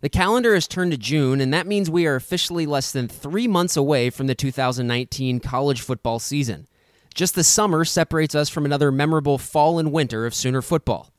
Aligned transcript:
The 0.00 0.08
calendar 0.08 0.54
has 0.54 0.68
turned 0.68 0.92
to 0.92 0.96
June, 0.98 1.40
and 1.40 1.52
that 1.52 1.66
means 1.66 1.90
we 1.90 2.06
are 2.06 2.14
officially 2.14 2.66
less 2.66 2.92
than 2.92 3.08
three 3.08 3.48
months 3.48 3.76
away 3.76 4.10
from 4.10 4.28
the 4.28 4.34
2019 4.34 5.40
college 5.40 5.80
football 5.80 6.20
season. 6.20 6.68
Just 7.14 7.34
the 7.34 7.42
summer 7.42 7.84
separates 7.84 8.36
us 8.36 8.48
from 8.48 8.64
another 8.64 8.92
memorable 8.92 9.38
fall 9.38 9.80
and 9.80 9.90
winter 9.90 10.24
of 10.24 10.36
Sooner 10.36 10.62
football. 10.62 11.12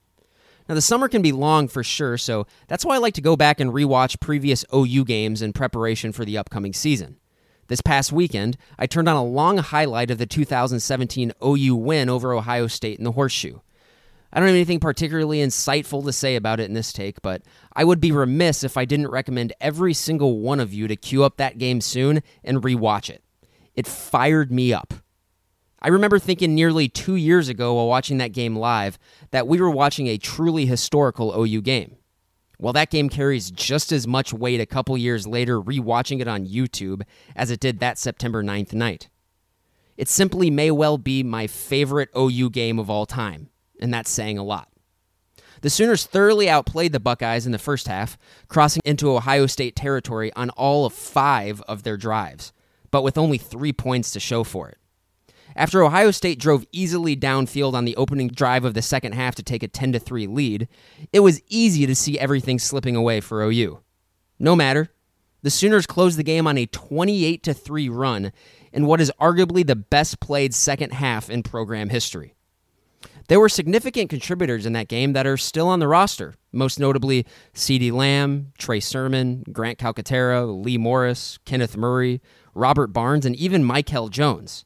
Now, 0.69 0.75
the 0.75 0.81
summer 0.81 1.09
can 1.09 1.21
be 1.21 1.33
long 1.33 1.67
for 1.67 1.83
sure, 1.83 2.17
so 2.17 2.47
that's 2.67 2.85
why 2.85 2.95
I 2.95 2.99
like 2.99 3.15
to 3.15 3.21
go 3.21 3.35
back 3.35 3.59
and 3.59 3.73
rewatch 3.73 4.21
previous 4.21 4.63
OU 4.73 5.03
games 5.03 5.41
in 5.41 5.51
preparation 5.51 6.13
for 6.13 6.23
the 6.23 6.37
upcoming 6.37 6.73
season. 6.73 7.17
This 7.67 7.81
past 7.81 8.13
weekend, 8.13 8.55
I 8.77 8.87
turned 8.87 9.09
on 9.09 9.15
a 9.15 9.23
long 9.23 9.57
highlight 9.57 10.09
of 10.09 10.19
the 10.19 10.25
2017 10.25 11.33
OU 11.45 11.75
win 11.75 12.07
over 12.07 12.33
Ohio 12.33 12.67
State 12.67 12.97
in 12.97 13.03
the 13.03 13.11
Horseshoe. 13.11 13.59
I 14.31 14.39
don't 14.39 14.47
have 14.47 14.55
anything 14.55 14.79
particularly 14.79 15.39
insightful 15.39 16.03
to 16.05 16.13
say 16.13 16.35
about 16.35 16.59
it 16.59 16.65
in 16.65 16.73
this 16.73 16.93
take, 16.93 17.21
but 17.21 17.41
I 17.73 17.83
would 17.83 17.99
be 17.99 18.11
remiss 18.11 18.63
if 18.63 18.77
I 18.77 18.85
didn't 18.85 19.09
recommend 19.09 19.53
every 19.59 19.93
single 19.93 20.39
one 20.39 20.59
of 20.59 20.73
you 20.73 20.87
to 20.87 20.95
queue 20.95 21.23
up 21.23 21.37
that 21.37 21.57
game 21.57 21.81
soon 21.81 22.21
and 22.43 22.61
rewatch 22.61 23.09
it. 23.09 23.23
It 23.73 23.87
fired 23.87 24.51
me 24.51 24.71
up. 24.71 24.93
I 25.81 25.87
remember 25.87 26.19
thinking 26.19 26.53
nearly 26.53 26.89
two 26.89 27.15
years 27.15 27.49
ago 27.49 27.73
while 27.73 27.87
watching 27.87 28.17
that 28.17 28.33
game 28.33 28.55
live 28.55 28.99
that 29.31 29.47
we 29.47 29.59
were 29.59 29.69
watching 29.69 30.07
a 30.07 30.17
truly 30.17 30.65
historical 30.65 31.33
OU 31.33 31.61
game. 31.61 31.95
Well, 32.59 32.73
that 32.73 32.91
game 32.91 33.07
carries 33.09 33.49
just 33.49 33.91
as 33.93 34.05
much 34.05 34.33
weight 34.33 34.59
a 34.59 34.65
couple 34.65 34.97
years 34.97 35.25
later 35.25 35.61
rewatching 35.61 36.19
it 36.19 36.27
on 36.27 36.45
YouTube 36.45 37.03
as 37.35 37.49
it 37.49 37.61
did 37.61 37.79
that 37.79 37.97
September 37.97 38.43
9th 38.43 38.73
night. 38.73 39.09
It 39.95 40.09
simply 40.09 40.51
may 40.51 40.69
well 40.69 40.97
be 40.97 41.23
my 41.23 41.47
favorite 41.47 42.09
OU 42.15 42.49
game 42.51 42.77
of 42.77 42.89
all 42.89 43.05
time 43.05 43.49
and 43.81 43.93
that's 43.93 44.09
saying 44.09 44.37
a 44.37 44.43
lot. 44.43 44.69
The 45.61 45.69
Sooners 45.69 46.05
thoroughly 46.05 46.49
outplayed 46.49 46.93
the 46.93 46.99
Buckeyes 46.99 47.45
in 47.45 47.51
the 47.51 47.59
first 47.59 47.87
half, 47.87 48.17
crossing 48.47 48.81
into 48.85 49.11
Ohio 49.11 49.45
State 49.45 49.75
territory 49.75 50.31
on 50.33 50.49
all 50.51 50.85
of 50.85 50.93
five 50.93 51.61
of 51.63 51.83
their 51.83 51.97
drives, 51.97 52.53
but 52.91 53.03
with 53.03 53.17
only 53.17 53.37
three 53.37 53.73
points 53.73 54.11
to 54.11 54.19
show 54.19 54.43
for 54.43 54.69
it. 54.69 54.77
After 55.55 55.83
Ohio 55.83 56.11
State 56.11 56.39
drove 56.39 56.65
easily 56.71 57.17
downfield 57.17 57.73
on 57.73 57.83
the 57.83 57.95
opening 57.97 58.29
drive 58.29 58.63
of 58.63 58.73
the 58.73 58.81
second 58.81 59.13
half 59.13 59.35
to 59.35 59.43
take 59.43 59.63
a 59.63 59.67
10 59.67 59.93
3 59.99 60.27
lead, 60.27 60.69
it 61.11 61.19
was 61.19 61.41
easy 61.49 61.85
to 61.85 61.95
see 61.95 62.17
everything 62.17 62.59
slipping 62.59 62.95
away 62.95 63.19
for 63.19 63.41
OU. 63.43 63.81
No 64.39 64.55
matter, 64.55 64.89
the 65.41 65.49
Sooners 65.49 65.87
closed 65.87 66.17
the 66.17 66.23
game 66.23 66.47
on 66.47 66.57
a 66.57 66.65
28 66.67 67.43
3 67.43 67.89
run 67.89 68.31
in 68.71 68.85
what 68.85 69.01
is 69.01 69.11
arguably 69.19 69.65
the 69.65 69.75
best 69.75 70.19
played 70.19 70.53
second 70.53 70.93
half 70.93 71.29
in 71.29 71.43
program 71.43 71.89
history. 71.89 72.35
There 73.29 73.39
were 73.39 73.47
significant 73.47 74.09
contributors 74.09 74.65
in 74.65 74.73
that 74.73 74.87
game 74.87 75.13
that 75.13 75.27
are 75.27 75.37
still 75.37 75.67
on 75.67 75.77
the 75.77 75.87
roster, 75.87 76.33
most 76.51 76.79
notably 76.79 77.27
CeeDee 77.53 77.91
Lamb, 77.91 78.53
Trey 78.57 78.79
Sermon, 78.79 79.43
Grant 79.51 79.77
Calcaterra, 79.77 80.47
Lee 80.47 80.79
Morris, 80.79 81.37
Kenneth 81.45 81.77
Murray, 81.77 82.21
Robert 82.55 82.87
Barnes, 82.87 83.27
and 83.27 83.35
even 83.35 83.63
Michael 83.63 84.09
Jones. 84.09 84.65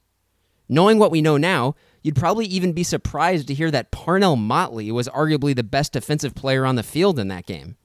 Knowing 0.70 0.98
what 0.98 1.12
we 1.12 1.22
know 1.22 1.36
now, 1.36 1.76
you'd 2.04 2.16
probably 2.16 2.46
even 2.46 2.72
be 2.72 2.84
surprised 2.84 3.50
to 3.50 3.54
hear 3.54 3.70
that 3.70 3.92
Parnell 3.92 4.38
Motley 4.38 4.94
was 4.94 5.10
arguably 5.10 5.54
the 5.54 5.62
best 5.62 5.92
defensive 5.92 6.34
player 6.34 6.66
on 6.66 6.76
the 6.76 6.84
field 6.84 7.20
in 7.20 7.28
that 7.28 7.46
game. 7.46 7.76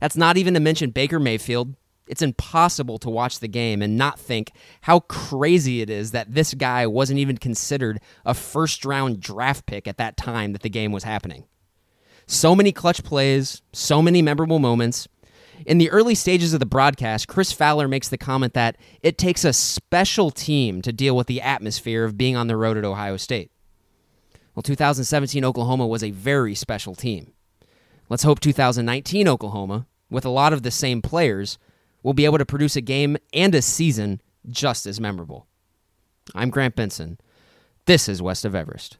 That's 0.00 0.16
not 0.16 0.36
even 0.36 0.54
to 0.54 0.60
mention 0.60 0.90
Baker 0.90 1.20
Mayfield, 1.20 1.76
it's 2.10 2.22
impossible 2.22 2.98
to 2.98 3.08
watch 3.08 3.38
the 3.38 3.46
game 3.46 3.80
and 3.80 3.96
not 3.96 4.18
think 4.18 4.50
how 4.82 4.98
crazy 5.00 5.80
it 5.80 5.88
is 5.88 6.10
that 6.10 6.34
this 6.34 6.54
guy 6.54 6.84
wasn't 6.84 7.20
even 7.20 7.38
considered 7.38 8.00
a 8.26 8.34
first 8.34 8.84
round 8.84 9.20
draft 9.20 9.64
pick 9.64 9.86
at 9.86 9.96
that 9.98 10.16
time 10.16 10.52
that 10.52 10.62
the 10.62 10.68
game 10.68 10.90
was 10.90 11.04
happening. 11.04 11.44
So 12.26 12.56
many 12.56 12.72
clutch 12.72 13.04
plays, 13.04 13.62
so 13.72 14.02
many 14.02 14.22
memorable 14.22 14.58
moments. 14.58 15.06
In 15.64 15.78
the 15.78 15.90
early 15.90 16.16
stages 16.16 16.52
of 16.52 16.58
the 16.58 16.66
broadcast, 16.66 17.28
Chris 17.28 17.52
Fowler 17.52 17.86
makes 17.86 18.08
the 18.08 18.18
comment 18.18 18.54
that 18.54 18.76
it 19.02 19.16
takes 19.16 19.44
a 19.44 19.52
special 19.52 20.32
team 20.32 20.82
to 20.82 20.92
deal 20.92 21.14
with 21.14 21.28
the 21.28 21.40
atmosphere 21.40 22.04
of 22.04 22.18
being 22.18 22.34
on 22.34 22.48
the 22.48 22.56
road 22.56 22.76
at 22.76 22.84
Ohio 22.84 23.18
State. 23.18 23.52
Well, 24.56 24.64
2017 24.64 25.44
Oklahoma 25.44 25.86
was 25.86 26.02
a 26.02 26.10
very 26.10 26.56
special 26.56 26.96
team. 26.96 27.34
Let's 28.08 28.24
hope 28.24 28.40
2019 28.40 29.28
Oklahoma, 29.28 29.86
with 30.10 30.24
a 30.24 30.30
lot 30.30 30.52
of 30.52 30.64
the 30.64 30.72
same 30.72 31.02
players, 31.02 31.56
will 32.02 32.14
be 32.14 32.24
able 32.24 32.38
to 32.38 32.46
produce 32.46 32.76
a 32.76 32.80
game 32.80 33.16
and 33.32 33.54
a 33.54 33.62
season 33.62 34.20
just 34.48 34.86
as 34.86 35.00
memorable. 35.00 35.46
I'm 36.34 36.50
Grant 36.50 36.76
Benson. 36.76 37.18
This 37.86 38.08
is 38.08 38.22
West 38.22 38.44
of 38.44 38.54
Everest. 38.54 38.98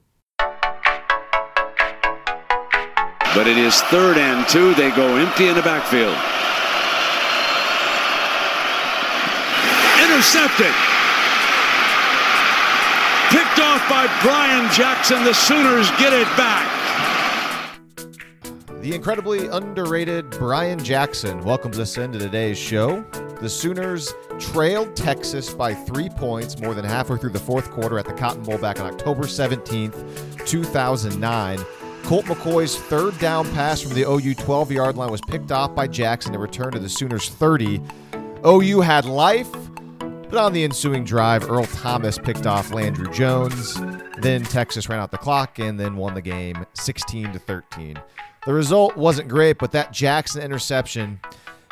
But 3.32 3.46
it 3.46 3.56
is 3.56 3.80
third 3.82 4.18
and 4.18 4.46
two. 4.48 4.74
They 4.74 4.90
go 4.90 5.16
empty 5.16 5.48
in 5.48 5.54
the 5.54 5.62
backfield. 5.62 6.16
Intercepted. 10.02 10.74
Picked 13.30 13.60
off 13.60 13.88
by 13.88 14.10
Brian 14.22 14.68
Jackson. 14.72 15.22
The 15.22 15.32
Sooners 15.32 15.88
get 15.92 16.12
it 16.12 16.26
back. 16.36 16.79
The 18.80 18.94
incredibly 18.94 19.46
underrated 19.48 20.30
Brian 20.30 20.82
Jackson 20.82 21.44
welcomes 21.44 21.78
us 21.78 21.98
into 21.98 22.18
today's 22.18 22.56
show. 22.56 23.02
The 23.42 23.48
Sooners 23.48 24.14
trailed 24.38 24.96
Texas 24.96 25.52
by 25.52 25.74
three 25.74 26.08
points 26.08 26.58
more 26.58 26.72
than 26.72 26.86
halfway 26.86 27.18
through 27.18 27.30
the 27.30 27.38
fourth 27.38 27.70
quarter 27.70 27.98
at 27.98 28.06
the 28.06 28.14
Cotton 28.14 28.42
Bowl 28.42 28.56
back 28.56 28.80
on 28.80 28.86
October 28.86 29.24
17th, 29.24 30.46
2009. 30.46 31.58
Colt 32.04 32.24
McCoy's 32.24 32.74
third 32.74 33.18
down 33.18 33.44
pass 33.52 33.82
from 33.82 33.92
the 33.92 34.10
OU 34.10 34.34
12 34.36 34.72
yard 34.72 34.96
line 34.96 35.10
was 35.10 35.20
picked 35.20 35.52
off 35.52 35.74
by 35.74 35.86
Jackson 35.86 36.32
and 36.32 36.40
returned 36.40 36.72
to 36.72 36.78
the 36.78 36.88
Sooners 36.88 37.28
30. 37.28 37.82
OU 38.46 38.80
had 38.80 39.04
life, 39.04 39.52
but 39.98 40.38
on 40.38 40.54
the 40.54 40.64
ensuing 40.64 41.04
drive, 41.04 41.50
Earl 41.50 41.66
Thomas 41.66 42.16
picked 42.16 42.46
off 42.46 42.72
Landry 42.72 43.12
Jones. 43.12 43.74
Then 44.22 44.42
Texas 44.42 44.88
ran 44.88 45.00
out 45.00 45.10
the 45.10 45.18
clock 45.18 45.58
and 45.58 45.78
then 45.78 45.96
won 45.96 46.14
the 46.14 46.22
game 46.22 46.64
16 46.72 47.34
to 47.34 47.38
13. 47.38 48.00
The 48.46 48.54
result 48.54 48.96
wasn't 48.96 49.28
great, 49.28 49.58
but 49.58 49.72
that 49.72 49.92
Jackson 49.92 50.42
interception 50.42 51.20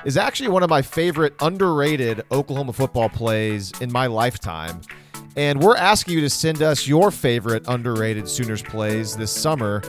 is 0.04 0.16
actually 0.16 0.48
one 0.48 0.62
of 0.62 0.70
my 0.70 0.82
favorite 0.82 1.34
underrated 1.40 2.22
Oklahoma 2.30 2.72
football 2.72 3.08
plays 3.08 3.72
in 3.80 3.90
my 3.90 4.06
lifetime. 4.06 4.82
And 5.36 5.60
we're 5.62 5.76
asking 5.76 6.14
you 6.14 6.20
to 6.20 6.30
send 6.30 6.62
us 6.62 6.86
your 6.86 7.10
favorite 7.10 7.64
underrated 7.68 8.28
Sooners 8.28 8.62
plays 8.62 9.16
this 9.16 9.32
summer. 9.32 9.82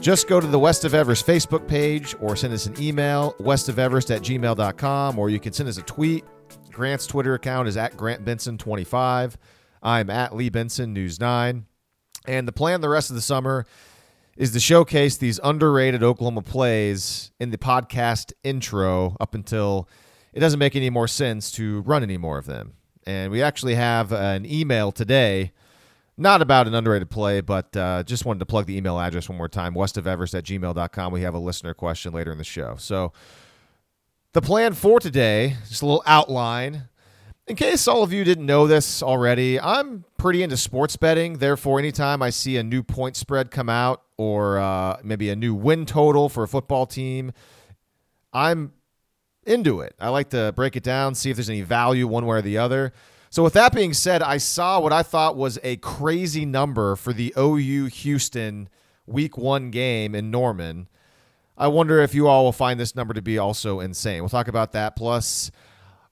Just 0.00 0.26
go 0.26 0.40
to 0.40 0.46
the 0.46 0.58
West 0.58 0.84
of 0.84 0.94
Everest 0.94 1.26
Facebook 1.26 1.68
page 1.68 2.16
or 2.20 2.34
send 2.34 2.54
us 2.54 2.66
an 2.66 2.80
email, 2.80 3.34
westofeverest 3.38 4.14
at 4.14 4.22
gmail.com, 4.22 5.18
or 5.18 5.28
you 5.28 5.38
can 5.38 5.52
send 5.52 5.68
us 5.68 5.76
a 5.76 5.82
tweet. 5.82 6.24
Grant's 6.70 7.06
Twitter 7.06 7.34
account 7.34 7.68
is 7.68 7.76
at 7.76 7.96
Grant 7.96 8.24
Benson25. 8.24 9.34
I'm 9.82 10.08
at 10.08 10.34
Lee 10.34 10.48
Benson 10.48 10.92
News 10.92 11.20
9. 11.20 11.66
And 12.26 12.48
the 12.48 12.52
plan 12.52 12.80
the 12.80 12.88
rest 12.88 13.10
of 13.10 13.16
the 13.16 13.22
summer 13.22 13.66
is 14.36 14.52
to 14.52 14.60
showcase 14.60 15.16
these 15.16 15.38
underrated 15.44 16.02
Oklahoma 16.02 16.42
plays 16.42 17.32
in 17.38 17.50
the 17.50 17.58
podcast 17.58 18.32
intro 18.42 19.16
up 19.20 19.34
until 19.34 19.88
it 20.32 20.40
doesn't 20.40 20.58
make 20.58 20.74
any 20.74 20.90
more 20.90 21.08
sense 21.08 21.50
to 21.52 21.82
run 21.82 22.02
any 22.02 22.16
more 22.16 22.38
of 22.38 22.46
them. 22.46 22.74
And 23.06 23.30
we 23.30 23.42
actually 23.42 23.74
have 23.74 24.12
an 24.12 24.46
email 24.46 24.92
today, 24.92 25.52
not 26.16 26.40
about 26.40 26.66
an 26.66 26.74
underrated 26.74 27.10
play, 27.10 27.40
but 27.40 27.76
uh, 27.76 28.04
just 28.04 28.24
wanted 28.24 28.38
to 28.38 28.46
plug 28.46 28.66
the 28.66 28.76
email 28.76 28.98
address 28.98 29.28
one 29.28 29.36
more 29.36 29.48
time 29.48 29.74
westofeverest 29.74 30.36
at 30.36 30.44
gmail.com. 30.44 31.12
We 31.12 31.22
have 31.22 31.34
a 31.34 31.38
listener 31.38 31.74
question 31.74 32.12
later 32.12 32.32
in 32.32 32.38
the 32.38 32.44
show. 32.44 32.76
So 32.78 33.12
the 34.32 34.40
plan 34.40 34.72
for 34.72 34.98
today, 35.00 35.56
just 35.68 35.82
a 35.82 35.86
little 35.86 36.02
outline. 36.06 36.88
In 37.48 37.56
case 37.56 37.88
all 37.88 38.04
of 38.04 38.12
you 38.12 38.22
didn't 38.22 38.46
know 38.46 38.68
this 38.68 39.02
already, 39.02 39.60
I'm 39.60 40.04
pretty 40.16 40.44
into 40.44 40.56
sports 40.56 40.96
betting. 40.96 41.38
Therefore, 41.38 41.80
anytime 41.80 42.22
I 42.22 42.30
see 42.30 42.56
a 42.56 42.62
new 42.62 42.84
point 42.84 43.16
spread 43.16 43.50
come 43.50 43.68
out 43.68 44.02
or 44.22 44.58
uh, 44.58 44.98
maybe 45.02 45.30
a 45.30 45.36
new 45.36 45.52
win 45.52 45.84
total 45.84 46.28
for 46.28 46.44
a 46.44 46.48
football 46.48 46.86
team, 46.86 47.32
I'm 48.32 48.72
into 49.44 49.80
it. 49.80 49.96
I 49.98 50.10
like 50.10 50.30
to 50.30 50.52
break 50.54 50.76
it 50.76 50.84
down, 50.84 51.16
see 51.16 51.30
if 51.30 51.36
there's 51.36 51.50
any 51.50 51.62
value 51.62 52.06
one 52.06 52.24
way 52.24 52.38
or 52.38 52.42
the 52.42 52.58
other. 52.58 52.92
So, 53.30 53.42
with 53.42 53.54
that 53.54 53.74
being 53.74 53.94
said, 53.94 54.22
I 54.22 54.36
saw 54.36 54.78
what 54.78 54.92
I 54.92 55.02
thought 55.02 55.36
was 55.36 55.58
a 55.64 55.76
crazy 55.78 56.44
number 56.44 56.94
for 56.96 57.12
the 57.12 57.34
OU 57.36 57.86
Houston 57.86 58.68
week 59.06 59.36
one 59.36 59.70
game 59.70 60.14
in 60.14 60.30
Norman. 60.30 60.88
I 61.58 61.66
wonder 61.68 62.00
if 62.00 62.14
you 62.14 62.28
all 62.28 62.44
will 62.44 62.52
find 62.52 62.78
this 62.78 62.94
number 62.94 63.14
to 63.14 63.22
be 63.22 63.38
also 63.38 63.80
insane. 63.80 64.22
We'll 64.22 64.28
talk 64.28 64.48
about 64.48 64.72
that. 64.72 64.96
Plus, 64.96 65.50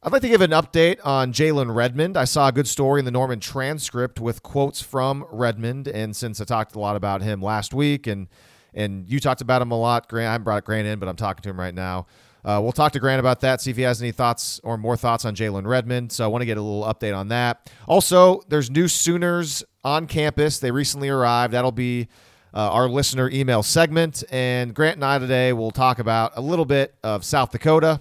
I'd 0.02 0.12
like 0.12 0.22
to 0.22 0.28
give 0.28 0.40
an 0.40 0.52
update 0.52 0.98
on 1.04 1.30
Jalen 1.30 1.74
Redmond. 1.74 2.16
I 2.16 2.24
saw 2.24 2.48
a 2.48 2.52
good 2.52 2.66
story 2.66 3.00
in 3.00 3.04
the 3.04 3.10
Norman 3.10 3.38
transcript 3.38 4.18
with 4.18 4.42
quotes 4.42 4.80
from 4.80 5.26
Redmond, 5.30 5.88
and 5.88 6.16
since 6.16 6.40
I 6.40 6.44
talked 6.44 6.74
a 6.74 6.78
lot 6.78 6.96
about 6.96 7.20
him 7.20 7.42
last 7.42 7.74
week, 7.74 8.06
and 8.06 8.26
and 8.72 9.06
you 9.10 9.20
talked 9.20 9.42
about 9.42 9.60
him 9.60 9.72
a 9.72 9.78
lot, 9.78 10.08
Grant, 10.08 10.28
I 10.28 10.38
brought 10.38 10.64
Grant 10.64 10.86
in, 10.86 10.98
but 11.00 11.08
I'm 11.10 11.16
talking 11.16 11.42
to 11.42 11.50
him 11.50 11.60
right 11.60 11.74
now. 11.74 12.06
Uh, 12.42 12.60
we'll 12.62 12.72
talk 12.72 12.92
to 12.92 12.98
Grant 12.98 13.20
about 13.20 13.40
that, 13.40 13.60
see 13.60 13.72
if 13.72 13.76
he 13.76 13.82
has 13.82 14.00
any 14.00 14.10
thoughts 14.10 14.58
or 14.64 14.78
more 14.78 14.96
thoughts 14.96 15.26
on 15.26 15.36
Jalen 15.36 15.66
Redmond. 15.66 16.12
So 16.12 16.24
I 16.24 16.28
want 16.28 16.40
to 16.40 16.46
get 16.46 16.56
a 16.56 16.62
little 16.62 16.90
update 16.90 17.14
on 17.14 17.28
that. 17.28 17.70
Also, 17.86 18.40
there's 18.48 18.70
new 18.70 18.88
Sooners 18.88 19.62
on 19.84 20.06
campus. 20.06 20.60
They 20.60 20.70
recently 20.70 21.10
arrived. 21.10 21.52
That'll 21.52 21.72
be 21.72 22.08
uh, 22.54 22.70
our 22.70 22.88
listener 22.88 23.28
email 23.28 23.62
segment. 23.62 24.24
And 24.30 24.72
Grant 24.74 24.96
and 24.96 25.04
I 25.04 25.18
today 25.18 25.52
will 25.52 25.72
talk 25.72 25.98
about 25.98 26.32
a 26.36 26.40
little 26.40 26.64
bit 26.64 26.94
of 27.02 27.22
South 27.22 27.50
Dakota 27.50 28.00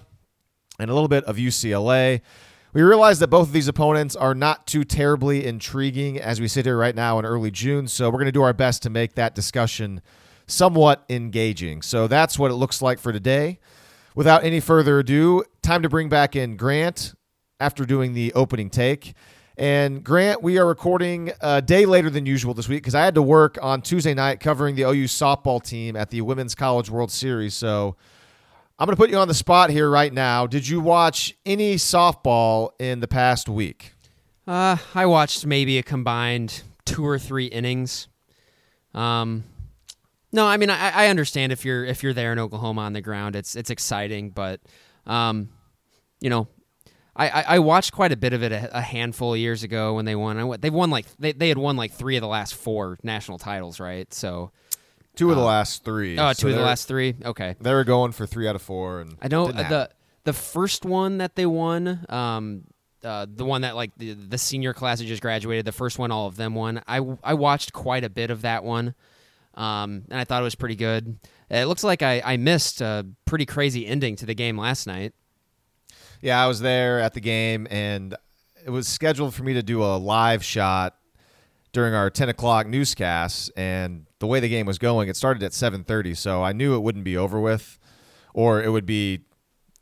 and 0.80 0.90
a 0.90 0.94
little 0.94 1.08
bit 1.08 1.24
of 1.24 1.36
UCLA. 1.36 2.20
We 2.72 2.82
realize 2.82 3.18
that 3.18 3.28
both 3.28 3.48
of 3.48 3.52
these 3.52 3.68
opponents 3.68 4.14
are 4.14 4.34
not 4.34 4.66
too 4.66 4.84
terribly 4.84 5.44
intriguing 5.44 6.20
as 6.20 6.40
we 6.40 6.48
sit 6.48 6.66
here 6.66 6.78
right 6.78 6.94
now 6.94 7.18
in 7.18 7.24
early 7.24 7.50
June, 7.50 7.88
so 7.88 8.08
we're 8.08 8.18
going 8.18 8.26
to 8.26 8.32
do 8.32 8.42
our 8.42 8.52
best 8.52 8.82
to 8.84 8.90
make 8.90 9.14
that 9.14 9.34
discussion 9.34 10.00
somewhat 10.46 11.04
engaging. 11.08 11.82
So 11.82 12.06
that's 12.06 12.38
what 12.38 12.50
it 12.50 12.54
looks 12.54 12.80
like 12.80 12.98
for 12.98 13.12
today. 13.12 13.58
Without 14.14 14.44
any 14.44 14.60
further 14.60 15.00
ado, 15.00 15.44
time 15.62 15.82
to 15.82 15.88
bring 15.88 16.08
back 16.08 16.36
in 16.36 16.56
Grant 16.56 17.14
after 17.58 17.84
doing 17.84 18.14
the 18.14 18.32
opening 18.34 18.70
take. 18.70 19.14
And 19.56 20.02
Grant, 20.02 20.42
we 20.42 20.58
are 20.58 20.66
recording 20.66 21.32
a 21.40 21.60
day 21.60 21.86
later 21.86 22.08
than 22.08 22.24
usual 22.24 22.54
this 22.54 22.68
week 22.68 22.82
because 22.82 22.94
I 22.94 23.04
had 23.04 23.14
to 23.16 23.22
work 23.22 23.58
on 23.60 23.82
Tuesday 23.82 24.14
night 24.14 24.40
covering 24.40 24.74
the 24.74 24.82
OU 24.82 25.04
softball 25.04 25.62
team 25.62 25.96
at 25.96 26.10
the 26.10 26.22
Women's 26.22 26.54
College 26.54 26.88
World 26.88 27.10
Series. 27.10 27.54
So 27.54 27.96
I'm 28.80 28.86
going 28.86 28.96
to 28.96 29.00
put 29.00 29.10
you 29.10 29.18
on 29.18 29.28
the 29.28 29.34
spot 29.34 29.68
here 29.68 29.90
right 29.90 30.10
now. 30.10 30.46
Did 30.46 30.66
you 30.66 30.80
watch 30.80 31.36
any 31.44 31.74
softball 31.74 32.70
in 32.78 33.00
the 33.00 33.06
past 33.06 33.46
week? 33.46 33.92
Uh, 34.46 34.78
I 34.94 35.04
watched 35.04 35.44
maybe 35.44 35.76
a 35.76 35.82
combined 35.82 36.62
two 36.86 37.06
or 37.06 37.18
three 37.18 37.44
innings. 37.44 38.08
Um, 38.94 39.44
no, 40.32 40.46
I 40.46 40.56
mean 40.56 40.70
I, 40.70 40.90
I 40.90 41.08
understand 41.08 41.52
if 41.52 41.62
you're 41.62 41.84
if 41.84 42.02
you're 42.02 42.14
there 42.14 42.32
in 42.32 42.38
Oklahoma 42.38 42.80
on 42.80 42.94
the 42.94 43.02
ground, 43.02 43.36
it's 43.36 43.54
it's 43.54 43.68
exciting, 43.68 44.30
but 44.30 44.60
um, 45.06 45.50
you 46.22 46.30
know, 46.30 46.48
I, 47.14 47.28
I, 47.28 47.44
I 47.48 47.58
watched 47.58 47.92
quite 47.92 48.12
a 48.12 48.16
bit 48.16 48.32
of 48.32 48.42
it 48.42 48.50
a, 48.50 48.78
a 48.78 48.80
handful 48.80 49.34
of 49.34 49.38
years 49.38 49.62
ago 49.62 49.94
when 49.94 50.06
they 50.06 50.16
won. 50.16 50.56
They've 50.58 50.72
won 50.72 50.88
like 50.88 51.04
they, 51.18 51.32
they 51.32 51.50
had 51.50 51.58
won 51.58 51.76
like 51.76 51.92
three 51.92 52.16
of 52.16 52.22
the 52.22 52.28
last 52.28 52.54
four 52.54 52.98
national 53.02 53.36
titles, 53.36 53.78
right? 53.78 54.12
So 54.14 54.52
Two 55.16 55.30
of 55.30 55.36
the 55.36 55.42
last 55.42 55.84
three. 55.84 56.18
oh, 56.18 56.32
So 56.32 56.42
two 56.42 56.48
of 56.48 56.54
the 56.54 56.62
last 56.62 56.88
three. 56.88 57.14
Okay, 57.24 57.56
They 57.60 57.72
were 57.72 57.84
going 57.84 58.12
for 58.12 58.26
three 58.26 58.48
out 58.48 58.56
of 58.56 58.62
four, 58.62 59.00
and 59.00 59.16
I 59.20 59.28
know 59.28 59.48
uh, 59.48 59.68
the 59.68 59.90
the 60.24 60.32
first 60.32 60.84
one 60.84 61.18
that 61.18 61.34
they 61.36 61.46
won, 61.46 62.04
um, 62.08 62.64
uh, 63.04 63.26
the 63.28 63.44
one 63.44 63.62
that 63.62 63.76
like 63.76 63.92
the 63.96 64.12
the 64.14 64.38
senior 64.38 64.72
class 64.72 64.98
that 65.00 65.06
just 65.06 65.22
graduated, 65.22 65.64
the 65.64 65.72
first 65.72 65.98
one 65.98 66.10
all 66.10 66.26
of 66.26 66.36
them 66.36 66.54
won. 66.54 66.82
I 66.86 67.00
I 67.22 67.34
watched 67.34 67.72
quite 67.72 68.04
a 68.04 68.10
bit 68.10 68.30
of 68.30 68.42
that 68.42 68.64
one, 68.64 68.94
um, 69.54 70.04
and 70.10 70.18
I 70.20 70.24
thought 70.24 70.40
it 70.40 70.44
was 70.44 70.54
pretty 70.54 70.76
good. 70.76 71.18
It 71.50 71.66
looks 71.66 71.82
like 71.84 72.02
I 72.02 72.22
I 72.24 72.36
missed 72.36 72.80
a 72.80 73.06
pretty 73.24 73.46
crazy 73.46 73.86
ending 73.86 74.16
to 74.16 74.26
the 74.26 74.34
game 74.34 74.56
last 74.56 74.86
night. 74.86 75.12
Yeah, 76.22 76.42
I 76.42 76.46
was 76.46 76.60
there 76.60 77.00
at 77.00 77.14
the 77.14 77.20
game, 77.20 77.66
and 77.70 78.14
it 78.64 78.70
was 78.70 78.86
scheduled 78.86 79.34
for 79.34 79.42
me 79.42 79.54
to 79.54 79.62
do 79.62 79.82
a 79.82 79.96
live 79.96 80.44
shot 80.44 80.96
during 81.72 81.94
our 81.94 82.10
10 82.10 82.28
o'clock 82.28 82.66
newscast. 82.66 83.50
And 83.56 84.06
the 84.20 84.26
way 84.26 84.38
the 84.40 84.48
game 84.48 84.66
was 84.66 84.78
going, 84.78 85.08
it 85.08 85.16
started 85.16 85.42
at 85.42 85.52
7:30, 85.52 86.16
so 86.16 86.42
I 86.42 86.52
knew 86.52 86.74
it 86.74 86.80
wouldn't 86.80 87.04
be 87.04 87.16
over 87.16 87.40
with, 87.40 87.78
or 88.32 88.62
it 88.62 88.70
would 88.70 88.86
be 88.86 89.22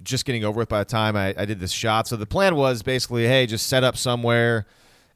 just 0.02 0.24
getting 0.24 0.44
over 0.44 0.58
with 0.58 0.68
by 0.68 0.78
the 0.78 0.84
time 0.84 1.16
I, 1.16 1.34
I 1.36 1.44
did 1.44 1.60
this 1.60 1.72
shot. 1.72 2.06
So 2.06 2.16
the 2.16 2.26
plan 2.26 2.54
was 2.54 2.82
basically, 2.82 3.26
hey, 3.26 3.46
just 3.46 3.66
set 3.66 3.84
up 3.84 3.96
somewhere 3.96 4.66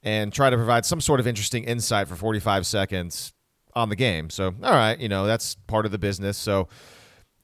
and 0.03 0.33
try 0.33 0.51
to 0.51 0.57
provide 0.57 0.85
some 0.85 1.01
sort 1.01 1.21
of 1.21 1.27
interesting 1.27 1.65
insight 1.65 2.09
for 2.09 2.17
45 2.17 2.67
seconds 2.67 3.33
on 3.75 3.89
the 3.89 3.97
game. 3.97 4.29
So, 4.29 4.55
all 4.63 4.73
right, 4.73 4.99
you 4.99 5.09
know, 5.09 5.25
that's 5.25 5.55
part 5.55 5.87
of 5.87 5.93
the 5.93 5.99
business. 5.99 6.37
So 6.37 6.69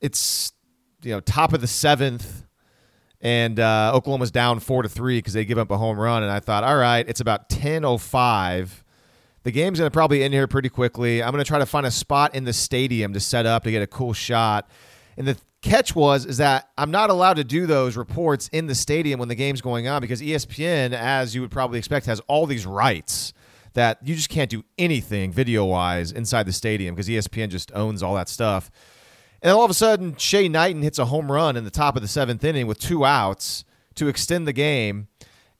it's, 0.01 0.53
you 1.03 1.13
know, 1.13 1.21
top 1.21 1.53
of 1.53 1.61
the 1.61 1.69
seventh 1.69 2.45
and 3.21 3.59
uh, 3.59 3.93
Oklahoma's 3.95 4.31
down 4.31 4.61
four 4.61 4.83
to 4.83 4.89
three 4.89 5.19
because 5.19 5.33
they 5.33 5.45
give 5.45 5.59
up 5.59 5.71
a 5.71 5.79
home 5.79 5.99
run. 5.99 6.23
And 6.23 6.31
I 6.31 6.41
thought, 6.41 6.65
all 6.65 6.77
right, 6.77 7.09
it's 7.09 7.21
about 7.21 7.49
ten 7.49 7.85
oh 7.85 7.99
five. 7.99 8.85
The 9.44 9.52
game's 9.52 9.79
gonna 9.79 9.90
probably 9.90 10.23
end 10.23 10.35
here 10.35 10.46
pretty 10.46 10.69
quickly. 10.69 11.23
I'm 11.23 11.31
gonna 11.31 11.44
try 11.44 11.58
to 11.58 11.67
find 11.67 11.87
a 11.87 11.90
spot 11.90 12.35
in 12.35 12.44
the 12.44 12.52
stadium 12.52 13.12
to 13.12 13.20
set 13.20 13.46
up 13.46 13.64
to 13.64 13.70
get 13.70 13.82
a 13.82 13.87
cool 13.87 14.12
shot. 14.12 14.70
And 15.17 15.26
the 15.26 15.37
catch 15.62 15.94
was 15.94 16.25
is 16.26 16.37
that 16.38 16.70
I'm 16.79 16.90
not 16.90 17.11
allowed 17.11 17.35
to 17.35 17.44
do 17.44 17.67
those 17.67 17.96
reports 17.96 18.49
in 18.52 18.67
the 18.67 18.75
stadium 18.75 19.19
when 19.19 19.29
the 19.29 19.35
game's 19.35 19.61
going 19.61 19.88
on 19.88 20.00
because 20.00 20.20
ESPN, 20.20 20.93
as 20.93 21.35
you 21.35 21.40
would 21.40 21.50
probably 21.50 21.79
expect, 21.79 22.06
has 22.06 22.20
all 22.29 22.46
these 22.46 22.67
rights 22.67 23.32
that 23.75 23.99
you 24.02 24.14
just 24.14 24.29
can't 24.29 24.50
do 24.50 24.64
anything 24.76 25.32
video 25.32 25.64
wise 25.64 26.11
inside 26.12 26.46
the 26.46 26.52
stadium 26.52 26.94
because 26.94 27.08
ESPN 27.08 27.49
just 27.49 27.70
owns 27.75 28.02
all 28.02 28.14
that 28.14 28.29
stuff. 28.29 28.70
And 29.41 29.52
all 29.52 29.64
of 29.64 29.70
a 29.70 29.75
sudden, 29.75 30.17
Shay 30.17 30.49
Knighton 30.49 30.82
hits 30.82 30.99
a 30.99 31.05
home 31.05 31.31
run 31.31 31.56
in 31.56 31.64
the 31.64 31.70
top 31.70 31.94
of 31.94 32.02
the 32.02 32.08
seventh 32.08 32.43
inning 32.43 32.67
with 32.67 32.81
two 32.81 33.05
outs 33.05 33.64
to 33.94 34.08
extend 34.08 34.49
the 34.49 34.52
game. 34.52 35.08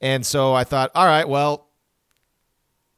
And 0.01 0.27
so 0.27 0.53
I 0.53 0.65
thought, 0.65 0.91
all 0.95 1.07
right, 1.07 1.29
well, 1.29 1.68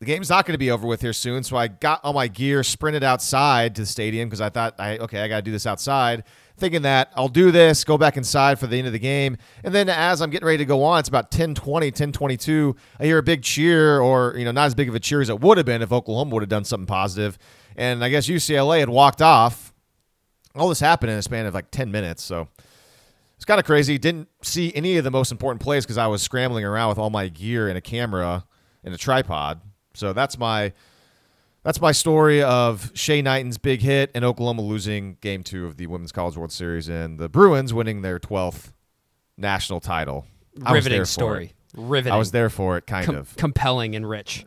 the 0.00 0.06
game's 0.06 0.30
not 0.30 0.46
going 0.46 0.54
to 0.54 0.58
be 0.58 0.70
over 0.70 0.86
with 0.86 1.02
here 1.02 1.12
soon. 1.12 1.42
So 1.44 1.56
I 1.56 1.68
got 1.68 2.00
all 2.02 2.12
my 2.12 2.26
gear, 2.26 2.62
sprinted 2.62 3.04
outside 3.04 3.74
to 3.76 3.82
the 3.82 3.86
stadium 3.86 4.28
because 4.28 4.40
I 4.40 4.48
thought, 4.48 4.74
I 4.78 4.98
okay, 4.98 5.20
I 5.20 5.28
got 5.28 5.36
to 5.36 5.42
do 5.42 5.52
this 5.52 5.66
outside. 5.66 6.24
Thinking 6.56 6.82
that 6.82 7.10
I'll 7.14 7.28
do 7.28 7.50
this, 7.50 7.84
go 7.84 7.96
back 7.96 8.16
inside 8.16 8.58
for 8.58 8.66
the 8.66 8.76
end 8.76 8.86
of 8.86 8.92
the 8.92 8.98
game. 8.98 9.36
And 9.64 9.74
then 9.74 9.88
as 9.88 10.20
I'm 10.20 10.30
getting 10.30 10.46
ready 10.46 10.58
to 10.58 10.64
go 10.66 10.82
on, 10.82 11.00
it's 11.00 11.08
about 11.08 11.26
1020, 11.26 11.86
1022. 11.86 12.76
I 12.98 13.04
hear 13.04 13.18
a 13.18 13.22
big 13.22 13.42
cheer, 13.42 14.00
or, 14.00 14.34
you 14.36 14.44
know, 14.44 14.52
not 14.52 14.66
as 14.66 14.74
big 14.74 14.88
of 14.88 14.94
a 14.94 15.00
cheer 15.00 15.20
as 15.20 15.30
it 15.30 15.40
would 15.40 15.56
have 15.56 15.64
been 15.64 15.80
if 15.80 15.92
Oklahoma 15.92 16.34
would 16.34 16.42
have 16.42 16.50
done 16.50 16.64
something 16.64 16.86
positive. 16.86 17.38
And 17.76 18.04
I 18.04 18.10
guess 18.10 18.26
UCLA 18.26 18.80
had 18.80 18.90
walked 18.90 19.22
off 19.22 19.70
all 20.54 20.68
this 20.68 20.80
happened 20.80 21.12
in 21.12 21.18
a 21.18 21.22
span 21.22 21.46
of 21.46 21.54
like 21.54 21.70
10 21.70 21.90
minutes. 21.90 22.22
So 22.22 22.48
it's 23.36 23.44
kind 23.44 23.60
of 23.60 23.66
crazy. 23.66 23.98
Didn't 23.98 24.28
see 24.42 24.72
any 24.74 24.96
of 24.96 25.04
the 25.04 25.10
most 25.10 25.30
important 25.30 25.62
plays 25.62 25.84
because 25.84 25.98
I 25.98 26.06
was 26.06 26.22
scrambling 26.22 26.64
around 26.64 26.88
with 26.90 26.98
all 26.98 27.10
my 27.10 27.28
gear 27.28 27.68
and 27.68 27.78
a 27.78 27.80
camera 27.80 28.44
and 28.84 28.94
a 28.94 28.98
tripod. 28.98 29.60
So 30.00 30.14
that's 30.14 30.38
my 30.38 30.72
that's 31.62 31.78
my 31.78 31.92
story 31.92 32.42
of 32.42 32.90
Shay 32.94 33.20
Knighton's 33.20 33.58
big 33.58 33.82
hit 33.82 34.10
and 34.14 34.24
Oklahoma 34.24 34.62
losing 34.62 35.18
game 35.20 35.42
two 35.42 35.66
of 35.66 35.76
the 35.76 35.86
Women's 35.88 36.10
College 36.10 36.38
World 36.38 36.52
Series 36.52 36.88
and 36.88 37.18
the 37.18 37.28
Bruins 37.28 37.74
winning 37.74 38.00
their 38.00 38.18
12th 38.18 38.72
national 39.36 39.78
title. 39.80 40.24
I 40.64 40.72
Riveting 40.72 41.04
story. 41.04 41.52
Riveting. 41.76 42.14
I 42.14 42.16
was 42.16 42.30
there 42.30 42.48
for 42.48 42.78
it, 42.78 42.86
kind 42.86 43.04
Com- 43.04 43.14
of. 43.14 43.36
compelling 43.36 43.94
and 43.94 44.08
rich. 44.08 44.46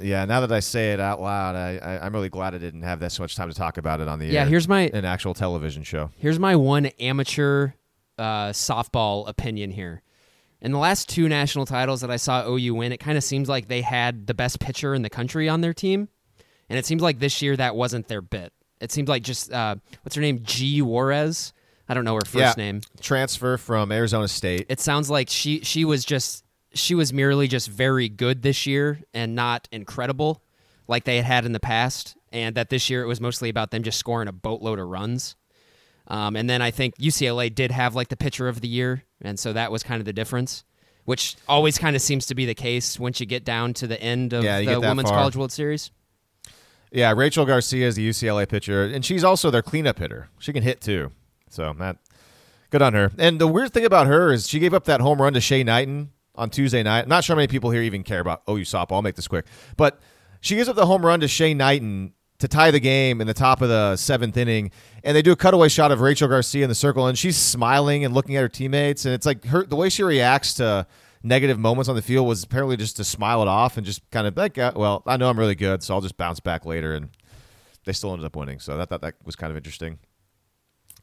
Yeah, 0.00 0.24
now 0.24 0.40
that 0.40 0.50
I 0.50 0.58
say 0.60 0.92
it 0.92 1.00
out 1.00 1.20
loud, 1.20 1.54
I, 1.54 2.00
I'm 2.02 2.12
really 2.12 2.28
glad 2.28 2.56
I 2.56 2.58
didn't 2.58 2.82
have 2.82 2.98
that 3.00 3.12
so 3.12 3.22
much 3.22 3.36
time 3.36 3.48
to 3.48 3.54
talk 3.54 3.78
about 3.78 4.00
it 4.00 4.08
on 4.08 4.18
the 4.18 4.26
Yeah, 4.26 4.46
here's 4.46 4.66
my 4.66 4.82
an 4.92 5.04
actual 5.04 5.32
television 5.32 5.84
show. 5.84 6.10
Here's 6.16 6.40
my 6.40 6.56
one 6.56 6.86
amateur 6.98 7.70
uh, 8.18 8.48
softball 8.48 9.28
opinion 9.28 9.70
here. 9.70 10.02
In 10.60 10.72
the 10.72 10.78
last 10.78 11.08
two 11.08 11.28
national 11.28 11.66
titles 11.66 12.00
that 12.00 12.10
I 12.10 12.16
saw 12.16 12.44
OU 12.48 12.74
win, 12.74 12.92
it 12.92 12.98
kind 12.98 13.16
of 13.16 13.22
seems 13.24 13.48
like 13.48 13.68
they 13.68 13.82
had 13.82 14.26
the 14.26 14.34
best 14.34 14.58
pitcher 14.58 14.94
in 14.94 15.02
the 15.02 15.10
country 15.10 15.48
on 15.48 15.60
their 15.60 15.72
team, 15.74 16.08
and 16.68 16.78
it 16.78 16.84
seems 16.84 17.00
like 17.02 17.20
this 17.20 17.40
year 17.42 17.56
that 17.56 17.76
wasn't 17.76 18.08
their 18.08 18.20
bit. 18.22 18.52
It 18.80 18.90
seemed 18.92 19.08
like 19.08 19.22
just 19.22 19.52
uh, 19.52 19.76
what's 20.02 20.16
her 20.16 20.22
name, 20.22 20.40
G 20.42 20.82
Juarez. 20.82 21.52
I 21.88 21.94
don't 21.94 22.04
know 22.04 22.14
her 22.16 22.20
first 22.24 22.34
Yeah. 22.36 22.54
name. 22.56 22.80
Transfer 23.00 23.56
from 23.56 23.90
Arizona 23.92 24.28
State. 24.28 24.66
It 24.68 24.80
sounds 24.80 25.08
like 25.08 25.28
she 25.30 25.60
she 25.60 25.84
was 25.84 26.04
just 26.04 26.44
she 26.74 26.94
was 26.94 27.12
merely 27.12 27.48
just 27.48 27.68
very 27.68 28.08
good 28.08 28.42
this 28.42 28.66
year 28.66 29.00
and 29.14 29.34
not 29.34 29.68
incredible 29.72 30.42
like 30.86 31.04
they 31.04 31.16
had 31.16 31.24
had 31.24 31.44
in 31.46 31.52
the 31.52 31.60
past, 31.60 32.16
and 32.32 32.54
that 32.56 32.68
this 32.68 32.90
year 32.90 33.02
it 33.02 33.06
was 33.06 33.20
mostly 33.20 33.48
about 33.48 33.70
them 33.70 33.82
just 33.82 33.98
scoring 33.98 34.26
a 34.28 34.32
boatload 34.32 34.78
of 34.78 34.86
runs. 34.88 35.36
Um, 36.08 36.36
and 36.36 36.48
then 36.48 36.62
I 36.62 36.70
think 36.70 36.96
UCLA 36.96 37.54
did 37.54 37.70
have 37.70 37.94
like 37.94 38.08
the 38.08 38.16
pitcher 38.16 38.48
of 38.48 38.60
the 38.60 38.68
year, 38.68 39.04
and 39.22 39.38
so 39.38 39.52
that 39.52 39.72
was 39.72 39.82
kind 39.82 40.00
of 40.00 40.04
the 40.04 40.12
difference, 40.12 40.64
which 41.04 41.36
always 41.48 41.78
kind 41.78 41.96
of 41.96 42.02
seems 42.02 42.26
to 42.26 42.34
be 42.34 42.46
the 42.46 42.54
case 42.54 42.98
once 42.98 43.20
you 43.20 43.26
get 43.26 43.44
down 43.44 43.74
to 43.74 43.86
the 43.86 44.00
end 44.00 44.32
of 44.32 44.44
Yeah, 44.44 44.60
the 44.60 44.80
Women's 44.80 45.08
far. 45.08 45.18
College 45.18 45.36
World 45.36 45.52
Series. 45.52 45.90
Yeah, 46.90 47.12
Rachel 47.12 47.44
Garcia 47.44 47.86
is 47.86 47.96
the 47.96 48.08
UCLA 48.08 48.48
pitcher, 48.48 48.84
and 48.84 49.04
she's 49.04 49.22
also 49.22 49.50
their 49.50 49.62
cleanup 49.62 49.98
hitter. 49.98 50.28
She 50.38 50.52
can 50.52 50.62
hit 50.62 50.80
too, 50.80 51.12
so 51.50 51.74
that 51.78 51.98
good 52.70 52.80
on 52.82 52.94
her. 52.94 53.12
And 53.18 53.38
the 53.40 53.46
weird 53.46 53.72
thing 53.72 53.84
about 53.84 54.06
her 54.06 54.32
is 54.32 54.48
she 54.48 54.58
gave 54.58 54.72
up 54.72 54.84
that 54.84 55.00
home 55.00 55.20
run 55.20 55.34
to 55.34 55.40
Shay 55.40 55.62
Knighton 55.62 56.12
on 56.34 56.50
Tuesday 56.50 56.82
night. 56.82 57.02
I'm 57.02 57.08
not 57.08 57.24
sure 57.24 57.34
how 57.34 57.38
many 57.38 57.48
people 57.48 57.70
here 57.70 57.82
even 57.82 58.04
care 58.04 58.20
about 58.20 58.42
oh 58.46 58.56
OU 58.56 58.62
softball. 58.62 58.92
I'll 58.92 59.02
make 59.02 59.16
this 59.16 59.28
quick, 59.28 59.44
but 59.76 60.00
she 60.40 60.56
gives 60.56 60.68
up 60.68 60.76
the 60.76 60.86
home 60.86 61.04
run 61.04 61.20
to 61.20 61.28
Shay 61.28 61.52
Knighton 61.52 62.14
to 62.38 62.48
tie 62.48 62.70
the 62.70 62.80
game 62.80 63.20
in 63.20 63.26
the 63.26 63.34
top 63.34 63.60
of 63.62 63.68
the 63.68 63.96
seventh 63.96 64.36
inning, 64.36 64.70
and 65.02 65.16
they 65.16 65.22
do 65.22 65.32
a 65.32 65.36
cutaway 65.36 65.68
shot 65.68 65.90
of 65.90 66.00
Rachel 66.00 66.28
Garcia 66.28 66.62
in 66.62 66.68
the 66.68 66.74
circle, 66.74 67.06
and 67.06 67.18
she's 67.18 67.36
smiling 67.36 68.04
and 68.04 68.14
looking 68.14 68.36
at 68.36 68.40
her 68.40 68.48
teammates, 68.48 69.04
and 69.04 69.14
it's 69.14 69.26
like 69.26 69.44
her 69.46 69.64
the 69.64 69.76
way 69.76 69.88
she 69.88 70.02
reacts 70.02 70.54
to 70.54 70.86
negative 71.22 71.58
moments 71.58 71.88
on 71.88 71.96
the 71.96 72.02
field 72.02 72.26
was 72.26 72.44
apparently 72.44 72.76
just 72.76 72.96
to 72.96 73.04
smile 73.04 73.42
it 73.42 73.48
off 73.48 73.76
and 73.76 73.84
just 73.84 74.08
kind 74.10 74.26
of 74.26 74.36
like, 74.36 74.56
uh, 74.56 74.72
well, 74.76 75.02
I 75.06 75.16
know 75.16 75.28
I'm 75.28 75.38
really 75.38 75.56
good, 75.56 75.82
so 75.82 75.94
I'll 75.94 76.00
just 76.00 76.16
bounce 76.16 76.40
back 76.40 76.64
later, 76.64 76.94
and 76.94 77.10
they 77.84 77.92
still 77.92 78.12
ended 78.12 78.26
up 78.26 78.36
winning. 78.36 78.60
So 78.60 78.80
I 78.80 78.84
thought 78.84 79.00
that 79.00 79.14
was 79.24 79.34
kind 79.34 79.50
of 79.50 79.56
interesting. 79.56 79.98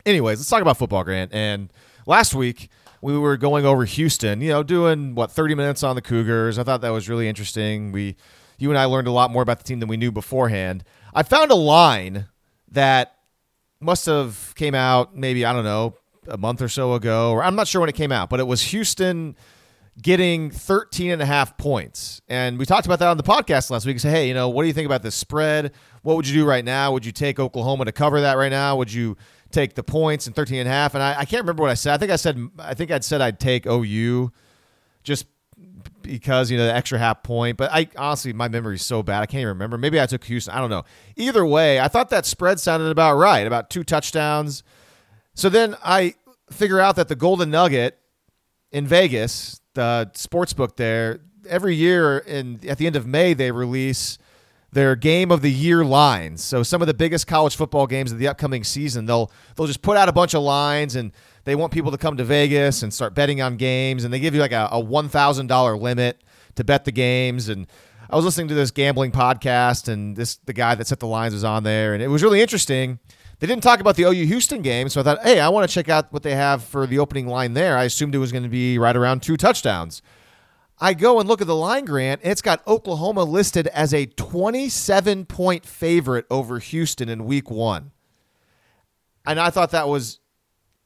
Anyways, 0.05 0.39
let's 0.39 0.49
talk 0.49 0.61
about 0.61 0.77
football, 0.77 1.03
Grant. 1.03 1.33
And 1.33 1.73
last 2.05 2.35
week 2.35 2.69
we 3.01 3.17
were 3.17 3.37
going 3.37 3.65
over 3.65 3.85
Houston, 3.85 4.39
you 4.39 4.49
know, 4.49 4.63
doing 4.63 5.15
what 5.15 5.31
30 5.31 5.55
minutes 5.55 5.83
on 5.83 5.95
the 5.95 6.01
Cougars. 6.01 6.59
I 6.59 6.63
thought 6.63 6.81
that 6.81 6.89
was 6.89 7.09
really 7.09 7.27
interesting. 7.27 7.91
We, 7.91 8.15
you 8.57 8.69
and 8.69 8.77
I 8.77 8.85
learned 8.85 9.07
a 9.07 9.11
lot 9.11 9.31
more 9.31 9.41
about 9.41 9.57
the 9.57 9.63
team 9.63 9.79
than 9.79 9.89
we 9.89 9.97
knew 9.97 10.11
beforehand. 10.11 10.83
I 11.13 11.23
found 11.23 11.51
a 11.51 11.55
line 11.55 12.27
that 12.71 13.15
must 13.79 14.05
have 14.05 14.53
came 14.55 14.75
out 14.75 15.15
maybe 15.15 15.45
I 15.45 15.53
don't 15.53 15.63
know 15.63 15.95
a 16.27 16.37
month 16.37 16.61
or 16.61 16.69
so 16.69 16.93
ago, 16.93 17.31
or 17.31 17.43
I'm 17.43 17.55
not 17.55 17.67
sure 17.67 17.81
when 17.81 17.89
it 17.89 17.95
came 17.95 18.11
out, 18.11 18.29
but 18.29 18.39
it 18.39 18.47
was 18.47 18.61
Houston 18.63 19.35
getting 20.01 20.49
13 20.49 21.11
and 21.11 21.21
a 21.21 21.25
half 21.25 21.57
points. 21.57 22.21
And 22.27 22.57
we 22.57 22.65
talked 22.65 22.85
about 22.85 22.99
that 22.99 23.07
on 23.07 23.17
the 23.17 23.23
podcast 23.23 23.69
last 23.69 23.85
week. 23.85 23.93
and 23.93 24.01
Say, 24.01 24.09
hey, 24.09 24.27
you 24.27 24.33
know, 24.33 24.49
what 24.49 24.63
do 24.63 24.67
you 24.67 24.73
think 24.73 24.85
about 24.85 25.03
this 25.03 25.15
spread? 25.15 25.71
What 26.01 26.17
would 26.17 26.27
you 26.27 26.41
do 26.41 26.45
right 26.45 26.65
now? 26.65 26.91
Would 26.91 27.05
you 27.05 27.11
take 27.11 27.39
Oklahoma 27.39 27.85
to 27.85 27.91
cover 27.91 28.21
that 28.21 28.33
right 28.33 28.51
now? 28.51 28.75
Would 28.75 28.91
you 28.91 29.15
take 29.55 29.73
the 29.73 29.83
points 29.83 30.27
and 30.27 30.35
13 30.35 30.59
and 30.59 30.67
a 30.67 30.71
half. 30.71 30.93
And 30.93 31.01
I, 31.01 31.19
I 31.19 31.25
can't 31.25 31.43
remember 31.43 31.61
what 31.63 31.71
I 31.71 31.75
said. 31.75 31.93
I 31.93 31.97
think 31.97 32.11
I 32.11 32.17
said 32.17 32.49
I 32.59 32.73
think 32.73 32.91
I'd 32.91 33.03
said 33.03 33.21
I'd 33.21 33.39
take 33.39 33.65
OU 33.65 34.31
just 35.03 35.25
because 36.01 36.51
you 36.51 36.57
know 36.57 36.65
the 36.65 36.75
extra 36.75 36.99
half 36.99 37.23
point. 37.23 37.57
But 37.57 37.71
I 37.71 37.87
honestly, 37.97 38.33
my 38.33 38.47
memory 38.47 38.75
is 38.75 38.85
so 38.85 39.03
bad, 39.03 39.21
I 39.21 39.25
can't 39.25 39.41
even 39.41 39.49
remember. 39.49 39.77
Maybe 39.77 39.99
I 39.99 40.05
took 40.05 40.23
Houston. 40.25 40.53
I 40.53 40.59
don't 40.59 40.69
know. 40.69 40.83
Either 41.15 41.45
way, 41.45 41.79
I 41.79 41.87
thought 41.87 42.09
that 42.09 42.25
spread 42.25 42.59
sounded 42.59 42.89
about 42.89 43.15
right, 43.15 43.45
about 43.45 43.69
two 43.69 43.83
touchdowns. 43.83 44.63
So 45.33 45.49
then 45.49 45.75
I 45.83 46.15
figure 46.49 46.79
out 46.79 46.95
that 46.95 47.07
the 47.07 47.15
Golden 47.15 47.51
Nugget 47.51 47.99
in 48.71 48.87
Vegas, 48.87 49.61
the 49.73 50.11
sports 50.13 50.53
book 50.53 50.77
there, 50.77 51.19
every 51.47 51.75
year 51.75 52.19
in 52.19 52.59
at 52.67 52.77
the 52.77 52.87
end 52.87 52.95
of 52.95 53.05
May 53.05 53.33
they 53.33 53.51
release 53.51 54.17
their 54.71 54.95
game 54.95 55.31
of 55.31 55.41
the 55.41 55.51
year 55.51 55.85
lines. 55.85 56.43
So 56.43 56.61
some 56.61 56.81
of 56.81 56.87
the 56.87 56.93
biggest 56.93 57.27
college 57.27 57.55
football 57.55 57.87
games 57.87 58.11
of 58.11 58.19
the 58.19 58.27
upcoming 58.27 58.63
season, 58.63 59.05
they'll 59.05 59.31
they'll 59.55 59.67
just 59.67 59.81
put 59.81 59.97
out 59.97 60.09
a 60.09 60.13
bunch 60.13 60.33
of 60.33 60.43
lines 60.43 60.95
and 60.95 61.13
they 61.45 61.55
want 61.55 61.71
people 61.71 61.91
to 61.91 61.97
come 61.97 62.17
to 62.17 62.23
Vegas 62.23 62.83
and 62.83 62.93
start 62.93 63.15
betting 63.15 63.41
on 63.41 63.55
games 63.55 64.03
and 64.03 64.13
they 64.13 64.19
give 64.19 64.35
you 64.35 64.41
like 64.41 64.51
a, 64.51 64.67
a 64.71 64.79
one 64.79 65.07
thousand 65.09 65.47
dollar 65.47 65.77
limit 65.77 66.21
to 66.55 66.63
bet 66.63 66.85
the 66.85 66.91
games 66.91 67.49
and 67.49 67.67
I 68.09 68.15
was 68.15 68.25
listening 68.25 68.49
to 68.49 68.53
this 68.53 68.69
gambling 68.71 69.11
podcast 69.11 69.87
and 69.87 70.15
this 70.15 70.35
the 70.45 70.53
guy 70.53 70.75
that 70.75 70.87
set 70.87 70.99
the 70.99 71.07
lines 71.07 71.33
was 71.33 71.43
on 71.43 71.63
there 71.63 71.93
and 71.93 72.03
it 72.03 72.07
was 72.07 72.21
really 72.21 72.41
interesting. 72.41 72.99
They 73.39 73.47
didn't 73.47 73.63
talk 73.63 73.79
about 73.79 73.95
the 73.95 74.03
OU 74.03 74.25
Houston 74.27 74.61
game, 74.61 74.87
so 74.87 75.01
I 75.01 75.03
thought, 75.03 75.21
hey, 75.23 75.41
I 75.41 75.49
want 75.49 75.69
to 75.69 75.73
check 75.73 75.89
out 75.89 76.11
what 76.13 76.23
they 76.23 76.35
have 76.35 76.63
for 76.63 76.87
the 76.87 76.99
opening 76.99 77.27
line 77.27 77.53
there. 77.53 77.77
I 77.77 77.83
assumed 77.83 78.15
it 78.15 78.19
was 78.19 78.31
going 78.31 78.43
to 78.43 78.49
be 78.49 78.79
right 78.79 78.95
around 78.95 79.21
two 79.21 79.35
touchdowns. 79.35 80.01
I 80.79 80.93
go 80.93 81.19
and 81.19 81.27
look 81.27 81.41
at 81.41 81.47
the 81.47 81.55
line 81.55 81.83
grant, 81.83 82.21
and 82.23 82.31
it's 82.31 82.41
got 82.41 82.65
Oklahoma 82.65 83.25
listed 83.25 83.67
as 83.67 83.93
a 83.93 84.05
27 84.05 85.25
point 85.25 85.65
favorite 85.65 86.25
over 86.29 86.59
Houston 86.59 87.09
in 87.09 87.25
week 87.25 87.51
one. 87.51 87.91
And 89.25 89.39
I 89.39 89.49
thought 89.49 89.71
that 89.71 89.89
was 89.89 90.19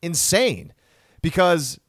insane 0.01 0.73
because 1.21 1.79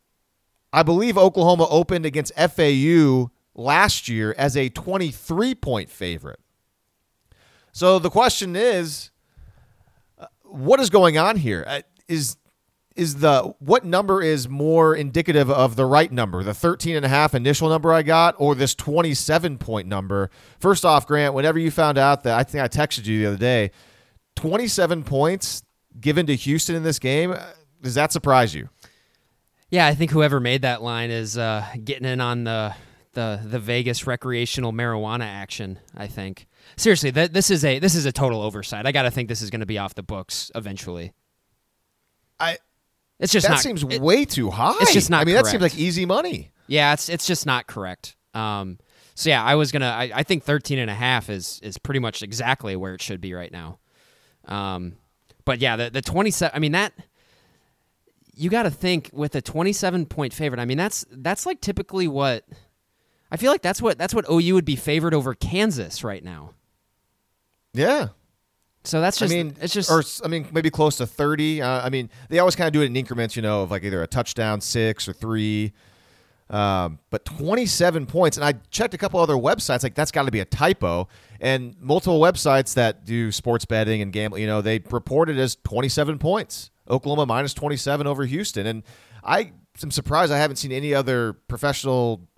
I 0.73 0.83
believe 0.83 1.19
Oklahoma 1.19 1.67
opened 1.69 2.07
against 2.07 2.33
FAU 2.35 3.31
last 3.55 4.09
year 4.09 4.35
as 4.39 4.57
a 4.57 4.69
23 4.69 5.55
point 5.55 5.91
favorite. 5.91 6.41
So 7.73 7.99
the 7.99 8.11
question 8.11 8.57
is 8.57 9.11
uh, 10.19 10.27
what 10.43 10.81
is 10.81 10.91
going 10.91 11.19
on 11.19 11.37
here? 11.37 11.65
Uh, 11.67 11.83
is 12.09 12.37
is 12.97 13.17
the 13.17 13.55
what 13.61 13.85
number 13.85 14.21
is 14.21 14.49
more 14.49 14.95
indicative 14.95 15.49
of 15.49 15.77
the 15.77 15.85
right 15.85 16.11
number 16.11 16.43
the 16.43 16.53
13 16.53 16.97
and 16.97 17.05
a 17.05 17.09
half 17.09 17.35
initial 17.35 17.69
number 17.69 17.93
i 17.93 18.03
got 18.03 18.35
or 18.37 18.55
this 18.55 18.75
27 18.75 19.59
point 19.59 19.87
number 19.87 20.29
first 20.59 20.85
off 20.85 21.07
grant 21.07 21.33
whenever 21.33 21.59
you 21.59 21.71
found 21.71 21.97
out 21.97 22.25
that 22.25 22.37
i 22.37 22.43
think 22.43 22.63
i 22.63 22.69
texted 22.69 23.07
you 23.07 23.21
the 23.21 23.27
other 23.27 23.37
day 23.37 23.71
27 24.35 25.05
points 25.05 25.63
given 26.01 26.27
to 26.27 26.35
houston 26.35 26.75
in 26.75 26.83
this 26.83 26.99
game 26.99 27.31
uh, 27.31 27.39
does 27.83 27.95
that 27.95 28.13
surprise 28.13 28.55
you 28.55 28.69
yeah 29.71 29.87
i 29.87 29.95
think 29.95 30.11
whoever 30.11 30.41
made 30.41 30.63
that 30.63 30.83
line 30.83 31.11
is 31.11 31.37
uh, 31.39 31.65
getting 31.85 32.07
in 32.07 32.21
on 32.21 32.45
the 32.45 32.75
the 33.13 33.41
the 33.45 33.59
vegas 33.59 34.07
recreational 34.07 34.73
marijuana 34.73 35.25
action 35.25 35.79
i 35.97 36.07
think 36.07 36.47
seriously 36.77 37.11
th- 37.11 37.33
this 37.33 37.51
is 37.51 37.65
a 37.65 37.79
this 37.79 37.95
is 37.95 38.07
a 38.07 38.13
total 38.13 38.41
oversight 38.43 38.87
i 38.87 38.93
gotta 38.93 39.11
think 39.11 39.29
this 39.29 39.43
is 39.43 39.51
going 39.51 39.61
to 39.61 39.67
be 39.67 39.79
off 39.79 39.95
the 39.95 40.03
books 40.03 40.51
eventually 40.55 41.13
i 42.39 42.57
it's 43.21 43.33
just 43.33 43.47
that 43.47 43.53
not, 43.53 43.61
seems 43.61 43.85
it, 43.85 44.01
way 44.01 44.25
too 44.25 44.51
high. 44.51 44.75
It's 44.81 44.95
just 44.95 45.11
not. 45.11 45.21
I 45.21 45.25
mean, 45.25 45.35
correct. 45.35 45.45
that 45.45 45.51
seems 45.51 45.63
like 45.63 45.77
easy 45.77 46.07
money. 46.07 46.53
Yeah, 46.67 46.95
it's 46.95 47.09
it's 47.09 47.27
just 47.27 47.45
not 47.45 47.67
correct. 47.67 48.17
Um, 48.33 48.79
so 49.15 49.29
yeah, 49.29 49.45
I 49.45 49.57
was 49.57 49.73
gonna. 49.73 49.87
I, 49.91 50.11
I 50.15 50.23
think 50.23 50.43
13 50.45 50.79
and 50.79 50.91
a 50.91 50.95
half 50.95 51.29
is 51.29 51.61
is 51.63 51.77
pretty 51.77 52.01
much 52.01 52.23
exactly 52.23 52.75
where 52.77 52.95
it 52.95 53.03
should 53.03 53.21
be 53.21 53.35
right 53.35 53.53
now. 53.53 53.79
Um, 54.47 54.97
but 55.45 55.59
yeah, 55.61 55.77
the 55.77 55.91
the 55.91 56.03
27. 56.03 56.57
I 56.57 56.59
mean 56.59 56.73
that. 56.73 56.95
You 58.35 58.51
got 58.51 58.63
to 58.65 58.71
think 58.71 59.11
with 59.13 59.35
a 59.35 59.43
27 59.43 60.07
point 60.07 60.33
favorite. 60.33 60.61
I 60.61 60.65
mean 60.65 60.79
that's 60.79 61.05
that's 61.11 61.47
like 61.47 61.61
typically 61.61 62.09
what. 62.09 62.45
I 63.33 63.37
feel 63.37 63.53
like 63.53 63.63
that's 63.63 63.81
what 63.81 63.97
that's 63.97 64.15
what 64.15 64.25
OU 64.29 64.55
would 64.55 64.65
be 64.65 64.77
favored 64.77 65.15
over 65.15 65.35
Kansas 65.35 66.03
right 66.03 66.25
now. 66.25 66.55
Yeah, 67.73 68.09
so 68.85 69.01
that's 69.01 69.19
just. 69.19 69.33
I 69.33 69.37
mean, 69.37 69.57
it's 69.61 69.75
just. 69.75 69.91
or 69.91 70.03
I 70.25 70.29
mean, 70.29 70.47
maybe 70.53 70.71
close 70.71 70.97
to 70.97 71.07
thirty. 71.07 71.61
Uh, 71.61 71.85
I 71.85 71.91
mean, 71.91 72.09
they 72.29 72.39
always 72.39 72.57
kind 72.57 72.67
of 72.67 72.73
do 72.73 72.83
it 72.83 72.87
in 72.87 72.97
increments, 72.97 73.37
you 73.37 73.43
know, 73.43 73.63
of 73.63 73.71
like 73.71 73.85
either 73.85 74.03
a 74.03 74.07
touchdown, 74.07 74.61
six 74.61 75.07
or 75.07 75.13
three. 75.13 75.73
Um, 76.49 76.99
but 77.11 77.25
twenty-seven 77.25 78.07
points, 78.07 78.37
and 78.37 78.45
I 78.45 78.55
checked 78.71 78.95
a 78.95 78.99
couple 78.99 79.21
other 79.21 79.35
websites. 79.35 79.83
Like 79.83 79.95
that's 79.95 80.11
got 80.11 80.25
to 80.25 80.31
be 80.31 80.41
a 80.41 80.45
typo. 80.45 81.09
And 81.41 81.77
multiple 81.81 82.21
websites 82.21 82.75
that 82.75 83.05
do 83.05 83.31
sports 83.33 83.65
betting 83.65 84.03
and 84.03 84.13
gambling, 84.13 84.43
you 84.43 84.49
know, 84.49 84.63
they 84.63 84.81
report 84.91 85.29
it 85.29 85.37
as 85.37 85.57
twenty-seven 85.57 86.19
points. 86.19 86.71
Oklahoma 86.91 87.27
minus 87.27 87.55
twenty-seven 87.55 88.07
over 88.07 88.25
Houston, 88.27 88.67
and 88.67 88.83
I 89.25 89.53
am 89.83 89.91
surprised 89.91 90.33
I 90.33 90.39
haven't 90.39 90.57
seen 90.57 90.73
any 90.73 90.93
other 90.95 91.33
professional 91.33 92.29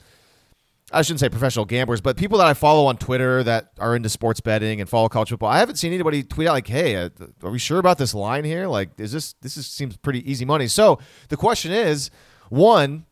I 0.92 1.02
shouldn't 1.02 1.20
say 1.20 1.28
professional 1.30 1.64
gamblers, 1.64 2.00
but 2.00 2.16
people 2.16 2.38
that 2.38 2.46
I 2.46 2.54
follow 2.54 2.86
on 2.86 2.98
Twitter 2.98 3.42
that 3.44 3.72
are 3.78 3.96
into 3.96 4.10
sports 4.10 4.40
betting 4.40 4.80
and 4.80 4.88
follow 4.88 5.08
college 5.08 5.30
football. 5.30 5.48
I 5.48 5.58
haven't 5.58 5.76
seen 5.76 5.92
anybody 5.92 6.22
tweet 6.22 6.48
out 6.48 6.52
like, 6.52 6.66
"Hey, 6.66 6.96
uh, 6.96 7.08
are 7.42 7.50
we 7.50 7.58
sure 7.58 7.78
about 7.78 7.98
this 7.98 8.14
line 8.14 8.44
here? 8.44 8.66
Like, 8.66 8.90
is 8.98 9.12
this 9.12 9.32
this 9.40 9.56
is, 9.56 9.66
seems 9.66 9.96
pretty 9.96 10.30
easy 10.30 10.44
money?" 10.44 10.68
So 10.68 10.98
the 11.28 11.36
question 11.36 11.72
is, 11.72 12.10
one, 12.50 13.06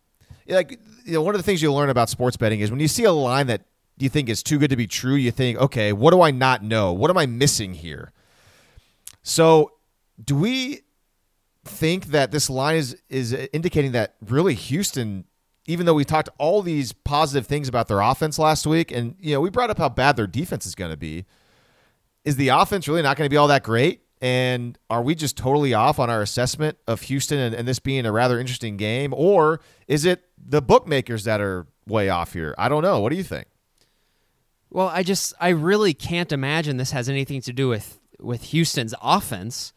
like 0.47 0.79
you 1.05 1.15
know, 1.15 1.23
one 1.23 1.35
of 1.35 1.39
the 1.39 1.43
things 1.43 1.63
you 1.63 1.73
learn 1.73 1.89
about 1.89 2.11
sports 2.11 2.37
betting 2.37 2.61
is 2.61 2.71
when 2.71 2.81
you 2.81 2.89
see 2.89 3.05
a 3.05 3.13
line 3.13 3.47
that 3.47 3.63
you 3.99 4.09
think 4.09 4.29
is 4.29 4.43
too 4.43 4.59
good 4.59 4.71
to 4.71 4.77
be 4.77 4.87
true, 4.87 5.15
you 5.15 5.31
think, 5.31 5.59
"Okay, 5.59 5.93
what 5.93 6.11
do 6.11 6.21
I 6.21 6.31
not 6.31 6.63
know? 6.63 6.93
What 6.93 7.11
am 7.11 7.17
I 7.17 7.27
missing 7.27 7.75
here?" 7.75 8.13
So, 9.23 9.73
do 10.23 10.37
we 10.37 10.83
think 11.65 12.07
that 12.07 12.31
this 12.31 12.49
line 12.49 12.77
is 12.77 12.97
is 13.09 13.33
indicating 13.33 13.93
that 13.93 14.17
really 14.27 14.55
Houston 14.55 15.25
even 15.67 15.87
though 15.87 15.95
we 15.95 16.05
talked 16.05 16.29
all 16.39 16.63
these 16.63 16.93
positive 16.93 17.47
things 17.47 17.69
about 17.69 17.87
their 17.87 18.01
offense 18.01 18.39
last 18.39 18.67
week, 18.67 18.91
and 18.91 19.15
you 19.21 19.35
know 19.35 19.41
we 19.41 19.51
brought 19.51 19.71
up 19.71 19.79
how 19.79 19.89
bad 19.89 20.17
their 20.17 20.27
defense 20.27 20.67
is 20.67 20.75
going 20.75 20.91
to 20.91 20.97
be, 20.97 21.27
is 22.25 22.37
the 22.37 22.49
offense 22.49 22.89
really 22.89 23.03
not 23.03 23.17
going 23.17 23.27
to 23.27 23.31
be 23.31 23.37
all 23.37 23.49
that 23.49 23.63
great? 23.63 24.03
And 24.21 24.77
are 24.91 25.01
we 25.01 25.15
just 25.15 25.37
totally 25.37 25.73
off 25.73 25.99
on 25.99 26.11
our 26.11 26.21
assessment 26.21 26.77
of 26.87 27.03
Houston 27.03 27.39
and, 27.39 27.55
and, 27.55 27.67
this 27.67 27.79
being 27.79 28.05
a 28.05 28.13
rather 28.13 28.39
interesting 28.39 28.77
game, 28.77 29.15
or 29.15 29.61
is 29.89 30.05
it 30.05 30.25
the 30.37 30.61
bookmakers 30.61 31.25
that 31.25 31.41
are 31.41 31.67
way 31.87 32.11
off 32.11 32.35
here? 32.35 32.55
I 32.59 32.69
don't 32.69 32.83
know. 32.83 33.01
What 33.01 33.11
do 33.11 33.17
you 33.17 33.23
think? 33.23 33.47
Well, 34.71 34.89
I 34.89 35.03
just 35.03 35.33
I 35.41 35.51
really 35.51 35.95
can't 35.95 36.33
imagine 36.33 36.77
this 36.77 36.91
has 36.91 37.09
anything 37.09 37.41
to 37.43 37.53
do 37.53 37.69
with 37.69 38.01
with 38.19 38.43
Houston's 38.45 38.95
offense. 39.01 39.73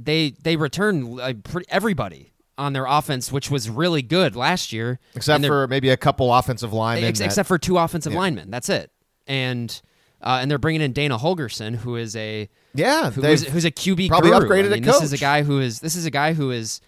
They 0.00 0.30
they 0.30 0.56
return 0.56 1.18
uh, 1.20 1.32
everybody 1.68 2.32
on 2.56 2.72
their 2.72 2.86
offense, 2.86 3.32
which 3.32 3.50
was 3.50 3.70
really 3.70 4.02
good 4.02 4.36
last 4.36 4.72
year, 4.72 4.98
except 5.14 5.46
for 5.46 5.66
maybe 5.68 5.90
a 5.90 5.96
couple 5.96 6.32
offensive 6.34 6.72
linemen. 6.72 7.08
Ex- 7.08 7.18
that, 7.20 7.26
except 7.26 7.48
for 7.48 7.58
two 7.58 7.78
offensive 7.78 8.12
yeah. 8.12 8.18
linemen. 8.18 8.50
That's 8.50 8.68
it. 8.68 8.90
And 9.26 9.80
uh, 10.20 10.38
and 10.42 10.50
they're 10.50 10.58
bringing 10.58 10.82
in 10.82 10.92
Dana 10.92 11.16
Holgorsen, 11.16 11.76
who 11.76 11.96
is 11.96 12.16
a 12.16 12.48
yeah, 12.74 13.10
who 13.10 13.24
is, 13.24 13.44
who's 13.44 13.64
a 13.64 13.70
QB 13.70 14.08
probably 14.08 14.30
guru. 14.30 14.48
upgraded 14.48 14.72
I 14.72 14.74
mean, 14.74 14.84
coach. 14.84 14.94
This 14.94 15.04
is 15.04 15.12
a 15.12 15.18
guy 15.18 15.42
who 15.42 15.60
is 15.60 15.80
this 15.80 15.94
is 15.94 16.04
a 16.04 16.10
guy 16.10 16.32
who 16.32 16.50
is 16.50 16.80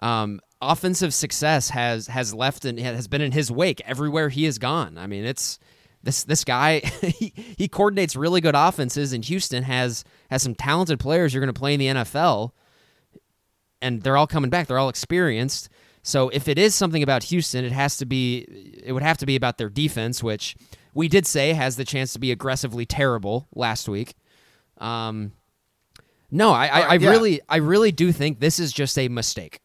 um, 0.00 0.40
offensive 0.62 1.12
success 1.12 1.70
has 1.70 2.06
has 2.06 2.34
left 2.34 2.64
and 2.64 2.78
has 2.78 3.06
been 3.06 3.20
in 3.20 3.32
his 3.32 3.50
wake 3.50 3.82
everywhere 3.84 4.30
he 4.30 4.44
has 4.44 4.58
gone. 4.58 4.96
I 4.96 5.06
mean, 5.06 5.24
it's 5.24 5.58
this 6.02 6.24
this 6.24 6.44
guy 6.44 6.78
he, 7.00 7.32
he 7.58 7.68
coordinates 7.68 8.16
really 8.16 8.40
good 8.40 8.54
offenses, 8.54 9.12
and 9.12 9.22
Houston 9.24 9.64
has 9.64 10.04
has 10.30 10.42
some 10.42 10.54
talented 10.54 10.98
players 10.98 11.34
you're 11.34 11.42
going 11.42 11.52
to 11.52 11.58
play 11.58 11.74
in 11.74 11.80
the 11.80 11.86
NFL 11.86 12.52
and 13.80 14.02
they're 14.02 14.16
all 14.16 14.26
coming 14.26 14.50
back. 14.50 14.66
They're 14.66 14.78
all 14.78 14.88
experienced. 14.88 15.68
So 16.02 16.28
if 16.30 16.48
it 16.48 16.58
is 16.58 16.74
something 16.74 17.02
about 17.02 17.24
Houston, 17.24 17.64
it 17.64 17.72
has 17.72 17.96
to 17.98 18.06
be 18.06 18.46
it 18.84 18.92
would 18.92 19.02
have 19.02 19.18
to 19.18 19.26
be 19.26 19.36
about 19.36 19.58
their 19.58 19.68
defense, 19.68 20.22
which 20.22 20.56
we 20.94 21.08
did 21.08 21.26
say 21.26 21.52
has 21.52 21.76
the 21.76 21.84
chance 21.84 22.12
to 22.14 22.18
be 22.18 22.32
aggressively 22.32 22.86
terrible 22.86 23.46
last 23.54 23.88
week. 23.88 24.14
Um, 24.78 25.32
no, 26.30 26.52
I, 26.52 26.66
I, 26.66 26.80
I 26.80 26.94
yeah. 26.94 27.10
really 27.10 27.40
I 27.48 27.56
really 27.56 27.92
do 27.92 28.12
think 28.12 28.40
this 28.40 28.58
is 28.58 28.72
just 28.72 28.98
a 28.98 29.08
mistake. 29.08 29.60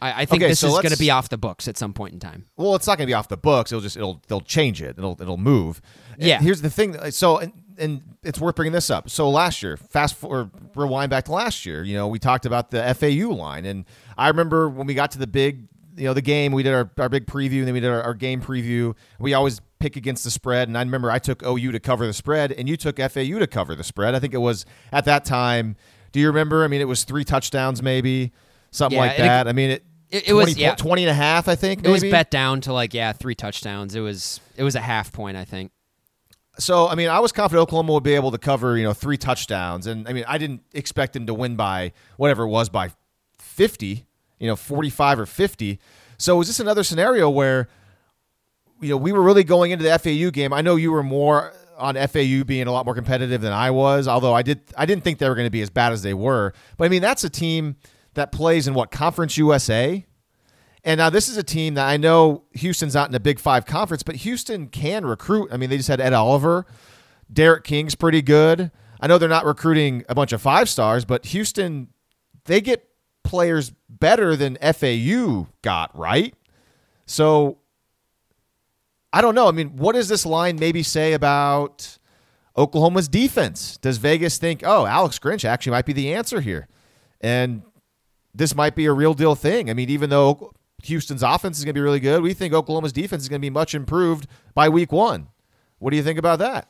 I, 0.00 0.22
I 0.22 0.24
think 0.24 0.42
okay, 0.42 0.50
this 0.50 0.60
so 0.60 0.68
is 0.68 0.74
going 0.74 0.92
to 0.92 0.98
be 0.98 1.10
off 1.10 1.28
the 1.28 1.38
books 1.38 1.68
at 1.68 1.78
some 1.78 1.92
point 1.92 2.12
in 2.12 2.20
time. 2.20 2.46
Well, 2.56 2.74
it's 2.74 2.86
not 2.86 2.98
going 2.98 3.06
to 3.06 3.10
be 3.10 3.14
off 3.14 3.28
the 3.28 3.36
books. 3.36 3.70
It'll 3.70 3.80
just 3.80 3.96
it'll 3.96 4.20
they'll 4.26 4.40
change 4.40 4.82
it. 4.82 4.98
It'll 4.98 5.16
it'll 5.20 5.38
move. 5.38 5.80
Yeah. 6.18 6.36
And 6.36 6.44
here's 6.44 6.60
the 6.60 6.70
thing. 6.70 7.10
So 7.12 7.40
and, 7.82 8.02
it's 8.24 8.40
worth 8.40 8.54
bringing 8.54 8.72
this 8.72 8.88
up. 8.88 9.10
So 9.10 9.28
last 9.28 9.64
year, 9.64 9.76
fast 9.76 10.14
forward, 10.14 10.50
rewind 10.76 11.10
back 11.10 11.24
to 11.24 11.32
last 11.32 11.66
year. 11.66 11.82
You 11.82 11.96
know, 11.96 12.06
we 12.06 12.20
talked 12.20 12.46
about 12.46 12.70
the 12.70 12.94
FAU 12.94 13.34
line, 13.34 13.64
and 13.66 13.84
I 14.16 14.28
remember 14.28 14.68
when 14.68 14.86
we 14.86 14.94
got 14.94 15.10
to 15.12 15.18
the 15.18 15.26
big, 15.26 15.66
you 15.96 16.04
know, 16.04 16.14
the 16.14 16.22
game. 16.22 16.52
We 16.52 16.62
did 16.62 16.72
our, 16.72 16.88
our 16.98 17.08
big 17.08 17.26
preview, 17.26 17.58
and 17.58 17.66
then 17.66 17.74
we 17.74 17.80
did 17.80 17.90
our, 17.90 18.00
our 18.00 18.14
game 18.14 18.40
preview. 18.40 18.94
We 19.18 19.34
always 19.34 19.60
pick 19.80 19.96
against 19.96 20.22
the 20.22 20.30
spread, 20.30 20.68
and 20.68 20.78
I 20.78 20.82
remember 20.82 21.10
I 21.10 21.18
took 21.18 21.42
OU 21.42 21.72
to 21.72 21.80
cover 21.80 22.06
the 22.06 22.12
spread, 22.12 22.52
and 22.52 22.68
you 22.68 22.76
took 22.76 22.98
FAU 22.98 23.40
to 23.40 23.48
cover 23.48 23.74
the 23.74 23.82
spread. 23.82 24.14
I 24.14 24.20
think 24.20 24.34
it 24.34 24.38
was 24.38 24.64
at 24.92 25.04
that 25.06 25.24
time. 25.24 25.74
Do 26.12 26.20
you 26.20 26.28
remember? 26.28 26.62
I 26.62 26.68
mean, 26.68 26.80
it 26.80 26.88
was 26.88 27.02
three 27.02 27.24
touchdowns, 27.24 27.82
maybe 27.82 28.30
something 28.70 28.96
yeah, 28.96 29.04
like 29.04 29.16
that. 29.16 29.48
I 29.48 29.52
mean, 29.52 29.70
it. 29.70 29.84
It, 30.10 30.28
it 30.28 30.32
20, 30.32 30.44
was 30.44 30.58
yeah. 30.58 30.74
20 30.74 31.04
and 31.04 31.10
a 31.10 31.14
half, 31.14 31.48
I 31.48 31.56
think. 31.56 31.80
Maybe? 31.80 31.88
It 31.88 31.92
was 31.92 32.02
bet 32.04 32.30
down 32.30 32.60
to 32.62 32.72
like 32.74 32.92
yeah, 32.92 33.12
three 33.12 33.34
touchdowns. 33.34 33.94
It 33.96 34.00
was 34.00 34.40
it 34.56 34.62
was 34.62 34.76
a 34.76 34.80
half 34.80 35.10
point, 35.10 35.38
I 35.38 35.44
think 35.46 35.72
so 36.58 36.88
I 36.88 36.94
mean, 36.94 37.08
I 37.08 37.20
was 37.20 37.32
confident 37.32 37.62
Oklahoma 37.62 37.92
would 37.94 38.02
be 38.02 38.14
able 38.14 38.30
to 38.30 38.38
cover, 38.38 38.76
you 38.76 38.84
know, 38.84 38.92
three 38.92 39.16
touchdowns, 39.16 39.86
and 39.86 40.08
I 40.08 40.12
mean, 40.12 40.24
I 40.28 40.38
didn't 40.38 40.62
expect 40.72 41.12
them 41.14 41.26
to 41.26 41.34
win 41.34 41.56
by 41.56 41.92
whatever 42.16 42.44
it 42.44 42.48
was 42.48 42.68
by 42.68 42.90
50, 43.38 44.04
you 44.38 44.46
know, 44.46 44.56
45 44.56 45.20
or 45.20 45.26
50. 45.26 45.78
So 46.18 46.40
is 46.40 46.46
this 46.46 46.60
another 46.60 46.84
scenario 46.84 47.28
where 47.28 47.68
you 48.82 48.90
know, 48.90 48.96
we 48.96 49.12
were 49.12 49.22
really 49.22 49.44
going 49.44 49.70
into 49.70 49.84
the 49.84 49.98
FAU 49.98 50.30
game. 50.30 50.52
I 50.52 50.60
know 50.60 50.76
you 50.76 50.90
were 50.90 51.04
more 51.04 51.54
on 51.78 51.94
FAU 51.94 52.44
being 52.44 52.66
a 52.66 52.72
lot 52.72 52.84
more 52.84 52.94
competitive 52.94 53.40
than 53.40 53.52
I 53.52 53.70
was, 53.70 54.06
although 54.06 54.34
I 54.34 54.42
did 54.42 54.60
I 54.76 54.84
didn't 54.84 55.04
think 55.04 55.18
they 55.18 55.28
were 55.28 55.34
going 55.34 55.46
to 55.46 55.50
be 55.50 55.62
as 55.62 55.70
bad 55.70 55.92
as 55.92 56.02
they 56.02 56.14
were. 56.14 56.52
But 56.76 56.84
I 56.84 56.88
mean, 56.88 57.00
that's 57.00 57.24
a 57.24 57.30
team 57.30 57.76
that 58.14 58.32
plays 58.32 58.66
in 58.68 58.74
what 58.74 58.90
Conference 58.90 59.38
USA. 59.38 60.04
And 60.84 60.98
now 60.98 61.10
this 61.10 61.28
is 61.28 61.36
a 61.36 61.42
team 61.42 61.74
that 61.74 61.88
I 61.88 61.96
know 61.96 62.42
Houston's 62.52 62.94
not 62.94 63.08
in 63.08 63.14
a 63.14 63.20
Big 63.20 63.38
5 63.38 63.66
conference, 63.66 64.02
but 64.02 64.16
Houston 64.16 64.66
can 64.66 65.06
recruit. 65.06 65.48
I 65.52 65.56
mean, 65.56 65.70
they 65.70 65.76
just 65.76 65.88
had 65.88 66.00
Ed 66.00 66.12
Oliver. 66.12 66.66
D'Eriq 67.32 67.64
King's 67.64 67.94
pretty 67.94 68.20
good. 68.20 68.70
I 69.00 69.06
know 69.06 69.18
they're 69.18 69.28
not 69.28 69.46
recruiting 69.46 70.04
a 70.08 70.14
bunch 70.14 70.32
of 70.32 70.42
five 70.42 70.68
stars, 70.68 71.04
but 71.04 71.26
Houston 71.26 71.88
they 72.44 72.60
get 72.60 72.88
players 73.22 73.72
better 73.88 74.36
than 74.36 74.56
FAU 74.56 75.46
got, 75.62 75.96
right? 75.96 76.34
So 77.06 77.58
I 79.12 79.20
don't 79.20 79.34
know. 79.34 79.48
I 79.48 79.52
mean, 79.52 79.76
what 79.76 79.94
does 79.94 80.08
this 80.08 80.24
line 80.26 80.56
maybe 80.56 80.82
say 80.82 81.12
about 81.12 81.98
Oklahoma's 82.56 83.08
defense? 83.08 83.76
Does 83.76 83.98
Vegas 83.98 84.38
think, 84.38 84.62
oh, 84.64 84.86
Alex 84.86 85.18
Grinch 85.18 85.44
actually 85.44 85.72
might 85.72 85.86
be 85.86 85.92
the 85.92 86.14
answer 86.14 86.40
here? 86.40 86.68
And 87.20 87.62
this 88.34 88.54
might 88.54 88.74
be 88.74 88.86
a 88.86 88.92
real 88.92 89.14
deal 89.14 89.34
thing. 89.34 89.68
I 89.68 89.74
mean, 89.74 89.90
even 89.90 90.10
though 90.10 90.52
Houston's 90.82 91.22
offense 91.22 91.58
is 91.58 91.64
going 91.64 91.74
to 91.74 91.78
be 91.78 91.82
really 91.82 92.00
good, 92.00 92.22
we 92.22 92.34
think 92.34 92.52
Oklahoma's 92.54 92.92
defense 92.92 93.22
is 93.22 93.28
going 93.28 93.40
to 93.40 93.44
be 93.44 93.50
much 93.50 93.74
improved 93.74 94.26
by 94.54 94.68
week 94.68 94.92
one. 94.92 95.28
What 95.78 95.90
do 95.90 95.96
you 95.96 96.02
think 96.02 96.18
about 96.18 96.38
that? 96.40 96.68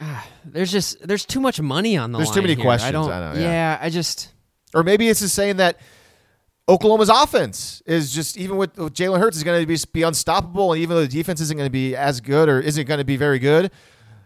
Ah, 0.00 0.26
there's 0.44 0.72
just 0.72 1.06
there's 1.06 1.26
too 1.26 1.40
much 1.40 1.60
money 1.60 1.96
on 1.96 2.12
the 2.12 2.18
There's 2.18 2.28
line. 2.28 2.34
too 2.36 2.42
many 2.42 2.54
here. 2.54 2.64
questions, 2.64 2.88
I 2.88 2.92
don't. 2.92 3.10
I 3.10 3.34
know, 3.34 3.40
yeah. 3.40 3.78
I 3.80 3.90
just 3.90 4.32
Or 4.74 4.82
maybe 4.82 5.08
it's 5.08 5.20
just 5.20 5.34
saying 5.34 5.56
that 5.58 5.78
Oklahoma's 6.68 7.08
offense 7.08 7.82
is 7.84 8.12
just 8.12 8.36
even 8.38 8.56
with, 8.56 8.76
with 8.78 8.94
Jalen 8.94 9.18
Hurts 9.18 9.36
is 9.36 9.42
going 9.44 9.60
to 9.60 9.66
be 9.66 9.76
be 9.92 10.02
unstoppable, 10.02 10.72
and 10.72 10.80
even 10.80 10.96
though 10.96 11.02
the 11.02 11.08
defense 11.08 11.40
isn't 11.40 11.56
going 11.56 11.66
to 11.66 11.72
be 11.72 11.96
as 11.96 12.20
good 12.20 12.48
or 12.48 12.60
isn't 12.60 12.86
going 12.86 12.98
to 12.98 13.04
be 13.04 13.16
very 13.16 13.38
good, 13.38 13.70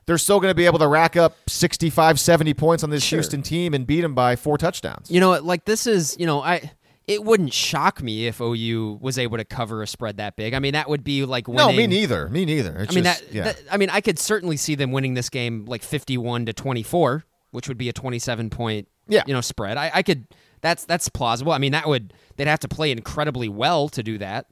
they're 0.06 0.18
still 0.18 0.38
going 0.38 0.50
to 0.50 0.54
be 0.54 0.66
able 0.66 0.78
to 0.80 0.86
rack 0.86 1.16
up 1.16 1.36
65, 1.48 2.20
70 2.20 2.52
points 2.54 2.84
on 2.84 2.90
this 2.90 3.02
Sure. 3.02 3.16
Houston 3.18 3.42
team 3.42 3.72
and 3.74 3.86
beat 3.86 4.02
them 4.02 4.14
by 4.14 4.36
four 4.36 4.58
touchdowns. 4.58 5.10
you 5.10 5.20
know 5.20 5.32
like 5.40 5.64
this 5.64 5.86
is 5.86 6.16
you 6.18 6.26
know 6.26 6.40
I. 6.42 6.70
It 7.06 7.22
wouldn't 7.22 7.52
shock 7.52 8.02
me 8.02 8.26
if 8.26 8.40
OU 8.40 8.98
was 9.02 9.18
able 9.18 9.36
to 9.36 9.44
cover 9.44 9.82
a 9.82 9.86
spread 9.86 10.16
that 10.16 10.36
big. 10.36 10.54
I 10.54 10.58
mean, 10.58 10.72
that 10.72 10.88
would 10.88 11.04
be 11.04 11.24
like 11.26 11.46
winning. 11.46 11.66
no, 11.66 11.72
me 11.76 11.86
neither. 11.86 12.28
Me 12.30 12.44
neither. 12.46 12.78
It's 12.78 12.92
I 12.92 12.94
mean 12.94 13.04
just- 13.04 13.24
that, 13.26 13.32
yeah. 13.34 13.44
that- 13.44 13.60
I 13.70 13.76
mean, 13.76 13.90
I 13.90 14.00
could 14.00 14.18
certainly 14.18 14.56
see 14.56 14.74
them 14.74 14.90
winning 14.90 15.12
this 15.14 15.28
game 15.28 15.66
like 15.66 15.82
fifty-one 15.82 16.46
to 16.46 16.52
twenty-four, 16.54 17.24
which 17.50 17.68
would 17.68 17.76
be 17.76 17.88
a 17.90 17.92
twenty-seven 17.92 18.48
point, 18.50 18.88
Yeah. 19.06 19.22
you 19.26 19.34
know, 19.34 19.42
spread. 19.42 19.76
I, 19.76 19.90
I 19.94 20.02
could. 20.02 20.26
That's 20.62 20.86
that's 20.86 21.10
plausible. 21.10 21.52
I 21.52 21.58
mean, 21.58 21.72
that 21.72 21.86
would 21.86 22.14
they'd 22.36 22.46
have 22.48 22.60
to 22.60 22.68
play 22.68 22.90
incredibly 22.90 23.50
well 23.50 23.90
to 23.90 24.02
do 24.02 24.16
that. 24.18 24.46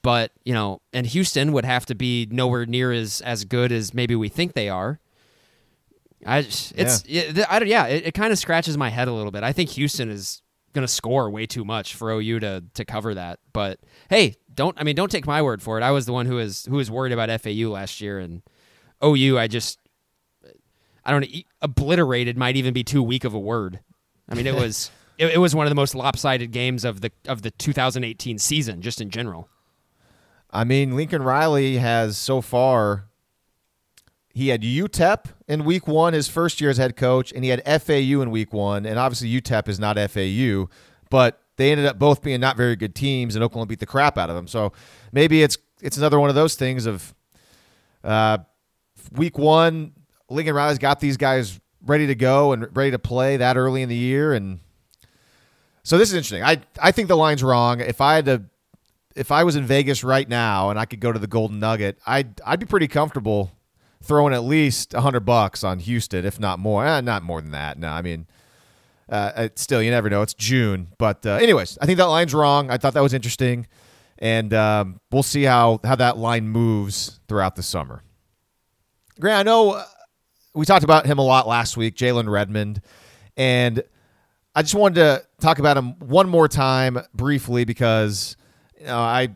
But 0.00 0.32
you 0.44 0.54
know, 0.54 0.80
and 0.94 1.06
Houston 1.06 1.52
would 1.52 1.64
have 1.66 1.84
to 1.86 1.94
be 1.94 2.26
nowhere 2.30 2.64
near 2.64 2.90
as 2.90 3.20
as 3.20 3.44
good 3.44 3.70
as 3.70 3.92
maybe 3.92 4.14
we 4.16 4.28
think 4.30 4.54
they 4.54 4.70
are. 4.70 4.98
I 6.26 6.40
just, 6.42 6.72
it's 6.76 7.04
yeah. 7.06 7.44
I 7.50 7.58
don't 7.58 7.68
yeah 7.68 7.84
it, 7.86 8.06
it 8.06 8.14
kind 8.14 8.32
of 8.32 8.38
scratches 8.38 8.78
my 8.78 8.88
head 8.88 9.08
a 9.08 9.12
little 9.12 9.30
bit. 9.30 9.42
I 9.42 9.52
think 9.52 9.70
Houston 9.70 10.10
is 10.10 10.40
going 10.74 10.86
to 10.86 10.92
score 10.92 11.30
way 11.30 11.46
too 11.46 11.64
much 11.64 11.94
for 11.94 12.10
OU 12.10 12.40
to 12.40 12.64
to 12.74 12.84
cover 12.84 13.14
that. 13.14 13.38
But 13.52 13.80
hey, 14.10 14.36
don't 14.52 14.78
I 14.78 14.84
mean 14.84 14.96
don't 14.96 15.10
take 15.10 15.26
my 15.26 15.40
word 15.40 15.62
for 15.62 15.78
it. 15.78 15.82
I 15.82 15.90
was 15.90 16.06
the 16.06 16.12
one 16.12 16.26
who 16.26 16.36
was 16.36 16.66
who 16.66 16.76
was 16.76 16.90
worried 16.90 17.12
about 17.12 17.40
FAU 17.40 17.70
last 17.70 18.00
year 18.00 18.18
and 18.18 18.42
OU. 19.02 19.38
I 19.38 19.46
just 19.46 19.78
I 21.04 21.10
don't 21.10 21.26
obliterated 21.62 22.36
might 22.36 22.56
even 22.56 22.74
be 22.74 22.84
too 22.84 23.02
weak 23.02 23.24
of 23.24 23.34
a 23.34 23.38
word. 23.38 23.80
I 24.28 24.34
mean 24.34 24.46
it 24.46 24.54
was 24.60 24.90
it, 25.16 25.34
it 25.34 25.38
was 25.38 25.54
one 25.54 25.66
of 25.66 25.70
the 25.70 25.76
most 25.76 25.94
lopsided 25.94 26.50
games 26.50 26.84
of 26.84 27.00
the 27.00 27.12
of 27.26 27.42
the 27.42 27.50
2018 27.52 28.38
season 28.38 28.82
just 28.82 29.00
in 29.00 29.10
general. 29.10 29.48
I 30.50 30.62
mean, 30.62 30.94
Lincoln 30.94 31.22
Riley 31.22 31.78
has 31.78 32.16
so 32.16 32.40
far. 32.40 33.06
He 34.34 34.48
had 34.48 34.62
UTEP 34.62 35.26
in 35.46 35.64
week 35.64 35.86
one, 35.86 36.12
his 36.12 36.26
first 36.26 36.60
year 36.60 36.68
as 36.68 36.76
head 36.76 36.96
coach, 36.96 37.32
and 37.32 37.44
he 37.44 37.50
had 37.50 37.62
FAU 37.64 38.20
in 38.20 38.32
week 38.32 38.52
one. 38.52 38.84
And 38.84 38.98
obviously, 38.98 39.28
UTEP 39.28 39.68
is 39.68 39.78
not 39.78 39.96
FAU, 40.10 40.68
but 41.08 41.40
they 41.56 41.70
ended 41.70 41.86
up 41.86 42.00
both 42.00 42.20
being 42.20 42.40
not 42.40 42.56
very 42.56 42.74
good 42.74 42.96
teams, 42.96 43.36
and 43.36 43.44
Oklahoma 43.44 43.68
beat 43.68 43.78
the 43.78 43.86
crap 43.86 44.18
out 44.18 44.28
of 44.30 44.34
them. 44.34 44.48
So 44.48 44.72
maybe 45.12 45.44
it's 45.44 45.56
it's 45.80 45.96
another 45.96 46.18
one 46.18 46.30
of 46.30 46.34
those 46.34 46.56
things 46.56 46.84
of 46.84 47.14
uh, 48.02 48.38
week 49.12 49.38
one, 49.38 49.92
Lincoln 50.28 50.54
Riley's 50.54 50.78
got 50.78 50.98
these 50.98 51.16
guys 51.16 51.60
ready 51.86 52.08
to 52.08 52.16
go 52.16 52.52
and 52.52 52.74
ready 52.76 52.90
to 52.90 52.98
play 52.98 53.36
that 53.36 53.56
early 53.56 53.82
in 53.82 53.88
the 53.88 53.94
year, 53.94 54.32
and 54.32 54.58
so 55.84 55.96
this 55.96 56.08
is 56.08 56.14
interesting. 56.14 56.42
I 56.42 56.60
I 56.82 56.90
think 56.90 57.06
the 57.06 57.16
line's 57.16 57.44
wrong. 57.44 57.80
If 57.80 58.00
I 58.00 58.16
had 58.16 58.24
to 58.24 58.42
if 59.14 59.30
I 59.30 59.44
was 59.44 59.54
in 59.54 59.64
Vegas 59.64 60.02
right 60.02 60.28
now 60.28 60.70
and 60.70 60.78
I 60.78 60.86
could 60.86 60.98
go 60.98 61.12
to 61.12 61.20
the 61.20 61.28
Golden 61.28 61.60
Nugget, 61.60 61.98
I'd 62.04 62.40
I'd 62.44 62.58
be 62.58 62.66
pretty 62.66 62.88
comfortable 62.88 63.52
throwing 64.04 64.34
at 64.34 64.44
least 64.44 64.94
a 64.94 65.00
hundred 65.00 65.20
bucks 65.20 65.64
on 65.64 65.78
Houston, 65.80 66.24
if 66.24 66.38
not 66.38 66.58
more. 66.58 66.86
Eh, 66.86 67.00
not 67.00 67.22
more 67.22 67.40
than 67.40 67.52
that. 67.52 67.78
No, 67.78 67.88
I 67.88 68.02
mean, 68.02 68.26
uh, 69.08 69.48
still 69.56 69.82
you 69.82 69.90
never 69.90 70.10
know. 70.10 70.22
It's 70.22 70.34
June, 70.34 70.88
but 70.98 71.24
uh, 71.26 71.32
anyways, 71.32 71.78
I 71.80 71.86
think 71.86 71.98
that 71.98 72.04
line's 72.04 72.34
wrong. 72.34 72.70
I 72.70 72.76
thought 72.76 72.94
that 72.94 73.02
was 73.02 73.14
interesting, 73.14 73.66
and 74.18 74.52
um, 74.54 75.00
we'll 75.10 75.22
see 75.22 75.42
how 75.42 75.80
how 75.84 75.96
that 75.96 76.18
line 76.18 76.48
moves 76.48 77.20
throughout 77.28 77.56
the 77.56 77.62
summer. 77.62 78.02
Grant, 79.18 79.38
I 79.38 79.42
know 79.42 79.72
uh, 79.72 79.84
we 80.54 80.64
talked 80.64 80.84
about 80.84 81.06
him 81.06 81.18
a 81.18 81.24
lot 81.24 81.46
last 81.46 81.76
week, 81.76 81.96
Jalen 81.96 82.28
Redmond, 82.28 82.80
and 83.36 83.82
I 84.54 84.62
just 84.62 84.74
wanted 84.74 84.96
to 84.96 85.26
talk 85.40 85.58
about 85.58 85.76
him 85.76 85.98
one 85.98 86.28
more 86.28 86.48
time 86.48 86.98
briefly 87.12 87.64
because 87.64 88.36
you 88.78 88.86
know, 88.86 88.98
I 88.98 89.30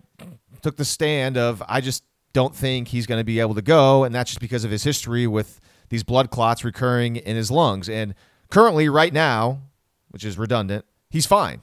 took 0.62 0.76
the 0.76 0.85
stand 0.85 1.37
of 1.37 1.62
I 1.66 1.81
just 1.81 2.04
don't 2.33 2.55
think 2.55 2.88
he's 2.88 3.07
going 3.07 3.21
to 3.21 3.25
be 3.25 3.41
able 3.41 3.55
to 3.55 3.62
go, 3.62 4.05
and 4.05 4.14
that's 4.14 4.31
just 4.31 4.41
because 4.41 4.64
of 4.64 4.71
his 4.71 4.85
history 4.85 5.27
with 5.27 5.61
these 5.88 6.03
blood 6.03 6.31
clots 6.31 6.64
recurring 6.64 7.17
in 7.17 7.37
his 7.37 7.51
lungs. 7.51 7.88
And 7.88 8.14
currently, 8.51 8.88
right 8.88 9.12
now, 9.12 9.62
which 10.11 10.25
is 10.25 10.38
redundant, 10.38 10.85
he's 11.11 11.27
fine. 11.27 11.62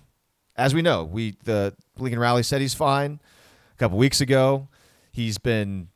As 0.56 0.73
we 0.73 0.82
know, 0.82 1.04
we 1.04 1.36
the 1.43 1.75
Lincoln 1.97 2.19
Riley 2.19 2.43
said 2.43 2.62
he's 2.62 2.73
fine 2.73 3.19
a 3.73 3.78
couple 3.78 3.97
weeks 3.97 4.21
ago. 4.21 4.69
He's 5.12 5.38
been 5.38 5.89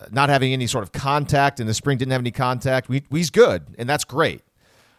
uh, 0.00 0.06
not 0.10 0.28
having 0.28 0.52
any 0.52 0.66
sort 0.66 0.84
of 0.84 0.92
contact 0.92 1.60
in 1.60 1.66
the 1.66 1.74
spring. 1.74 1.98
Didn't 1.98 2.12
have 2.12 2.20
any 2.20 2.30
contact. 2.30 2.88
We, 2.88 3.04
he's 3.10 3.30
good, 3.30 3.74
and 3.78 3.88
that's 3.88 4.04
great. 4.04 4.42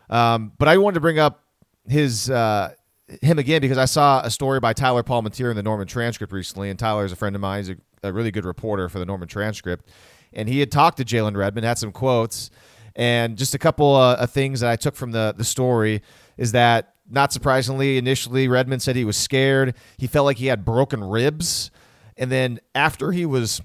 Um, 0.10 0.54
but 0.58 0.68
I 0.68 0.78
wanted 0.78 0.96
to 0.96 1.02
bring 1.02 1.20
up 1.20 1.44
his 1.88 2.30
uh, 2.30 2.74
him 3.22 3.40
again 3.40 3.62
because 3.62 3.78
I 3.78 3.86
saw 3.86 4.22
a 4.22 4.30
story 4.30 4.60
by 4.60 4.74
Tyler 4.74 5.04
Palmateer 5.04 5.50
in 5.50 5.56
the 5.56 5.64
Norman 5.64 5.88
Transcript 5.88 6.32
recently, 6.32 6.70
and 6.70 6.78
Tyler 6.78 7.06
is 7.06 7.12
a 7.12 7.16
friend 7.16 7.36
of 7.36 7.42
mine. 7.42 7.60
He's 7.60 7.70
a, 7.72 7.78
a 8.04 8.14
really 8.14 8.32
good 8.32 8.46
reporter 8.46 8.90
for 8.90 9.00
the 9.00 9.06
Norman 9.06 9.28
Transcript, 9.28 9.90
and 10.34 10.48
he 10.48 10.60
had 10.60 10.72
talked 10.72 10.98
to 10.98 11.06
Jalen 11.06 11.36
Redmond, 11.36 11.66
had 11.66 11.78
some 11.78 11.92
quotes, 11.92 12.50
and 12.96 13.38
just 13.38 13.54
a 13.54 13.60
couple 13.60 13.96
uh, 13.96 14.16
of 14.16 14.32
things 14.32 14.60
that 14.62 14.70
I 14.70 14.76
took 14.76 14.96
from 14.96 15.12
the 15.12 15.34
the 15.38 15.44
story 15.44 16.02
is 16.38 16.52
that 16.54 16.96
not 17.10 17.34
surprisingly, 17.34 17.98
initially 17.98 18.48
Redmond 18.48 18.82
said 18.82 18.96
he 18.96 19.06
was 19.06 19.18
scared. 19.18 19.76
He 19.98 20.06
felt 20.08 20.26
like 20.26 20.38
he 20.38 20.48
had 20.48 20.64
broken 20.64 21.04
ribs, 21.04 21.72
and 22.18 22.32
then 22.32 22.60
after 22.76 23.12
he 23.12 23.26
was 23.26 23.62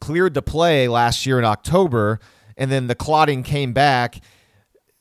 cleared 0.00 0.34
to 0.34 0.42
play 0.42 0.88
last 0.88 1.26
year 1.26 1.38
in 1.38 1.44
October, 1.44 2.20
and 2.56 2.70
then 2.70 2.86
the 2.86 2.94
clotting 2.94 3.42
came 3.42 3.72
back 3.72 4.20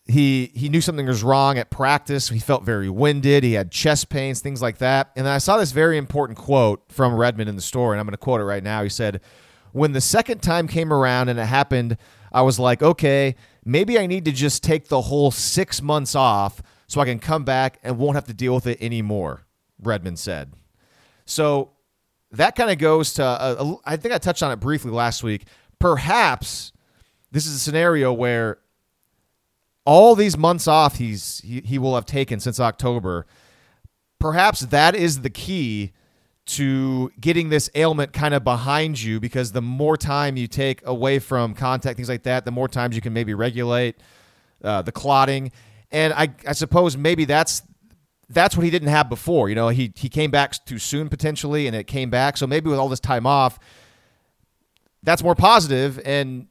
he 0.05 0.51
he 0.53 0.69
knew 0.69 0.81
something 0.81 1.05
was 1.05 1.23
wrong 1.23 1.57
at 1.57 1.69
practice. 1.69 2.29
He 2.29 2.39
felt 2.39 2.63
very 2.63 2.89
winded. 2.89 3.43
He 3.43 3.53
had 3.53 3.71
chest 3.71 4.09
pains, 4.09 4.41
things 4.41 4.61
like 4.61 4.79
that. 4.79 5.11
And 5.15 5.27
I 5.27 5.37
saw 5.37 5.57
this 5.57 5.71
very 5.71 5.97
important 5.97 6.37
quote 6.37 6.83
from 6.89 7.15
Redmond 7.15 7.49
in 7.49 7.55
the 7.55 7.61
story, 7.61 7.93
and 7.95 7.99
I'm 7.99 8.05
going 8.05 8.11
to 8.13 8.17
quote 8.17 8.41
it 8.41 8.45
right 8.45 8.63
now. 8.63 8.83
He 8.83 8.89
said, 8.89 9.21
"When 9.71 9.93
the 9.93 10.01
second 10.01 10.41
time 10.41 10.67
came 10.67 10.91
around 10.91 11.29
and 11.29 11.39
it 11.39 11.45
happened, 11.45 11.97
I 12.31 12.41
was 12.41 12.59
like, 12.59 12.83
okay, 12.83 13.35
maybe 13.63 13.97
I 13.97 14.05
need 14.07 14.25
to 14.25 14.31
just 14.31 14.61
take 14.61 14.89
the 14.89 15.01
whole 15.01 15.31
six 15.31 15.81
months 15.81 16.15
off 16.15 16.61
so 16.87 16.99
I 16.99 17.05
can 17.05 17.19
come 17.19 17.45
back 17.45 17.79
and 17.83 17.97
won't 17.97 18.15
have 18.15 18.25
to 18.25 18.33
deal 18.33 18.55
with 18.55 18.67
it 18.67 18.81
anymore." 18.81 19.45
Redmond 19.81 20.19
said. 20.19 20.53
So 21.25 21.71
that 22.31 22.55
kind 22.55 22.71
of 22.71 22.77
goes 22.77 23.13
to 23.13 23.23
uh, 23.23 23.75
I 23.85 23.95
think 23.95 24.13
I 24.13 24.17
touched 24.17 24.43
on 24.43 24.51
it 24.51 24.59
briefly 24.59 24.91
last 24.91 25.23
week. 25.23 25.45
Perhaps 25.79 26.73
this 27.31 27.45
is 27.45 27.55
a 27.55 27.59
scenario 27.59 28.11
where 28.11 28.59
all 29.85 30.15
these 30.15 30.37
months 30.37 30.67
off 30.67 30.97
he's 30.97 31.39
he, 31.39 31.61
he 31.61 31.77
will 31.77 31.95
have 31.95 32.05
taken 32.05 32.39
since 32.39 32.59
October. 32.59 33.25
Perhaps 34.19 34.61
that 34.61 34.95
is 34.95 35.21
the 35.21 35.29
key 35.29 35.91
to 36.45 37.11
getting 37.19 37.49
this 37.49 37.69
ailment 37.75 38.11
kind 38.11 38.33
of 38.33 38.43
behind 38.43 39.01
you 39.01 39.19
because 39.19 39.51
the 39.51 39.61
more 39.61 39.95
time 39.95 40.35
you 40.35 40.47
take 40.47 40.85
away 40.85 41.19
from 41.19 41.53
contact, 41.53 41.95
things 41.95 42.09
like 42.09 42.23
that, 42.23 42.43
the 42.43 42.51
more 42.51 42.67
times 42.67 42.95
you 42.95 43.01
can 43.01 43.13
maybe 43.13 43.33
regulate 43.33 43.95
uh, 44.63 44.81
the 44.81 44.91
clotting. 44.91 45.51
And 45.91 46.13
I, 46.13 46.29
I 46.47 46.53
suppose 46.53 46.97
maybe 46.97 47.25
that's 47.25 47.61
that's 48.29 48.57
what 48.57 48.63
he 48.63 48.71
didn't 48.71 48.89
have 48.89 49.09
before. 49.09 49.49
You 49.49 49.55
know, 49.55 49.69
he 49.69 49.93
he 49.95 50.09
came 50.09 50.31
back 50.31 50.53
too 50.65 50.79
soon 50.79 51.09
potentially, 51.09 51.67
and 51.67 51.75
it 51.75 51.85
came 51.85 52.09
back. 52.09 52.37
So 52.37 52.47
maybe 52.47 52.69
with 52.69 52.79
all 52.79 52.89
this 52.89 52.99
time 52.99 53.25
off, 53.25 53.59
that's 55.03 55.23
more 55.23 55.35
positive, 55.35 55.99
and 56.03 56.47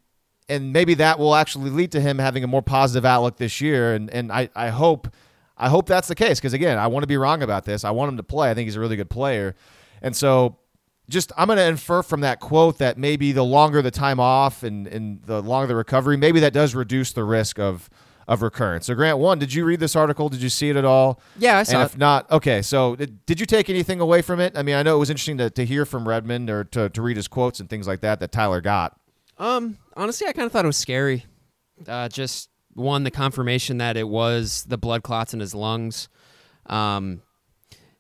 and 0.52 0.72
maybe 0.72 0.94
that 0.94 1.18
will 1.18 1.34
actually 1.34 1.70
lead 1.70 1.92
to 1.92 2.00
him 2.00 2.18
having 2.18 2.44
a 2.44 2.46
more 2.46 2.62
positive 2.62 3.04
outlook 3.04 3.36
this 3.36 3.60
year. 3.60 3.94
And 3.94 4.10
and 4.10 4.30
I 4.30 4.48
I 4.54 4.68
hope 4.68 5.08
I 5.56 5.68
hope 5.68 5.86
that's 5.86 6.08
the 6.08 6.14
case 6.14 6.38
because 6.38 6.52
again, 6.52 6.78
I 6.78 6.86
want 6.86 7.02
to 7.02 7.06
be 7.06 7.16
wrong 7.16 7.42
about 7.42 7.64
this. 7.64 7.84
I 7.84 7.90
want 7.90 8.10
him 8.10 8.16
to 8.18 8.22
play. 8.22 8.50
I 8.50 8.54
think 8.54 8.66
he's 8.66 8.76
a 8.76 8.80
really 8.80 8.96
good 8.96 9.10
player, 9.10 9.54
and 10.00 10.14
so 10.14 10.58
just 11.08 11.32
I'm 11.36 11.46
going 11.46 11.58
to 11.58 11.64
infer 11.66 12.02
from 12.02 12.20
that 12.20 12.40
quote 12.40 12.78
that 12.78 12.98
maybe 12.98 13.32
the 13.32 13.44
longer 13.44 13.82
the 13.82 13.90
time 13.90 14.20
off 14.20 14.62
and 14.62 14.86
and 14.86 15.22
the 15.22 15.42
longer 15.42 15.66
the 15.66 15.76
recovery, 15.76 16.16
maybe 16.16 16.40
that 16.40 16.52
does 16.52 16.74
reduce 16.74 17.12
the 17.12 17.24
risk 17.24 17.58
of 17.58 17.88
of 18.28 18.42
recurrence. 18.42 18.86
So 18.86 18.94
Grant, 18.94 19.18
one, 19.18 19.38
did 19.38 19.52
you 19.52 19.64
read 19.64 19.80
this 19.80 19.96
article? 19.96 20.28
Did 20.28 20.42
you 20.42 20.48
see 20.48 20.70
it 20.70 20.76
at 20.76 20.84
all? 20.84 21.20
Yeah, 21.36 21.58
I 21.58 21.62
saw 21.64 21.74
and 21.74 21.82
it. 21.82 21.86
if 21.86 21.98
not, 21.98 22.30
okay. 22.30 22.62
So 22.62 22.96
did, 22.96 23.24
did 23.26 23.40
you 23.40 23.46
take 23.46 23.68
anything 23.68 24.00
away 24.00 24.22
from 24.22 24.40
it? 24.40 24.56
I 24.56 24.62
mean, 24.62 24.74
I 24.74 24.82
know 24.82 24.96
it 24.96 24.98
was 25.00 25.10
interesting 25.10 25.38
to, 25.38 25.50
to 25.50 25.64
hear 25.66 25.84
from 25.84 26.08
Redmond 26.08 26.48
or 26.48 26.64
to, 26.64 26.88
to 26.88 27.02
read 27.02 27.16
his 27.16 27.28
quotes 27.28 27.60
and 27.60 27.68
things 27.68 27.86
like 27.86 28.00
that 28.00 28.20
that 28.20 28.32
Tyler 28.32 28.60
got. 28.60 28.98
Um, 29.38 29.78
honestly, 29.96 30.26
I 30.26 30.32
kind 30.32 30.46
of 30.46 30.52
thought 30.52 30.64
it 30.64 30.68
was 30.68 30.76
scary. 30.76 31.26
Uh, 31.86 32.08
just 32.08 32.48
one, 32.74 33.04
the 33.04 33.10
confirmation 33.10 33.78
that 33.78 33.96
it 33.96 34.08
was 34.08 34.64
the 34.64 34.78
blood 34.78 35.02
clots 35.02 35.34
in 35.34 35.40
his 35.40 35.54
lungs. 35.54 36.08
Um, 36.66 37.22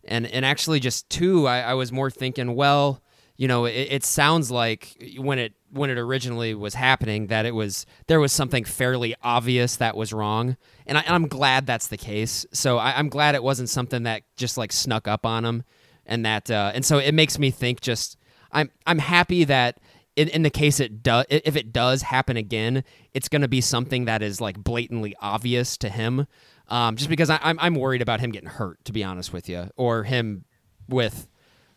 and 0.04 0.26
and 0.26 0.44
actually, 0.44 0.80
just 0.80 1.08
two, 1.08 1.46
I, 1.46 1.60
I 1.60 1.74
was 1.74 1.92
more 1.92 2.10
thinking, 2.10 2.54
well, 2.54 3.02
you 3.36 3.48
know, 3.48 3.64
it, 3.64 3.88
it 3.90 4.04
sounds 4.04 4.50
like 4.50 4.96
when 5.16 5.38
it 5.38 5.54
when 5.70 5.90
it 5.90 5.98
originally 5.98 6.54
was 6.54 6.74
happening 6.74 7.28
that 7.28 7.46
it 7.46 7.54
was 7.54 7.86
there 8.06 8.20
was 8.20 8.32
something 8.32 8.64
fairly 8.64 9.14
obvious 9.22 9.76
that 9.76 9.96
was 9.96 10.12
wrong, 10.12 10.56
and, 10.86 10.98
I, 10.98 11.04
am 11.06 11.28
glad 11.28 11.66
that's 11.66 11.86
the 11.86 11.96
case. 11.96 12.44
So 12.52 12.78
I, 12.78 12.98
I'm 12.98 13.08
glad 13.08 13.34
it 13.34 13.42
wasn't 13.42 13.68
something 13.68 14.02
that 14.04 14.22
just 14.36 14.58
like 14.58 14.72
snuck 14.72 15.08
up 15.08 15.24
on 15.24 15.44
him, 15.44 15.64
and 16.06 16.24
that 16.26 16.50
uh, 16.50 16.72
and 16.74 16.84
so 16.84 16.98
it 16.98 17.12
makes 17.12 17.38
me 17.38 17.50
think. 17.50 17.80
Just 17.80 18.16
I'm 18.52 18.70
I'm 18.86 18.98
happy 18.98 19.44
that 19.44 19.80
in, 20.16 20.28
in 20.28 20.42
the 20.42 20.50
case 20.50 20.80
it 20.80 21.02
does 21.02 21.26
if 21.30 21.56
it 21.56 21.72
does 21.72 22.02
happen 22.02 22.36
again, 22.36 22.84
it's 23.14 23.28
going 23.28 23.42
to 23.42 23.48
be 23.48 23.60
something 23.60 24.04
that 24.04 24.22
is 24.22 24.40
like 24.40 24.62
blatantly 24.62 25.14
obvious 25.20 25.76
to 25.78 25.88
him. 25.88 26.26
Um, 26.68 26.96
just 26.96 27.10
because 27.10 27.30
I, 27.30 27.38
I'm 27.42 27.58
I'm 27.58 27.74
worried 27.74 28.02
about 28.02 28.20
him 28.20 28.30
getting 28.30 28.48
hurt, 28.48 28.84
to 28.84 28.92
be 28.92 29.04
honest 29.04 29.32
with 29.32 29.48
you, 29.48 29.70
or 29.76 30.04
him 30.04 30.44
with 30.88 31.28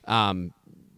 um, 0.05 0.53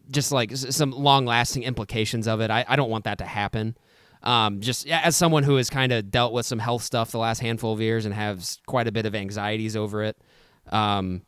just 0.09 0.31
like 0.31 0.55
some 0.55 0.91
long 0.91 1.25
lasting 1.25 1.63
implications 1.63 2.27
of 2.27 2.41
it. 2.41 2.51
I, 2.51 2.65
I 2.67 2.75
don't 2.75 2.89
want 2.89 3.05
that 3.05 3.19
to 3.19 3.25
happen. 3.25 3.77
Um, 4.23 4.61
just 4.61 4.87
as 4.87 5.15
someone 5.15 5.43
who 5.43 5.55
has 5.57 5.69
kind 5.69 5.91
of 5.91 6.09
dealt 6.09 6.33
with 6.33 6.45
some 6.45 6.59
health 6.59 6.83
stuff 6.83 7.11
the 7.11 7.19
last 7.19 7.39
handful 7.39 7.73
of 7.73 7.79
years 7.79 8.05
and 8.05 8.13
has 8.13 8.59
quite 8.65 8.87
a 8.87 8.91
bit 8.91 9.05
of 9.05 9.15
anxieties 9.15 9.75
over 9.75 10.03
it. 10.03 10.17
Um, 10.69 11.21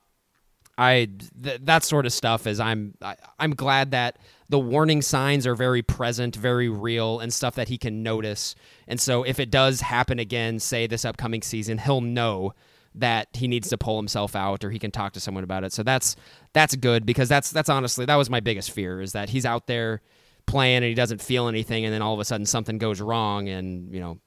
I 0.77 1.09
th- 1.43 1.61
that 1.63 1.83
sort 1.83 2.05
of 2.05 2.13
stuff 2.13 2.47
is 2.47 2.59
I'm 2.59 2.95
I, 3.01 3.15
I'm 3.37 3.53
glad 3.53 3.91
that 3.91 4.17
the 4.49 4.59
warning 4.59 5.01
signs 5.01 5.45
are 5.45 5.55
very 5.55 5.81
present, 5.83 6.35
very 6.35 6.67
real, 6.67 7.19
and 7.19 7.31
stuff 7.31 7.55
that 7.55 7.69
he 7.69 7.77
can 7.77 8.01
notice. 8.01 8.55
And 8.88 8.99
so 8.99 9.23
if 9.23 9.39
it 9.39 9.51
does 9.51 9.81
happen 9.81 10.17
again, 10.17 10.59
say 10.59 10.88
this 10.88 11.05
upcoming 11.05 11.43
season, 11.43 11.77
he'll 11.77 12.01
know 12.01 12.53
that 12.95 13.27
he 13.33 13.47
needs 13.47 13.69
to 13.69 13.77
pull 13.77 13.97
himself 13.97 14.35
out 14.35 14.63
or 14.63 14.71
he 14.71 14.79
can 14.79 14.89
talk 14.89 15.13
to 15.13 15.19
someone 15.19 15.43
about 15.43 15.63
it. 15.63 15.71
So 15.71 15.83
that's 15.83 16.15
that's 16.53 16.75
good 16.75 17.05
because 17.05 17.29
that's 17.29 17.51
that's 17.51 17.69
honestly 17.69 18.05
that 18.05 18.15
was 18.15 18.29
my 18.29 18.39
biggest 18.39 18.71
fear 18.71 19.01
is 19.01 19.12
that 19.12 19.29
he's 19.29 19.45
out 19.45 19.67
there 19.67 20.01
playing 20.47 20.77
and 20.77 20.85
he 20.85 20.95
doesn't 20.95 21.21
feel 21.21 21.47
anything 21.47 21.85
and 21.85 21.93
then 21.93 22.01
all 22.01 22.15
of 22.15 22.19
a 22.19 22.25
sudden 22.25 22.47
something 22.47 22.79
goes 22.79 22.99
wrong 22.99 23.47
and 23.47 23.93
you 23.93 23.99
know 23.99 24.17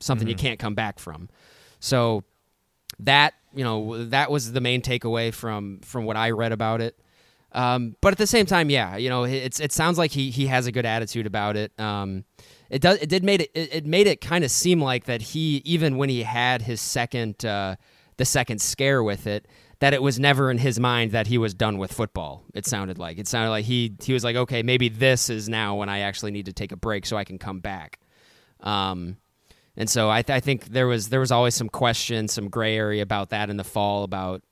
something 0.00 0.26
mm-hmm. 0.26 0.32
you 0.32 0.36
can't 0.36 0.58
come 0.58 0.74
back 0.74 0.98
from. 0.98 1.30
So 1.80 2.24
that 2.98 3.32
you 3.54 3.64
know 3.64 4.04
that 4.06 4.30
was 4.30 4.52
the 4.52 4.60
main 4.60 4.82
takeaway 4.82 5.32
from 5.32 5.80
from 5.80 6.04
what 6.04 6.16
I 6.16 6.30
read 6.30 6.52
about 6.52 6.82
it. 6.82 6.98
Um, 7.52 7.96
but 8.00 8.12
at 8.12 8.18
the 8.18 8.26
same 8.26 8.46
time, 8.46 8.70
yeah, 8.70 8.96
you 8.96 9.08
know, 9.08 9.24
it's 9.24 9.58
it 9.60 9.72
sounds 9.72 9.98
like 9.98 10.12
he 10.12 10.30
he 10.30 10.46
has 10.46 10.66
a 10.66 10.72
good 10.72 10.86
attitude 10.86 11.26
about 11.26 11.56
it. 11.56 11.72
Um, 11.78 12.24
it 12.68 12.80
does 12.80 12.98
it 12.98 13.08
did 13.08 13.24
made 13.24 13.42
it 13.42 13.50
it, 13.54 13.86
made 13.86 14.06
it 14.06 14.20
kind 14.20 14.44
of 14.44 14.50
seem 14.50 14.80
like 14.80 15.04
that 15.06 15.20
he 15.20 15.62
even 15.64 15.96
when 15.96 16.08
he 16.08 16.22
had 16.22 16.62
his 16.62 16.80
second 16.80 17.44
uh, 17.44 17.76
the 18.16 18.24
second 18.24 18.60
scare 18.60 19.02
with 19.02 19.26
it 19.26 19.48
that 19.80 19.94
it 19.94 20.02
was 20.02 20.20
never 20.20 20.50
in 20.50 20.58
his 20.58 20.78
mind 20.78 21.10
that 21.12 21.26
he 21.26 21.38
was 21.38 21.54
done 21.54 21.78
with 21.78 21.92
football. 21.92 22.44
It 22.54 22.66
sounded 22.66 22.98
like 22.98 23.18
it 23.18 23.26
sounded 23.26 23.50
like 23.50 23.64
he 23.64 23.96
he 24.00 24.12
was 24.12 24.22
like, 24.22 24.36
okay, 24.36 24.62
maybe 24.62 24.88
this 24.88 25.28
is 25.28 25.48
now 25.48 25.74
when 25.74 25.88
I 25.88 26.00
actually 26.00 26.30
need 26.30 26.46
to 26.46 26.52
take 26.52 26.70
a 26.70 26.76
break 26.76 27.04
so 27.04 27.16
I 27.16 27.24
can 27.24 27.38
come 27.38 27.60
back. 27.60 27.98
Um, 28.60 29.16
and 29.76 29.88
so 29.88 30.10
I, 30.10 30.20
th- 30.22 30.36
I 30.36 30.40
think 30.40 30.66
there 30.66 30.86
was 30.86 31.08
there 31.08 31.20
was 31.20 31.32
always 31.32 31.54
some 31.54 31.68
question, 31.68 32.28
some 32.28 32.48
gray 32.48 32.76
area 32.76 33.02
about 33.02 33.30
that 33.30 33.50
in 33.50 33.56
the 33.56 33.64
fall 33.64 34.04
about 34.04 34.42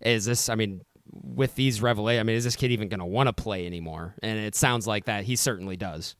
is 0.00 0.24
this? 0.24 0.48
I 0.48 0.54
mean, 0.54 0.82
with 1.12 1.54
these 1.54 1.80
revelations, 1.80 2.20
I 2.20 2.22
mean, 2.24 2.36
is 2.36 2.44
this 2.44 2.56
kid 2.56 2.70
even 2.70 2.88
going 2.88 3.00
to 3.00 3.06
want 3.06 3.28
to 3.28 3.32
play 3.32 3.66
anymore? 3.66 4.14
And 4.22 4.38
it 4.38 4.54
sounds 4.54 4.86
like 4.86 5.06
that 5.06 5.24
he 5.24 5.36
certainly 5.36 5.76
does. 5.76 6.16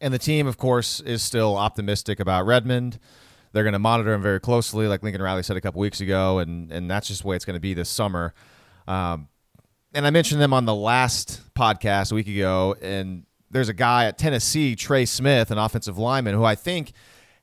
And 0.00 0.12
the 0.12 0.18
team, 0.18 0.46
of 0.46 0.58
course, 0.58 1.00
is 1.00 1.22
still 1.22 1.56
optimistic 1.56 2.18
about 2.18 2.44
Redmond. 2.44 2.98
They're 3.52 3.62
going 3.62 3.74
to 3.74 3.78
monitor 3.78 4.12
him 4.12 4.22
very 4.22 4.40
closely, 4.40 4.88
like 4.88 5.02
Lincoln 5.02 5.22
Riley 5.22 5.42
said 5.42 5.56
a 5.56 5.60
couple 5.60 5.80
weeks 5.80 6.00
ago, 6.00 6.38
and 6.38 6.72
and 6.72 6.90
that's 6.90 7.06
just 7.06 7.22
the 7.22 7.28
way 7.28 7.36
it's 7.36 7.44
going 7.44 7.54
to 7.54 7.60
be 7.60 7.74
this 7.74 7.88
summer. 7.88 8.34
Um, 8.88 9.28
and 9.94 10.06
I 10.06 10.10
mentioned 10.10 10.40
them 10.40 10.52
on 10.52 10.64
the 10.64 10.74
last 10.74 11.42
podcast 11.54 12.12
a 12.12 12.14
week 12.14 12.28
ago, 12.28 12.74
and 12.80 13.26
there's 13.50 13.68
a 13.68 13.74
guy 13.74 14.06
at 14.06 14.18
Tennessee, 14.18 14.74
Trey 14.74 15.04
Smith, 15.04 15.50
an 15.50 15.58
offensive 15.58 15.98
lineman, 15.98 16.34
who 16.34 16.44
I 16.44 16.54
think 16.54 16.92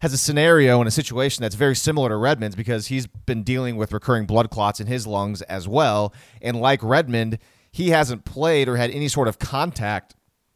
has 0.02 0.14
a 0.14 0.18
scenario 0.18 0.80
and 0.80 0.88
a 0.88 0.92
situation 0.92 1.42
that's 1.42 1.56
very 1.56 1.76
similar 1.76 2.10
to 2.10 2.16
Redmond's 2.16 2.56
because 2.56 2.88
he's 2.88 3.06
been 3.08 3.44
dealing 3.44 3.76
with 3.76 3.92
recurring 3.92 4.26
blood 4.26 4.50
clots 4.50 4.80
in 4.80 4.88
his 4.88 5.06
lungs 5.06 5.42
as 5.44 5.68
well. 5.68 6.14
And 6.42 6.60
like 6.60 6.82
Redmond, 6.82 7.38
he 7.72 7.90
hasn't 7.90 8.24
played 8.24 8.70
or 8.70 8.78
had 8.78 8.92
any 8.92 9.10
sort 9.10 9.28
of 9.28 9.40
contact 9.40 10.16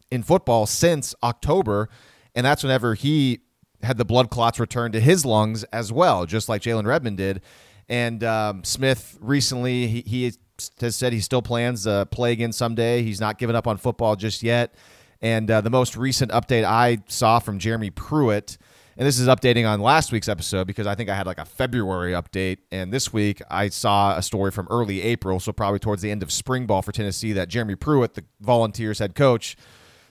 in 0.10 0.23
football 0.23 0.65
since 0.65 1.13
October. 1.23 1.89
And 2.34 2.45
that's 2.45 2.63
whenever 2.63 2.93
he 2.93 3.41
had 3.82 3.97
the 3.97 4.06
blood 4.06 4.29
clots 4.29 4.60
returned 4.60 4.93
to 4.93 5.01
his 5.01 5.25
lungs 5.25 5.63
as 5.65 5.91
well, 5.91 6.25
just 6.25 6.47
like 6.47 6.62
Jalen 6.62 6.86
Redmond 6.86 7.17
did. 7.17 7.41
And 7.89 8.23
um, 8.23 8.63
Smith 8.63 9.17
recently, 9.19 9.88
he, 9.88 10.01
he, 10.01 10.32
has 10.79 10.95
said 10.95 11.12
he 11.12 11.19
still 11.19 11.41
plans 11.41 11.84
to 11.84 12.08
play 12.10 12.32
again 12.32 12.53
someday. 12.53 13.01
He's 13.01 13.19
not 13.19 13.38
given 13.38 13.56
up 13.56 13.67
on 13.67 13.75
football 13.75 14.15
just 14.15 14.41
yet. 14.41 14.73
And 15.21 15.49
uh, 15.51 15.62
the 15.62 15.69
most 15.69 15.97
recent 15.97 16.32
update 16.32 16.63
I 16.63 16.99
saw 17.08 17.39
from 17.39 17.60
Jeremy 17.60 17.89
Pruitt, 17.89 18.58
and 18.97 19.08
this 19.08 19.19
is 19.19 19.27
updating 19.27 19.67
on 19.67 19.79
last 19.79 20.12
week's 20.12 20.29
episode 20.29 20.67
because 20.67 20.86
I 20.86 20.93
think 20.95 21.10
I 21.10 21.15
had 21.15 21.25
like 21.25 21.39
a 21.39 21.45
February 21.45 22.13
update. 22.13 22.60
And 22.71 22.93
this 22.93 23.12
week 23.12 23.41
I 23.49 23.69
saw 23.69 24.15
a 24.15 24.21
story 24.21 24.51
from 24.51 24.67
early 24.69 25.01
April, 25.01 25.39
so 25.39 25.51
probably 25.51 25.79
towards 25.79 26.01
the 26.01 26.12
end 26.12 26.21
of 26.21 26.32
spring 26.32 26.65
ball 26.65 26.82
for 26.82 26.91
Tennessee, 26.91 27.34
that 27.34 27.49
Jeremy 27.49 27.75
Pruitt, 27.75 28.13
the 28.13 28.23
Volunteers 28.39 28.99
head 28.99 29.15
coach, 29.15 29.58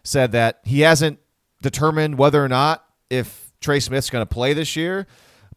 said 0.02 0.32
that 0.32 0.60
he 0.64 0.80
hasn't 0.80 1.20
determined 1.62 2.18
whether 2.18 2.44
or 2.44 2.48
not 2.48 2.84
if 3.08 3.52
Trey 3.60 3.78
Smith's 3.78 4.10
going 4.10 4.22
to 4.22 4.34
play 4.34 4.52
this 4.52 4.74
year. 4.74 5.06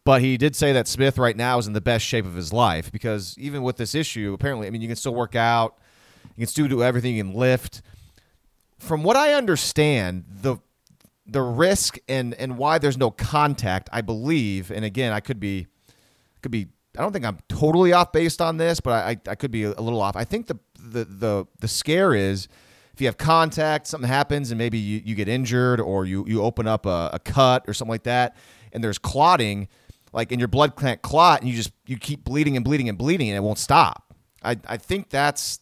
But 0.04 0.20
he 0.20 0.36
did 0.36 0.54
say 0.54 0.72
that 0.72 0.86
Smith 0.86 1.18
right 1.18 1.36
now 1.36 1.58
is 1.58 1.66
in 1.66 1.72
the 1.72 1.80
best 1.80 2.04
shape 2.04 2.26
of 2.26 2.36
his 2.36 2.52
life 2.52 2.92
because 2.92 3.36
even 3.38 3.64
with 3.64 3.76
this 3.76 3.92
issue, 3.92 4.32
apparently, 4.34 4.68
I 4.68 4.70
mean, 4.70 4.80
you 4.80 4.86
can 4.86 4.96
still 4.96 5.16
work 5.16 5.34
out, 5.34 5.78
you 6.36 6.42
can 6.42 6.46
still 6.46 6.68
do 6.68 6.80
everything, 6.80 7.16
you 7.16 7.24
can 7.24 7.34
lift. 7.34 7.82
From 8.78 9.02
what 9.02 9.16
I 9.16 9.32
understand, 9.32 10.26
the 10.28 10.58
the 11.26 11.42
risk 11.42 11.98
and 12.08 12.34
and 12.34 12.58
why 12.58 12.78
there's 12.78 12.98
no 12.98 13.10
contact, 13.10 13.88
I 13.92 14.00
believe, 14.00 14.70
and 14.70 14.84
again, 14.84 15.12
I 15.12 15.20
could 15.20 15.40
be 15.40 15.66
could 16.42 16.52
be 16.52 16.68
I 16.96 17.02
don't 17.02 17.12
think 17.12 17.24
I'm 17.24 17.38
totally 17.48 17.92
off 17.92 18.12
based 18.12 18.40
on 18.40 18.56
this, 18.56 18.80
but 18.80 18.92
I 18.92 19.16
I 19.30 19.34
could 19.34 19.50
be 19.50 19.64
a 19.64 19.70
little 19.70 20.00
off. 20.00 20.16
I 20.16 20.24
think 20.24 20.46
the 20.46 20.58
the 20.78 21.04
the 21.04 21.46
the 21.60 21.68
scare 21.68 22.14
is 22.14 22.48
if 22.96 23.02
you 23.02 23.08
have 23.08 23.18
contact, 23.18 23.86
something 23.86 24.08
happens 24.08 24.50
and 24.50 24.56
maybe 24.56 24.78
you, 24.78 25.02
you 25.04 25.14
get 25.14 25.28
injured 25.28 25.80
or 25.80 26.06
you, 26.06 26.24
you 26.26 26.42
open 26.42 26.66
up 26.66 26.86
a, 26.86 27.10
a 27.12 27.18
cut 27.18 27.62
or 27.68 27.74
something 27.74 27.90
like 27.90 28.04
that 28.04 28.34
and 28.72 28.82
there's 28.82 28.96
clotting, 28.96 29.68
like 30.14 30.32
in 30.32 30.38
your 30.38 30.48
blood 30.48 30.76
can't 30.76 31.02
clot 31.02 31.42
and 31.42 31.50
you 31.50 31.54
just 31.54 31.72
you 31.86 31.98
keep 31.98 32.24
bleeding 32.24 32.56
and 32.56 32.64
bleeding 32.64 32.88
and 32.88 32.96
bleeding 32.96 33.28
and 33.28 33.36
it 33.36 33.40
won't 33.40 33.58
stop. 33.58 34.14
I, 34.42 34.56
I 34.66 34.78
think 34.78 35.10
that's 35.10 35.60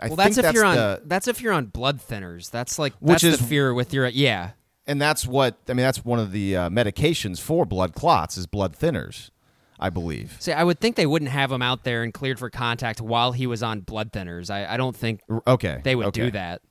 I 0.00 0.06
well, 0.08 0.16
that's 0.16 0.36
if 0.38 0.42
that's 0.42 0.54
you're 0.54 0.64
on 0.64 0.76
the, 0.76 1.02
that's 1.04 1.28
if 1.28 1.40
you're 1.40 1.52
on 1.52 1.66
blood 1.66 2.00
thinners. 2.00 2.50
That's 2.50 2.78
like 2.78 2.94
Which 3.00 3.22
that's 3.22 3.24
is- 3.24 3.38
the 3.38 3.44
fear 3.44 3.74
with 3.74 3.92
your 3.92 4.08
yeah. 4.08 4.52
and 4.86 5.00
that's 5.00 5.26
what 5.26 5.56
I 5.68 5.74
mean. 5.74 5.84
That's 5.84 6.04
one 6.04 6.18
of 6.18 6.32
the 6.32 6.56
uh, 6.56 6.68
medications 6.70 7.40
for 7.40 7.64
blood 7.66 7.94
clots 7.94 8.36
is 8.36 8.46
blood 8.46 8.76
thinners, 8.76 9.30
I 9.78 9.90
believe. 9.90 10.36
See, 10.40 10.52
I 10.52 10.64
would 10.64 10.80
think 10.80 10.96
they 10.96 11.06
wouldn't 11.06 11.30
have 11.30 11.52
him 11.52 11.62
out 11.62 11.84
there 11.84 12.02
and 12.02 12.12
cleared 12.14 12.38
for 12.38 12.50
contact 12.50 13.00
while 13.00 13.32
he 13.32 13.46
was 13.46 13.62
on 13.62 13.80
blood 13.80 14.12
thinners. 14.12 14.50
I, 14.50 14.74
I 14.74 14.76
don't 14.76 14.96
think 14.96 15.20
Okay, 15.46 15.80
they 15.84 15.94
would 15.94 16.06
okay. 16.06 16.24
do 16.26 16.30
that. 16.32 16.62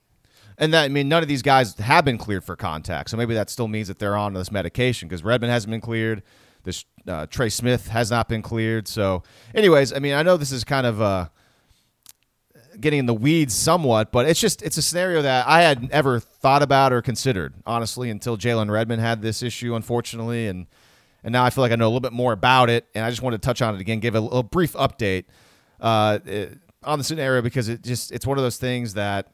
And 0.58 0.74
that 0.74 0.84
I 0.84 0.88
mean, 0.88 1.08
none 1.08 1.22
of 1.22 1.28
these 1.28 1.40
guys 1.42 1.74
have 1.78 2.04
been 2.04 2.18
cleared 2.18 2.44
for 2.44 2.54
contact, 2.56 3.08
so 3.10 3.16
maybe 3.16 3.32
that 3.34 3.48
still 3.48 3.68
means 3.68 3.88
that 3.88 3.98
they're 3.98 4.16
on 4.16 4.34
this 4.34 4.50
medication 4.52 5.08
because 5.08 5.22
Redmond 5.24 5.50
hasn't 5.50 5.70
been 5.70 5.80
cleared. 5.80 6.22
This 6.64 6.84
uh, 7.08 7.24
Trey 7.26 7.48
Smith 7.48 7.88
has 7.88 8.10
not 8.10 8.28
been 8.28 8.42
cleared. 8.42 8.86
So, 8.86 9.22
anyways, 9.54 9.94
I 9.94 10.00
mean, 10.00 10.12
I 10.12 10.22
know 10.22 10.36
this 10.36 10.52
is 10.52 10.62
kind 10.62 10.86
of 10.86 11.00
uh, 11.00 11.28
getting 12.80 12.98
in 12.98 13.06
the 13.06 13.14
weeds 13.14 13.54
somewhat, 13.54 14.12
but 14.12 14.26
it's 14.26 14.40
just 14.40 14.62
it's 14.62 14.76
a 14.76 14.82
scenario 14.82 15.22
that 15.22 15.46
I 15.46 15.62
had 15.62 15.88
ever 15.92 16.20
thought 16.20 16.62
about 16.62 16.92
or 16.92 17.02
considered 17.02 17.54
honestly 17.66 18.10
until 18.10 18.36
Jalen 18.36 18.70
Redmond 18.70 19.00
had 19.00 19.22
this 19.22 19.42
issue, 19.42 19.74
unfortunately, 19.74 20.48
and 20.48 20.66
and 21.22 21.32
now 21.32 21.44
I 21.44 21.50
feel 21.50 21.62
like 21.62 21.72
I 21.72 21.76
know 21.76 21.86
a 21.86 21.90
little 21.90 22.00
bit 22.00 22.12
more 22.12 22.32
about 22.32 22.70
it, 22.70 22.86
and 22.94 23.04
I 23.04 23.10
just 23.10 23.22
wanted 23.22 23.42
to 23.42 23.46
touch 23.46 23.62
on 23.62 23.74
it 23.74 23.80
again, 23.80 24.00
give 24.00 24.14
a, 24.14 24.22
a 24.22 24.42
brief 24.42 24.72
update 24.72 25.24
uh, 25.80 26.18
eh, 26.26 26.46
on 26.82 26.98
the 26.98 27.04
scenario 27.04 27.42
because 27.42 27.68
it 27.68 27.82
just 27.82 28.12
it's 28.12 28.26
one 28.26 28.38
of 28.38 28.44
those 28.44 28.56
things 28.56 28.94
that, 28.94 29.28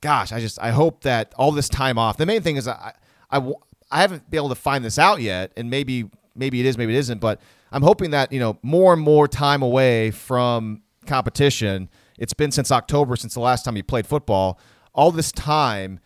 gosh, 0.00 0.32
I 0.32 0.40
just 0.40 0.60
I 0.60 0.70
hope 0.70 1.02
that 1.02 1.32
all 1.36 1.52
this 1.52 1.68
time 1.68 1.98
off. 1.98 2.16
The 2.16 2.26
main 2.26 2.42
thing 2.42 2.56
is 2.56 2.66
I 2.66 2.94
I, 3.30 3.52
I 3.90 4.00
haven't 4.00 4.28
been 4.30 4.38
able 4.38 4.48
to 4.48 4.54
find 4.54 4.84
this 4.84 4.98
out 4.98 5.20
yet, 5.20 5.52
and 5.56 5.70
maybe 5.70 6.10
maybe 6.34 6.60
it 6.60 6.66
is, 6.66 6.76
maybe 6.76 6.94
it 6.94 6.98
isn't, 6.98 7.20
but 7.20 7.40
I'm 7.70 7.82
hoping 7.82 8.10
that 8.10 8.32
you 8.32 8.40
know 8.40 8.58
more 8.62 8.92
and 8.92 9.02
more 9.02 9.28
time 9.28 9.62
away 9.62 10.10
from 10.10 10.82
competition. 11.06 11.88
It's 12.22 12.32
been 12.32 12.52
since 12.52 12.70
October 12.70 13.16
since 13.16 13.34
the 13.34 13.40
last 13.40 13.64
time 13.64 13.74
he 13.74 13.82
played 13.82 14.06
football. 14.06 14.60
All 14.94 15.10
this 15.10 15.32
time, 15.32 15.98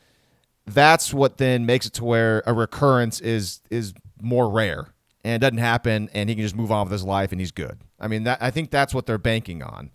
that's 0.65 1.13
what 1.13 1.37
then 1.37 1.67
makes 1.67 1.85
it 1.85 1.93
to 1.95 2.05
where 2.05 2.43
a 2.47 2.55
recurrence 2.55 3.21
is 3.21 3.61
is 3.69 3.93
more 4.23 4.49
rare 4.49 4.95
and 5.23 5.35
it 5.35 5.39
doesn't 5.45 5.59
happen, 5.59 6.09
and 6.15 6.31
he 6.31 6.35
can 6.35 6.43
just 6.43 6.57
move 6.57 6.73
on 6.73 6.87
with 6.87 6.93
his 6.93 7.05
life 7.05 7.33
and 7.33 7.41
he's 7.41 7.51
good. 7.53 7.81
I 8.01 8.09
mean, 8.09 8.23
that 8.25 8.39
I 8.41 8.51
think 8.51 8.71
that's 8.71 8.95
what 8.95 9.05
they're 9.05 9.19
banking 9.19 9.63
on, 9.63 9.91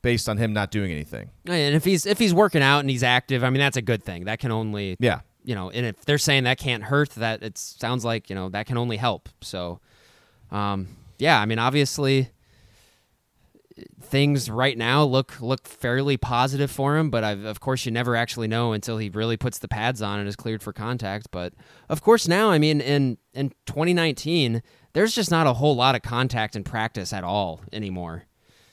based 0.00 0.30
on 0.30 0.38
him 0.38 0.54
not 0.54 0.70
doing 0.70 0.90
anything. 0.90 1.28
And 1.44 1.74
if 1.74 1.84
he's 1.84 2.06
if 2.06 2.18
he's 2.18 2.32
working 2.32 2.62
out 2.62 2.78
and 2.80 2.88
he's 2.88 3.02
active, 3.02 3.44
I 3.44 3.50
mean 3.50 3.60
that's 3.60 3.76
a 3.76 3.82
good 3.82 4.02
thing. 4.02 4.24
That 4.24 4.38
can 4.38 4.50
only 4.52 4.96
Yeah. 4.98 5.20
you 5.44 5.54
know, 5.54 5.68
and 5.68 5.84
if 5.84 6.06
they're 6.06 6.16
saying 6.16 6.44
that 6.44 6.56
can't 6.56 6.84
hurt, 6.84 7.10
that 7.10 7.42
it 7.42 7.58
sounds 7.58 8.02
like 8.02 8.30
you 8.30 8.34
know 8.34 8.48
that 8.48 8.64
can 8.64 8.78
only 8.78 8.96
help. 8.96 9.28
So, 9.42 9.80
um, 10.50 10.88
yeah, 11.18 11.38
I 11.38 11.44
mean 11.44 11.58
obviously 11.58 12.30
things 14.00 14.50
right 14.50 14.76
now 14.78 15.04
look 15.04 15.40
look 15.40 15.66
fairly 15.66 16.16
positive 16.16 16.70
for 16.70 16.96
him, 16.96 17.10
but 17.10 17.24
I've, 17.24 17.44
of 17.44 17.60
course 17.60 17.84
you 17.84 17.92
never 17.92 18.16
actually 18.16 18.48
know 18.48 18.72
until 18.72 18.98
he 18.98 19.08
really 19.08 19.36
puts 19.36 19.58
the 19.58 19.68
pads 19.68 20.00
on 20.00 20.18
and 20.18 20.28
is 20.28 20.36
cleared 20.36 20.62
for 20.62 20.72
contact. 20.72 21.28
But 21.30 21.52
of 21.88 22.02
course 22.02 22.26
now, 22.26 22.50
I 22.50 22.58
mean 22.58 22.80
in 22.80 23.18
in 23.34 23.50
2019, 23.66 24.62
there's 24.94 25.14
just 25.14 25.30
not 25.30 25.46
a 25.46 25.52
whole 25.52 25.76
lot 25.76 25.94
of 25.94 26.02
contact 26.02 26.56
in 26.56 26.64
practice 26.64 27.12
at 27.12 27.24
all 27.24 27.60
anymore. 27.72 28.24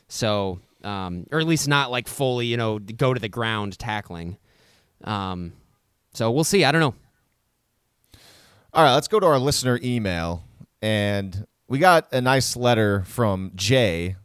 So, 0.07 0.59
um, 0.83 1.25
or 1.31 1.39
at 1.39 1.47
least 1.47 1.67
not 1.67 1.91
like 1.91 2.07
fully, 2.07 2.45
you 2.45 2.57
know, 2.57 2.79
go 2.79 3.13
to 3.13 3.19
the 3.19 3.29
ground 3.29 3.77
tackling. 3.79 4.37
Um, 5.03 5.53
so 6.13 6.31
we'll 6.31 6.43
see. 6.43 6.63
I 6.63 6.71
don't 6.71 6.81
know. 6.81 6.95
All 8.73 8.83
right, 8.83 8.93
let's 8.93 9.07
go 9.07 9.19
to 9.19 9.25
our 9.25 9.37
listener 9.37 9.79
email, 9.83 10.43
and 10.81 11.45
we 11.67 11.77
got 11.77 12.11
a 12.11 12.21
nice 12.21 12.55
letter 12.55 13.03
from 13.03 13.51
Jay. 13.55 14.15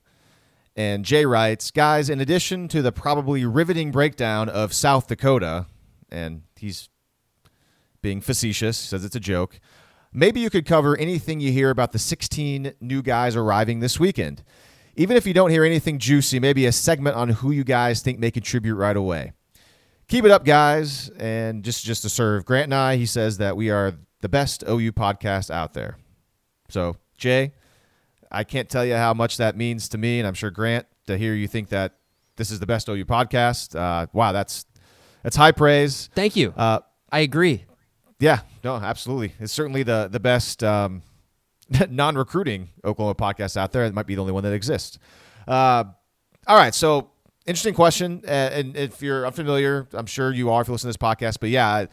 And 0.79 1.05
Jay 1.05 1.27
writes, 1.27 1.73
guys, 1.73 2.09
in 2.09 2.21
addition 2.21 2.69
to 2.69 2.83
the 2.83 2.93
probably 2.93 3.45
riveting 3.45 3.91
breakdown 3.91 4.49
of 4.49 4.73
South 4.73 5.09
Dakota, 5.09 5.67
and 6.09 6.43
he's 6.55 6.89
being 8.01 8.21
facetious, 8.21 8.79
says 8.79 9.05
it's 9.05 9.17
a 9.17 9.21
joke. 9.21 9.59
Maybe 10.13 10.39
you 10.39 10.51
could 10.51 10.65
cover 10.65 10.97
anything 10.97 11.41
you 11.41 11.51
hear 11.51 11.71
about 11.71 11.91
the 11.91 11.99
16 11.99 12.75
new 12.81 13.03
guys 13.03 13.35
arriving 13.35 13.81
this 13.81 13.99
weekend. 13.99 14.45
Even 14.95 15.17
if 15.17 15.27
you 15.27 15.35
don't 15.35 15.51
hear 15.51 15.65
anything 15.65 15.99
juicy, 15.99 16.39
maybe 16.39 16.65
a 16.65 16.71
segment 16.71 17.17
on 17.17 17.31
who 17.31 17.51
you 17.51 17.65
guys 17.65 18.01
think 18.01 18.21
may 18.21 18.31
contribute 18.31 18.77
right 18.77 18.97
away. 18.97 19.33
Keep 20.07 20.27
it 20.27 20.31
up, 20.31 20.45
guys. 20.45 21.11
And 21.19 21.65
just 21.65 21.85
just 21.85 22.03
to 22.03 22.09
serve 22.09 22.45
Grant 22.45 22.67
and 22.67 22.75
I, 22.75 22.95
he 22.95 23.05
says 23.05 23.39
that 23.39 23.57
we 23.57 23.69
are 23.71 23.95
the 24.21 24.29
best 24.29 24.63
OU 24.63 24.93
podcast 24.93 25.51
out 25.51 25.75
there. 25.75 25.99
So, 26.69 26.95
Jay, 27.17 27.53
I 28.31 28.45
can't 28.45 28.69
tell 28.69 28.85
you 28.85 28.95
how 28.95 29.15
much 29.15 29.37
that 29.39 29.57
means 29.57 29.89
to 29.91 29.99
me, 29.99 30.19
and 30.19 30.27
I'm 30.27 30.35
sure 30.35 30.51
Grant 30.51 30.87
to 31.07 31.17
hear 31.17 31.35
you 31.35 31.49
think 31.49 31.69
that 31.71 31.95
this 32.37 32.51
is 32.51 32.61
the 32.61 32.67
best 32.67 32.89
OU 32.89 33.05
podcast. 33.05 33.79
Uh, 33.79 34.07
wow, 34.13 34.33
that's 34.33 34.67
that's 35.23 35.37
high 35.37 35.53
praise. 35.53 36.09
Thank 36.15 36.37
you. 36.37 36.53
Uh, 36.57 36.81
I 37.11 37.21
agree. 37.21 37.65
yeah, 38.21 38.41
no, 38.63 38.77
absolutely. 38.77 39.33
It's 39.41 39.53
certainly 39.53 39.83
the 39.83 40.09
the 40.11 40.21
best 40.21 40.63
um, 40.65 41.03
non-recruiting 41.91 42.69
Oklahoma 42.85 43.15
podcast 43.15 43.57
out 43.57 43.73
there. 43.73 43.85
It 43.85 43.95
might 43.95 44.07
be 44.07 44.15
the 44.15 44.21
only 44.21 44.33
one 44.33 44.45
that 44.45 44.53
exists. 44.53 44.99
Uh, 45.47 45.85
all 46.47 46.57
right, 46.57 46.75
so 46.75 47.11
interesting 47.47 47.75
question, 47.75 48.23
uh, 48.27 48.31
and 48.31 48.77
if 48.77 49.03
you're 49.03 49.27
unfamiliar, 49.27 49.87
I'm 49.93 50.07
sure 50.07 50.33
you 50.33 50.51
are 50.51 50.61
if 50.63 50.69
you 50.69 50.73
listen 50.73 50.89
to 50.89 50.99
this 50.99 50.99
podcast. 50.99 51.39
But 51.41 51.51
yeah, 51.51 51.87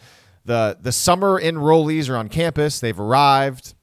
the 0.44 0.78
the 0.82 0.92
summer 0.92 1.40
enrollees 1.42 2.10
are 2.10 2.18
on 2.18 2.30
campus. 2.30 2.80
They've 2.80 3.00
arrived. 3.00 3.75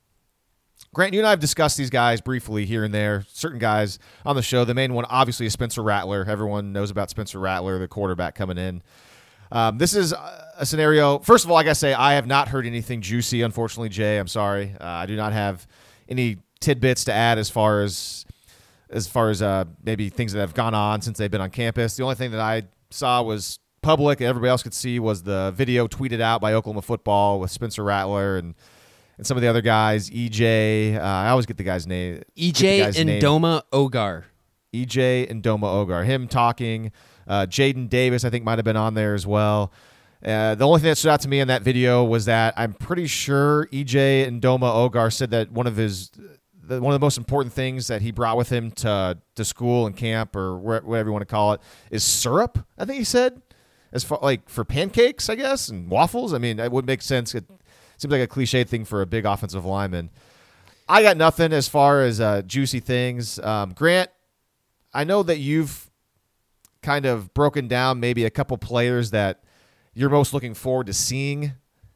Grant, 0.95 1.15
you 1.15 1.21
and 1.21 1.27
I 1.27 1.31
have 1.31 1.41
discussed 1.41 1.79
these 1.79 1.89
guys 1.89 2.21
briefly 2.21 2.67
here 2.67 2.85
and 2.85 2.93
there. 2.93 3.25
Certain 3.29 3.59
guys 3.59 3.99
on 4.27 4.37
the 4.37 4.43
show. 4.43 4.67
The 4.67 4.75
main 4.75 4.93
one, 4.93 5.07
obviously, 5.07 5.47
is 5.47 5.55
Spencer 5.55 5.83
Rattler. 5.83 6.27
Everyone 6.29 6.75
knows 6.75 6.91
about 6.91 7.09
Spencer 7.09 7.39
Rattler, 7.39 7.79
the 7.79 7.89
quarterback 7.89 8.35
coming 8.35 8.59
in. 8.59 8.83
Um, 9.51 9.79
this 9.79 9.95
is 9.95 10.13
a 10.13 10.67
scenario. 10.67 11.19
First 11.21 11.47
of 11.47 11.51
all, 11.51 11.57
I 11.57 11.63
gotta 11.63 11.77
say, 11.77 11.95
I 11.95 12.13
have 12.15 12.27
not 12.27 12.49
heard 12.49 12.67
anything 12.67 13.01
juicy. 13.01 13.41
Unfortunately, 13.41 13.89
Jay, 13.89 14.19
I'm 14.19 14.29
sorry. 14.29 14.75
Uh, 14.79 14.85
I 14.85 15.07
do 15.07 15.17
not 15.17 15.33
have 15.33 15.67
any 16.11 16.37
tidbits 16.61 17.05
to 17.05 17.13
add 17.13 17.39
as 17.39 17.49
far 17.49 17.81
as 17.81 18.27
as 18.91 19.09
far 19.09 19.31
as 19.31 19.41
uh, 19.41 19.65
maybe 19.83 20.11
things 20.11 20.35
that 20.35 20.41
have 20.41 20.53
gone 20.53 20.75
on 20.75 21.01
since 21.01 21.17
they've 21.17 21.31
been 21.31 21.41
on 21.41 21.49
campus. 21.49 21.97
The 21.97 22.03
only 22.03 22.17
thing 22.17 22.33
that 22.33 22.41
I 22.41 22.65
saw 22.91 23.23
was 23.23 23.59
public, 23.81 24.21
and 24.21 24.29
everybody 24.29 24.51
else 24.51 24.63
could 24.63 24.75
see 24.75 24.99
was 24.99 25.23
the 25.23 25.55
video 25.57 25.89
tweeted 25.89 26.21
out 26.21 26.43
by 26.43 26.53
Oklahoma 26.53 26.83
football 26.83 27.41
with 27.41 27.51
Spencer 27.51 27.83
Rattler 27.83 28.37
and 28.37 28.55
and 29.19 29.27
some 29.27 29.37
of 29.37 29.43
the 29.43 29.49
other 29.49 29.63
guys. 29.63 30.11
EJ, 30.11 30.97
uh, 30.97 31.03
I 31.03 31.29
always 31.31 31.47
get 31.47 31.57
the 31.57 31.65
guy's 31.65 31.87
name. 31.87 32.23
EJ 32.37 32.97
and. 32.99 33.23
Doma 33.23 33.63
Ogar. 33.73 34.25
EJ 34.75 35.31
Ndoma-Ogar. 35.31 36.05
Him 36.05 36.27
talking. 36.29 36.93
Uh, 37.29 37.47
Jaden 37.47 37.89
Davis, 37.89 38.25
I 38.25 38.31
think, 38.31 38.45
might 38.45 38.59
have 38.59 38.65
been 38.65 38.77
on 38.77 38.95
there 38.95 39.15
as 39.15 39.27
well. 39.27 39.73
Uh, 40.25 40.55
the 40.55 40.67
only 40.67 40.81
thing 40.81 40.89
that 40.89 40.97
stood 40.97 41.11
out 41.11 41.21
to 41.21 41.29
me 41.29 41.41
in 41.41 41.49
that 41.49 41.63
video 41.63 42.05
was 42.05 42.27
that 42.27 42.55
I'm 42.57 42.73
pretty 42.73 43.07
sure 43.07 43.67
EJ 43.73 44.41
Ndoma-Ogar 44.41 45.13
said 45.13 45.31
that 45.31 45.51
one 45.51 45.67
of 45.67 45.77
his 45.77 46.11
the, 46.65 46.81
one 46.81 46.95
of 46.95 47.01
the 47.01 47.05
most 47.05 47.19
important 47.19 47.53
things 47.53 47.89
that 47.89 48.03
he 48.03 48.13
brought 48.13 48.37
with 48.37 48.49
him 48.49 48.71
to 48.71 49.19
to 49.35 49.45
school 49.45 49.87
and 49.87 49.97
camp 49.97 50.37
or 50.37 50.57
where- 50.57 50.81
whatever 50.83 51.09
you 51.09 51.13
want 51.13 51.23
to 51.23 51.27
call 51.27 51.53
it 51.55 51.61
is 51.91 52.05
syrup. 52.05 52.65
I 52.79 52.85
think 52.85 52.99
he 52.99 53.05
said, 53.05 53.43
as 53.93 54.05
far 54.05 54.21
like 54.23 54.49
for 54.49 54.65
pancakes, 54.65 55.29
I 55.29 55.35
guess, 55.35 55.69
and 55.69 55.91
waffles. 55.91 56.33
I 56.33 56.39
mean, 56.39 56.61
it 56.61 56.71
would 56.71 56.87
make 56.87 57.03
sense. 57.03 57.35
It 57.35 57.45
seems 58.03 58.13
like 58.13 58.21
a 58.21 58.27
cliche 58.27 58.65
thing 58.65 58.85
for 58.85 59.01
a 59.01 59.07
big 59.07 59.25
offensive 59.25 59.65
lineman. 59.65 60.11
I 60.89 61.03
got 61.03 61.17
nothing 61.17 61.53
as 61.53 61.69
far 61.69 62.03
as 62.03 62.21
uh, 62.21 62.43
juicy 62.43 62.81
things. 62.81 63.39
Um, 63.39 63.73
Grant, 63.73 64.11
I 64.93 65.05
know 65.05 65.23
that 65.23 65.39
you've 65.39 65.89
kind 66.83 67.07
of 67.07 67.33
broken 67.33 67.69
down 67.69 68.01
maybe 68.01 68.25
a 68.25 68.31
couple 68.31 68.59
players 68.59 69.13
that 69.13 69.45
you're 69.95 70.11
most 70.11 70.35
looking 70.35 70.53
forward 70.53 70.89
to 70.89 70.93
seeing 70.93 71.53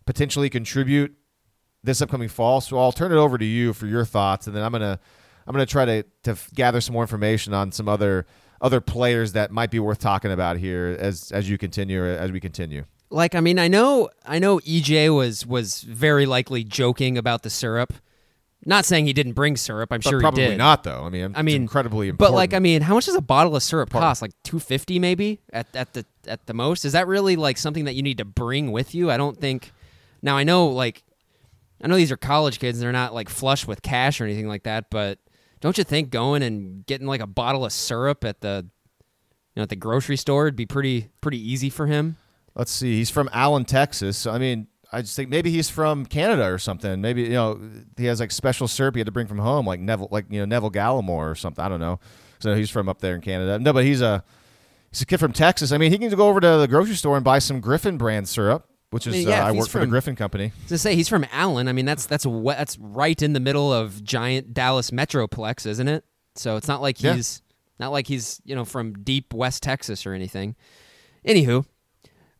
potentially 0.07 0.49
contribute 0.49 1.15
this 1.83 2.01
upcoming 2.01 2.29
fall. 2.29 2.61
So 2.61 2.79
I'll 2.79 2.93
turn 2.93 3.13
it 3.13 3.17
over 3.17 3.37
to 3.37 3.45
you 3.45 3.73
for 3.73 3.87
your 3.87 4.05
thoughts, 4.05 4.47
and 4.47 4.55
then 4.55 4.63
I'm 4.63 4.73
gonna 4.73 5.01
I'm 5.47 5.53
gonna 5.53 5.67
try 5.67 5.85
to 5.85 6.05
to 6.23 6.37
gather 6.55 6.81
some 6.81 6.93
more 6.93 7.03
information 7.03 7.53
on 7.53 7.73
some 7.73 7.89
other 7.89 8.27
other 8.61 8.81
players 8.81 9.33
that 9.33 9.51
might 9.51 9.71
be 9.71 9.81
worth 9.81 9.99
talking 9.99 10.31
about 10.31 10.57
here 10.57 10.97
as 10.99 11.33
as 11.33 11.51
you 11.51 11.59
continue 11.59 12.05
as 12.05 12.31
we 12.31 12.41
continue. 12.41 12.85
Like 13.11 13.35
I 13.35 13.41
mean, 13.41 13.59
I 13.59 13.69
know 13.69 14.11
I 14.25 14.39
know 14.39 14.59
EJ 14.61 15.15
was 15.15 15.47
was 15.47 15.83
very 15.83 16.27
likely 16.27 16.65
joking 16.65 17.17
about 17.17 17.43
the 17.43 17.51
syrup. 17.51 17.93
Not 18.69 18.85
saying 18.85 19.07
he 19.07 19.13
didn't 19.13 19.35
bring 19.35 19.57
syrup. 19.57 19.93
I'm 19.93 20.01
But 20.01 20.11
sure 20.11 20.21
probably 20.21 20.43
he 20.43 20.49
did. 20.51 20.59
not 20.59 20.83
though. 20.83 21.05
I 21.05 21.09
mean, 21.09 21.33
I 21.37 21.43
mean, 21.43 21.55
incredibly 21.63 22.09
important. 22.09 22.33
But 22.33 22.35
like, 22.37 22.53
I 22.53 22.59
mean, 22.59 22.83
how 22.83 22.95
much 22.95 23.07
does 23.07 23.15
a 23.15 23.21
bottle 23.21 23.55
of 23.55 23.63
syrup 23.63 23.91
cost? 23.91 24.23
Like 24.23 24.33
two 24.43 24.59
fifty, 24.59 24.99
maybe 24.99 25.41
at 25.53 25.67
at 25.77 25.93
the 25.93 26.05
at 26.27 26.47
the 26.47 26.55
most. 26.55 26.85
Is 26.85 26.93
that 26.93 27.07
really 27.07 27.37
like 27.37 27.59
something 27.59 27.85
that 27.85 27.95
you 27.95 28.03
need 28.03 28.19
to 28.19 28.25
bring 28.25 28.73
with 28.73 28.95
you? 28.95 29.11
I 29.11 29.17
don't 29.17 29.39
think. 29.39 29.73
Now 30.21 30.37
I 30.37 30.43
know, 30.43 30.67
like, 30.67 31.05
I 31.81 31.87
know 31.87 31.95
these 31.95 32.11
are 32.11 32.17
college 32.17 32.59
kids; 32.59 32.79
and 32.79 32.85
they're 32.85 32.91
not 32.93 33.15
like 33.15 33.29
flush 33.29 33.69
with 33.69 33.83
cash 33.83 34.21
or 34.21 34.25
anything 34.25 34.49
like 34.49 34.65
that. 34.65 34.91
But 34.91 35.21
don't 35.61 35.79
you 35.79 35.85
think 35.85 36.11
going 36.11 36.43
and 36.43 36.85
getting 36.87 37.07
like 37.07 37.21
a 37.21 37.27
bottle 37.29 37.65
of 37.65 37.73
syrup 37.73 38.25
at 38.25 38.41
the, 38.41 38.67
you 39.55 39.61
know, 39.61 39.63
at 39.63 39.69
the 39.69 39.77
grocery 39.77 40.17
store 40.17 40.45
would 40.45 40.57
be 40.57 40.67
pretty 40.67 41.11
pretty 41.21 41.39
easy 41.39 41.71
for 41.71 41.87
him? 41.87 42.17
Let's 42.57 42.73
see. 42.73 42.97
He's 42.97 43.11
from 43.11 43.29
Allen, 43.33 43.65
Texas. 43.65 44.17
So, 44.17 44.33
I 44.33 44.39
mean, 44.39 44.67
I 44.93 45.03
just 45.03 45.15
think 45.15 45.29
maybe 45.29 45.51
he's 45.51 45.69
from 45.69 46.07
Canada 46.07 46.47
or 46.51 46.59
something. 46.59 47.01
Maybe 47.01 47.23
you 47.23 47.31
know 47.31 47.61
he 47.97 48.07
has 48.07 48.19
like 48.19 48.31
special 48.33 48.67
syrup 48.67 48.95
he 48.95 49.01
had 49.01 49.07
to 49.07 49.13
bring 49.13 49.27
from 49.27 49.39
home, 49.39 49.67
like 49.67 49.79
Neville, 49.81 50.09
like 50.11 50.25
you 50.31 50.39
know 50.41 50.47
Neville 50.47 50.71
Gallimore 50.71 51.31
or 51.31 51.35
something. 51.35 51.63
I 51.65 51.69
don't 51.69 51.81
know. 51.81 52.01
So 52.39 52.55
he's 52.55 52.71
from 52.71 52.89
up 52.89 53.01
there 53.01 53.15
in 53.15 53.21
Canada. 53.21 53.59
No, 53.59 53.73
but 53.73 53.85
he's 53.85 54.01
a 54.01 54.25
he's 54.91 55.03
a 55.03 55.07
kid 55.07 55.19
from 55.19 55.33
Texas. 55.33 55.71
I 55.73 55.79
mean, 55.79 55.91
he 55.93 55.99
can 55.99 56.09
go 56.11 56.29
over 56.29 56.41
to 56.41 56.57
the 56.59 56.67
grocery 56.69 56.95
store 56.95 57.17
and 57.17 57.25
buy 57.25 57.41
some 57.41 57.61
Griffin 57.61 57.99
brand 57.99 58.29
syrup, 58.29 58.67
which 58.91 59.07
is 59.07 59.15
I 59.15 59.19
mean, 59.19 59.29
yeah, 59.29 59.45
uh, 59.45 59.49
I 59.49 59.53
work 59.53 59.69
for 59.69 59.81
the 59.81 59.87
Griffin 59.87 60.17
company. 60.17 60.53
To 60.69 60.79
say 60.79 60.95
he's 60.95 61.09
from 61.09 61.27
Allen, 61.33 61.69
I 61.69 61.73
mean 61.73 61.85
that's 61.85 62.07
that's 62.07 62.25
that's 62.25 62.79
right 62.79 63.21
in 63.21 63.33
the 63.35 63.41
middle 63.41 63.73
of 63.73 64.03
giant 64.05 64.55
Dallas 64.55 64.91
metroplex, 64.93 65.67
isn't 65.67 65.89
it? 65.89 66.05
So 66.37 66.57
it's 66.57 66.69
not 66.69 66.81
like 66.81 67.03
Yeah. 67.03 67.15
he's 67.15 67.43
not 67.81 67.91
like 67.91 68.07
he's 68.07 68.41
you 68.45 68.55
know 68.55 68.65
from 68.65 68.93
deep 69.03 69.35
West 69.35 69.63
Texas 69.63 70.07
or 70.07 70.13
anything. 70.15 70.55
Anywho, 71.27 71.65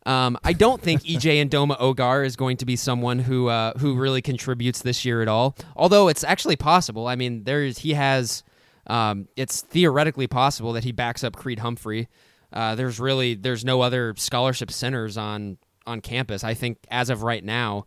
um, 0.07 0.37
I 0.41 0.53
don't 0.53 0.81
think 0.81 1.03
EJ 1.03 1.49
Ndoma-Ogar 1.49 2.25
is 2.25 2.37
going 2.37 2.55
to 2.57 2.65
be 2.65 2.77
someone 2.77 3.19
who 3.19 3.49
uh, 3.49 3.77
who 3.77 3.95
really 3.95 4.21
contributes 4.21 4.81
this 4.81 5.03
year 5.03 5.21
at 5.21 5.27
all. 5.27 5.55
Although 5.75 6.07
it's 6.07 6.23
actually 6.23 6.55
possible. 6.55 7.07
I 7.07 7.15
mean, 7.15 7.43
there's 7.43 7.79
he 7.79 7.93
has. 7.93 8.43
Um, 8.87 9.27
it's 9.35 9.63
theoretically 9.63 10.27
possible 10.27 10.71
that 10.71 10.85
he 10.85 10.93
backs 10.93 11.25
up 11.25 11.35
Creed 11.35 11.59
Humphrey. 11.59 12.07
Uh, 12.53 12.73
there's 12.75 13.01
really 13.01 13.35
there's 13.35 13.65
no 13.65 13.81
other 13.81 14.13
scholarship 14.17 14.71
centers 14.71 15.17
on 15.17 15.57
on 15.85 15.99
campus. 15.99 16.41
I 16.45 16.53
think 16.53 16.77
as 16.89 17.09
of 17.09 17.23
right 17.23 17.43
now, 17.43 17.85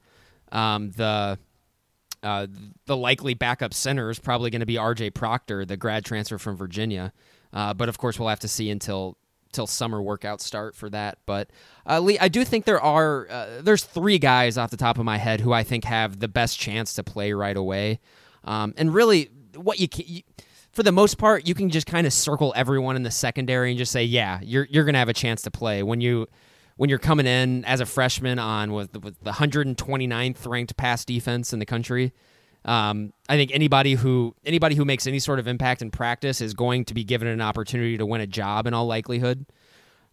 um, 0.52 0.90
the 0.90 1.38
uh, 2.22 2.46
the 2.85 2.98
likely 2.98 3.33
backup 3.33 3.72
center 3.72 4.11
is 4.11 4.18
probably 4.18 4.50
going 4.50 4.61
to 4.61 4.66
be 4.66 4.76
R.J. 4.76 5.11
Proctor, 5.11 5.64
the 5.64 5.78
grad 5.78 6.04
transfer 6.04 6.37
from 6.37 6.54
Virginia. 6.54 7.14
Uh, 7.50 7.72
but 7.72 7.88
of 7.88 7.96
course, 7.96 8.18
we'll 8.18 8.28
have 8.28 8.40
to 8.40 8.48
see 8.48 8.68
until 8.68 9.16
till 9.52 9.66
summer 9.66 10.00
workouts 10.00 10.40
start 10.40 10.74
for 10.74 10.90
that. 10.90 11.18
But 11.26 11.50
uh, 11.86 12.00
Lee, 12.00 12.18
I 12.18 12.28
do 12.28 12.44
think 12.44 12.64
there 12.64 12.80
are 12.80 13.28
uh, 13.30 13.62
there's 13.62 13.84
three 13.84 14.18
guys 14.18 14.58
off 14.58 14.70
the 14.70 14.76
top 14.76 14.98
of 14.98 15.04
my 15.04 15.18
head 15.18 15.40
who 15.40 15.52
I 15.52 15.62
think 15.62 15.84
have 15.84 16.20
the 16.20 16.28
best 16.28 16.58
chance 16.58 16.94
to 16.94 17.02
play 17.02 17.32
right 17.32 17.56
away. 17.56 18.00
Um, 18.44 18.74
and 18.76 18.92
really, 18.92 19.30
what 19.54 19.80
you, 19.80 19.88
can, 19.88 20.04
you 20.06 20.22
for 20.72 20.82
the 20.82 20.92
most 20.92 21.18
part, 21.18 21.46
you 21.46 21.54
can 21.54 21.68
just 21.70 21.86
kind 21.86 22.06
of 22.06 22.12
circle 22.12 22.52
everyone 22.56 22.96
in 22.96 23.02
the 23.02 23.10
secondary 23.10 23.70
and 23.70 23.78
just 23.78 23.92
say, 23.92 24.04
yeah, 24.04 24.40
you're 24.42 24.66
you're 24.70 24.84
to 24.84 24.98
have 24.98 25.08
a 25.08 25.14
chance 25.14 25.42
to 25.42 25.50
play 25.50 25.82
when 25.82 26.00
you 26.00 26.26
when 26.76 26.88
you're 26.88 26.98
coming 26.98 27.26
in 27.26 27.64
as 27.66 27.80
a 27.80 27.86
freshman 27.86 28.38
on 28.38 28.72
with, 28.72 28.96
with 29.02 29.22
the 29.22 29.32
129th 29.32 30.46
ranked 30.46 30.76
pass 30.78 31.04
defense 31.04 31.52
in 31.52 31.58
the 31.58 31.66
country. 31.66 32.12
Um, 32.64 33.12
I 33.29 33.37
think 33.37 33.53
anybody 33.55 33.94
who 33.94 34.35
anybody 34.44 34.75
who 34.75 34.85
makes 34.85 35.07
any 35.07 35.18
sort 35.18 35.38
of 35.38 35.49
impact 35.49 35.83
in 35.83 35.90
practice 35.90 36.40
is 36.40 36.53
going 36.53 36.85
to 36.87 36.94
be 36.94 37.05
given 37.05 37.29
an 37.29 37.40
opportunity 37.40 37.96
to 37.96 38.05
win 38.05 38.20
a 38.20 38.27
job 38.27 38.66
in 38.66 38.75
all 38.75 38.87
likelihood. 38.87 39.46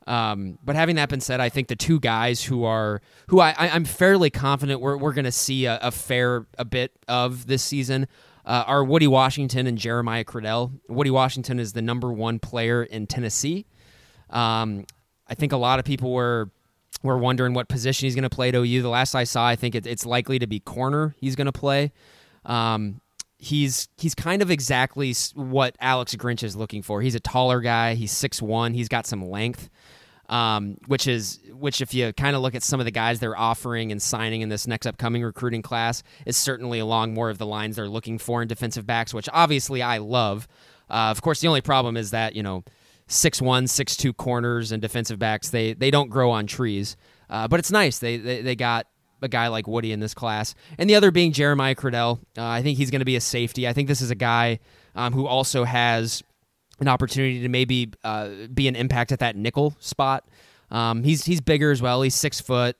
Um, 0.07 0.57
but 0.63 0.77
having 0.77 0.95
that 0.95 1.09
been 1.09 1.19
said, 1.19 1.41
I 1.41 1.49
think 1.49 1.67
the 1.67 1.75
two 1.75 1.99
guys 1.99 2.41
who 2.41 2.63
are 2.63 3.01
who 3.27 3.41
I, 3.41 3.53
I 3.57 3.67
am 3.67 3.83
fairly 3.83 4.29
confident 4.29 4.79
we're 4.79 4.95
we're 4.95 5.11
going 5.11 5.25
to 5.25 5.31
see 5.31 5.65
a, 5.65 5.77
a, 5.81 5.91
fair 5.91 6.47
a 6.57 6.63
bit 6.63 6.93
of 7.09 7.45
this 7.47 7.61
season 7.61 8.07
uh, 8.45 8.63
are 8.65 8.85
Woody 8.85 9.07
Washington 9.07 9.67
and 9.67 9.77
Jeremiah 9.77 10.23
Criddell. 10.23 10.71
Woody 10.87 11.11
Washington 11.11 11.59
is 11.59 11.73
the 11.73 11.81
number 11.81 12.13
one 12.13 12.39
player 12.39 12.83
in 12.83 13.05
Tennessee. 13.05 13.65
Um, 14.29 14.85
I 15.27 15.35
think 15.35 15.51
a 15.51 15.57
lot 15.57 15.79
of 15.79 15.85
people 15.85 16.13
were 16.13 16.51
were 17.03 17.17
wondering 17.17 17.53
what 17.53 17.67
position 17.67 18.05
he's 18.05 18.15
going 18.15 18.23
to 18.23 18.29
play 18.29 18.47
at 18.47 18.55
OU. 18.55 18.81
The 18.81 18.89
last 18.89 19.13
I 19.13 19.25
saw, 19.25 19.45
I 19.45 19.57
think 19.57 19.75
it, 19.75 19.85
it's 19.85 20.05
likely 20.05 20.39
to 20.39 20.47
be 20.47 20.61
corner. 20.61 21.15
He's 21.19 21.35
going 21.35 21.45
to 21.45 21.51
play. 21.51 21.91
Um, 22.47 23.01
he's 23.37 23.87
he's 23.97 24.15
kind 24.15 24.41
of 24.41 24.49
exactly 24.49 25.13
what 25.35 25.75
Alex 25.79 26.15
Grinch 26.15 26.43
is 26.43 26.55
looking 26.55 26.81
for. 26.81 27.01
He's 27.01 27.15
a 27.15 27.19
taller 27.19 27.61
guy. 27.61 27.93
He's 27.93 28.11
six 28.11 28.41
one. 28.41 28.73
He's 28.73 28.87
got 28.87 29.05
some 29.05 29.29
length, 29.29 29.69
um, 30.29 30.77
which 30.87 31.07
is 31.07 31.39
which 31.51 31.81
if 31.81 31.93
you 31.93 32.13
kind 32.13 32.35
of 32.35 32.41
look 32.41 32.55
at 32.55 32.63
some 32.63 32.79
of 32.79 32.85
the 32.85 32.91
guys 32.91 33.19
they're 33.19 33.37
offering 33.37 33.91
and 33.91 34.01
signing 34.01 34.41
in 34.41 34.49
this 34.49 34.65
next 34.65 34.87
upcoming 34.87 35.23
recruiting 35.23 35.61
class, 35.61 36.01
is 36.25 36.35
certainly 36.37 36.79
along 36.79 37.13
more 37.13 37.29
of 37.29 37.37
the 37.37 37.45
lines 37.45 37.75
they're 37.75 37.89
looking 37.89 38.17
for 38.17 38.41
in 38.41 38.47
defensive 38.47 38.85
backs, 38.85 39.13
which 39.13 39.29
obviously 39.31 39.81
I 39.81 39.99
love. 39.99 40.47
Uh, 40.89 41.11
of 41.11 41.21
course, 41.21 41.41
the 41.41 41.47
only 41.47 41.61
problem 41.61 41.97
is 41.97 42.11
that 42.11 42.35
you 42.35 42.41
know 42.41 42.63
six 43.07 43.41
one, 43.41 43.67
six 43.67 43.95
two 43.95 44.13
corners 44.13 44.71
and 44.71 44.81
defensive 44.81 45.19
backs 45.19 45.49
they 45.49 45.73
they 45.73 45.91
don't 45.91 46.09
grow 46.09 46.31
on 46.31 46.47
trees. 46.47 46.97
Uh, 47.29 47.45
but 47.45 47.59
it's 47.59 47.71
nice 47.71 47.99
they, 47.99 48.15
they 48.15 48.41
they 48.41 48.55
got 48.55 48.87
a 49.21 49.27
guy 49.27 49.47
like 49.47 49.67
Woody 49.67 49.91
in 49.91 49.99
this 49.99 50.13
class, 50.13 50.55
and 50.77 50.89
the 50.89 50.95
other 50.95 51.11
being 51.11 51.31
Jeremiah 51.31 51.75
Criddell. 51.75 52.19
Uh, 52.37 52.45
I 52.45 52.61
think 52.61 52.77
he's 52.77 52.91
going 52.91 52.99
to 52.99 53.05
be 53.05 53.15
a 53.15 53.21
safety. 53.21 53.67
I 53.67 53.73
think 53.73 53.87
this 53.87 54.01
is 54.01 54.11
a 54.11 54.15
guy 54.15 54.59
um, 54.95 55.13
who 55.13 55.27
also 55.27 55.63
has 55.63 56.23
an 56.79 56.87
opportunity 56.87 57.41
to 57.41 57.49
maybe 57.49 57.91
uh, 58.03 58.29
be 58.53 58.67
an 58.67 58.75
impact 58.75 59.11
at 59.11 59.19
that 59.19 59.35
nickel 59.35 59.75
spot. 59.79 60.25
Um, 60.69 61.03
he's 61.03 61.25
he's 61.25 61.41
bigger 61.41 61.71
as 61.71 61.81
well. 61.81 62.01
He's 62.01 62.15
six 62.15 62.41
foot. 62.41 62.75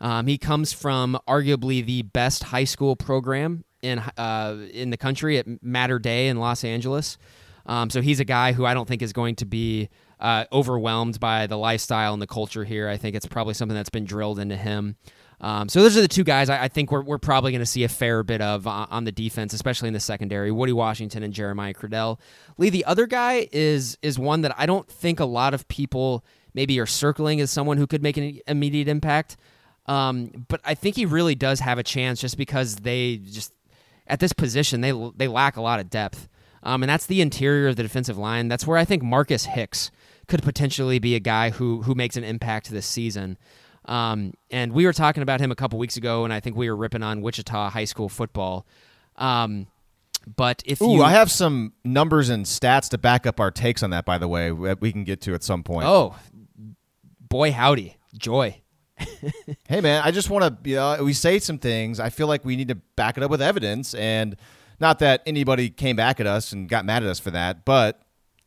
Um, 0.00 0.26
he 0.26 0.38
comes 0.38 0.72
from 0.72 1.18
arguably 1.28 1.84
the 1.84 2.02
best 2.02 2.44
high 2.44 2.64
school 2.64 2.96
program 2.96 3.64
in 3.82 3.98
uh, 3.98 4.56
in 4.72 4.90
the 4.90 4.96
country 4.96 5.38
at 5.38 5.46
Mater 5.62 5.98
Dei 5.98 6.28
in 6.28 6.38
Los 6.38 6.64
Angeles. 6.64 7.18
Um, 7.66 7.90
so 7.90 8.00
he's 8.00 8.18
a 8.18 8.24
guy 8.24 8.52
who 8.52 8.64
I 8.64 8.74
don't 8.74 8.88
think 8.88 9.02
is 9.02 9.12
going 9.12 9.36
to 9.36 9.44
be 9.44 9.90
uh, 10.20 10.44
overwhelmed 10.52 11.20
by 11.20 11.46
the 11.46 11.58
lifestyle 11.58 12.12
and 12.12 12.22
the 12.22 12.26
culture 12.26 12.64
here. 12.64 12.88
I 12.88 12.96
think 12.96 13.14
it's 13.14 13.26
probably 13.26 13.54
something 13.54 13.76
that's 13.76 13.90
been 13.90 14.04
drilled 14.04 14.38
into 14.38 14.56
him. 14.56 14.96
Um, 15.40 15.68
so 15.68 15.82
those 15.82 15.96
are 15.96 16.00
the 16.00 16.08
two 16.08 16.24
guys 16.24 16.50
I, 16.50 16.64
I 16.64 16.68
think 16.68 16.90
we're, 16.90 17.02
we're 17.02 17.18
probably 17.18 17.52
going 17.52 17.60
to 17.60 17.66
see 17.66 17.84
a 17.84 17.88
fair 17.88 18.22
bit 18.22 18.40
of 18.40 18.66
uh, 18.66 18.86
on 18.90 19.04
the 19.04 19.12
defense, 19.12 19.52
especially 19.52 19.88
in 19.88 19.94
the 19.94 20.00
secondary. 20.00 20.50
Woody 20.50 20.72
Washington 20.72 21.22
and 21.22 21.32
Jeremiah 21.32 21.74
Criddell. 21.74 22.18
Lee, 22.56 22.70
the 22.70 22.84
other 22.84 23.06
guy 23.06 23.48
is 23.52 23.96
is 24.02 24.18
one 24.18 24.40
that 24.42 24.54
I 24.58 24.66
don't 24.66 24.88
think 24.88 25.20
a 25.20 25.24
lot 25.24 25.54
of 25.54 25.68
people 25.68 26.24
maybe 26.54 26.80
are 26.80 26.86
circling 26.86 27.40
as 27.40 27.50
someone 27.50 27.76
who 27.76 27.86
could 27.86 28.02
make 28.02 28.16
an 28.16 28.40
immediate 28.48 28.88
impact. 28.88 29.36
Um, 29.86 30.46
but 30.48 30.60
I 30.64 30.74
think 30.74 30.96
he 30.96 31.06
really 31.06 31.34
does 31.34 31.60
have 31.60 31.78
a 31.78 31.82
chance 31.82 32.20
just 32.20 32.36
because 32.36 32.76
they 32.76 33.18
just 33.18 33.52
at 34.06 34.20
this 34.20 34.32
position 34.32 34.80
they 34.80 34.92
they 35.16 35.28
lack 35.28 35.56
a 35.56 35.62
lot 35.62 35.80
of 35.80 35.88
depth. 35.88 36.28
Um, 36.64 36.82
and 36.82 36.90
that's 36.90 37.06
the 37.06 37.20
interior 37.20 37.68
of 37.68 37.76
the 37.76 37.84
defensive 37.84 38.18
line. 38.18 38.48
That's 38.48 38.66
where 38.66 38.76
I 38.76 38.84
think 38.84 39.02
Marcus 39.04 39.44
Hicks 39.44 39.92
could 40.26 40.42
potentially 40.42 40.98
be 40.98 41.14
a 41.14 41.20
guy 41.20 41.50
who 41.50 41.82
who 41.82 41.94
makes 41.94 42.16
an 42.16 42.24
impact 42.24 42.70
this 42.70 42.86
season. 42.86 43.38
Um, 43.88 44.34
and 44.50 44.72
we 44.72 44.84
were 44.84 44.92
talking 44.92 45.22
about 45.22 45.40
him 45.40 45.50
a 45.50 45.54
couple 45.56 45.78
weeks 45.78 45.96
ago, 45.96 46.24
and 46.24 46.32
I 46.32 46.40
think 46.40 46.56
we 46.56 46.68
were 46.68 46.76
ripping 46.76 47.02
on 47.02 47.22
Wichita 47.22 47.70
high 47.70 47.86
school 47.86 48.08
football. 48.08 48.66
Um, 49.16 49.66
but 50.36 50.62
if 50.66 50.82
Ooh, 50.82 50.96
you, 50.96 51.02
I 51.02 51.10
have 51.10 51.30
some 51.30 51.72
numbers 51.84 52.28
and 52.28 52.44
stats 52.44 52.90
to 52.90 52.98
back 52.98 53.26
up 53.26 53.40
our 53.40 53.50
takes 53.50 53.82
on 53.82 53.90
that. 53.90 54.04
By 54.04 54.18
the 54.18 54.28
way, 54.28 54.50
that 54.50 54.80
we 54.80 54.92
can 54.92 55.04
get 55.04 55.22
to 55.22 55.34
at 55.34 55.42
some 55.42 55.62
point. 55.62 55.86
Oh, 55.86 56.14
boy, 57.28 57.50
howdy, 57.50 57.96
joy. 58.16 58.60
hey, 59.68 59.80
man, 59.80 60.02
I 60.04 60.10
just 60.10 60.28
want 60.28 60.44
to. 60.44 60.70
You 60.70 60.76
know, 60.76 61.02
we 61.02 61.14
say 61.14 61.38
some 61.38 61.58
things. 61.58 61.98
I 61.98 62.10
feel 62.10 62.26
like 62.26 62.44
we 62.44 62.56
need 62.56 62.68
to 62.68 62.74
back 62.74 63.16
it 63.16 63.22
up 63.22 63.30
with 63.30 63.40
evidence, 63.40 63.94
and 63.94 64.36
not 64.80 64.98
that 64.98 65.22
anybody 65.24 65.70
came 65.70 65.96
back 65.96 66.20
at 66.20 66.26
us 66.26 66.52
and 66.52 66.68
got 66.68 66.84
mad 66.84 67.02
at 67.02 67.08
us 67.08 67.18
for 67.18 67.30
that, 67.30 67.64
but 67.64 68.02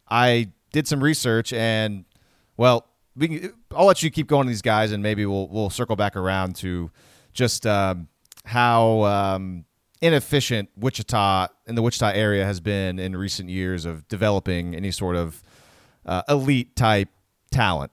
I 0.08 0.52
did 0.72 0.88
some 0.88 1.04
research, 1.04 1.52
and 1.52 2.06
well, 2.58 2.86
we 3.16 3.28
can, 3.28 3.54
I'll 3.76 3.86
let 3.86 4.04
you 4.04 4.12
keep 4.12 4.28
going 4.28 4.46
to 4.46 4.50
these 4.50 4.62
guys, 4.62 4.92
and 4.92 5.02
maybe 5.02 5.26
we'll 5.26 5.48
we'll 5.48 5.70
circle 5.70 5.96
back 5.96 6.16
around 6.16 6.56
to 6.58 6.92
just 7.34 7.66
um, 7.66 8.08
how 8.46 9.04
um, 9.04 9.66
inefficient 10.02 10.70
Wichita 10.76 11.48
in 11.68 11.76
the 11.76 11.82
Wichita 11.82 12.12
area 12.12 12.46
has 12.46 12.60
been 12.60 13.00
in 13.00 13.16
recent 13.16 13.50
years 13.50 13.86
of 13.86 14.08
developing 14.08 14.76
any 14.76 14.92
sort 14.92 15.16
of 15.16 15.44
uh, 16.06 16.24
elite 16.28 16.76
type 16.76 17.10
talent. 17.52 17.92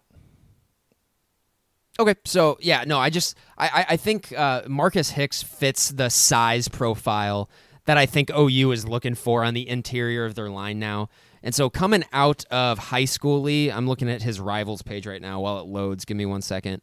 Okay, 2.01 2.14
so 2.25 2.59
yeah, 2.61 2.85
no, 2.87 2.99
I 2.99 3.11
just 3.11 3.37
I 3.57 3.87
I 3.91 3.97
think 3.97 4.33
uh, 4.37 4.62
Marcus 4.69 5.11
Hicks 5.11 5.43
fits 5.43 5.91
the 5.91 6.09
size 6.09 6.69
profile 6.69 7.51
that 7.87 7.97
I 7.97 8.07
think 8.07 8.31
OU 8.31 8.73
is 8.73 8.87
looking 8.87 9.14
for 9.14 9.43
on 9.43 9.55
the 9.55 9.69
interior 9.69 10.25
of 10.25 10.35
their 10.35 10.51
line 10.51 10.79
now. 10.79 11.09
And 11.42 11.55
so 11.55 11.70
coming 11.70 12.05
out 12.12 12.44
of 12.51 12.79
high 12.79 13.05
school, 13.05 13.42
Lee, 13.42 13.70
I'm 13.70 13.87
looking 13.87 14.11
at 14.11 14.22
his 14.22 14.40
rivals 14.40 14.83
page 14.83 15.07
right 15.07 15.22
now 15.22 15.40
while 15.40 15.61
it 15.61 15.66
loads. 15.66 16.05
Give 16.05 16.16
me 16.16 16.27
one 16.27 16.42
second. 16.42 16.83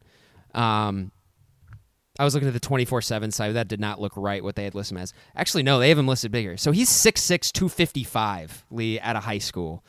Um, 0.53 1.11
I 2.17 2.23
was 2.23 2.33
looking 2.33 2.47
at 2.47 2.53
the 2.53 2.59
24 2.59 3.01
7 3.01 3.31
side. 3.31 3.53
That 3.55 3.67
did 3.67 3.79
not 3.79 3.99
look 3.99 4.13
right 4.15 4.43
what 4.43 4.55
they 4.55 4.63
had 4.63 4.75
listed 4.75 4.95
him 4.95 5.01
as. 5.03 5.13
Actually, 5.35 5.63
no, 5.63 5.79
they 5.79 5.89
have 5.89 5.97
him 5.97 6.07
listed 6.07 6.31
bigger. 6.31 6.55
So 6.57 6.71
he's 6.71 6.89
6'6, 6.89 7.51
255, 7.51 8.65
Lee, 8.71 8.99
at 8.99 9.15
a 9.15 9.21
high 9.21 9.37
school. 9.37 9.83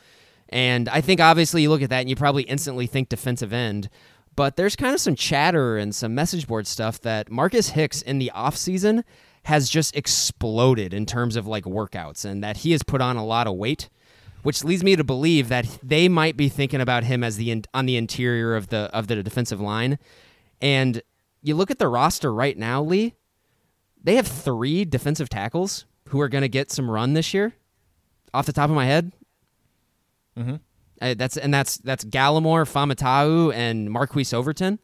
And 0.49 0.89
I 0.89 1.01
think 1.01 1.21
obviously 1.21 1.61
you 1.61 1.69
look 1.69 1.81
at 1.81 1.89
that 1.89 2.01
and 2.01 2.09
you 2.09 2.15
probably 2.15 2.43
instantly 2.43 2.87
think 2.87 3.09
defensive 3.09 3.53
end. 3.53 3.89
But 4.35 4.55
there's 4.55 4.75
kind 4.75 4.93
of 4.93 5.01
some 5.01 5.15
chatter 5.15 5.77
and 5.77 5.95
some 5.95 6.13
message 6.13 6.47
board 6.47 6.67
stuff 6.67 7.01
that 7.01 7.31
Marcus 7.31 7.69
Hicks 7.69 8.01
in 8.01 8.19
the 8.19 8.31
offseason 8.35 9.03
has 9.43 9.69
just 9.69 9.95
exploded 9.95 10.93
in 10.93 11.05
terms 11.05 11.37
of 11.37 11.47
like 11.47 11.63
workouts 11.63 12.25
and 12.25 12.43
that 12.43 12.57
he 12.57 12.71
has 12.73 12.83
put 12.83 13.01
on 13.01 13.15
a 13.15 13.25
lot 13.25 13.47
of 13.47 13.55
weight 13.55 13.89
which 14.47 14.63
leads 14.63 14.81
me 14.81 14.95
to 14.95 15.03
believe 15.03 15.49
that 15.49 15.67
they 15.83 16.07
might 16.07 16.37
be 16.37 16.47
thinking 16.47 16.79
about 16.79 17.03
him 17.03 17.21
as 17.21 17.35
the 17.35 17.51
in, 17.51 17.65
on 17.73 17.85
the 17.85 17.97
interior 17.97 18.55
of 18.55 18.69
the 18.69 18.89
of 18.93 19.07
the 19.07 19.21
defensive 19.21 19.59
line. 19.59 19.99
And 20.61 21.01
you 21.41 21.53
look 21.53 21.69
at 21.69 21.79
the 21.79 21.89
roster 21.89 22.33
right 22.33 22.57
now, 22.57 22.81
Lee. 22.81 23.15
They 24.01 24.15
have 24.15 24.25
three 24.25 24.85
defensive 24.85 25.27
tackles 25.27 25.85
who 26.07 26.21
are 26.21 26.29
going 26.29 26.43
to 26.43 26.47
get 26.47 26.71
some 26.71 26.89
run 26.89 27.11
this 27.11 27.33
year. 27.33 27.55
Off 28.33 28.45
the 28.45 28.53
top 28.53 28.69
of 28.69 28.75
my 28.77 28.85
head, 28.85 29.11
mm-hmm. 30.39 30.55
uh, 31.01 31.15
that's 31.17 31.35
and 31.35 31.53
that's 31.53 31.79
that's 31.79 32.05
Gallimore, 32.05 32.63
Faamatau, 32.63 33.53
and 33.53 33.91
Marquise 33.91 34.31
Overton. 34.31 34.79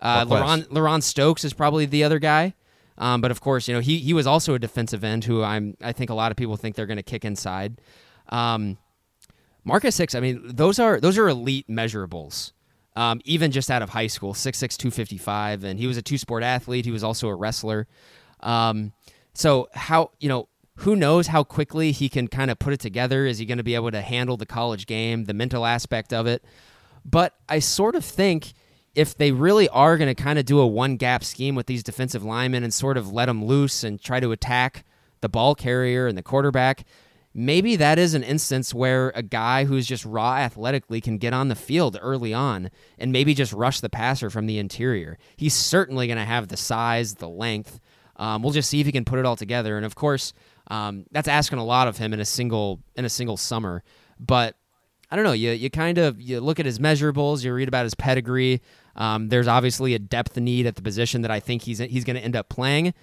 Uh, 0.00 0.24
Laron, 0.24 1.02
Stokes 1.02 1.44
is 1.44 1.52
probably 1.52 1.84
the 1.84 2.02
other 2.02 2.18
guy. 2.18 2.54
Um, 2.96 3.20
but 3.20 3.30
of 3.30 3.42
course, 3.42 3.68
you 3.68 3.74
know 3.74 3.80
he 3.80 3.98
he 3.98 4.14
was 4.14 4.26
also 4.26 4.54
a 4.54 4.58
defensive 4.58 5.04
end 5.04 5.24
who 5.24 5.42
I'm 5.42 5.76
I 5.82 5.92
think 5.92 6.08
a 6.08 6.14
lot 6.14 6.30
of 6.30 6.38
people 6.38 6.56
think 6.56 6.76
they're 6.76 6.86
going 6.86 6.96
to 6.96 7.02
kick 7.02 7.26
inside. 7.26 7.78
Um, 8.30 8.78
Marcus 9.66 9.98
Hicks, 9.98 10.14
I 10.14 10.20
mean, 10.20 10.40
those 10.44 10.78
are 10.78 11.00
those 11.00 11.18
are 11.18 11.28
elite 11.28 11.66
measurables. 11.68 12.52
Um, 12.94 13.20
even 13.24 13.50
just 13.50 13.70
out 13.70 13.82
of 13.82 13.90
high 13.90 14.06
school, 14.06 14.32
6'6", 14.32 14.78
255, 14.78 15.64
and 15.64 15.78
he 15.78 15.86
was 15.86 15.98
a 15.98 16.02
two-sport 16.02 16.42
athlete. 16.42 16.86
He 16.86 16.90
was 16.90 17.04
also 17.04 17.28
a 17.28 17.34
wrestler. 17.34 17.86
Um, 18.40 18.92
so 19.34 19.68
how 19.74 20.12
you 20.20 20.28
know 20.28 20.48
who 20.76 20.94
knows 20.94 21.26
how 21.26 21.42
quickly 21.42 21.90
he 21.90 22.08
can 22.08 22.28
kind 22.28 22.50
of 22.50 22.60
put 22.60 22.72
it 22.72 22.80
together? 22.80 23.26
Is 23.26 23.38
he 23.38 23.44
going 23.44 23.58
to 23.58 23.64
be 23.64 23.74
able 23.74 23.90
to 23.90 24.00
handle 24.00 24.36
the 24.36 24.46
college 24.46 24.86
game, 24.86 25.24
the 25.24 25.34
mental 25.34 25.66
aspect 25.66 26.12
of 26.12 26.28
it? 26.28 26.44
But 27.04 27.34
I 27.48 27.58
sort 27.58 27.96
of 27.96 28.04
think 28.04 28.52
if 28.94 29.16
they 29.16 29.32
really 29.32 29.68
are 29.70 29.98
going 29.98 30.14
to 30.14 30.22
kind 30.22 30.38
of 30.38 30.44
do 30.44 30.60
a 30.60 30.66
one 30.66 30.96
gap 30.96 31.24
scheme 31.24 31.56
with 31.56 31.66
these 31.66 31.82
defensive 31.82 32.22
linemen 32.24 32.62
and 32.62 32.72
sort 32.72 32.96
of 32.96 33.12
let 33.12 33.26
them 33.26 33.44
loose 33.44 33.82
and 33.82 34.00
try 34.00 34.20
to 34.20 34.30
attack 34.30 34.84
the 35.22 35.28
ball 35.28 35.56
carrier 35.56 36.06
and 36.06 36.16
the 36.16 36.22
quarterback, 36.22 36.84
maybe 37.36 37.76
that 37.76 37.98
is 37.98 38.14
an 38.14 38.22
instance 38.22 38.72
where 38.72 39.12
a 39.14 39.22
guy 39.22 39.66
who's 39.66 39.86
just 39.86 40.06
raw 40.06 40.36
athletically 40.36 41.02
can 41.02 41.18
get 41.18 41.34
on 41.34 41.48
the 41.48 41.54
field 41.54 41.98
early 42.00 42.32
on 42.32 42.70
and 42.98 43.12
maybe 43.12 43.34
just 43.34 43.52
rush 43.52 43.80
the 43.80 43.90
passer 43.90 44.30
from 44.30 44.46
the 44.46 44.58
interior. 44.58 45.18
He's 45.36 45.52
certainly 45.52 46.06
going 46.06 46.16
to 46.16 46.24
have 46.24 46.48
the 46.48 46.56
size, 46.56 47.16
the 47.16 47.28
length. 47.28 47.78
Um, 48.16 48.42
we'll 48.42 48.54
just 48.54 48.70
see 48.70 48.80
if 48.80 48.86
he 48.86 48.92
can 48.92 49.04
put 49.04 49.18
it 49.18 49.26
all 49.26 49.36
together. 49.36 49.76
And 49.76 49.84
of 49.84 49.94
course, 49.94 50.32
um, 50.68 51.04
that's 51.12 51.28
asking 51.28 51.58
a 51.58 51.64
lot 51.64 51.88
of 51.88 51.98
him 51.98 52.14
in 52.14 52.20
a 52.20 52.24
single 52.24 52.80
in 52.96 53.04
a 53.04 53.10
single 53.10 53.36
summer. 53.36 53.84
But 54.18 54.56
I 55.10 55.16
don't 55.16 55.24
know. 55.26 55.32
You 55.32 55.50
you 55.50 55.68
kind 55.68 55.98
of 55.98 56.18
you 56.18 56.40
look 56.40 56.58
at 56.58 56.64
his 56.64 56.78
measurables. 56.78 57.44
You 57.44 57.52
read 57.52 57.68
about 57.68 57.84
his 57.84 57.94
pedigree. 57.94 58.62
Um, 58.96 59.28
there's 59.28 59.46
obviously 59.46 59.92
a 59.92 59.98
depth 59.98 60.38
need 60.38 60.66
at 60.66 60.76
the 60.76 60.82
position 60.82 61.20
that 61.20 61.30
I 61.30 61.40
think 61.40 61.62
he's 61.62 61.78
he's 61.80 62.04
going 62.04 62.16
to 62.16 62.22
end 62.22 62.34
up 62.34 62.48
playing. 62.48 62.94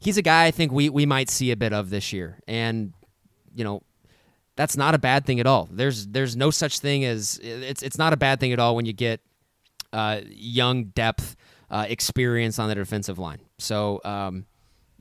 He's 0.00 0.16
a 0.16 0.22
guy 0.22 0.46
I 0.46 0.50
think 0.52 0.72
we 0.72 0.88
we 0.88 1.04
might 1.04 1.28
see 1.28 1.50
a 1.50 1.56
bit 1.56 1.74
of 1.74 1.90
this 1.90 2.14
year, 2.14 2.40
and 2.48 2.94
you 3.54 3.64
know, 3.64 3.82
that's 4.56 4.76
not 4.76 4.94
a 4.94 4.98
bad 4.98 5.26
thing 5.26 5.40
at 5.40 5.46
all. 5.46 5.68
There's 5.70 6.06
there's 6.06 6.36
no 6.36 6.50
such 6.50 6.78
thing 6.78 7.04
as 7.04 7.40
it's 7.42 7.82
it's 7.82 7.98
not 7.98 8.12
a 8.12 8.16
bad 8.16 8.40
thing 8.40 8.52
at 8.52 8.58
all 8.58 8.76
when 8.76 8.86
you 8.86 8.92
get 8.92 9.20
uh, 9.92 10.20
young 10.28 10.84
depth 10.86 11.36
uh, 11.70 11.86
experience 11.88 12.58
on 12.58 12.68
the 12.68 12.74
defensive 12.74 13.18
line. 13.18 13.40
So 13.58 14.00
um, 14.04 14.46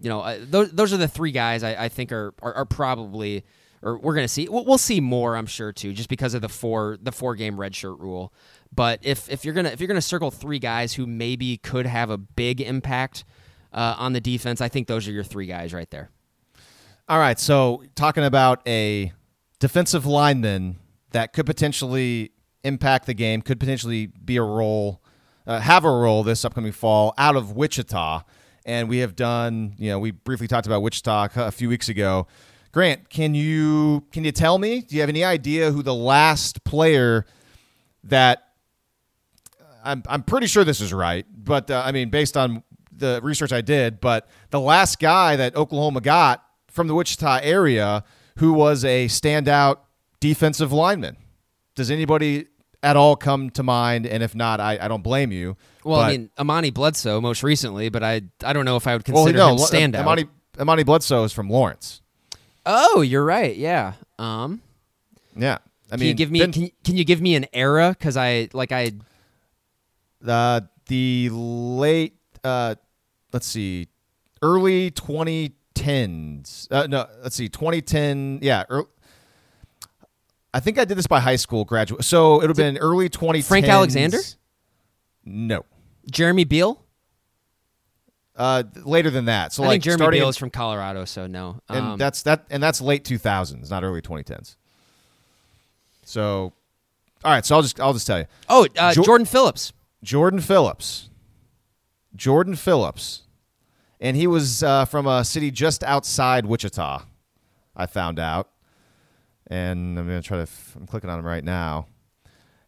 you 0.02 0.10
know 0.10 0.22
uh, 0.22 0.40
those 0.42 0.72
those 0.72 0.94
are 0.94 0.98
the 0.98 1.08
three 1.08 1.32
guys 1.32 1.64
I, 1.64 1.86
I 1.86 1.90
think 1.90 2.12
are, 2.12 2.34
are, 2.42 2.54
are 2.54 2.66
probably 2.66 3.44
or 3.84 3.98
we're 3.98 4.16
gonna 4.16 4.28
see 4.28 4.48
we'll, 4.50 4.66
we'll, 4.66 4.78
see 4.78 5.00
more 5.00 5.36
I'm 5.36 5.46
sure 5.46 5.72
too 5.72 5.94
just 5.94 6.10
because 6.10 6.34
of 6.34 6.42
the 6.42 6.50
four 6.50 6.98
the 7.02 7.12
four 7.12 7.36
game 7.36 7.58
redshirt 7.58 8.00
rule. 8.00 8.34
But 8.74 9.00
if 9.04 9.30
if 9.30 9.46
you're 9.46 9.54
gonna 9.54 9.70
if 9.70 9.80
you're 9.80 9.88
gonna 9.88 10.02
circle 10.02 10.32
three 10.32 10.60
guys 10.60 10.94
who 10.94 11.06
maybe 11.06 11.58
could 11.58 11.86
have 11.86 12.10
a 12.10 12.18
big 12.18 12.62
impact 12.62 13.24
uh, 13.72 13.96
on 13.98 14.14
the 14.14 14.22
defense, 14.22 14.62
I 14.62 14.68
think 14.68 14.88
those 14.88 15.08
are 15.08 15.12
your 15.12 15.24
three 15.24 15.46
guys 15.46 15.74
right 15.74 15.90
there. 15.92 16.10
All 17.10 17.20
right, 17.20 17.38
so 17.38 17.84
talking 17.96 18.24
about 18.24 18.66
a 18.66 19.12
defensive 19.60 20.06
lineman 20.06 20.80
that 21.12 21.34
could 21.34 21.46
potentially 21.46 22.32
impact 22.64 23.08
the 23.08 23.14
game, 23.14 23.42
could 23.42 23.60
potentially 23.60 24.06
be 24.06 24.38
a 24.38 24.42
role, 24.42 25.04
uh, 25.46 25.60
have 25.60 25.84
a 25.84 25.92
role 25.92 26.24
this 26.24 26.46
upcoming 26.46 26.72
fall 26.72 27.14
out 27.18 27.36
of 27.36 27.52
Wichita. 27.52 28.22
And 28.66 28.88
we 28.88 29.00
have 29.00 29.18
done, 29.18 29.76
you 29.78 29.90
know, 29.90 30.00
we 30.00 30.12
briefly 30.12 30.48
talked 30.48 30.66
about 30.66 30.82
Wichita 30.82 31.28
a 31.36 31.52
few 31.52 31.68
weeks 31.68 31.90
ago. 31.90 32.26
Grant, 32.72 33.10
can 33.10 33.36
you 33.36 34.06
can 34.14 34.24
you 34.24 34.32
tell 34.32 34.58
me? 34.58 34.80
Do 34.80 34.96
you 34.96 35.02
have 35.02 35.10
any 35.10 35.26
idea 35.26 35.72
who 35.72 35.84
the 35.84 35.94
last 35.94 36.64
player 36.64 37.26
that 38.06 38.48
I'm 39.84 40.04
I'm 40.08 40.24
pretty 40.24 40.48
sure 40.48 40.64
this 40.64 40.80
is 40.80 40.94
right, 40.94 41.26
but 41.36 41.70
uh, 41.70 41.84
I 41.86 41.92
mean 41.92 42.10
based 42.10 42.38
on 42.38 42.64
the 42.96 43.20
research 43.22 43.52
I 43.52 43.60
did, 43.60 44.00
but 44.00 44.30
the 44.52 44.62
last 44.62 45.00
guy 45.00 45.36
that 45.36 45.58
Oklahoma 45.58 46.00
got 46.00 46.44
from 46.74 46.88
the 46.88 46.96
Wichita 46.96 47.40
area 47.42 48.04
who 48.38 48.52
was 48.52 48.84
a 48.84 49.06
standout 49.06 49.78
defensive 50.20 50.74
lineman. 50.74 51.16
Does 51.76 51.90
anybody 51.90 52.48
at 52.82 52.98
all 52.98 53.16
come 53.16 53.50
to 53.52 53.64
mind? 53.64 54.06
And 54.06 54.22
if 54.22 54.36
not, 54.36 54.60
I, 54.60 54.78
I 54.82 54.88
don't 54.88 55.04
blame 55.04 55.32
you. 55.32 55.56
Well, 55.84 56.00
but, 56.00 56.06
I 56.06 56.12
mean, 56.12 56.30
Amani 56.38 56.72
Bledsoe 56.72 57.22
most 57.22 57.44
recently, 57.44 57.90
but 57.90 58.04
I 58.04 58.24
I 58.44 58.54
don't 58.54 58.66
know 58.66 58.76
if 58.76 58.88
I 58.88 58.96
would 58.96 59.06
consider 59.06 59.38
well, 59.38 59.56
no, 59.56 59.64
him 59.64 59.70
standout. 59.70 60.02
Amani, 60.02 60.26
Amani 60.60 60.84
Bledsoe 60.84 61.24
is 61.24 61.32
from 61.32 61.50
Lawrence. 61.50 62.02
Oh, 62.66 63.02
you're 63.02 63.26
right. 63.26 63.56
Yeah. 63.56 63.94
Um. 64.18 64.62
Yeah. 65.36 65.60
I 65.92 65.96
can 65.96 66.00
mean, 66.00 66.08
you 66.10 66.14
give 66.16 66.32
me 66.32 66.40
can, 66.40 66.72
can 66.84 66.98
you 66.98 67.06
give 67.06 67.22
me 67.22 67.36
an 67.36 67.46
era? 67.54 67.96
Because 67.98 68.18
I 68.18 68.50
like 68.54 68.72
I. 68.72 68.94
Uh, 70.26 70.62
the 70.88 71.30
late 71.32 72.16
uh, 72.44 72.76
let's 73.32 73.48
see, 73.48 73.88
early 74.42 74.92
2010s. 75.76 76.72
Uh, 76.72 76.88
no, 76.88 77.08
let's 77.22 77.36
see, 77.36 77.50
2010. 77.50 78.40
Yeah, 78.42 78.64
early, 78.70 78.86
I 80.54 80.60
think 80.60 80.78
I 80.78 80.86
did 80.86 80.98
this 80.98 81.08
by 81.08 81.20
high 81.20 81.36
school 81.36 81.66
graduate. 81.66 82.04
So 82.04 82.36
it 82.36 82.48
would 82.48 82.50
have 82.50 82.58
been 82.58 82.78
early 82.78 83.10
2010s. 83.10 83.48
Frank 83.48 83.68
Alexander? 83.68 84.20
No. 85.26 85.66
Jeremy 86.10 86.44
Beal? 86.44 86.80
Uh, 88.36 88.64
later 88.84 89.10
than 89.10 89.26
that. 89.26 89.54
So 89.54 89.64
I 89.64 89.68
like 89.68 89.74
think 89.84 90.00
Jeremy 90.00 90.18
Beal 90.18 90.30
is 90.30 90.38
from 90.38 90.50
Colorado, 90.50 91.06
so 91.06 91.28
no. 91.28 91.60
Um, 91.70 91.78
and 91.92 92.02
that's 92.02 92.24
that, 92.24 92.46
and 92.50 92.62
that's 92.64 92.82
late 92.82 93.04
2000s, 93.04 93.70
not 93.70 93.84
early 93.84 94.02
2010s. 94.02 94.56
So, 96.04 96.52
all 97.24 97.32
right. 97.32 97.46
So 97.46 97.56
I'll 97.56 97.62
just 97.62 97.80
I'll 97.80 97.94
just 97.94 98.08
tell 98.08 98.20
you. 98.20 98.26
Oh, 98.50 98.68
uh, 98.78 98.94
jo- 98.94 99.04
Jordan 99.04 99.26
Phillips. 99.26 99.72
Jordan 100.04 100.40
Phillips. 100.40 101.10
Jordan 102.16 102.56
Phillips, 102.56 103.23
and 104.04 104.16
he 104.16 104.28
was 104.28 104.62
uh, 104.62 104.86
from 104.86 105.08
a 105.08 105.26
city 105.26 105.50
just 105.50 105.84
outside 105.84 106.46
Wichita. 106.46 107.04
I 107.76 107.86
found 107.88 108.20
out 108.20 108.50
and 109.48 110.00
I'm 110.00 110.08
gonna 110.08 110.22
try 110.22 110.38
to. 110.38 110.44
F- 110.44 110.76
I'm 110.76 110.88
clicking 110.88 111.10
on 111.10 111.20
him 111.20 111.26
right 111.26 111.44
now, 111.44 111.88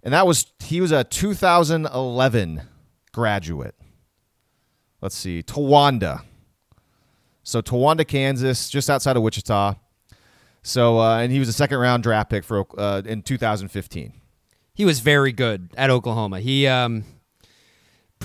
and 0.03 0.13
that 0.13 0.27
was 0.27 0.47
he 0.59 0.81
was 0.81 0.91
a 0.91 1.03
2011 1.03 2.61
graduate. 3.11 3.75
Let's 5.01 5.15
see, 5.15 5.41
Towanda. 5.43 6.23
So 7.43 7.61
Towanda, 7.61 8.07
Kansas, 8.07 8.69
just 8.69 8.89
outside 8.89 9.15
of 9.17 9.23
Wichita. 9.23 9.75
So 10.63 10.99
uh, 10.99 11.19
and 11.19 11.31
he 11.31 11.39
was 11.39 11.47
a 11.47 11.53
second 11.53 11.77
round 11.77 12.03
draft 12.03 12.29
pick 12.29 12.43
for 12.43 12.65
uh, 12.77 13.01
in 13.05 13.21
2015. 13.21 14.13
He 14.73 14.83
was 14.83 14.99
very 14.99 15.31
good 15.31 15.69
at 15.77 15.89
Oklahoma. 15.89 16.39
He 16.39 16.67
um, 16.67 17.05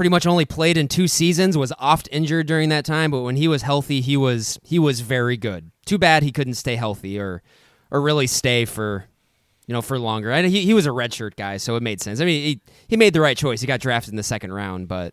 pretty 0.01 0.09
much 0.09 0.27
only 0.27 0.47
played 0.47 0.79
in 0.79 0.89
two 0.89 1.07
seasons. 1.07 1.59
Was 1.59 1.75
oft 1.79 2.09
injured 2.11 2.47
during 2.47 2.71
that 2.71 2.87
time, 2.87 3.11
but 3.11 3.21
when 3.21 3.37
he 3.37 3.47
was 3.47 3.61
healthy, 3.61 4.01
he 4.01 4.17
was 4.17 4.59
he 4.63 4.79
was 4.79 5.01
very 5.01 5.37
good. 5.37 5.71
Too 5.85 5.99
bad 5.99 6.23
he 6.23 6.33
couldn't 6.33 6.55
stay 6.55 6.77
healthy 6.77 7.21
or 7.21 7.43
or 7.91 8.01
really 8.01 8.27
stay 8.27 8.65
for 8.65 9.05
you 9.67 9.75
know 9.75 9.83
for 9.83 9.99
longer. 9.99 10.31
And 10.31 10.47
he 10.47 10.65
he 10.65 10.73
was 10.73 10.87
a 10.87 10.89
redshirt 10.89 11.37
guy, 11.37 11.59
so 11.59 11.77
it 11.77 11.83
made 11.83 12.01
sense. 12.01 12.23
I 12.23 12.25
mean, 12.25 12.43
he 12.43 12.61
he 12.89 12.97
made 12.97 13.13
the 13.13 13.21
right 13.21 13.37
choice. 13.37 13.61
He 13.61 13.67
got 13.67 13.81
drafted 13.81 14.15
in 14.15 14.17
the 14.17 14.23
second 14.23 14.55
round, 14.55 14.89
but 14.89 15.13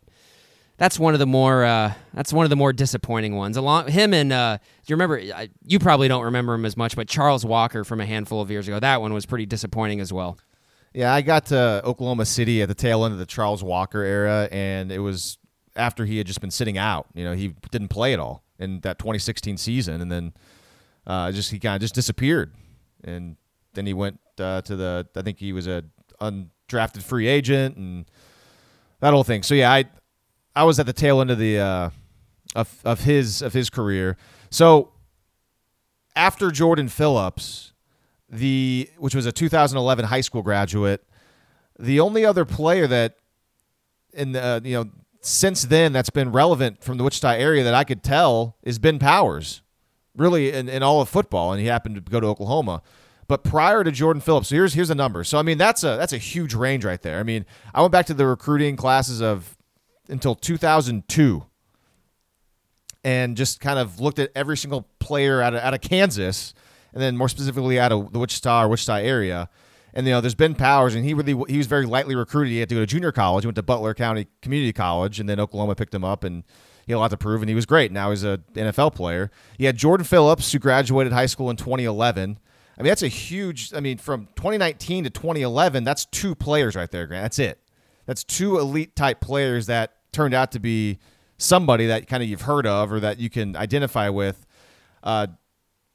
that's 0.78 0.98
one 0.98 1.14
of 1.14 1.20
the 1.20 1.28
more 1.28 1.66
uh, 1.66 1.94
that's 2.14 2.32
one 2.32 2.46
of 2.46 2.50
the 2.50 2.56
more 2.56 2.72
disappointing 2.72 3.36
ones. 3.36 3.58
Along 3.58 3.90
him 3.90 4.14
and 4.14 4.32
uh, 4.32 4.56
do 4.58 4.64
you 4.86 4.96
remember? 4.96 5.22
You 5.66 5.80
probably 5.80 6.08
don't 6.08 6.24
remember 6.24 6.54
him 6.54 6.64
as 6.64 6.78
much, 6.78 6.96
but 6.96 7.10
Charles 7.10 7.44
Walker 7.44 7.84
from 7.84 8.00
a 8.00 8.06
handful 8.06 8.40
of 8.40 8.50
years 8.50 8.70
ago. 8.70 8.80
That 8.80 9.02
one 9.02 9.14
was 9.14 9.26
pretty 9.26 9.48
disappointing 9.48 10.00
as 10.00 10.14
well. 10.14 10.38
Yeah, 10.94 11.14
I 11.14 11.22
got 11.22 11.48
to 11.48 11.82
Oklahoma 11.84 12.26
City 12.26 12.62
at 12.62 12.68
the 12.68 12.76
tail 12.76 13.06
end 13.06 13.14
of 13.14 13.20
the 13.20 13.26
Charles 13.26 13.64
Walker 13.64 14.02
era, 14.02 14.48
and 14.52 14.92
it 14.92 15.00
was 15.00 15.38
after 15.76 16.06
he 16.06 16.18
had 16.18 16.26
just 16.26 16.42
been 16.42 16.52
sitting 16.52 16.78
out. 16.78 17.08
You 17.14 17.24
know, 17.24 17.34
he 17.34 17.54
didn't 17.72 17.90
play 17.90 18.14
at 18.14 18.20
all 18.20 18.44
in 18.58 18.80
that 18.82 18.98
2016 18.98 19.58
season, 19.58 20.02
and 20.02 20.12
then 20.12 20.34
uh, 21.06 21.32
just 21.32 21.52
he 21.52 21.60
kind 21.60 21.76
of 21.76 21.82
just 21.82 21.94
disappeared 21.96 22.54
and 23.04 23.38
then 23.74 23.86
he 23.86 23.94
went 23.94 24.20
uh, 24.40 24.62
to 24.62 24.76
the. 24.76 25.08
I 25.16 25.22
think 25.22 25.40
he 25.40 25.54
was 25.54 25.68
a 25.68 25.84
undrafted 26.22 27.04
free 27.04 27.28
agent 27.28 27.78
and 27.78 28.06
that 29.00 29.14
whole 29.14 29.24
thing. 29.24 29.44
So 29.44 29.56
yeah, 29.56 29.72
I 29.72 29.86
I 30.56 30.64
was 30.64 30.80
at 30.80 30.86
the 30.86 30.94
tail 30.94 31.22
end 31.22 31.32
of 31.32 31.38
the 31.38 31.60
uh, 31.60 31.90
of 32.56 32.82
of 32.84 33.02
his 33.02 33.42
of 33.42 33.54
his 33.54 33.70
career. 33.70 34.18
So 34.50 34.92
after 36.16 36.52
Jordan 36.52 36.88
Phillips, 36.88 37.74
the 38.30 38.90
which 38.98 39.16
was 39.16 39.26
a 39.26 39.32
2011 39.32 40.06
high 40.06 40.22
school 40.22 40.42
graduate, 40.42 41.04
the 41.80 42.00
only 42.00 42.26
other 42.26 42.46
player 42.46 42.88
that 42.88 43.16
in 44.14 44.34
the 44.34 44.44
uh, 44.44 44.60
you 44.64 44.74
know 44.74 44.90
since 45.22 45.64
then 45.64 45.94
that's 45.94 46.10
been 46.10 46.32
relevant 46.32 46.84
from 46.84 46.98
the 46.98 47.04
Wichita 47.04 47.32
area 47.32 47.64
that 47.64 47.74
I 47.74 47.84
could 47.84 48.04
tell 48.04 48.56
is 48.64 48.80
Ben 48.80 49.00
Powers 49.00 49.62
really 50.16 50.52
in, 50.52 50.68
in 50.68 50.84
all 50.84 51.00
of 51.02 51.10
football, 51.10 51.54
and 51.54 51.62
he 51.62 51.68
happened 51.68 51.96
to 51.96 52.02
go 52.02 52.20
to 52.20 52.28
Oklahoma. 52.28 52.82
But 53.28 53.44
prior 53.44 53.84
to 53.84 53.92
Jordan 53.92 54.22
Phillips, 54.22 54.48
so 54.48 54.56
here's 54.56 54.74
here's 54.74 54.88
the 54.88 54.96
number. 54.96 55.24
So 55.24 55.38
I 55.38 55.42
mean 55.42 55.58
that's 55.58 55.84
a 55.84 55.98
that's 55.98 56.14
a 56.14 56.18
huge 56.18 56.54
range 56.54 56.86
right 56.86 57.02
there. 57.02 57.20
I 57.20 57.24
mean 57.24 57.46
I 57.74 57.82
went 57.82 57.92
back 57.92 58.06
to 58.08 58.14
the 58.14 58.26
recruiting 58.26 58.76
classes 58.76 59.22
of 59.22 59.58
until 60.10 60.34
2002, 60.34 61.44
and 63.04 63.36
just 63.36 63.60
kind 63.60 63.80
of 63.80 64.00
looked 64.00 64.20
at 64.20 64.32
every 64.34 64.58
single 64.58 64.88
player 65.00 65.42
out 65.42 65.54
of 65.54 65.62
out 65.62 65.74
of 65.74 65.82
Kansas, 65.82 66.54
and 66.94 67.02
then 67.02 67.18
more 67.18 67.30
specifically 67.30 67.80
out 67.80 67.92
of 67.92 68.14
the 68.14 68.20
Wichita 68.20 68.64
or 68.64 68.68
Wichita 68.70 68.98
area. 68.98 69.50
And 69.94 70.06
you 70.06 70.14
know, 70.14 70.22
there's 70.22 70.36
Ben 70.36 70.54
Powers, 70.54 70.96
and 70.96 71.04
he 71.04 71.14
really 71.14 71.34
he 71.50 71.58
was 71.58 71.68
very 71.68 71.86
lightly 71.86 72.16
recruited. 72.16 72.52
He 72.52 72.60
had 72.60 72.70
to 72.70 72.76
go 72.76 72.82
to 72.82 72.86
junior 72.86 73.12
college. 73.12 73.44
He 73.44 73.48
went 73.48 73.56
to 73.56 73.64
Butler 73.64 73.94
County 73.94 74.28
Community 74.42 74.74
College, 74.74 75.20
and 75.20 75.28
then 75.28 75.40
Oklahoma 75.40 75.76
picked 75.76 75.94
him 75.94 76.04
up 76.04 76.24
and 76.24 76.44
he 76.88 76.94
had 76.94 76.98
a 76.98 77.00
lot 77.00 77.12
to 77.12 77.18
prove, 77.18 77.42
and 77.42 77.50
he 77.50 77.56
was 77.56 77.66
great. 77.66 77.92
Now 77.92 78.12
he's 78.12 78.24
an 78.24 78.44
NFL 78.54 78.96
player. 78.96 79.30
He 79.58 79.66
had 79.66 79.76
Jordan 79.76 80.06
Phillips, 80.06 80.54
who 80.54 80.60
graduated 80.60 81.12
high 81.12 81.26
school 81.26 81.50
in 81.50 81.58
2011. 81.58 82.40
I 82.78 82.82
mean, 82.82 82.88
that's 82.88 83.04
a 83.04 83.10
huge. 83.10 83.74
I 83.74 83.82
mean, 83.82 83.98
from 83.98 84.28
2019 84.38 85.04
to 85.04 85.10
2011, 85.10 85.84
that's 85.84 86.06
two 86.06 86.34
players 86.34 86.78
right 86.78 86.90
there, 86.90 87.06
Grant. 87.06 87.24
That's 87.24 87.40
it. 87.40 87.60
That's 88.06 88.24
two 88.24 88.58
elite 88.58 88.96
type 88.96 89.20
players 89.20 89.66
that 89.66 89.96
turned 90.14 90.34
out 90.34 90.54
to 90.54 90.60
be 90.60 91.00
somebody 91.38 91.88
that 91.88 92.08
kind 92.08 92.24
of 92.24 92.30
you've 92.30 92.42
heard 92.42 92.66
of 92.66 92.92
or 92.94 93.02
that 93.02 93.20
you 93.20 93.30
can 93.30 93.58
identify 93.58 94.08
with. 94.08 94.46
Uh, 95.04 95.28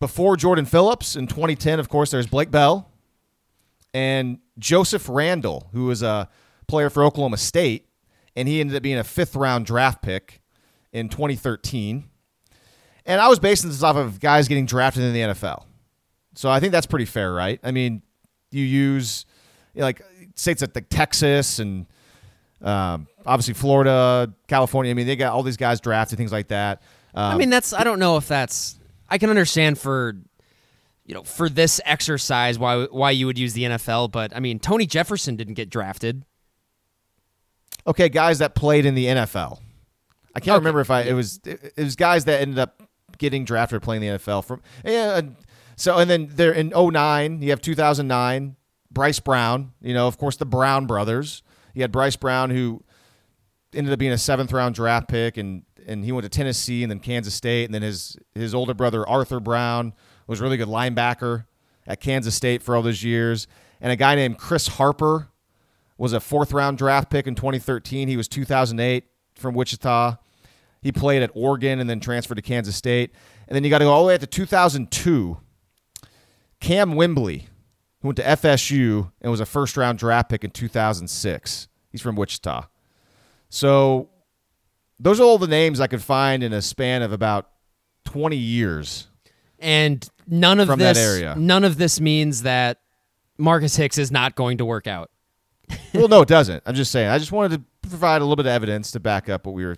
before 0.03 0.36
Jordan 0.36 0.64
Phillips 0.64 1.14
in 1.14 1.28
2010, 1.28 1.78
of 1.78 1.88
course, 1.88 2.11
there's 2.11 2.26
Blake 2.26 2.50
Bell 2.50 2.90
and 3.94 4.40
Joseph 4.59 5.09
Randle, 5.09 5.68
who 5.72 5.84
was 5.84 6.03
a 6.03 6.28
player 6.66 6.90
for 6.90 7.05
Oklahoma 7.05 7.36
State, 7.36 7.86
and 8.34 8.48
he 8.48 8.61
ended 8.61 8.74
up 8.74 8.82
being 8.82 8.98
a 8.98 9.05
fifth 9.05 9.36
round 9.36 9.64
draft 9.64 10.03
pick 10.03 10.42
in 10.92 11.09
2013. 11.09 12.03
And 13.07 13.20
I 13.20 13.28
was 13.28 13.38
basing 13.38 13.70
this 13.70 13.84
off 13.84 13.94
of 13.94 14.18
guys 14.18 14.48
getting 14.48 14.66
drafted 14.66 15.05
in 15.05 15.12
the 15.12 15.20
NFL. 15.20 15.66
So 16.34 16.50
I 16.50 16.59
think 16.59 16.72
that's 16.72 16.86
pretty 16.86 17.05
fair, 17.05 17.32
right? 17.32 17.61
I 17.62 17.70
mean, 17.70 18.03
you 18.50 18.64
use 18.64 19.24
you 19.72 19.82
know, 19.82 19.86
like 19.86 20.03
states 20.34 20.62
like 20.62 20.88
Texas 20.90 21.61
and 21.61 21.86
um, 22.61 23.07
obviously 23.24 23.55
Florida, 23.55 24.34
California. 24.48 24.90
I 24.90 24.94
mean, 24.94 25.07
they 25.07 25.14
got 25.14 25.32
all 25.32 25.44
these 25.44 25.57
guys 25.57 25.80
drafted, 25.80 26.18
things 26.18 26.32
like 26.32 26.48
that. 26.48 26.82
Um, 27.14 27.34
I 27.34 27.36
mean, 27.36 27.50
that's 27.50 27.72
I 27.72 27.84
don't 27.84 28.00
know 28.00 28.16
if 28.16 28.26
that's 28.26 28.80
I 29.13 29.19
can 29.19 29.29
understand 29.29 29.79
for 29.79 30.17
you 31.05 31.15
know 31.15 31.23
for 31.23 31.51
this 31.51 31.83
exercise 31.85 32.59
why 32.59 32.85
why 32.85 33.11
you 33.11 33.27
would 33.27 33.39
use 33.39 33.53
the 33.53 33.65
NFL, 33.65 34.11
but 34.11 34.35
I 34.35 34.41
mean 34.41 34.59
Tony 34.59 34.87
Jefferson 34.87 35.37
didn't 35.37 35.55
get 35.55 35.69
drafted. 35.69 36.25
Okay, 37.87 38.09
guys 38.09 38.39
that 38.39 38.55
played 38.55 38.87
in 38.87 38.95
the 38.95 39.05
NFL. 39.05 39.59
I 40.35 40.41
can't 40.41 40.55
okay. 40.55 40.59
remember 40.61 40.81
if 40.81 40.91
I 40.91 41.03
it 41.03 41.13
was 41.13 41.41
it, 41.45 41.75
was 41.77 41.95
guys 41.95 42.25
that 42.25 42.41
ended 42.41 42.59
up 42.59 42.83
getting 43.19 43.45
drafted 43.45 43.83
playing 43.83 44.01
the 44.01 44.19
NFL 44.19 44.47
from 44.47 44.63
yeah 44.83 45.21
So 45.77 45.99
and 45.99 46.09
then 46.09 46.31
there 46.33 46.53
in 46.53 46.73
09, 46.75 47.43
you 47.43 47.51
have 47.51 47.61
2009, 47.61 48.57
Bryce 48.91 49.21
Brown. 49.21 49.73
You 49.83 49.93
know, 49.93 50.07
of 50.07 50.17
course, 50.17 50.37
the 50.37 50.47
Brown 50.47 50.87
brothers. 50.87 51.43
You 51.75 51.83
had 51.83 51.93
Bryce 51.93 52.17
Brown 52.17 52.49
who 52.49 52.83
ended 53.75 53.93
up 53.93 53.99
being 53.99 54.13
a 54.13 54.19
seventh 54.19 54.53
round 54.53 54.75
draft 54.75 55.09
pick, 55.09 55.37
and 55.37 55.65
and 55.87 56.05
he 56.05 56.12
went 56.12 56.24
to 56.24 56.28
Tennessee 56.28 56.83
and 56.83 56.91
then 56.91 56.99
Kansas 56.99 57.35
State, 57.35 57.64
and 57.64 57.74
then 57.74 57.83
his 57.83 58.16
his 58.35 58.55
older 58.55 58.74
brother 58.74 59.09
Arthur 59.09 59.41
Brown 59.41 59.93
was 60.26 60.41
really 60.41 60.57
good 60.57 60.68
linebacker 60.68 61.47
at 61.87 62.01
Kansas 62.01 62.35
State 62.35 62.62
for 62.62 62.76
all 62.76 62.83
those 62.83 63.03
years, 63.03 63.47
and 63.80 63.93
a 63.93 63.97
guy 63.97 64.14
named 64.14 64.39
Chris 64.39 64.68
Harper 64.68 65.28
was 65.99 66.12
a 66.12 66.20
fourth 66.20 66.53
round 66.53 66.78
draft 66.78 67.11
pick 67.11 67.26
in 67.26 67.35
2013. 67.35 68.09
He 68.09 68.16
was 68.16 68.28
2008 68.28 69.05
from 69.35 69.55
Wichita. 69.55 70.16
He 70.80 70.91
played 70.91 71.22
at 71.22 71.30
Oregon 71.35 71.78
and 71.78 71.89
then 71.89 72.01
transferred 72.01 72.35
to 72.35 72.43
Kansas 72.43 72.74
State. 72.74 73.12
And 73.47 73.55
then 73.55 73.62
you 73.62 73.70
got 73.70 73.78
to 73.78 73.85
go 73.85 73.93
all 73.93 74.03
the 74.03 74.09
way 74.09 74.14
up 74.14 74.20
to 74.20 74.26
2002. 74.26 75.39
Cam 76.59 76.95
Wimbley, 76.95 77.47
who 78.01 78.09
went 78.09 78.16
to 78.16 78.24
FSU 78.24 79.12
and 79.20 79.30
was 79.30 79.41
a 79.41 79.47
first 79.47 79.76
round 79.76 79.99
draft 79.99 80.28
pick 80.28 80.43
in 80.43 80.51
2006. 80.51 81.68
He's 81.91 82.03
from 82.03 82.16
Wichita. 82.16 82.66
So 83.49 84.09
those 85.03 85.20
are 85.20 85.24
all 85.24 85.38
the 85.38 85.48
names 85.48 85.80
I 85.80 85.86
could 85.88 86.03
find 86.03 86.42
in 86.42 86.53
a 86.53 86.62
span 86.62 87.03
of 87.03 87.12
about 87.12 87.50
20 88.05 88.36
years. 88.36 89.09
And 89.59 90.09
none 90.26 90.61
of 90.61 90.68
From 90.68 90.78
that 90.78 90.94
this 90.94 91.07
area. 91.07 91.34
none 91.36 91.64
of 91.64 91.76
this 91.76 92.00
means 92.00 92.42
that 92.42 92.80
Marcus 93.38 93.76
Hicks 93.76 93.98
is 93.98 94.11
not 94.11 94.34
going 94.34 94.59
to 94.59 94.64
work 94.64 94.86
out. 94.86 95.11
well, 95.94 96.09
no, 96.09 96.22
it 96.22 96.28
doesn't. 96.28 96.62
I'm 96.66 96.74
just 96.74 96.92
saying. 96.92 97.09
I 97.09 97.18
just 97.18 97.32
wanted 97.32 97.59
to 97.82 97.88
provide 97.88 98.20
a 98.20 98.24
little 98.24 98.36
bit 98.36 98.46
of 98.46 98.53
evidence 98.53 98.90
to 98.92 99.00
back 99.00 99.28
up 99.28 99.46
what 99.46 99.55
we 99.55 99.64
were 99.64 99.76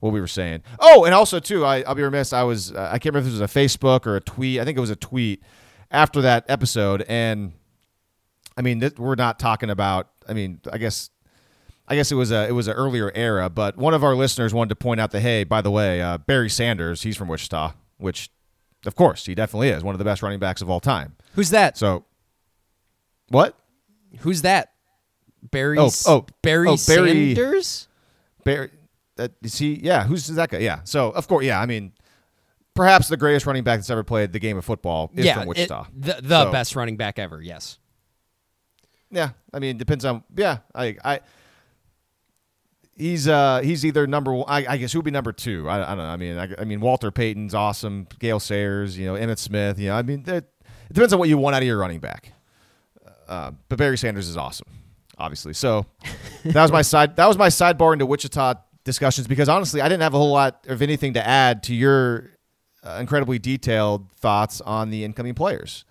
what 0.00 0.12
we 0.12 0.20
were 0.20 0.26
saying. 0.26 0.62
Oh, 0.78 1.04
and 1.04 1.14
also 1.14 1.40
too, 1.40 1.64
I, 1.64 1.82
I'll 1.82 1.94
be 1.94 2.02
remiss. 2.02 2.32
I 2.32 2.42
was 2.42 2.72
uh, 2.72 2.88
I 2.90 2.98
can't 2.98 3.14
remember 3.14 3.28
if 3.28 3.34
it 3.34 3.40
was 3.40 3.56
a 3.56 3.58
Facebook 3.58 4.06
or 4.06 4.16
a 4.16 4.20
tweet. 4.20 4.60
I 4.60 4.64
think 4.64 4.78
it 4.78 4.80
was 4.80 4.90
a 4.90 4.96
tweet 4.96 5.42
after 5.90 6.22
that 6.22 6.44
episode, 6.48 7.02
and 7.08 7.52
I 8.56 8.62
mean 8.62 8.90
we're 8.96 9.14
not 9.14 9.38
talking 9.38 9.70
about. 9.70 10.08
I 10.28 10.32
mean, 10.32 10.60
I 10.72 10.78
guess. 10.78 11.10
I 11.90 11.96
guess 11.96 12.10
it 12.12 12.14
was 12.14 12.30
a 12.30 12.46
it 12.48 12.52
was 12.52 12.68
an 12.68 12.74
earlier 12.74 13.10
era, 13.14 13.50
but 13.50 13.76
one 13.76 13.94
of 13.94 14.04
our 14.04 14.14
listeners 14.14 14.54
wanted 14.54 14.68
to 14.70 14.76
point 14.76 15.00
out 15.00 15.10
that 15.10 15.20
hey, 15.20 15.42
by 15.44 15.60
the 15.60 15.70
way, 15.72 16.00
uh, 16.00 16.18
Barry 16.18 16.48
Sanders, 16.48 17.02
he's 17.02 17.16
from 17.16 17.26
Wichita, 17.28 17.72
which, 17.98 18.30
of 18.86 18.94
course, 18.94 19.26
he 19.26 19.34
definitely 19.34 19.70
is 19.70 19.82
one 19.82 19.94
of 19.94 19.98
the 19.98 20.04
best 20.04 20.22
running 20.22 20.38
backs 20.38 20.62
of 20.62 20.70
all 20.70 20.78
time. 20.80 21.16
Who's 21.34 21.50
that? 21.50 21.76
So, 21.76 22.04
what? 23.28 23.58
Who's 24.20 24.42
that? 24.42 24.72
Barry 25.50 25.78
Oh, 25.78 25.90
oh, 26.06 26.26
Barry 26.42 26.68
oh, 26.68 26.76
Barry- 26.86 27.34
Sanders? 27.34 27.88
Barry, 28.44 28.70
that 29.16 29.32
is 29.42 29.58
he? 29.58 29.74
Yeah, 29.82 30.04
who's 30.04 30.26
that 30.28 30.48
guy? 30.50 30.58
Yeah. 30.58 30.80
So 30.84 31.10
of 31.10 31.26
course, 31.26 31.44
yeah. 31.44 31.60
I 31.60 31.66
mean, 31.66 31.92
perhaps 32.74 33.08
the 33.08 33.16
greatest 33.16 33.46
running 33.46 33.64
back 33.64 33.78
that's 33.80 33.90
ever 33.90 34.04
played 34.04 34.32
the 34.32 34.38
game 34.38 34.56
of 34.56 34.64
football 34.64 35.10
is 35.14 35.24
yeah, 35.26 35.34
from 35.34 35.42
it- 35.44 35.48
Wichita. 35.48 35.86
the 35.96 36.18
the 36.22 36.44
So- 36.44 36.52
best 36.52 36.76
running 36.76 36.96
back 36.96 37.18
ever, 37.18 37.42
yes. 37.42 37.78
Yeah, 39.10 39.30
I 39.52 39.58
mean, 39.58 39.70
it 39.74 39.78
depends 39.78 40.04
on. 40.04 40.22
Yeah, 40.36 40.58
I, 40.72 40.96
I. 41.04 41.20
He's 43.00 43.26
uh 43.26 43.62
he's 43.62 43.86
either 43.86 44.06
number 44.06 44.34
one. 44.34 44.44
I, 44.46 44.74
I 44.74 44.76
guess 44.76 44.92
who'd 44.92 45.04
be 45.06 45.10
number 45.10 45.32
two? 45.32 45.66
I, 45.70 45.82
I 45.82 45.94
don't 45.94 45.98
know. 45.98 46.04
I 46.04 46.16
mean, 46.16 46.38
I, 46.38 46.48
I 46.58 46.64
mean 46.64 46.80
Walter 46.80 47.10
Payton's 47.10 47.54
awesome. 47.54 48.06
Gale 48.18 48.38
Sayers, 48.38 48.98
you 48.98 49.06
know, 49.06 49.14
Emmitt 49.14 49.38
Smith. 49.38 49.78
You 49.78 49.88
know, 49.88 49.94
I 49.94 50.02
mean, 50.02 50.22
it, 50.26 50.44
it 50.90 50.92
depends 50.92 51.14
on 51.14 51.18
what 51.18 51.30
you 51.30 51.38
want 51.38 51.56
out 51.56 51.62
of 51.62 51.66
your 51.66 51.78
running 51.78 52.00
back. 52.00 52.34
Uh, 53.26 53.52
but 53.70 53.78
Barry 53.78 53.96
Sanders 53.96 54.28
is 54.28 54.36
awesome, 54.36 54.68
obviously. 55.16 55.54
So 55.54 55.86
that 56.44 56.60
was 56.60 56.70
my 56.70 56.82
side. 56.82 57.16
That 57.16 57.26
was 57.26 57.38
my 57.38 57.48
sidebar 57.48 57.94
into 57.94 58.04
Wichita 58.04 58.56
discussions 58.84 59.26
because 59.26 59.48
honestly, 59.48 59.80
I 59.80 59.88
didn't 59.88 60.02
have 60.02 60.12
a 60.12 60.18
whole 60.18 60.32
lot 60.32 60.66
of 60.68 60.82
anything 60.82 61.14
to 61.14 61.26
add 61.26 61.62
to 61.64 61.74
your 61.74 62.32
uh, 62.84 62.98
incredibly 63.00 63.38
detailed 63.38 64.12
thoughts 64.12 64.60
on 64.60 64.90
the 64.90 65.04
incoming 65.04 65.34
players. 65.34 65.86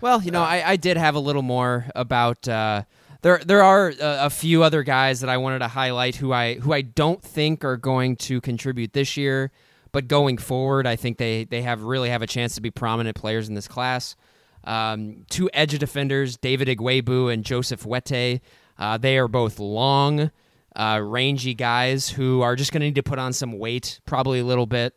Well, 0.00 0.20
you 0.22 0.32
know, 0.32 0.42
I, 0.42 0.70
I 0.70 0.76
did 0.76 0.96
have 0.96 1.14
a 1.14 1.20
little 1.20 1.42
more 1.42 1.86
about. 1.94 2.48
Uh, 2.48 2.82
there, 3.22 3.38
there 3.38 3.62
are 3.62 3.88
a, 3.88 4.26
a 4.26 4.30
few 4.30 4.62
other 4.62 4.82
guys 4.82 5.20
that 5.20 5.30
I 5.30 5.36
wanted 5.36 5.60
to 5.60 5.68
highlight 5.68 6.16
who 6.16 6.32
I 6.32 6.54
who 6.54 6.72
I 6.72 6.82
don't 6.82 7.22
think 7.22 7.64
are 7.64 7.76
going 7.76 8.16
to 8.16 8.40
contribute 8.40 8.92
this 8.92 9.16
year, 9.16 9.50
but 9.92 10.08
going 10.08 10.38
forward, 10.38 10.86
I 10.86 10.96
think 10.96 11.18
they 11.18 11.44
they 11.44 11.62
have 11.62 11.82
really 11.82 12.10
have 12.10 12.22
a 12.22 12.26
chance 12.26 12.54
to 12.54 12.60
be 12.60 12.70
prominent 12.70 13.16
players 13.16 13.48
in 13.48 13.54
this 13.54 13.68
class. 13.68 14.16
Um, 14.64 15.24
two 15.30 15.48
edge 15.52 15.78
defenders, 15.78 16.36
David 16.36 16.68
Ugwoegbu 16.68 17.32
and 17.32 17.44
Joseph 17.44 17.84
Wete. 17.84 18.40
Uh, 18.76 18.98
they 18.98 19.18
are 19.18 19.28
both 19.28 19.58
long, 19.58 20.30
uh, 20.76 21.00
rangy 21.02 21.54
guys 21.54 22.08
who 22.08 22.42
are 22.42 22.54
just 22.54 22.72
going 22.72 22.80
to 22.80 22.86
need 22.86 22.94
to 22.94 23.02
put 23.02 23.18
on 23.18 23.32
some 23.32 23.58
weight, 23.58 24.00
probably 24.04 24.40
a 24.40 24.44
little 24.44 24.66
bit. 24.66 24.94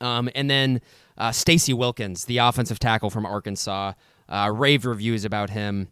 Um, 0.00 0.28
and 0.34 0.48
then 0.48 0.80
uh, 1.18 1.32
Stacey 1.32 1.72
Wilkins, 1.72 2.24
the 2.26 2.38
offensive 2.38 2.78
tackle 2.78 3.10
from 3.10 3.26
Arkansas, 3.26 3.94
uh, 4.28 4.50
rave 4.54 4.86
reviews 4.86 5.24
about 5.24 5.50
him, 5.50 5.88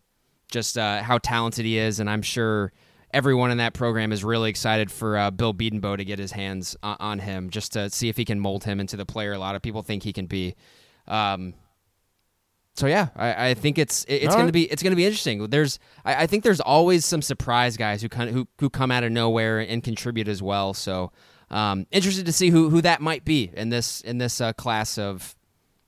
just 0.51 0.79
uh, 0.79 1.03
how 1.03 1.19
talented 1.19 1.65
he 1.65 1.79
is, 1.79 2.01
and 2.01 2.09
I'm 2.09 2.23
sure 2.23 2.73
everyone 3.13 3.51
in 3.51 3.59
that 3.59 3.73
program 3.75 4.13
is 4.13 4.23
really 4.25 4.51
excited 4.51 4.91
for 4.91 5.17
uh, 5.17 5.31
Bill 5.31 5.55
Bedenbaugh 5.55 5.97
to 5.97 6.05
get 6.05 6.19
his 6.19 6.33
hands 6.33 6.77
on, 6.83 6.97
on 7.01 7.19
him, 7.21 7.51
just 7.51 7.73
to 7.73 7.89
see 7.91 8.09
if 8.09 8.17
he 8.17 8.25
can 8.25 8.39
mold 8.41 8.65
him 8.65 8.81
into 8.81 8.97
the 8.97 9.07
player 9.07 9.33
a 9.33 9.39
lot 9.39 9.55
of 9.55 9.63
people 9.63 9.83
think 9.83 10.03
he 10.03 10.13
can 10.13 10.27
be. 10.27 10.55
Um, 11.07 11.55
so 12.75 12.87
yeah, 12.87 13.09
I, 13.17 13.49
I 13.51 13.55
think 13.55 13.77
it's 13.79 14.05
it- 14.05 14.15
it's 14.23 14.27
All 14.27 14.33
going 14.35 14.41
right. 14.43 14.47
to 14.49 14.53
be 14.53 14.65
it's 14.71 14.83
going 14.83 14.93
to 14.93 14.97
be 14.97 15.05
interesting. 15.05 15.49
There's 15.49 15.79
I, 16.05 16.23
I 16.23 16.27
think 16.27 16.45
there's 16.45 16.61
always 16.61 17.05
some 17.05 17.23
surprise 17.23 17.77
guys 17.77 18.03
who 18.03 18.09
kind 18.09 18.29
of 18.29 18.35
who 18.35 18.47
who 18.61 18.71
come 18.71 18.91
out 18.91 19.05
of 19.05 19.11
nowhere 19.11 19.59
and 19.61 19.83
contribute 19.83 20.29
as 20.29 20.43
well. 20.43 20.75
So 20.75 21.11
um, 21.51 21.87
interested 21.91 22.27
to 22.27 22.33
see 22.33 22.51
who 22.51 22.71
who 22.71 22.81
that 22.83 23.01
might 23.01 23.25
be 23.25 23.51
in 23.55 23.71
this 23.71 24.01
in 24.03 24.19
this 24.19 24.41
uh, 24.41 24.53
class 24.53 24.97
of 24.99 25.35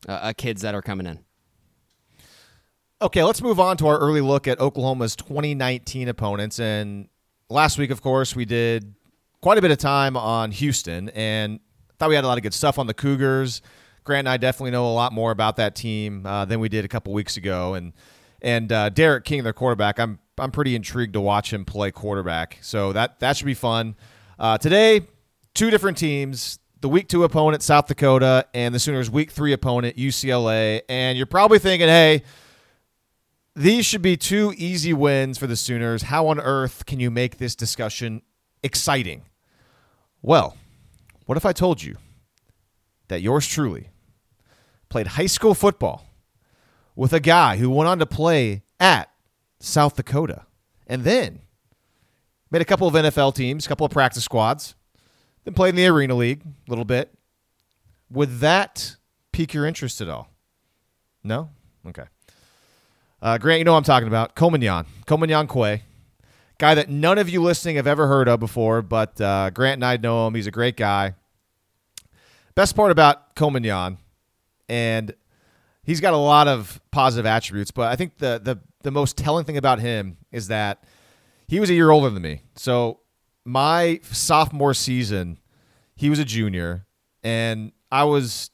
uh, 0.08 0.12
uh, 0.12 0.32
kids 0.36 0.62
that 0.62 0.74
are 0.74 0.82
coming 0.82 1.06
in. 1.06 1.20
Okay, 3.02 3.22
let's 3.22 3.40
move 3.40 3.58
on 3.58 3.78
to 3.78 3.86
our 3.86 3.98
early 3.98 4.20
look 4.20 4.46
at 4.46 4.60
Oklahoma's 4.60 5.16
2019 5.16 6.08
opponents. 6.08 6.60
And 6.60 7.08
last 7.48 7.78
week, 7.78 7.90
of 7.90 8.02
course, 8.02 8.36
we 8.36 8.44
did 8.44 8.94
quite 9.40 9.56
a 9.56 9.62
bit 9.62 9.70
of 9.70 9.78
time 9.78 10.18
on 10.18 10.50
Houston 10.50 11.08
and 11.10 11.60
thought 11.98 12.10
we 12.10 12.14
had 12.14 12.24
a 12.24 12.26
lot 12.26 12.36
of 12.36 12.42
good 12.42 12.52
stuff 12.52 12.78
on 12.78 12.86
the 12.86 12.92
Cougars. 12.92 13.62
Grant 14.04 14.20
and 14.20 14.28
I 14.28 14.36
definitely 14.36 14.72
know 14.72 14.86
a 14.86 14.92
lot 14.92 15.14
more 15.14 15.30
about 15.30 15.56
that 15.56 15.74
team 15.74 16.26
uh, 16.26 16.44
than 16.44 16.60
we 16.60 16.68
did 16.68 16.84
a 16.84 16.88
couple 16.88 17.14
weeks 17.14 17.38
ago. 17.38 17.72
And 17.72 17.94
and 18.42 18.70
uh, 18.70 18.90
D'Eriq 18.90 19.24
King, 19.24 19.44
their 19.44 19.54
quarterback, 19.54 19.98
I'm 19.98 20.18
I'm 20.36 20.50
pretty 20.50 20.74
intrigued 20.74 21.14
to 21.14 21.22
watch 21.22 21.54
him 21.54 21.64
play 21.64 21.90
quarterback. 21.90 22.58
So 22.60 22.92
that 22.92 23.18
that 23.20 23.34
should 23.34 23.46
be 23.46 23.54
fun. 23.54 23.96
Uh, 24.38 24.58
today, 24.58 25.06
two 25.54 25.70
different 25.70 25.96
teams. 25.96 26.58
The 26.82 26.88
week 26.88 27.08
two 27.08 27.24
opponent, 27.24 27.62
South 27.62 27.86
Dakota, 27.86 28.46
and 28.52 28.74
the 28.74 28.78
Sooners' 28.78 29.10
week 29.10 29.30
three 29.30 29.54
opponent, 29.54 29.96
UCLA. 29.96 30.82
And 30.90 31.16
you're 31.16 31.26
probably 31.26 31.58
thinking, 31.58 31.88
hey, 31.88 32.24
these 33.60 33.84
should 33.84 34.00
be 34.00 34.16
two 34.16 34.54
easy 34.56 34.94
wins 34.94 35.36
for 35.36 35.46
the 35.46 35.54
Sooners. 35.54 36.04
How 36.04 36.28
on 36.28 36.40
earth 36.40 36.86
can 36.86 36.98
you 36.98 37.10
make 37.10 37.36
this 37.36 37.54
discussion 37.54 38.22
exciting? 38.62 39.24
Well, 40.22 40.56
what 41.26 41.36
if 41.36 41.44
I 41.44 41.52
told 41.52 41.82
you 41.82 41.96
that 43.08 43.20
yours 43.20 43.46
truly 43.46 43.90
played 44.88 45.08
high 45.08 45.26
school 45.26 45.52
football 45.52 46.06
with 46.96 47.12
a 47.12 47.20
guy 47.20 47.58
who 47.58 47.68
went 47.68 47.86
on 47.86 47.98
to 47.98 48.06
play 48.06 48.62
at 48.80 49.10
South 49.58 49.94
Dakota 49.94 50.46
and 50.86 51.04
then 51.04 51.40
made 52.50 52.62
a 52.62 52.64
couple 52.64 52.88
of 52.88 52.94
NFL 52.94 53.34
teams, 53.34 53.66
a 53.66 53.68
couple 53.68 53.84
of 53.84 53.92
practice 53.92 54.24
squads, 54.24 54.74
then 55.44 55.52
played 55.52 55.70
in 55.70 55.76
the 55.76 55.86
Arena 55.86 56.14
League 56.14 56.42
a 56.44 56.70
little 56.70 56.86
bit. 56.86 57.12
Would 58.10 58.40
that 58.40 58.96
pique 59.32 59.52
your 59.52 59.66
interest 59.66 60.00
at 60.00 60.08
all? 60.08 60.30
No? 61.22 61.50
Okay. 61.86 62.04
Uh, 63.22 63.36
Grant, 63.36 63.58
you 63.58 63.64
know 63.64 63.72
what 63.72 63.78
I'm 63.78 63.84
talking 63.84 64.08
about. 64.08 64.34
Komagnon. 64.34 64.86
Komagnon 65.06 65.48
Quay. 65.48 65.82
Guy 66.58 66.74
that 66.74 66.88
none 66.88 67.18
of 67.18 67.28
you 67.28 67.42
listening 67.42 67.76
have 67.76 67.86
ever 67.86 68.06
heard 68.06 68.28
of 68.28 68.40
before, 68.40 68.82
but 68.82 69.20
uh, 69.20 69.50
Grant 69.50 69.78
and 69.78 69.84
I 69.84 69.96
know 69.96 70.26
him. 70.26 70.34
He's 70.34 70.46
a 70.46 70.50
great 70.50 70.76
guy. 70.76 71.14
Best 72.54 72.76
part 72.76 72.90
about 72.90 73.34
Komagnon, 73.34 73.98
and 74.68 75.14
he's 75.82 76.00
got 76.00 76.12
a 76.12 76.18
lot 76.18 76.48
of 76.48 76.80
positive 76.90 77.24
attributes, 77.24 77.70
but 77.70 77.88
I 77.88 77.96
think 77.96 78.18
the, 78.18 78.40
the, 78.42 78.58
the 78.82 78.90
most 78.90 79.16
telling 79.16 79.44
thing 79.44 79.56
about 79.56 79.80
him 79.80 80.18
is 80.32 80.48
that 80.48 80.84
he 81.46 81.60
was 81.60 81.70
a 81.70 81.74
year 81.74 81.90
older 81.90 82.10
than 82.10 82.22
me. 82.22 82.42
So 82.56 83.00
my 83.44 84.00
sophomore 84.02 84.74
season, 84.74 85.38
he 85.96 86.10
was 86.10 86.18
a 86.18 86.24
junior, 86.24 86.86
and 87.22 87.72
I 87.90 88.04
was 88.04 88.50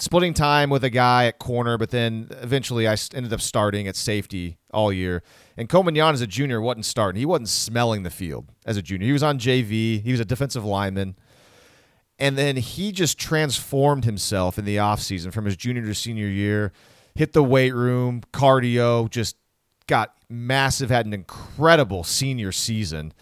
splitting 0.00 0.32
time 0.32 0.70
with 0.70 0.82
a 0.82 0.90
guy 0.90 1.26
at 1.26 1.38
corner, 1.38 1.76
but 1.76 1.90
then 1.90 2.28
eventually 2.42 2.88
I 2.88 2.96
ended 3.14 3.32
up 3.32 3.40
starting 3.40 3.86
at 3.86 3.96
safety 3.96 4.58
all 4.72 4.92
year. 4.92 5.22
And 5.56 5.68
Komagnon 5.68 6.14
as 6.14 6.22
a 6.22 6.26
junior 6.26 6.60
wasn't 6.60 6.86
starting. 6.86 7.18
He 7.18 7.26
wasn't 7.26 7.50
smelling 7.50 8.02
the 8.02 8.10
field 8.10 8.46
as 8.64 8.76
a 8.76 8.82
junior. 8.82 9.06
He 9.06 9.12
was 9.12 9.22
on 9.22 9.38
JV. 9.38 10.02
He 10.02 10.10
was 10.10 10.20
a 10.20 10.24
defensive 10.24 10.64
lineman. 10.64 11.16
And 12.18 12.36
then 12.36 12.56
he 12.56 12.92
just 12.92 13.18
transformed 13.18 14.04
himself 14.04 14.58
in 14.58 14.64
the 14.64 14.76
offseason 14.76 15.32
from 15.32 15.44
his 15.44 15.56
junior 15.56 15.82
to 15.82 15.94
senior 15.94 16.28
year, 16.28 16.72
hit 17.14 17.32
the 17.32 17.42
weight 17.42 17.74
room, 17.74 18.22
cardio, 18.32 19.08
just 19.08 19.36
got 19.86 20.14
massive, 20.28 20.90
had 20.90 21.06
an 21.06 21.12
incredible 21.14 22.04
senior 22.04 22.52
season. 22.52 23.12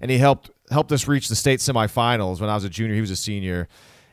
And 0.00 0.10
he 0.10 0.18
helped 0.18 0.50
helped 0.70 0.92
us 0.92 1.06
reach 1.06 1.28
the 1.28 1.36
state 1.36 1.60
semifinals 1.60 2.40
when 2.40 2.48
I 2.48 2.54
was 2.54 2.64
a 2.64 2.68
junior. 2.68 2.94
He 2.94 3.00
was 3.00 3.10
a 3.10 3.16
senior. 3.16 3.68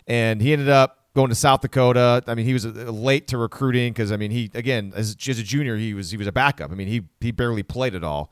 And 0.07 0.41
he 0.41 0.53
ended 0.53 0.69
up 0.69 1.00
going 1.15 1.29
to 1.29 1.35
South 1.35 1.61
Dakota. 1.61 2.23
I 2.27 2.35
mean, 2.35 2.45
he 2.45 2.53
was 2.53 2.65
uh, 2.65 2.69
late 2.69 3.27
to 3.27 3.37
recruiting 3.37 3.93
because 3.93 4.11
I 4.11 4.17
mean, 4.17 4.31
he 4.31 4.49
again 4.53 4.93
as, 4.95 5.15
as 5.27 5.39
a 5.39 5.43
junior, 5.43 5.77
he 5.77 5.93
was 5.93 6.11
he 6.11 6.17
was 6.17 6.27
a 6.27 6.31
backup. 6.31 6.71
I 6.71 6.75
mean, 6.75 6.87
he 6.87 7.03
he 7.19 7.31
barely 7.31 7.63
played 7.63 7.95
at 7.95 8.03
all, 8.03 8.31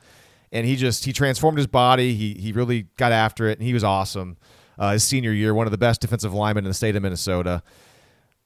and 0.51 0.65
he 0.65 0.75
just 0.75 1.05
he 1.05 1.13
transformed 1.13 1.57
his 1.57 1.67
body. 1.67 2.13
He 2.13 2.33
he 2.35 2.51
really 2.51 2.87
got 2.97 3.11
after 3.11 3.47
it, 3.47 3.59
and 3.59 3.65
he 3.65 3.73
was 3.73 3.83
awesome. 3.83 4.37
Uh, 4.77 4.93
his 4.93 5.03
senior 5.03 5.33
year, 5.33 5.53
one 5.53 5.67
of 5.67 5.71
the 5.71 5.77
best 5.77 5.99
defensive 5.99 6.33
linemen 6.33 6.63
in 6.63 6.69
the 6.69 6.73
state 6.73 6.95
of 6.95 7.03
Minnesota. 7.03 7.61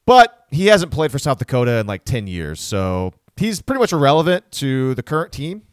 But 0.05 0.45
he 0.49 0.65
hasn't 0.67 0.91
played 0.91 1.11
for 1.11 1.19
South 1.19 1.37
Dakota 1.37 1.77
in 1.77 1.87
like 1.87 2.03
ten 2.03 2.27
years, 2.27 2.59
so 2.59 3.13
he's 3.37 3.61
pretty 3.61 3.79
much 3.79 3.93
irrelevant 3.93 4.51
to 4.53 4.95
the 4.95 5.03
current 5.03 5.31
team. 5.31 5.63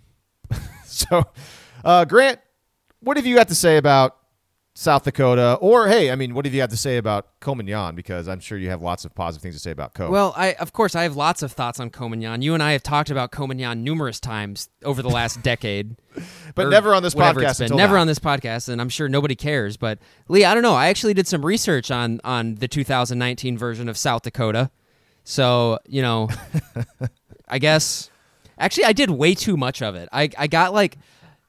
so, 0.84 1.24
uh, 1.84 2.04
Grant, 2.04 2.40
what 3.00 3.16
have 3.16 3.26
you 3.26 3.34
got 3.34 3.48
to 3.48 3.54
say 3.54 3.76
about 3.76 4.19
South 4.80 5.04
Dakota, 5.04 5.58
or 5.60 5.88
hey, 5.88 6.10
I 6.10 6.16
mean, 6.16 6.32
what 6.32 6.46
have 6.46 6.54
you 6.54 6.60
got 6.62 6.70
to 6.70 6.76
say 6.78 6.96
about 6.96 7.26
Yan? 7.44 7.94
Because 7.94 8.28
I'm 8.28 8.40
sure 8.40 8.56
you 8.56 8.70
have 8.70 8.80
lots 8.80 9.04
of 9.04 9.14
positive 9.14 9.42
things 9.42 9.54
to 9.54 9.60
say 9.60 9.72
about 9.72 9.92
Co. 9.92 10.10
Well, 10.10 10.32
I 10.34 10.54
of 10.54 10.72
course 10.72 10.94
I 10.94 11.02
have 11.02 11.16
lots 11.16 11.42
of 11.42 11.52
thoughts 11.52 11.78
on 11.80 11.90
Yan. 12.22 12.40
You 12.40 12.54
and 12.54 12.62
I 12.62 12.72
have 12.72 12.82
talked 12.82 13.10
about 13.10 13.30
Yan 13.38 13.84
numerous 13.84 14.18
times 14.18 14.70
over 14.82 15.02
the 15.02 15.10
last 15.10 15.42
decade, 15.42 15.96
but 16.54 16.70
never 16.70 16.94
on 16.94 17.02
this 17.02 17.14
podcast. 17.14 17.76
never 17.76 17.96
now. 17.96 18.00
on 18.00 18.06
this 18.06 18.18
podcast, 18.18 18.70
and 18.70 18.80
I'm 18.80 18.88
sure 18.88 19.06
nobody 19.06 19.34
cares. 19.34 19.76
But 19.76 19.98
Lee, 20.28 20.46
I 20.46 20.54
don't 20.54 20.62
know. 20.62 20.76
I 20.76 20.88
actually 20.88 21.12
did 21.12 21.28
some 21.28 21.44
research 21.44 21.90
on 21.90 22.18
on 22.24 22.54
the 22.54 22.66
2019 22.66 23.58
version 23.58 23.86
of 23.86 23.98
South 23.98 24.22
Dakota, 24.22 24.70
so 25.24 25.78
you 25.86 26.00
know, 26.00 26.30
I 27.48 27.58
guess 27.58 28.08
actually 28.58 28.84
I 28.84 28.94
did 28.94 29.10
way 29.10 29.34
too 29.34 29.58
much 29.58 29.82
of 29.82 29.94
it. 29.94 30.08
I 30.10 30.30
I 30.38 30.46
got 30.46 30.72
like 30.72 30.96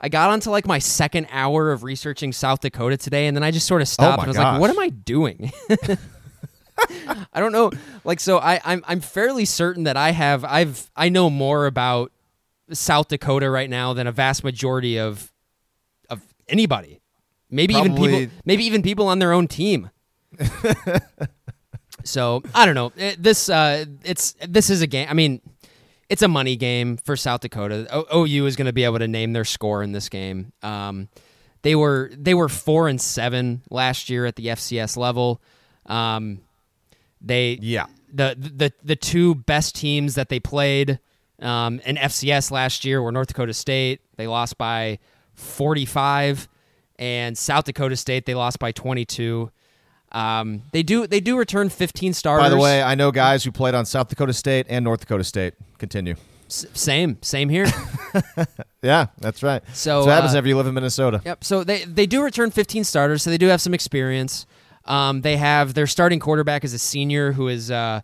I 0.01 0.09
got 0.09 0.31
onto 0.31 0.49
like 0.49 0.65
my 0.65 0.79
second 0.79 1.27
hour 1.31 1.71
of 1.71 1.83
researching 1.83 2.33
South 2.33 2.59
Dakota 2.59 2.97
today, 2.97 3.27
and 3.27 3.37
then 3.37 3.43
I 3.43 3.51
just 3.51 3.67
sort 3.67 3.83
of 3.83 3.87
stopped 3.87 4.19
oh 4.19 4.21
and 4.21 4.23
I 4.23 4.27
was 4.27 4.37
gosh. 4.37 4.53
like, 4.53 4.61
"What 4.61 4.69
am 4.71 4.79
I 4.79 4.89
doing?" 4.89 5.51
I 7.33 7.39
don't 7.39 7.51
know. 7.51 7.71
Like, 8.03 8.19
so 8.19 8.39
I, 8.39 8.59
I'm 8.65 8.83
I'm 8.87 8.99
fairly 8.99 9.45
certain 9.45 9.83
that 9.83 9.97
I 9.97 10.11
have 10.11 10.43
I've 10.43 10.89
I 10.95 11.09
know 11.09 11.29
more 11.29 11.67
about 11.67 12.11
South 12.71 13.09
Dakota 13.09 13.49
right 13.49 13.69
now 13.69 13.93
than 13.93 14.07
a 14.07 14.11
vast 14.11 14.43
majority 14.43 14.97
of 14.97 15.31
of 16.09 16.21
anybody. 16.49 16.99
Maybe 17.51 17.75
Probably. 17.75 18.09
even 18.09 18.19
people. 18.19 18.37
Maybe 18.45 18.63
even 18.65 18.81
people 18.81 19.07
on 19.07 19.19
their 19.19 19.33
own 19.33 19.47
team. 19.47 19.91
so 22.03 22.41
I 22.55 22.65
don't 22.65 22.75
know. 22.75 22.91
It, 22.95 23.21
this 23.21 23.49
uh, 23.49 23.85
it's 24.03 24.35
this 24.47 24.71
is 24.71 24.81
a 24.81 24.87
game. 24.87 25.07
I 25.09 25.13
mean, 25.13 25.41
it's 26.11 26.21
a 26.21 26.27
money 26.27 26.57
game 26.57 26.97
for 26.97 27.15
South 27.15 27.39
Dakota. 27.39 27.87
O- 27.89 28.25
OU 28.25 28.45
is 28.45 28.57
going 28.57 28.65
to 28.65 28.73
be 28.73 28.83
able 28.83 28.99
to 28.99 29.07
name 29.07 29.31
their 29.31 29.45
score 29.45 29.81
in 29.81 29.93
this 29.93 30.09
game. 30.09 30.51
Um, 30.61 31.07
they 31.61 31.73
were 31.73 32.11
they 32.13 32.33
were 32.33 32.49
four 32.49 32.89
and 32.89 32.99
seven 32.99 33.61
last 33.69 34.09
year 34.09 34.25
at 34.25 34.35
the 34.35 34.47
FCS 34.47 34.97
level. 34.97 35.41
Um, 35.85 36.41
they 37.21 37.57
yeah 37.61 37.85
the 38.13 38.35
the 38.37 38.73
the 38.83 38.97
two 38.97 39.35
best 39.35 39.73
teams 39.73 40.15
that 40.15 40.27
they 40.27 40.41
played 40.41 40.99
um, 41.39 41.79
in 41.85 41.95
FCS 41.95 42.51
last 42.51 42.83
year 42.83 43.01
were 43.01 43.13
North 43.13 43.29
Dakota 43.29 43.53
State. 43.53 44.01
They 44.17 44.27
lost 44.27 44.57
by 44.57 44.99
forty 45.33 45.85
five, 45.85 46.49
and 46.99 47.37
South 47.37 47.63
Dakota 47.63 47.95
State 47.95 48.25
they 48.25 48.35
lost 48.35 48.59
by 48.59 48.73
twenty 48.73 49.05
two. 49.05 49.49
Um, 50.11 50.63
they 50.73 50.83
do 50.83 51.07
they 51.07 51.21
do 51.21 51.37
return 51.37 51.69
15 51.69 52.13
starters. 52.13 52.43
By 52.43 52.49
the 52.49 52.57
way, 52.57 52.83
I 52.83 52.95
know 52.95 53.11
guys 53.11 53.45
who 53.45 53.51
played 53.53 53.75
on 53.75 53.85
South 53.85 54.09
Dakota 54.09 54.33
State 54.33 54.65
and 54.67 54.83
North 54.83 54.99
Dakota 54.99 55.23
State. 55.23 55.53
Continue. 55.81 56.13
S- 56.45 56.67
same, 56.75 57.17
same 57.23 57.49
here. 57.49 57.65
yeah, 58.83 59.07
that's 59.17 59.41
right. 59.41 59.63
So 59.69 59.73
so 59.73 59.99
what 60.01 60.09
happens 60.13 60.35
uh, 60.35 60.37
if 60.37 60.45
you 60.45 60.55
live 60.55 60.67
in 60.67 60.75
Minnesota. 60.75 61.23
Yep. 61.25 61.43
So 61.43 61.63
they 61.63 61.85
they 61.85 62.05
do 62.05 62.21
return 62.21 62.51
15 62.51 62.83
starters, 62.83 63.23
so 63.23 63.31
they 63.31 63.39
do 63.39 63.47
have 63.47 63.59
some 63.59 63.73
experience. 63.73 64.45
Um, 64.85 65.21
they 65.21 65.37
have 65.37 65.73
their 65.73 65.87
starting 65.87 66.19
quarterback 66.19 66.63
is 66.63 66.75
a 66.75 66.77
senior 66.77 67.31
who 67.31 67.47
is, 67.47 67.71
uh, 67.71 68.01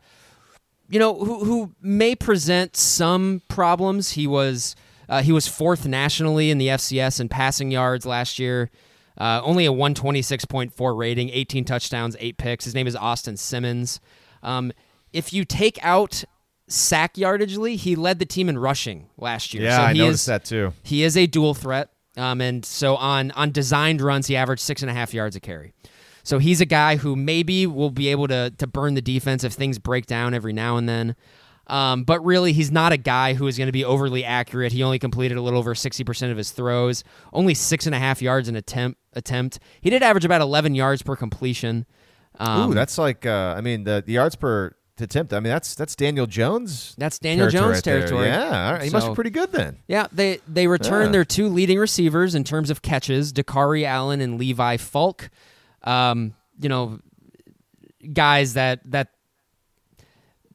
you 0.89 0.97
know, 0.97 1.13
who 1.13 1.45
who 1.45 1.75
may 1.84 2.15
present 2.15 2.75
some 2.75 3.43
problems. 3.47 4.13
He 4.13 4.25
was 4.25 4.75
uh, 5.07 5.21
he 5.21 5.32
was 5.32 5.47
fourth 5.47 5.86
nationally 5.86 6.49
in 6.49 6.57
the 6.57 6.69
FCS 6.69 7.19
in 7.19 7.30
passing 7.30 7.69
yards 7.69 8.07
last 8.07 8.39
year. 8.39 8.71
Uh, 9.19 9.39
only 9.43 9.67
a 9.67 9.71
126.4 9.71 10.97
rating, 10.97 11.30
18 11.30 11.63
touchdowns, 11.63 12.15
eight 12.19 12.38
picks. 12.38 12.65
His 12.65 12.73
name 12.73 12.88
is 12.88 12.95
Austin 12.95 13.38
Simmons. 13.38 13.99
Um, 14.41 14.71
if 15.13 15.32
you 15.32 15.45
take 15.45 15.78
out 15.84 16.23
sack 16.68 17.18
yardage, 17.18 17.55
he 17.82 17.95
led 17.95 18.20
the 18.20 18.26
team 18.26 18.49
in 18.49 18.57
rushing 18.57 19.09
last 19.18 19.53
year. 19.53 19.63
Yeah, 19.63 19.78
so 19.78 19.84
I 19.84 19.93
he 19.93 19.99
noticed 19.99 20.22
is, 20.22 20.26
that 20.26 20.45
too. 20.45 20.74
He 20.84 21.03
is 21.03 21.18
a 21.18 21.26
dual 21.28 21.53
threat. 21.53 21.91
Um, 22.18 22.41
and 22.41 22.65
so 22.65 22.95
on 22.95 23.32
on 23.32 23.51
designed 23.51 24.01
runs, 24.01 24.28
he 24.28 24.36
averaged 24.36 24.61
six 24.61 24.82
and 24.82 24.89
a 24.89 24.93
half 24.93 25.13
yards 25.13 25.36
a 25.36 25.39
carry. 25.39 25.74
So 26.24 26.39
he's 26.39 26.59
a 26.59 26.65
guy 26.65 26.97
who 26.97 27.15
maybe 27.15 27.68
will 27.68 27.91
be 27.91 28.09
able 28.09 28.28
to 28.28 28.53
to 28.57 28.68
burn 28.68 28.95
the 28.95 29.01
defense 29.01 29.43
if 29.43 29.53
things 29.53 29.80
break 29.80 30.07
down 30.07 30.34
every 30.34 30.53
now 30.53 30.78
and 30.78 30.89
then. 30.89 31.15
Um, 31.68 32.05
but 32.05 32.24
really, 32.24 32.53
he's 32.53 32.72
not 32.72 32.93
a 32.93 32.97
guy 32.97 33.34
who 33.34 33.45
is 33.45 33.57
going 33.57 33.68
to 33.68 33.74
be 33.74 33.84
overly 33.84 34.24
accurate. 34.24 34.72
He 34.72 34.84
only 34.84 34.99
completed 34.99 35.38
a 35.38 35.41
little 35.41 35.59
over 35.59 35.74
60% 35.74 36.32
of 36.32 36.38
his 36.38 36.51
throws, 36.51 37.03
only 37.34 37.53
six 37.53 37.86
and 37.86 37.93
a 37.93 37.99
half 37.99 38.22
yards 38.22 38.47
an 38.47 38.55
attempt. 38.55 38.97
attempt. 39.13 39.59
He 39.82 39.89
did 39.89 40.01
average 40.01 40.24
about 40.24 40.39
11 40.39 40.76
yards 40.76 41.01
per 41.01 41.18
completion. 41.18 41.86
Um, 42.39 42.72
Ooh, 42.72 42.74
that's 42.74 42.97
like 42.97 43.26
uh, 43.26 43.55
I 43.57 43.61
mean 43.61 43.84
the, 43.84 44.01
the 44.05 44.13
yards 44.13 44.36
per 44.36 44.76
attempt. 45.02 45.34
I 45.34 45.39
mean 45.39 45.52
that's 45.52 45.76
that's 45.76 45.95
Daniel 45.95 46.26
Jones. 46.26 46.95
That's 46.98 47.20
Daniel 47.20 47.50
territory 47.50 47.62
Jones 47.74 47.78
right 47.78 47.84
territory. 47.84 48.28
Yeah, 48.28 48.68
all 48.68 48.74
right. 48.74 48.84
he 48.84 48.89
must 48.89 49.08
be 49.10 49.16
pretty 49.16 49.30
good 49.30 49.52
then. 49.52 49.78
Yeah, 49.88 50.08
they 50.12 50.39
they 50.48 50.68
return 50.68 51.08
Yeah. 51.08 51.12
their 51.12 51.26
two 51.26 51.48
leading 51.48 51.78
receivers 51.80 52.36
in 52.36 52.43
terms 52.43 52.70
of 52.70 52.82
catches, 52.82 53.34
Dakari 53.34 53.84
Allen 53.84 54.22
and 54.22 54.38
Levi 54.39 54.78
Falk. 54.78 55.30
Um, 55.84 56.34
you 56.60 56.70
know, 56.70 57.00
guys 58.14 58.54
that 58.54 58.80
that 58.91 59.10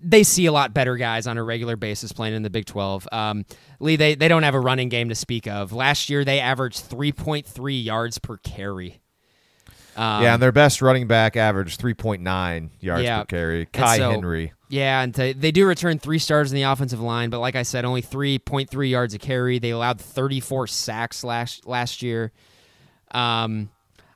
they 0.04 0.24
see 0.24 0.46
a 0.46 0.52
lot 0.52 0.74
better 0.74 0.96
guys 0.96 1.26
on 1.28 1.38
a 1.38 1.42
regular 1.44 1.76
basis 1.76 2.10
playing 2.12 2.34
in 2.34 2.42
the 2.42 2.50
Big 2.50 2.66
12. 2.66 3.06
Um, 3.12 3.44
Lee, 3.78 3.94
they, 3.94 4.16
they 4.16 4.26
don't 4.26 4.42
have 4.42 4.56
a 4.56 4.60
running 4.60 4.88
game 4.88 5.08
to 5.10 5.14
speak 5.14 5.46
of. 5.46 5.72
Last 5.72 6.10
year, 6.10 6.24
they 6.24 6.40
averaged 6.40 6.90
3.3 6.90 7.84
yards 7.84 8.18
per 8.18 8.36
carry. 8.38 9.00
Um, 9.96 10.22
yeah, 10.22 10.34
and 10.34 10.42
their 10.42 10.52
best 10.52 10.80
running 10.80 11.06
back 11.06 11.36
averaged 11.36 11.80
3.9 11.80 12.70
yards 12.80 13.02
Yeah. 13.04 13.20
per 13.20 13.24
carry. 13.26 13.66
Kai 13.66 13.98
so- 13.98 14.10
Henry. 14.10 14.52
Yeah, 14.68 15.02
and 15.02 15.14
to, 15.16 15.34
they 15.34 15.50
do 15.50 15.66
return 15.66 15.98
three 15.98 16.18
stars 16.18 16.50
in 16.50 16.56
the 16.56 16.62
offensive 16.62 16.98
line, 17.00 17.28
but 17.28 17.40
like 17.40 17.56
I 17.56 17.62
said, 17.62 17.84
only 17.84 18.00
3.3 18.00 18.88
yards 18.90 19.12
a 19.12 19.18
carry. 19.18 19.58
They 19.58 19.68
allowed 19.68 20.00
34 20.00 20.66
sacks 20.66 21.22
last 21.22 21.66
last 21.66 22.00
year. 22.00 22.32
Um, 23.10 23.68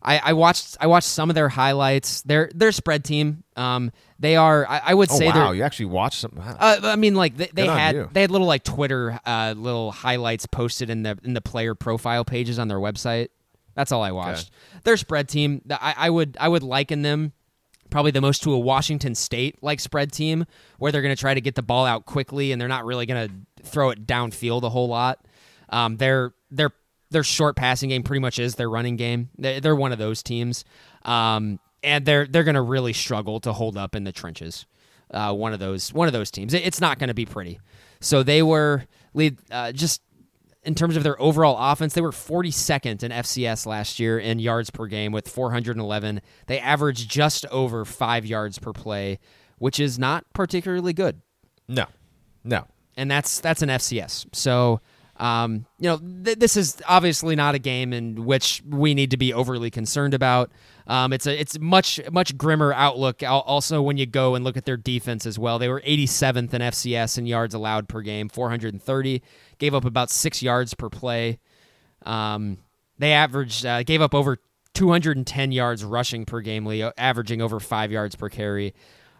I, 0.02 0.18
I 0.18 0.32
watched 0.34 0.76
I 0.80 0.86
watched 0.86 1.08
some 1.08 1.30
of 1.30 1.34
their 1.34 1.48
highlights. 1.48 2.22
Their 2.22 2.50
their 2.54 2.72
spread 2.72 3.04
team. 3.04 3.42
Um, 3.56 3.90
they 4.18 4.36
are 4.36 4.66
I, 4.66 4.80
I 4.86 4.94
would 4.94 5.10
Oh 5.10 5.18
say 5.18 5.26
wow, 5.26 5.32
they're. 5.48 5.54
you 5.56 5.62
actually 5.62 5.86
watched 5.86 6.20
some. 6.20 6.32
Wow. 6.36 6.56
Uh, 6.58 6.78
I 6.84 6.96
mean, 6.96 7.14
like 7.16 7.36
they, 7.36 7.50
they 7.52 7.66
had 7.66 7.94
you. 7.96 8.08
they 8.12 8.20
had 8.22 8.30
little 8.30 8.46
like 8.46 8.62
Twitter 8.62 9.18
uh, 9.26 9.52
little 9.56 9.90
highlights 9.92 10.46
posted 10.46 10.88
in 10.90 11.02
the 11.02 11.18
in 11.24 11.34
the 11.34 11.40
player 11.40 11.74
profile 11.74 12.24
pages 12.24 12.58
on 12.58 12.68
their 12.68 12.78
website. 12.78 13.28
That's 13.76 13.92
all 13.92 14.02
I 14.02 14.10
watched. 14.10 14.50
Their 14.82 14.96
spread 14.96 15.28
team, 15.28 15.62
I, 15.70 15.94
I 15.96 16.10
would 16.10 16.36
I 16.40 16.48
would 16.48 16.64
liken 16.64 17.02
them 17.02 17.32
probably 17.90 18.10
the 18.10 18.20
most 18.20 18.42
to 18.42 18.52
a 18.52 18.58
Washington 18.58 19.14
State 19.14 19.62
like 19.62 19.78
spread 19.78 20.10
team 20.10 20.44
where 20.78 20.90
they're 20.90 21.02
going 21.02 21.14
to 21.14 21.20
try 21.20 21.34
to 21.34 21.40
get 21.40 21.54
the 21.54 21.62
ball 21.62 21.86
out 21.86 22.04
quickly 22.04 22.50
and 22.50 22.60
they're 22.60 22.66
not 22.66 22.84
really 22.84 23.06
going 23.06 23.28
to 23.28 23.62
throw 23.70 23.90
it 23.90 24.04
downfield 24.08 24.64
a 24.64 24.68
whole 24.68 24.88
lot. 24.88 25.24
Um, 25.68 25.96
their 25.98 26.32
their 26.50 26.70
their 27.10 27.22
short 27.22 27.54
passing 27.54 27.90
game 27.90 28.02
pretty 28.02 28.20
much 28.20 28.38
is 28.40 28.56
their 28.56 28.68
running 28.68 28.96
game. 28.96 29.28
They're, 29.38 29.60
they're 29.60 29.76
one 29.76 29.92
of 29.92 29.98
those 29.98 30.22
teams, 30.24 30.64
um, 31.04 31.60
and 31.82 32.04
they're 32.04 32.26
they're 32.26 32.44
going 32.44 32.54
to 32.56 32.62
really 32.62 32.92
struggle 32.92 33.38
to 33.40 33.52
hold 33.52 33.76
up 33.76 33.94
in 33.94 34.04
the 34.04 34.12
trenches. 34.12 34.66
Uh, 35.10 35.32
one 35.32 35.52
of 35.52 35.60
those 35.60 35.92
one 35.92 36.08
of 36.08 36.12
those 36.12 36.30
teams. 36.30 36.54
It- 36.54 36.64
it's 36.66 36.80
not 36.80 36.98
going 36.98 37.08
to 37.08 37.14
be 37.14 37.26
pretty. 37.26 37.60
So 38.00 38.22
they 38.22 38.42
were 38.42 38.84
lead 39.14 39.38
uh, 39.50 39.72
just 39.72 40.02
in 40.66 40.74
terms 40.74 40.96
of 40.96 41.04
their 41.04 41.20
overall 41.22 41.56
offense, 41.72 41.94
they 41.94 42.00
were 42.00 42.10
42nd 42.10 43.02
in 43.02 43.12
FCS 43.12 43.66
last 43.66 44.00
year 44.00 44.18
in 44.18 44.40
yards 44.40 44.68
per 44.68 44.86
game 44.86 45.12
with 45.12 45.28
411. 45.28 46.20
They 46.46 46.58
averaged 46.58 47.08
just 47.08 47.46
over 47.46 47.84
five 47.84 48.26
yards 48.26 48.58
per 48.58 48.72
play, 48.72 49.20
which 49.58 49.78
is 49.78 49.98
not 49.98 50.24
particularly 50.32 50.92
good, 50.92 51.22
no, 51.68 51.86
no. 52.44 52.66
and 52.96 53.10
that's 53.10 53.40
that's 53.40 53.62
an 53.62 53.68
FCS. 53.68 54.26
So, 54.32 54.80
um, 55.18 55.66
you 55.78 55.88
know, 55.88 55.98
th- 55.98 56.38
this 56.38 56.56
is 56.56 56.82
obviously 56.86 57.36
not 57.36 57.54
a 57.54 57.58
game 57.58 57.92
in 57.92 58.24
which 58.26 58.62
we 58.68 58.92
need 58.92 59.12
to 59.12 59.16
be 59.16 59.32
overly 59.32 59.70
concerned 59.70 60.14
about. 60.14 60.50
Um, 60.88 61.12
it's 61.12 61.26
a 61.26 61.40
it's 61.40 61.58
much 61.58 62.00
much 62.12 62.36
grimmer 62.36 62.72
outlook. 62.72 63.22
Also, 63.24 63.82
when 63.82 63.96
you 63.96 64.06
go 64.06 64.34
and 64.34 64.44
look 64.44 64.56
at 64.56 64.64
their 64.66 64.76
defense 64.76 65.26
as 65.26 65.38
well, 65.38 65.58
they 65.58 65.68
were 65.68 65.80
87th 65.80 66.52
in 66.54 66.62
FCS 66.62 67.18
in 67.18 67.26
yards 67.26 67.54
allowed 67.54 67.88
per 67.88 68.02
game, 68.02 68.28
430. 68.28 69.22
Gave 69.58 69.74
up 69.74 69.84
about 69.84 70.10
six 70.10 70.42
yards 70.42 70.74
per 70.74 70.88
play. 70.88 71.38
Um, 72.04 72.58
they 72.98 73.12
averaged 73.12 73.64
uh, 73.66 73.82
gave 73.82 74.00
up 74.02 74.14
over 74.14 74.38
210 74.74 75.52
yards 75.52 75.84
rushing 75.84 76.24
per 76.24 76.40
game, 76.40 76.66
Leo, 76.66 76.92
averaging 76.98 77.40
over 77.40 77.58
five 77.60 77.90
yards 77.90 78.14
per 78.14 78.28
carry. 78.28 78.74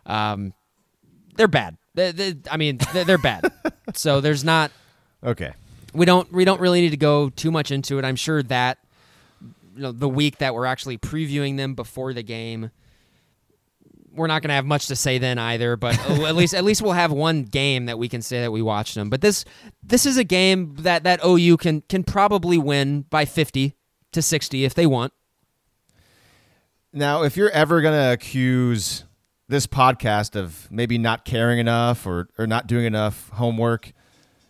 Um, 0.05 0.53
they're 1.37 1.49
bad. 1.49 1.76
They, 1.95 2.12
they, 2.12 2.37
I 2.51 2.57
mean, 2.59 2.78
they're, 2.93 3.05
they're 3.05 3.18
bad. 3.18 3.51
so 3.95 4.20
there's 4.20 4.45
not 4.45 4.70
Okay. 5.24 5.53
we 5.95 6.05
don't 6.07 6.30
we 6.32 6.45
don't 6.45 6.61
really 6.61 6.80
need 6.82 6.91
to 6.91 6.97
go 6.97 7.30
too 7.30 7.51
much 7.51 7.70
into 7.70 7.99
it. 7.99 8.05
I'm 8.05 8.16
sure 8.16 8.43
that 8.45 8.78
you 9.41 9.82
know 9.82 9.93
the 9.93 10.09
week 10.09 10.39
that 10.39 10.55
we're 10.55 10.66
actually 10.66 10.99
previewing 10.99 11.57
them 11.57 11.74
before 11.74 12.12
the 12.12 12.22
game, 12.22 12.70
we're 14.17 14.27
not 14.27 14.43
going 14.43 14.49
to 14.49 14.55
have 14.55 14.67
much 14.67 14.87
to 14.89 14.97
say 14.97 15.19
then 15.19 15.39
either. 15.39 15.77
But 15.77 15.99
oh, 16.09 16.27
at 16.27 16.35
least 16.35 16.55
at 16.55 16.64
least 16.64 16.83
we'll 16.83 16.93
have 16.93 17.12
one 17.12 17.45
game 17.45 17.87
that 17.87 17.99
we 17.99 18.09
can 18.09 18.23
say 18.23 18.41
that 18.41 18.53
we 18.53 18.62
watched 18.62 18.95
them. 18.95 19.11
But 19.11 19.21
this 19.21 19.45
this 19.83 20.07
is 20.07 20.17
a 20.17 20.25
game 20.25 20.75
that 20.79 21.05
that 21.05 21.21
OU 21.25 21.57
can 21.59 21.81
can 21.83 22.03
probably 22.05 22.59
win 22.59 23.03
by 23.03 23.25
fifty 23.25 23.75
to 24.12 24.23
sixty 24.23 24.64
if 24.64 24.75
they 24.75 24.87
want. 24.87 25.12
Now, 26.93 27.23
if 27.25 27.37
you're 27.37 27.51
ever 27.51 27.83
going 27.83 27.95
to 27.95 28.12
accuse 28.12 29.05
this 29.49 29.67
podcast 29.67 30.35
of 30.35 30.67
maybe 30.71 30.97
not 30.97 31.25
caring 31.25 31.59
enough 31.59 32.07
or, 32.07 32.29
or 32.39 32.47
not 32.47 32.67
doing 32.67 32.87
enough 32.87 33.29
homework, 33.31 33.93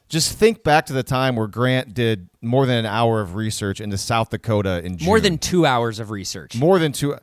just 0.08 0.38
think 0.38 0.62
back 0.62 0.86
to 0.86 0.92
the 0.92 1.02
time 1.02 1.34
where 1.34 1.48
Grant 1.48 1.92
did 1.92 2.28
more 2.40 2.64
than 2.64 2.78
an 2.78 2.86
hour 2.86 3.20
of 3.20 3.34
research 3.34 3.80
into 3.80 3.98
South 3.98 4.30
Dakota 4.30 4.80
in 4.84 4.96
June. 4.96 5.06
More 5.06 5.20
than 5.20 5.38
two 5.38 5.66
hours 5.66 5.98
of 5.98 6.10
research. 6.10 6.56
More 6.56 6.78
than 6.78 6.92
two. 6.92 7.16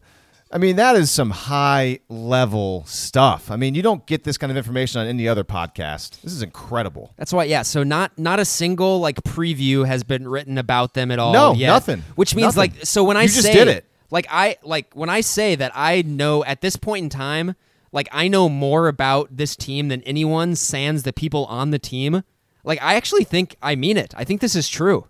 I 0.53 0.59
mean, 0.59 0.75
that 0.75 0.95
is 0.95 1.09
some 1.09 1.31
high 1.31 1.99
level 2.09 2.83
stuff. 2.85 3.49
I 3.49 3.55
mean, 3.55 3.73
you 3.73 3.81
don't 3.81 4.05
get 4.05 4.23
this 4.23 4.37
kind 4.37 4.51
of 4.51 4.55
information 4.57 5.01
on 5.01 5.07
any 5.07 5.27
other 5.27 5.43
podcast. 5.43 6.21
This 6.21 6.31
is 6.31 6.43
incredible. 6.43 7.11
That's 7.17 7.33
why, 7.33 7.45
yeah. 7.45 7.63
So 7.63 7.81
not 7.83 8.17
not 8.19 8.39
a 8.39 8.45
single 8.45 8.99
like 8.99 9.15
preview 9.23 9.85
has 9.87 10.03
been 10.03 10.27
written 10.27 10.59
about 10.59 10.93
them 10.93 11.09
at 11.09 11.17
all. 11.17 11.33
No, 11.33 11.53
yet, 11.55 11.67
nothing. 11.69 12.03
Which 12.15 12.35
means 12.35 12.55
Nothing. 12.55 12.73
like 12.77 12.85
so 12.85 13.03
when 13.03 13.17
I 13.17 13.23
You 13.23 13.29
say 13.29 13.41
just 13.41 13.53
did 13.53 13.67
it. 13.67 13.85
like 14.11 14.27
I 14.29 14.57
like 14.63 14.93
when 14.93 15.09
I 15.09 15.21
say 15.21 15.55
that 15.55 15.71
I 15.73 16.03
know 16.03 16.43
at 16.45 16.61
this 16.61 16.75
point 16.75 17.03
in 17.05 17.09
time, 17.09 17.55
like 17.91 18.07
I 18.11 18.27
know 18.27 18.47
more 18.47 18.87
about 18.87 19.35
this 19.35 19.55
team 19.55 19.87
than 19.87 20.03
anyone, 20.03 20.55
sans 20.55 21.01
the 21.01 21.13
people 21.13 21.45
on 21.45 21.71
the 21.71 21.79
team. 21.79 22.21
Like 22.63 22.79
I 22.79 22.93
actually 22.93 23.23
think 23.23 23.55
I 23.59 23.73
mean 23.75 23.97
it. 23.97 24.13
I 24.15 24.23
think 24.23 24.39
this 24.39 24.55
is 24.55 24.69
true. 24.69 25.07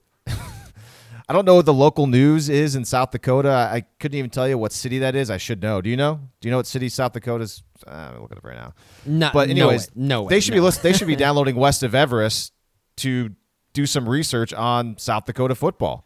I 1.30 1.34
don't 1.34 1.45
know 1.45 1.55
what 1.55 1.65
the 1.65 1.74
local 1.74 2.05
news 2.07 2.49
is 2.49 2.76
in 2.76 2.84
South 2.86 3.11
Dakota. 3.11 3.49
I 3.49 3.76
I 3.78 3.82
couldn't 3.99 4.17
even 4.17 4.30
tell 4.30 4.47
you 4.47 4.57
what 4.57 4.71
city 4.74 4.99
that 4.99 5.15
is. 5.15 5.30
I 5.30 5.38
should 5.38 5.61
know. 5.61 5.82
Do 5.82 5.89
you 5.89 5.95
know? 5.97 6.19
Do 6.41 6.47
you 6.47 6.51
know 6.51 6.57
what 6.57 6.67
city 6.67 6.89
South 6.89 7.13
Dakota's? 7.13 7.63
Uh, 7.88 7.91
I'm 8.15 8.21
looking 8.21 8.38
it 8.38 8.38
up 8.39 8.43
right 8.45 8.55
now. 8.57 8.74
No, 9.05 9.30
But 9.34 9.49
anyways, 9.49 9.89
no 9.95 10.01
way. 10.03 10.07
No 10.07 10.21
way, 10.24 10.30
they 10.30 10.39
should 10.39 10.51
no. 10.53 10.57
be 10.57 10.61
list- 10.61 10.84
They 10.84 10.93
should 10.93 11.07
be 11.07 11.15
downloading 11.26 11.55
West 11.55 11.84
of 11.84 11.93
Everest 11.95 12.53
to 12.97 13.30
do 13.74 13.86
some 13.86 14.07
research 14.07 14.53
on 14.53 14.97
South 14.97 15.26
Dakota 15.26 15.55
football 15.55 16.05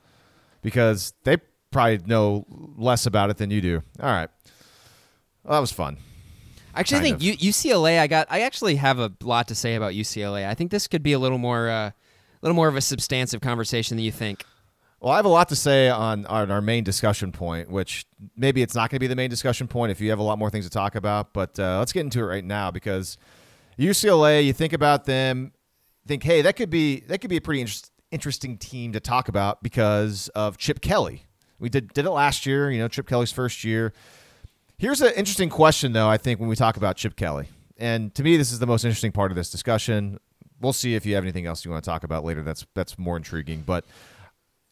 because 0.62 1.14
they 1.24 1.38
probably 1.72 2.00
know 2.06 2.46
less 2.78 3.06
about 3.06 3.30
it 3.30 3.38
than 3.38 3.52
you 3.52 3.62
do. 3.62 3.84
All 4.02 4.10
right, 4.10 4.30
well, 5.44 5.54
that 5.54 5.60
was 5.60 5.72
fun. 5.72 5.98
I 6.74 6.80
actually 6.82 7.02
think 7.02 7.22
U- 7.24 7.36
UCLA. 7.38 8.00
I 8.00 8.06
got. 8.08 8.28
I 8.30 8.42
actually 8.42 8.76
have 8.76 9.00
a 9.00 9.12
lot 9.24 9.48
to 9.48 9.56
say 9.56 9.74
about 9.76 9.94
UCLA. 9.94 10.48
I 10.48 10.54
think 10.54 10.70
this 10.72 10.88
could 10.88 11.02
be 11.04 11.14
a 11.14 11.20
little 11.20 11.40
more, 11.40 11.70
uh, 11.70 11.88
a 11.90 11.94
little 12.44 12.56
more 12.56 12.68
of 12.68 12.76
a 12.76 12.82
substantive 12.82 13.42
conversation 13.42 13.98
than 13.98 14.04
you 14.06 14.12
think. 14.12 14.44
Well, 15.00 15.14
I 15.14 15.18
have 15.18 15.26
a 15.26 15.30
lot 15.30 15.50
to 15.50 15.56
say 15.56 15.90
on, 15.90 16.26
on 16.26 16.50
our 16.50 16.62
main 16.62 16.84
discussion 16.84 17.32
point, 17.32 17.70
which 17.70 18.06
maybe 18.36 18.64
it's 18.64 18.74
not 18.74 18.90
going 18.90 18.96
to 18.96 19.00
be 19.00 19.08
the 19.08 19.16
main 19.16 19.30
discussion 19.30 19.68
point 19.68 19.92
if 19.92 20.02
you 20.02 20.10
have 20.10 20.18
a 20.18 20.24
lot 20.24 20.40
more 20.40 20.50
things 20.50 20.66
to 20.66 20.72
talk 20.72 20.96
about. 20.96 21.34
But 21.34 21.60
uh, 21.60 21.78
let's 21.78 21.94
get 21.94 22.02
into 22.02 22.20
it 22.20 22.24
right 22.24 22.44
now 22.44 22.72
because 22.72 23.18
UCLA, 23.78 24.44
you 24.44 24.54
think 24.54 24.74
about 24.74 25.06
them, 25.06 25.52
think, 26.08 26.24
hey, 26.24 26.42
that 26.42 26.56
could 26.56 26.72
be 26.72 27.02
that 27.02 27.22
could 27.22 27.30
be 27.30 27.38
a 27.38 27.42
pretty 27.42 27.62
interest, 27.62 27.92
interesting 28.10 28.58
team 28.58 28.92
to 28.94 29.00
talk 29.00 29.28
about 29.30 29.62
because 29.62 30.30
of 30.30 30.58
Chip 30.58 30.82
Kelly. 30.82 31.26
We 31.60 31.70
did 31.70 31.94
did 31.94 32.06
it 32.06 32.12
last 32.12 32.48
year, 32.48 32.72
you 32.72 32.80
know, 32.80 32.88
Chip 32.88 33.08
Kelly's 33.08 33.32
first 33.32 33.64
year. 33.64 33.94
Here's 34.80 35.02
an 35.02 35.14
interesting 35.16 35.50
question, 35.50 35.94
though. 35.94 36.08
I 36.08 36.18
think 36.18 36.40
when 36.40 36.50
we 36.50 36.56
talk 36.56 36.76
about 36.76 36.98
Chip 36.98 37.16
Kelly, 37.16 37.50
and 37.78 38.14
to 38.16 38.24
me, 38.24 38.36
this 38.36 38.52
is 38.52 38.58
the 38.58 38.68
most 38.68 38.84
interesting 38.84 39.12
part 39.12 39.32
of 39.32 39.36
this 39.36 39.52
discussion. 39.52 40.20
We'll 40.60 40.74
see 40.74 40.96
if 40.96 41.06
you 41.06 41.14
have 41.14 41.24
anything 41.24 41.46
else 41.46 41.64
you 41.66 41.70
want 41.70 41.84
to 41.84 41.90
talk 41.90 42.04
about 42.04 42.24
later. 42.24 42.42
That's 42.42 42.66
that's 42.74 42.98
more 42.98 43.16
intriguing, 43.16 43.64
but. 43.64 43.86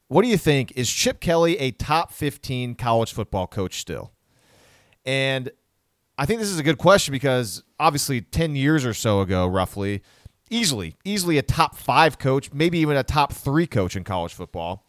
What 0.07 0.21
do 0.21 0.27
you 0.27 0.37
think? 0.37 0.71
Is 0.75 0.89
Chip 0.91 1.19
Kelly 1.19 1.57
a 1.57 1.71
top 1.71 2.11
15 2.11 2.75
college 2.75 3.11
football 3.11 3.47
coach 3.47 3.79
still? 3.79 4.11
And 5.03 5.49
I 6.17 6.25
think 6.25 6.39
this 6.39 6.49
is 6.49 6.59
a 6.59 6.63
good 6.63 6.77
question 6.77 7.11
because 7.11 7.63
obviously 7.79 8.21
10 8.21 8.55
years 8.55 8.85
or 8.85 8.93
so 8.93 9.21
ago, 9.21 9.47
roughly, 9.47 10.03
easily, 10.49 10.95
easily 11.03 11.37
a 11.37 11.41
top 11.41 11.75
five 11.75 12.19
coach, 12.19 12.53
maybe 12.53 12.79
even 12.79 12.97
a 12.97 13.03
top 13.03 13.33
three 13.33 13.67
coach 13.67 13.95
in 13.95 14.03
college 14.03 14.33
football. 14.33 14.85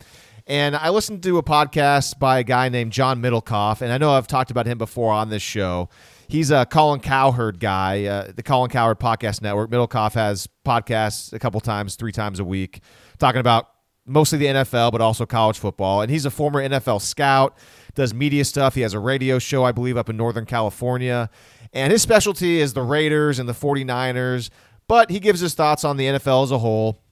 And 0.47 0.77
I 0.77 0.91
listened 0.91 1.25
to 1.25 1.39
a 1.39 1.43
podcast 1.43 2.21
by 2.21 2.39
a 2.39 2.45
guy 2.45 2.69
named 2.69 2.93
John 2.93 3.21
Middlekauff, 3.21 3.81
and 3.81 3.93
I 3.93 3.99
know 3.99 4.13
I've 4.13 4.29
talked 4.29 4.53
about 4.53 4.67
him 4.67 4.79
before 4.79 5.13
on 5.13 5.29
this 5.29 5.43
show. 5.43 5.89
He's 6.29 6.53
a 6.53 6.65
Colin 6.67 7.01
Cowherd 7.01 7.59
guy, 7.59 8.05
uh, 8.05 8.31
the 8.35 8.45
Colin 8.45 8.71
Cowherd 8.71 9.01
Podcast 9.01 9.43
Network. 9.43 9.71
Middlekauff 9.71 10.15
has 10.15 10.49
podcasts 10.65 11.33
a 11.33 11.41
couple 11.41 11.61
times, 11.61 11.97
three 11.97 12.13
times 12.13 12.39
a 12.39 12.45
week, 12.45 12.81
talking 13.19 13.41
about 13.41 13.69
mostly 14.07 14.39
the 14.39 14.47
NFL, 14.47 14.93
but 14.93 15.01
also 15.01 15.27
college 15.27 15.59
football. 15.59 16.01
And 16.01 16.11
he's 16.11 16.25
a 16.25 16.31
former 16.31 16.67
NFL 16.67 17.01
scout, 17.03 17.57
does 17.95 18.15
media 18.15 18.45
stuff. 18.45 18.75
He 18.75 18.83
has 18.83 18.95
a 18.95 19.01
radio 19.01 19.39
show, 19.39 19.65
I 19.65 19.73
believe, 19.73 19.97
up 19.97 20.09
in 20.09 20.17
Northern 20.17 20.47
California. 20.47 21.29
And 21.73 21.93
his 21.93 22.03
specialty 22.03 22.61
is 22.61 22.73
the 22.73 22.83
Raiders 22.83 23.39
and 23.39 23.49
the 23.49 23.53
49ers, 23.53 24.51
but 24.89 25.11
he 25.11 25.21
gives 25.21 25.41
his 25.41 25.55
thoughts 25.55 25.85
on 25.85 25.97
the 25.97 26.07
NFL 26.07 26.45
as 26.45 26.51
a 26.51 26.59
whole. 26.59 27.03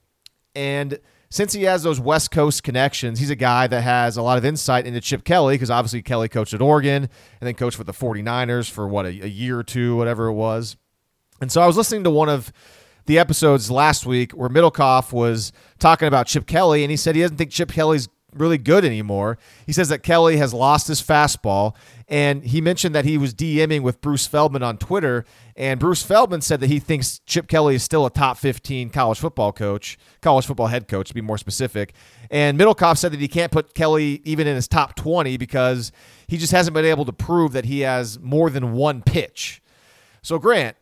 And 0.54 0.98
since 1.30 1.52
he 1.52 1.64
has 1.64 1.82
those 1.82 1.98
West 1.98 2.30
Coast 2.30 2.62
connections, 2.62 3.18
he's 3.18 3.30
a 3.30 3.36
guy 3.36 3.66
that 3.66 3.80
has 3.80 4.16
a 4.16 4.22
lot 4.22 4.38
of 4.38 4.44
insight 4.44 4.86
into 4.86 5.00
Chip 5.00 5.24
Kelly 5.24 5.54
because 5.54 5.70
obviously 5.70 6.00
Kelly 6.00 6.28
coached 6.28 6.54
at 6.54 6.62
Oregon 6.62 7.02
and 7.02 7.10
then 7.40 7.54
coached 7.54 7.76
for 7.76 7.84
the 7.84 7.92
49ers 7.92 8.70
for 8.70 8.86
what, 8.86 9.04
a, 9.04 9.08
a 9.08 9.28
year 9.28 9.58
or 9.58 9.64
two, 9.64 9.96
whatever 9.96 10.28
it 10.28 10.34
was. 10.34 10.76
And 11.40 11.50
so 11.50 11.60
I 11.60 11.66
was 11.66 11.76
listening 11.76 12.04
to 12.04 12.10
one 12.10 12.28
of 12.28 12.52
the 13.06 13.18
episodes 13.18 13.70
last 13.70 14.06
week 14.06 14.32
where 14.32 14.48
Middlekauff 14.48 15.12
was 15.12 15.52
talking 15.78 16.08
about 16.08 16.26
Chip 16.26 16.46
Kelly, 16.46 16.82
and 16.84 16.90
he 16.90 16.96
said 16.96 17.14
he 17.14 17.22
doesn't 17.22 17.36
think 17.36 17.50
Chip 17.50 17.70
Kelly's 17.70 18.08
really 18.34 18.58
good 18.58 18.84
anymore. 18.84 19.38
He 19.66 19.72
says 19.72 19.88
that 19.88 20.02
Kelly 20.02 20.36
has 20.38 20.52
lost 20.52 20.88
his 20.88 21.00
fastball, 21.00 21.74
and 22.08 22.44
he 22.44 22.60
mentioned 22.60 22.94
that 22.94 23.04
he 23.04 23.16
was 23.16 23.32
DMing 23.32 23.82
with 23.82 24.00
Bruce 24.00 24.26
Feldman 24.26 24.62
on 24.62 24.76
Twitter, 24.76 25.24
and 25.56 25.78
Bruce 25.78 26.02
Feldman 26.02 26.40
said 26.40 26.60
that 26.60 26.68
he 26.68 26.78
thinks 26.78 27.20
Chip 27.26 27.46
Kelly 27.46 27.76
is 27.76 27.82
still 27.82 28.06
a 28.06 28.10
top 28.10 28.36
15 28.38 28.90
college 28.90 29.18
football 29.18 29.52
coach, 29.52 29.98
college 30.20 30.46
football 30.46 30.66
head 30.66 30.88
coach, 30.88 31.08
to 31.08 31.14
be 31.14 31.20
more 31.20 31.38
specific. 31.38 31.94
And 32.30 32.58
Middlekauff 32.58 32.98
said 32.98 33.12
that 33.12 33.20
he 33.20 33.28
can't 33.28 33.52
put 33.52 33.74
Kelly 33.74 34.20
even 34.24 34.46
in 34.46 34.56
his 34.56 34.68
top 34.68 34.96
20 34.96 35.36
because 35.36 35.92
he 36.26 36.36
just 36.36 36.52
hasn't 36.52 36.74
been 36.74 36.84
able 36.84 37.04
to 37.04 37.12
prove 37.12 37.52
that 37.52 37.64
he 37.64 37.80
has 37.80 38.18
more 38.18 38.50
than 38.50 38.72
one 38.72 39.02
pitch. 39.02 39.62
So, 40.22 40.38
Grant, 40.38 40.76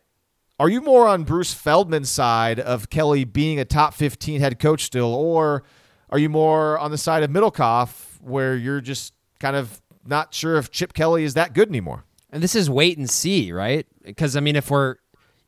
are 0.63 0.69
you 0.69 0.79
more 0.79 1.09
on 1.09 1.25
Bruce 1.25 1.53
Feldman's 1.53 2.09
side 2.09 2.57
of 2.57 2.89
Kelly 2.89 3.25
being 3.25 3.59
a 3.59 3.65
top 3.65 3.93
15 3.93 4.39
head 4.39 4.59
coach 4.59 4.83
still, 4.83 5.13
or 5.13 5.63
are 6.09 6.17
you 6.17 6.29
more 6.29 6.79
on 6.79 6.89
the 6.89 6.97
side 6.97 7.21
of 7.21 7.29
Middlekauff 7.29 8.21
where 8.21 8.55
you're 8.55 8.79
just 8.79 9.13
kind 9.41 9.57
of 9.57 9.81
not 10.05 10.33
sure 10.33 10.55
if 10.55 10.71
Chip 10.71 10.93
Kelly 10.93 11.25
is 11.25 11.33
that 11.33 11.53
good 11.53 11.67
anymore? 11.67 12.05
And 12.31 12.41
this 12.41 12.55
is 12.55 12.69
wait 12.69 12.97
and 12.97 13.09
see, 13.09 13.51
right? 13.51 13.85
Because 14.03 14.37
I 14.37 14.39
mean, 14.39 14.55
if 14.55 14.71
we're 14.71 14.95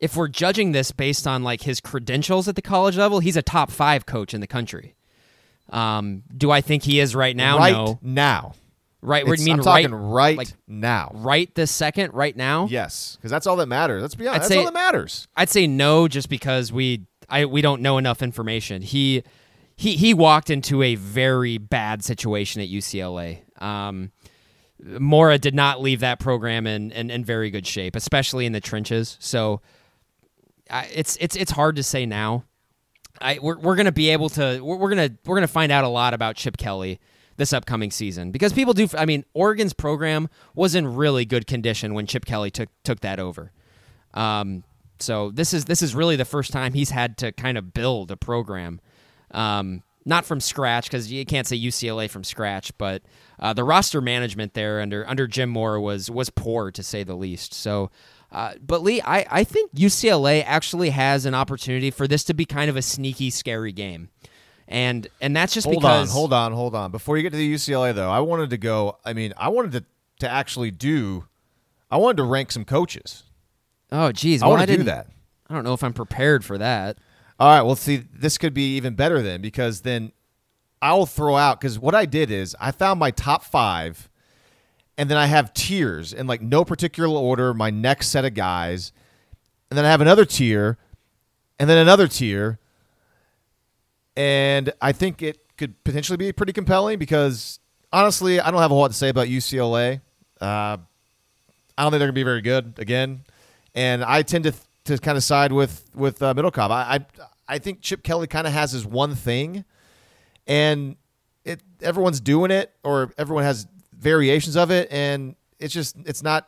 if 0.01 0.17
we're 0.17 0.27
judging 0.27 0.73
this 0.73 0.91
based 0.91 1.25
on 1.25 1.43
like 1.43 1.61
his 1.61 1.79
credentials 1.79 2.49
at 2.49 2.57
the 2.57 2.61
college 2.61 2.97
level, 2.97 3.21
he's 3.21 3.37
a 3.37 3.41
top 3.41 3.71
five 3.71 4.05
coach 4.05 4.33
in 4.33 4.41
the 4.41 4.47
country. 4.47 4.95
Um, 5.69 6.23
do 6.35 6.51
I 6.51 6.59
think 6.59 6.83
he 6.83 6.99
is 6.99 7.15
right 7.15 7.37
now? 7.37 7.57
right 7.57 7.71
no. 7.71 7.99
now. 8.01 8.55
Right. 9.05 9.23
What 9.25 9.37
do 9.37 9.43
It's- 9.43 9.47
you 9.47 9.53
mean 9.53 9.59
I'm 9.59 9.63
talking 9.63 9.93
right? 9.93 10.11
right 10.13 10.37
like 10.37 10.47
now. 10.67 11.11
right 11.13 11.53
this 11.55 11.71
second, 11.71 12.13
right 12.13 12.35
now? 12.35 12.67
Yes, 12.69 13.15
because 13.17 13.31
that's 13.31 13.47
all 13.47 13.55
that 13.57 13.67
matters. 13.67 14.01
Let's 14.01 14.15
be 14.15 14.27
honest. 14.27 14.35
I'd 14.35 14.41
That's 14.41 14.53
say- 14.53 14.57
all 14.59 14.65
that 14.65 14.73
matters. 14.73 15.27
I'd 15.35 15.49
say 15.49 15.67
no, 15.67 16.07
just 16.07 16.29
because 16.29 16.71
we 16.71 17.05
I 17.29 17.45
we 17.45 17.61
don't 17.61 17.81
know 17.81 17.97
enough 17.97 18.21
information. 18.21 18.81
He 18.81 19.23
he 19.75 19.95
he 19.95 20.13
walked 20.13 20.49
into 20.49 20.81
a 20.83 20.95
very 20.95 21.57
bad 21.57 22.03
situation 22.03 22.61
at 22.61 22.67
UCLA. 22.69 23.39
Um, 23.61 24.11
Mora 24.83 25.37
did 25.37 25.55
not 25.55 25.81
leave 25.81 26.01
that 26.01 26.19
program 26.19 26.67
in, 26.67 26.91
in, 26.91 27.09
in 27.09 27.23
very 27.23 27.49
good 27.49 27.65
shape, 27.65 27.95
especially 27.95 28.45
in 28.45 28.51
the 28.51 28.59
trenches. 28.59 29.15
So 29.19 29.61
I, 30.69 30.85
it's 30.93 31.17
it's 31.21 31.35
it's 31.35 31.51
hard 31.51 31.77
to 31.77 31.83
say 31.83 32.05
now. 32.05 32.43
I 33.21 33.39
we're, 33.41 33.57
we're 33.57 33.75
gonna 33.75 33.91
be 33.93 34.09
able 34.09 34.29
to 34.29 34.59
we're, 34.61 34.75
we're 34.75 34.89
gonna 34.89 35.11
we're 35.25 35.35
gonna 35.37 35.47
find 35.47 35.71
out 35.71 35.83
a 35.85 35.87
lot 35.89 36.13
about 36.13 36.35
Chip 36.35 36.57
Kelly 36.57 36.99
this 37.37 37.53
upcoming 37.53 37.91
season 37.91 38.31
because 38.31 38.53
people 38.53 38.73
do. 38.73 38.87
I 38.97 39.05
mean, 39.05 39.25
Oregon's 39.33 39.73
program 39.73 40.29
was 40.53 40.75
in 40.75 40.95
really 40.95 41.25
good 41.25 41.47
condition 41.47 41.93
when 41.93 42.07
Chip 42.07 42.25
Kelly 42.25 42.51
took 42.51 42.69
took 42.83 43.01
that 43.01 43.19
over. 43.19 43.51
Um, 44.13 44.63
so 44.99 45.31
this 45.31 45.53
is 45.53 45.65
this 45.65 45.81
is 45.81 45.93
really 45.93 46.15
the 46.15 46.25
first 46.25 46.51
time 46.51 46.73
he's 46.73 46.91
had 46.91 47.17
to 47.17 47.31
kind 47.31 47.57
of 47.57 47.73
build 47.73 48.11
a 48.11 48.17
program, 48.17 48.79
um, 49.31 49.83
not 50.05 50.25
from 50.25 50.39
scratch 50.39 50.85
because 50.85 51.11
you 51.11 51.25
can't 51.25 51.47
say 51.47 51.57
UCLA 51.57 52.09
from 52.09 52.23
scratch, 52.23 52.75
but 52.77 53.01
uh, 53.39 53.53
the 53.53 53.63
roster 53.63 54.01
management 54.01 54.53
there 54.53 54.79
under 54.79 55.07
under 55.07 55.27
Jim 55.27 55.49
Mora 55.49 55.81
was 55.81 56.09
was 56.09 56.29
poor 56.29 56.71
to 56.71 56.83
say 56.83 57.03
the 57.03 57.15
least. 57.15 57.53
So. 57.53 57.91
Uh, 58.31 58.53
but 58.59 58.81
Lee, 58.81 59.01
I, 59.01 59.25
I 59.29 59.43
think 59.45 59.73
UCLA 59.73 60.43
actually 60.45 60.89
has 60.89 61.25
an 61.25 61.33
opportunity 61.33 61.89
for 61.89 62.05
this 62.05 62.25
to 62.25 62.33
be 62.33 62.43
kind 62.43 62.69
of 62.69 62.75
a 62.75 62.81
sneaky, 62.81 63.29
scary 63.29 63.71
game, 63.71 64.09
and 64.67 65.07
and 65.21 65.35
that's 65.35 65.53
just 65.53 65.65
Hold 65.65 65.77
because 65.77 66.09
on, 66.09 66.13
hold 66.13 66.33
on, 66.33 66.51
hold 66.51 66.75
on. 66.75 66.91
Before 66.91 67.17
you 67.17 67.23
get 67.23 67.31
to 67.31 67.37
the 67.37 67.53
UCLA, 67.53 67.93
though, 67.93 68.09
I 68.09 68.19
wanted 68.19 68.49
to 68.51 68.57
go. 68.57 68.97
I 69.05 69.13
mean, 69.13 69.33
I 69.37 69.49
wanted 69.49 69.71
to 69.73 69.85
to 70.19 70.29
actually 70.29 70.71
do. 70.71 71.25
I 71.91 71.97
wanted 71.97 72.17
to 72.17 72.23
rank 72.23 72.51
some 72.51 72.65
coaches. 72.65 73.23
Oh, 73.91 74.11
geez, 74.11 74.41
I 74.41 74.47
want 74.47 74.67
to 74.67 74.77
do 74.77 74.83
that. 74.83 75.07
I 75.49 75.53
don't 75.53 75.63
know 75.63 75.73
if 75.73 75.83
I'm 75.83 75.93
prepared 75.93 76.43
for 76.43 76.57
that. 76.57 76.97
All 77.39 77.47
right. 77.47 77.61
Well, 77.61 77.75
see, 77.75 77.97
this 77.97 78.37
could 78.37 78.53
be 78.53 78.75
even 78.77 78.95
better 78.95 79.21
then 79.21 79.41
because 79.41 79.81
then 79.81 80.11
I 80.81 80.93
will 80.93 81.05
throw 81.05 81.35
out 81.35 81.59
because 81.59 81.77
what 81.77 81.93
I 81.93 82.05
did 82.05 82.31
is 82.31 82.55
I 82.59 82.71
found 82.71 82.99
my 82.99 83.11
top 83.11 83.43
five, 83.43 84.09
and 84.97 85.09
then 85.09 85.17
I 85.17 85.27
have 85.27 85.53
tiers 85.53 86.13
in 86.13 86.27
like 86.27 86.41
no 86.41 86.65
particular 86.65 87.19
order. 87.19 87.53
My 87.53 87.69
next 87.69 88.07
set 88.07 88.25
of 88.25 88.33
guys, 88.33 88.91
and 89.69 89.77
then 89.77 89.85
I 89.85 89.91
have 89.91 90.01
another 90.01 90.25
tier, 90.25 90.77
and 91.59 91.69
then 91.69 91.77
another 91.77 92.07
tier, 92.07 92.59
and 94.15 94.73
I 94.81 94.91
think 94.91 95.21
it 95.21 95.39
could 95.57 95.83
potentially 95.83 96.17
be 96.17 96.31
pretty 96.31 96.53
compelling 96.53 96.99
because 96.99 97.59
honestly, 97.91 98.39
I 98.39 98.51
don't 98.51 98.61
have 98.61 98.71
a 98.71 98.73
whole 98.73 98.81
lot 98.81 98.91
to 98.91 98.97
say 98.97 99.09
about 99.09 99.27
UCLA. 99.27 100.01
Uh, 100.41 100.77
I 101.77 101.83
don't 101.83 101.91
think 101.91 101.99
they're 101.99 102.07
going 102.07 102.07
to 102.07 102.13
be 102.13 102.23
very 102.23 102.41
good 102.41 102.73
again, 102.77 103.23
and 103.73 104.03
I 104.03 104.21
tend 104.21 104.45
to 104.45 104.53
to 104.85 104.97
kind 104.99 105.17
of 105.17 105.23
side 105.23 105.51
with 105.51 105.89
with 105.95 106.21
uh, 106.21 106.33
Middlekauff. 106.33 106.69
I, 106.69 106.95
I 106.95 107.05
I 107.47 107.57
think 107.59 107.81
Chip 107.81 108.03
Kelly 108.03 108.27
kind 108.27 108.47
of 108.47 108.53
has 108.53 108.71
his 108.71 108.85
one 108.85 109.15
thing, 109.15 109.65
and 110.47 110.95
it 111.43 111.61
everyone's 111.81 112.19
doing 112.19 112.51
it, 112.51 112.71
or 112.83 113.11
everyone 113.17 113.43
has 113.43 113.67
variations 113.97 114.55
of 114.55 114.71
it, 114.71 114.87
and 114.91 115.35
it's 115.59 115.73
just 115.73 115.95
it's 116.05 116.23
not 116.23 116.47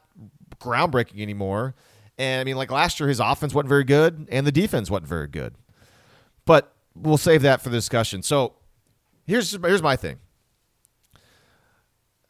groundbreaking 0.60 1.22
anymore. 1.22 1.76
And 2.18 2.42
I 2.42 2.44
mean, 2.44 2.56
like 2.56 2.72
last 2.72 3.00
year, 3.00 3.10
his 3.10 3.20
offense 3.20 3.54
wasn't 3.54 3.70
very 3.70 3.84
good, 3.84 4.28
and 4.32 4.46
the 4.46 4.52
defense 4.52 4.90
wasn't 4.90 5.08
very 5.08 5.28
good. 5.28 5.54
But 6.46 6.74
we'll 7.02 7.18
save 7.18 7.42
that 7.44 7.62
for 7.62 7.70
the 7.70 7.78
discussion. 7.78 8.24
So 8.24 8.56
here's 9.26 9.52
here's 9.52 9.82
my 9.82 9.96
thing. 9.96 10.20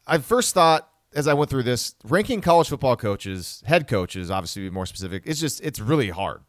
I 0.05 0.17
first 0.19 0.53
thought 0.53 0.89
as 1.13 1.27
I 1.27 1.33
went 1.33 1.49
through 1.49 1.63
this, 1.63 1.95
ranking 2.03 2.41
college 2.41 2.69
football 2.69 2.95
coaches, 2.95 3.63
head 3.65 3.87
coaches, 3.87 4.29
obviously 4.29 4.63
to 4.63 4.69
be 4.69 4.73
more 4.73 4.85
specific, 4.85 5.23
it's 5.25 5.39
just 5.39 5.61
it's 5.61 5.79
really 5.79 6.09
hard. 6.09 6.41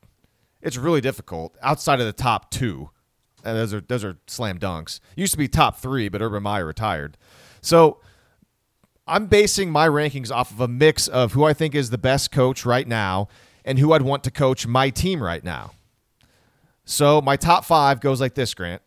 It's 0.60 0.76
really 0.76 1.00
difficult 1.00 1.56
outside 1.62 2.00
of 2.00 2.06
the 2.06 2.12
top 2.12 2.50
two. 2.50 2.90
And 3.44 3.56
those 3.56 3.72
are 3.72 3.80
those 3.80 4.04
are 4.04 4.18
slam 4.26 4.58
dunks. 4.58 5.00
Used 5.16 5.32
to 5.32 5.38
be 5.38 5.48
top 5.48 5.78
three, 5.78 6.08
but 6.08 6.20
Urban 6.20 6.42
Meyer 6.42 6.66
retired. 6.66 7.16
So 7.60 8.00
I'm 9.06 9.26
basing 9.26 9.70
my 9.70 9.88
rankings 9.88 10.30
off 10.30 10.50
of 10.50 10.60
a 10.60 10.68
mix 10.68 11.08
of 11.08 11.32
who 11.32 11.44
I 11.44 11.54
think 11.54 11.74
is 11.74 11.90
the 11.90 11.98
best 11.98 12.30
coach 12.30 12.66
right 12.66 12.86
now 12.86 13.28
and 13.64 13.78
who 13.78 13.92
I'd 13.92 14.02
want 14.02 14.24
to 14.24 14.30
coach 14.30 14.66
my 14.66 14.90
team 14.90 15.22
right 15.22 15.42
now. 15.42 15.72
So 16.88 17.20
my 17.20 17.36
top 17.36 17.66
five 17.66 18.00
goes 18.00 18.18
like 18.18 18.34
this, 18.34 18.54
Grant. 18.54 18.80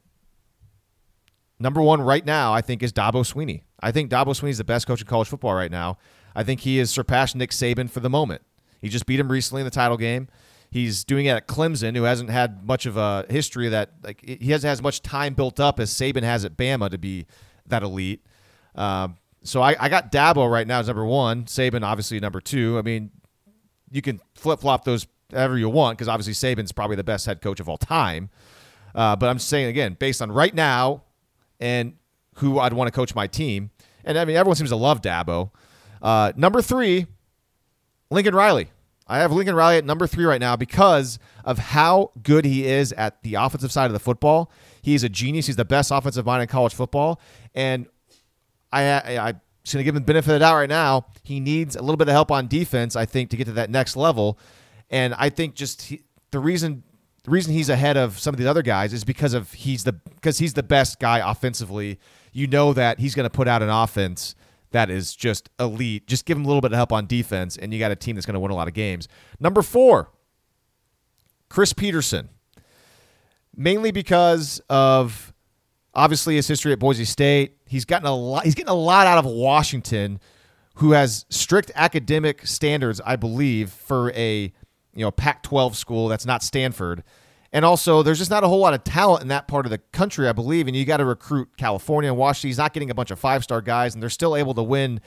Number 1.60 1.84
one 1.84 2.02
right 2.02 2.26
now, 2.26 2.52
I 2.52 2.62
think, 2.62 2.82
is 2.82 2.92
Dabo 2.92 3.24
Swinney. 3.24 3.62
I 3.80 3.92
think 3.92 4.10
Dabo 4.10 4.30
Swinney 4.30 4.50
is 4.50 4.58
the 4.58 4.64
best 4.64 4.88
coach 4.88 5.02
in 5.02 5.08
college 5.08 5.28
football 5.28 5.54
right 5.54 5.70
now. 5.70 6.00
I 6.36 6.42
think 6.42 6.62
he 6.62 6.78
has 6.80 6.90
surpassed 6.90 7.36
Nick 7.36 7.52
Saban 7.52 7.92
for 7.92 8.00
the 8.00 8.10
moment. 8.10 8.42
He 8.82 8.90
just 8.90 9.06
beat 9.06 9.20
him 9.20 9.32
recently 9.32 9.62
in 9.62 9.66
the 9.66 9.72
title 9.72 9.98
game. 9.98 10.30
He's 10.72 11.04
doing 11.04 11.28
it 11.28 11.30
at 11.30 11.48
Clemson, 11.48 11.96
who 11.96 12.02
hasn't 12.02 12.32
had 12.32 12.66
much 12.66 12.88
of 12.88 12.98
a 12.98 13.28
history 13.30 13.70
that 13.70 13.92
like 14.04 14.26
he 14.26 14.50
hasn't 14.50 14.72
as 14.72 14.82
much 14.82 15.04
time 15.04 15.36
built 15.36 15.60
up 15.60 15.80
as 15.80 15.92
Saban 15.92 16.24
has 16.24 16.44
at 16.44 16.58
Bama 16.58 16.90
to 16.90 16.98
be 16.98 17.28
that 17.68 17.84
elite. 17.84 18.26
Um, 18.74 19.18
so 19.44 19.62
I, 19.62 19.76
I 19.80 19.90
got 19.90 20.12
Dabo 20.12 20.52
right 20.52 20.66
now 20.66 20.80
as 20.80 20.88
number 20.88 21.06
one. 21.06 21.44
Saban 21.44 21.84
obviously 21.84 22.20
number 22.20 22.42
two. 22.42 22.80
I 22.80 22.82
mean, 22.82 23.12
you 23.92 24.02
can 24.02 24.20
flip 24.34 24.62
flop 24.62 24.86
those 24.86 25.06
ever 25.34 25.58
you 25.58 25.70
want 25.70 25.98
because 25.98 26.08
obviously 26.08 26.34
Saban's 26.34 26.72
probably 26.72 26.96
the 26.96 27.04
best 27.04 27.26
head 27.26 27.42
coach 27.42 27.60
of 27.60 27.70
all 27.70 27.78
time. 27.78 28.30
Uh, 28.94 29.16
but 29.16 29.30
I'm 29.30 29.40
saying 29.40 29.68
again, 29.68 29.96
based 30.00 30.22
on 30.22 30.32
right 30.32 30.54
now 30.54 31.04
and 31.60 31.94
who 32.36 32.60
I'd 32.60 32.74
want 32.74 32.88
to 32.88 32.92
coach 32.92 33.16
my 33.16 33.28
team, 33.28 33.72
and 34.04 34.18
I 34.18 34.26
mean 34.26 34.36
everyone 34.36 34.56
seems 34.56 34.70
to 34.70 34.76
love 34.76 35.02
Dabo. 35.02 35.52
Uh, 36.02 36.32
number 36.36 36.62
three, 36.62 37.08
Lincoln 38.10 38.36
Riley. 38.36 38.70
I 39.08 39.20
have 39.20 39.32
Lincoln 39.32 39.56
Riley 39.56 39.78
at 39.78 39.86
number 39.86 40.08
three 40.08 40.24
right 40.26 40.40
now 40.40 40.56
because 40.56 41.20
of 41.44 41.58
how 41.58 42.12
good 42.24 42.46
he 42.46 42.66
is 42.66 42.94
at 42.94 43.22
the 43.24 43.36
offensive 43.36 43.72
side 43.72 43.88
of 43.88 43.94
the 43.94 44.00
football. 44.00 44.52
He's 44.82 45.04
a 45.04 45.10
genius. 45.10 45.48
He's 45.48 45.58
the 45.58 45.66
best 45.66 45.92
offensive 45.92 46.26
mind 46.26 46.42
in 46.42 46.48
college 46.48 46.74
football, 46.74 47.20
and 47.54 47.88
I, 48.72 48.84
I, 48.84 49.28
I'm 49.28 49.42
just 49.64 49.74
going 49.74 49.82
to 49.82 49.84
give 49.84 49.96
him 49.96 50.04
the 50.04 50.06
benefit 50.06 50.30
of 50.30 50.36
the 50.36 50.40
doubt 50.40 50.56
right 50.56 50.70
now. 50.70 51.08
He 51.24 51.40
needs 51.40 51.76
a 51.76 51.82
little 51.82 51.98
bit 51.98 52.08
of 52.08 52.14
help 52.14 52.32
on 52.32 52.48
defense, 52.48 52.96
I 52.96 53.06
think, 53.06 53.30
to 53.32 53.38
get 53.38 53.46
to 53.46 53.54
that 53.54 53.70
next 53.70 53.96
level. 53.96 54.40
And 54.92 55.16
I 55.16 55.30
think 55.30 55.56
just 55.56 55.82
he, 55.84 56.04
the 56.30 56.40
reason 56.40 56.84
the 57.24 57.32
reason 57.32 57.54
he's 57.54 57.70
ahead 57.70 57.98
of 57.98 58.20
some 58.20 58.34
of 58.34 58.40
the 58.40 58.48
other 58.48 58.62
guys 58.62 58.94
is 58.94 59.04
because 59.04 59.34
of 59.34 59.52
he's 59.54 59.84
the 59.84 59.94
because 59.94 60.38
he's 60.38 60.54
the 60.54 60.64
best 60.64 61.00
guy 61.00 61.20
offensively. 61.28 62.00
You 62.34 62.48
know 62.48 62.74
that 62.74 63.00
he's 63.00 63.16
going 63.16 63.26
to 63.26 63.30
put 63.30 63.48
out 63.48 63.64
an 63.64 63.70
offense 63.70 64.36
that 64.72 64.90
is 64.90 65.16
just 65.16 65.50
elite. 65.60 66.08
Just 66.08 66.26
give 66.26 66.38
him 66.38 66.46
a 66.46 66.48
little 66.48 66.62
bit 66.62 66.72
of 66.72 66.78
help 66.78 66.92
on 66.92 67.06
defense, 67.06 67.58
and 67.58 67.74
you 67.74 67.80
got 67.80 67.92
a 67.92 67.96
team 67.96 68.16
that's 68.16 68.26
going 68.26 68.36
to 68.36 68.40
win 68.40 68.52
a 68.52 68.56
lot 68.56 68.68
of 68.68 68.74
games. 68.74 69.08
Number 69.40 69.62
four, 69.62 70.10
Chris 71.50 71.74
Petersen, 71.74 72.30
mainly 73.56 73.92
because 73.92 74.62
of 74.70 75.34
obviously 75.94 76.36
his 76.36 76.48
history 76.48 76.72
at 76.72 76.80
Boise 76.80 77.06
State. 77.06 77.58
He's 77.66 77.86
gotten 77.86 78.08
a 78.08 78.16
lot. 78.16 78.46
He's 78.46 78.56
getting 78.56 78.70
a 78.70 78.74
lot 78.74 79.08
out 79.08 79.18
of 79.18 79.26
Washington, 79.26 80.20
who 80.76 80.92
has 80.92 81.26
strict 81.30 81.72
academic 81.76 82.48
standards, 82.48 83.02
I 83.06 83.16
believe, 83.18 83.70
for 83.72 84.12
a 84.14 84.54
you 84.94 85.04
know 85.04 85.12
Pac-12 85.12 85.76
school 85.76 86.08
that's 86.08 86.26
not 86.26 86.44
Stanford. 86.44 87.04
And 87.54 87.66
also, 87.66 88.02
there's 88.02 88.18
just 88.18 88.32
not 88.32 88.46
a 88.46 88.48
whole 88.48 88.60
lot 88.60 88.74
of 88.74 88.84
talent 88.86 89.24
in 89.24 89.28
that 89.28 89.50
part 89.50 89.66
of 89.66 89.72
the 89.72 89.78
country, 89.78 90.28
I 90.30 90.32
believe. 90.32 90.68
And 90.68 90.76
you 90.76 90.86
got 90.86 90.98
to 90.98 91.06
recruit 91.06 91.50
California 91.58 92.10
and 92.10 92.18
Washington. 92.18 92.48
He's 92.48 92.58
not 92.58 92.74
getting 92.74 92.90
a 92.90 92.94
bunch 92.94 93.12
of 93.12 93.20
five 93.20 93.44
star 93.44 93.62
guys, 93.62 93.94
and 93.94 94.02
they're 94.02 94.10
still 94.10 94.38
able 94.38 94.54
to 94.54 94.64
win 94.64 95.02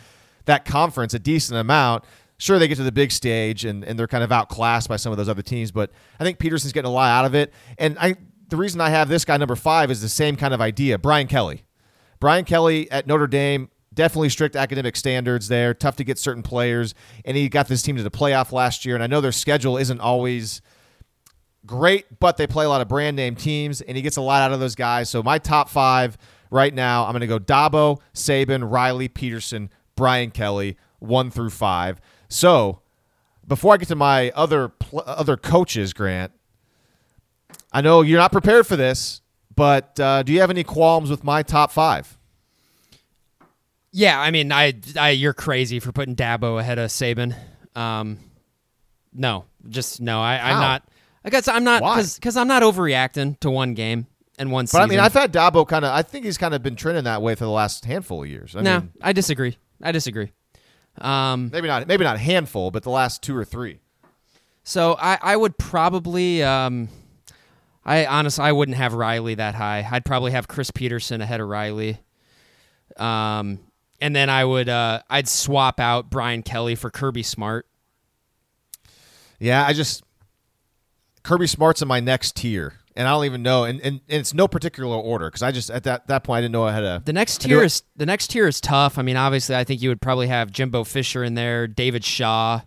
that 0.45 0.67
conference 0.67 1.15
a 1.15 1.19
decent 1.19 1.59
amount. 1.59 2.05
Sure, 2.37 2.59
they 2.59 2.69
get 2.69 2.77
to 2.77 2.83
the 2.83 2.93
big 2.93 3.13
stage 3.13 3.65
and, 3.65 3.85
and 3.85 3.99
they're 3.99 4.09
kind 4.09 4.25
of 4.25 4.31
outclassed 4.31 4.89
by 4.89 4.97
some 4.97 5.13
of 5.13 5.19
those 5.19 5.29
other 5.29 5.41
teams, 5.41 5.71
but 5.71 5.91
I 6.19 6.25
think 6.25 6.39
Petersen's 6.39 6.73
getting 6.73 6.91
a 6.91 6.93
lot 6.93 7.09
out 7.09 7.25
of 7.25 7.35
it. 7.35 7.53
And 7.79 7.97
I 7.99 8.17
the 8.49 8.57
reason 8.57 8.81
I 8.81 8.91
have 8.91 9.09
this 9.09 9.25
guy 9.25 9.37
number 9.37 9.57
five 9.57 9.91
is 9.91 10.03
the 10.03 10.09
same 10.09 10.37
kind 10.37 10.53
of 10.53 10.61
idea. 10.61 10.99
Brian 10.99 11.27
Kelly. 11.27 11.65
Brian 12.21 12.45
Kelly 12.45 12.91
at 12.91 13.07
Notre 13.07 13.27
Dame, 13.27 13.71
definitely 13.95 14.29
strict 14.29 14.57
academic 14.57 14.97
standards 14.97 15.49
there, 15.49 15.73
tough 15.75 15.97
to 15.97 16.05
get 16.05 16.19
certain 16.19 16.43
players, 16.43 16.95
and 17.25 17.37
he 17.37 17.49
got 17.49 17.69
this 17.69 17.83
team 17.83 17.97
to 17.97 18.03
the 18.03 18.11
playoff 18.11 18.53
last 18.53 18.85
year. 18.85 18.95
And 18.95 19.05
I 19.05 19.07
know 19.07 19.21
their 19.21 19.33
schedule 19.33 19.77
isn't 19.77 20.01
always 20.01 20.61
great, 21.67 22.21
but 22.21 22.37
they 22.37 22.47
play 22.47 22.65
a 22.65 22.69
lot 22.69 22.81
of 22.81 22.89
brand 22.89 23.17
name 23.17 23.37
teams, 23.37 23.81
and 23.81 23.97
he 23.97 24.03
gets 24.03 24.17
a 24.17 24.23
lot 24.23 24.43
out 24.43 24.53
of 24.53 24.61
those 24.61 24.75
guys. 24.75 25.09
So 25.09 25.23
my 25.23 25.39
top 25.39 25.69
five 25.69 26.19
right 26.51 26.75
now, 26.75 27.05
I'm 27.05 27.13
going 27.13 27.21
to 27.21 27.27
go 27.27 27.39
Dabo, 27.39 28.01
Saban, 28.15 28.71
Riley, 28.71 29.09
Petersen, 29.09 29.71
Brian 29.97 30.31
Kelly, 30.31 30.77
one 30.99 31.31
through 31.31 31.51
five. 31.51 32.01
So 32.29 32.81
before 33.47 33.75
I 33.75 33.77
get 33.77 33.89
to 33.89 33.97
my 33.97 34.31
other 34.31 34.73
other 35.07 35.37
coaches, 35.37 35.93
Grant, 35.93 36.33
I 37.73 37.81
know 37.81 38.03
you're 38.03 38.19
not 38.19 38.33
prepared 38.33 38.67
for 38.67 38.77
this, 38.77 39.21
but 39.55 39.99
uh, 40.01 40.23
do 40.23 40.33
you 40.33 40.41
have 40.41 40.51
any 40.51 40.65
qualms 40.65 41.11
with 41.11 41.25
my 41.25 41.43
top 41.43 41.71
five? 41.71 42.19
Yeah, 43.97 44.21
I 44.21 44.33
mean, 44.33 44.51
I, 44.51 44.75
I 44.99 45.11
you're 45.11 45.33
crazy 45.35 45.79
for 45.79 45.93
putting 45.93 46.17
Dabo 46.17 46.59
ahead 46.59 46.81
of 46.81 46.91
Saban. 46.91 47.37
Um, 47.77 48.19
no, 49.13 49.45
just 49.69 50.01
no. 50.01 50.21
I, 50.21 50.35
I'm 50.35 50.55
How? 50.57 50.61
not. 50.61 50.89
I 51.25 51.31
guess 51.31 51.47
I'm 51.47 51.63
not 51.63 51.81
because 51.81 52.37
I'm 52.37 52.49
not 52.49 52.65
overreacting 52.65 53.39
to 53.39 53.51
one 53.51 53.75
game 53.75 54.09
and 54.37 54.51
one 54.51 54.65
But 54.65 54.71
season. 54.71 54.83
I 54.83 54.87
mean, 54.87 54.99
I've 54.99 55.13
had 55.13 55.33
Dabo 55.33 55.67
kind 55.67 55.85
of. 55.85 55.93
I 55.93 56.03
think 56.03 56.25
he's 56.25 56.37
kind 56.37 56.55
of 56.55 56.63
been 56.63 56.75
trending 56.75 57.05
that 57.05 57.23
way 57.23 57.37
for 57.37 57.45
the 57.45 57.51
last 57.51 57.85
handful 57.85 58.25
of 58.25 58.29
years. 58.29 58.57
I 58.57 58.63
no, 58.63 58.81
mean, 58.81 58.93
I 59.01 59.13
disagree. 59.13 59.59
I 59.81 59.93
disagree. 59.93 60.33
Um, 60.99 61.51
maybe 61.53 61.69
not. 61.69 61.87
Maybe 61.87 62.03
not 62.03 62.17
a 62.17 62.19
handful, 62.19 62.73
but 62.73 62.83
the 62.83 62.91
last 62.91 63.23
two 63.23 63.37
or 63.37 63.45
three. 63.45 63.79
so 64.65 64.97
I, 65.01 65.19
I 65.23 65.37
would 65.37 65.57
probably, 65.57 66.43
um, 66.43 66.89
I 67.85 68.07
honestly, 68.07 68.45
I 68.45 68.51
wouldn't 68.51 68.77
have 68.77 68.93
Riley 68.93 69.37
that 69.37 69.55
high. 69.55 69.89
I'd 69.89 70.05
probably 70.05 70.33
have 70.33 70.49
Chris 70.49 70.73
Petersen 70.73 71.21
ahead 71.21 71.41
of 71.41 71.47
Riley. 71.49 72.01
Um, 72.97 73.61
and 74.05 74.15
then 74.15 74.29
I 74.29 74.45
would, 74.45 74.69
uh, 74.69 75.01
I'd 75.09 75.27
swap 75.27 75.81
out 75.81 76.11
Brian 76.11 76.43
Kelly 76.43 76.75
for 76.75 76.91
Kirby 76.91 77.23
Smart. 77.23 77.67
Yeah, 79.39 79.65
I 79.65 79.73
just 79.73 80.05
Kirby 81.23 81.47
Smart's 81.47 81.81
in 81.81 81.89
my 81.89 82.01
next 82.01 82.37
tier, 82.37 82.75
and 82.95 83.09
I 83.09 83.13
don't 83.13 83.25
even 83.25 83.43
know, 83.43 83.65
and, 83.65 83.81
and, 83.81 84.03
and 84.07 84.21
it's 84.21 84.35
no 84.35 84.47
particular 84.47 84.95
order 84.95 85.29
because 85.29 85.43
I 85.43 85.53
just 85.53 85.71
at 85.71 85.85
that 85.85 86.07
that 86.09 86.23
point 86.23 86.37
I 86.37 86.41
didn't 86.43 86.53
know 86.53 86.65
I 86.65 86.73
had 86.73 86.85
a 86.85 87.03
The 87.03 87.15
next 87.15 87.41
tier 87.41 87.63
is 87.63 87.83
the 87.97 88.05
next 88.05 88.27
tier 88.29 88.47
is 88.47 88.61
tough. 88.61 88.99
I 88.99 89.03
mean, 89.03 89.17
obviously, 89.17 89.57
I 89.57 89.65
think 89.65 89.81
you 89.81 89.89
would 89.89 90.03
probably 90.03 90.27
have 90.27 90.51
Jimbo 90.53 90.85
Fisher 90.85 91.25
in 91.25 91.33
there, 91.33 91.67
David 91.67 92.05
Shaw. 92.05 92.61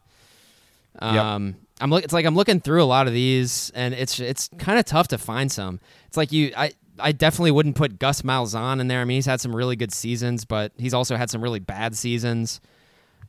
Um, 0.98 1.56
I'm 1.80 1.92
look. 1.92 2.04
It's 2.04 2.14
like 2.14 2.26
I'm 2.26 2.36
looking 2.36 2.62
through 2.62 2.82
a 2.82 2.86
lot 2.86 3.06
of 3.06 3.14
these, 3.14 3.72
and 3.76 3.94
it's 3.94 4.20
it's 4.20 4.50
kind 4.58 4.80
of 4.80 4.86
tough 4.86 5.10
to 5.10 5.20
find 5.20 5.52
some. 5.52 5.80
It's 6.08 6.18
like 6.18 6.32
you, 6.32 6.52
I, 6.58 6.74
I 7.00 7.12
definitely 7.12 7.52
wouldn't 7.52 7.76
put 7.76 8.00
Gus 8.00 8.22
Malzahn 8.24 8.80
in 8.80 8.88
there. 8.88 9.02
I 9.02 9.06
mean, 9.06 9.16
he's 9.16 9.26
had 9.26 9.40
some 9.42 9.56
really 9.56 9.76
good 9.76 9.92
seasons, 9.94 10.46
but 10.46 10.72
he's 10.78 10.94
also 10.94 11.16
had 11.16 11.30
some 11.30 11.42
really 11.42 11.60
bad 11.60 11.96
seasons. 11.96 12.60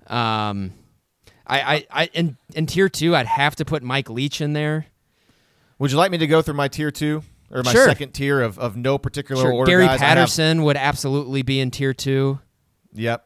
Um, 0.06 0.72
I, 1.46 1.60
I, 1.60 1.86
I 1.90 2.10
in 2.14 2.36
in 2.54 2.66
tier 2.66 2.88
two, 2.88 3.14
I'd 3.16 3.26
have 3.26 3.56
to 3.56 3.64
put 3.64 3.82
Mike 3.82 4.08
Leach 4.10 4.40
in 4.40 4.52
there. 4.52 4.86
Would 5.78 5.90
you 5.92 5.96
like 5.98 6.10
me 6.10 6.18
to 6.18 6.26
go 6.26 6.42
through 6.42 6.54
my 6.54 6.68
tier 6.68 6.90
two 6.90 7.22
or 7.50 7.62
my 7.62 7.72
Sure. 7.72 7.84
second 7.86 8.12
tier 8.12 8.40
of, 8.42 8.58
of 8.58 8.76
no 8.76 8.98
particular 8.98 9.42
Sure, 9.42 9.52
order? 9.52 9.70
Gary 9.70 9.86
guys? 9.86 10.00
I 10.00 10.04
have- 10.06 10.16
Patterson 10.16 10.64
would 10.64 10.76
absolutely 10.76 11.42
be 11.42 11.60
in 11.60 11.70
tier 11.70 11.94
two. 11.94 12.40
Yep. 12.94 13.24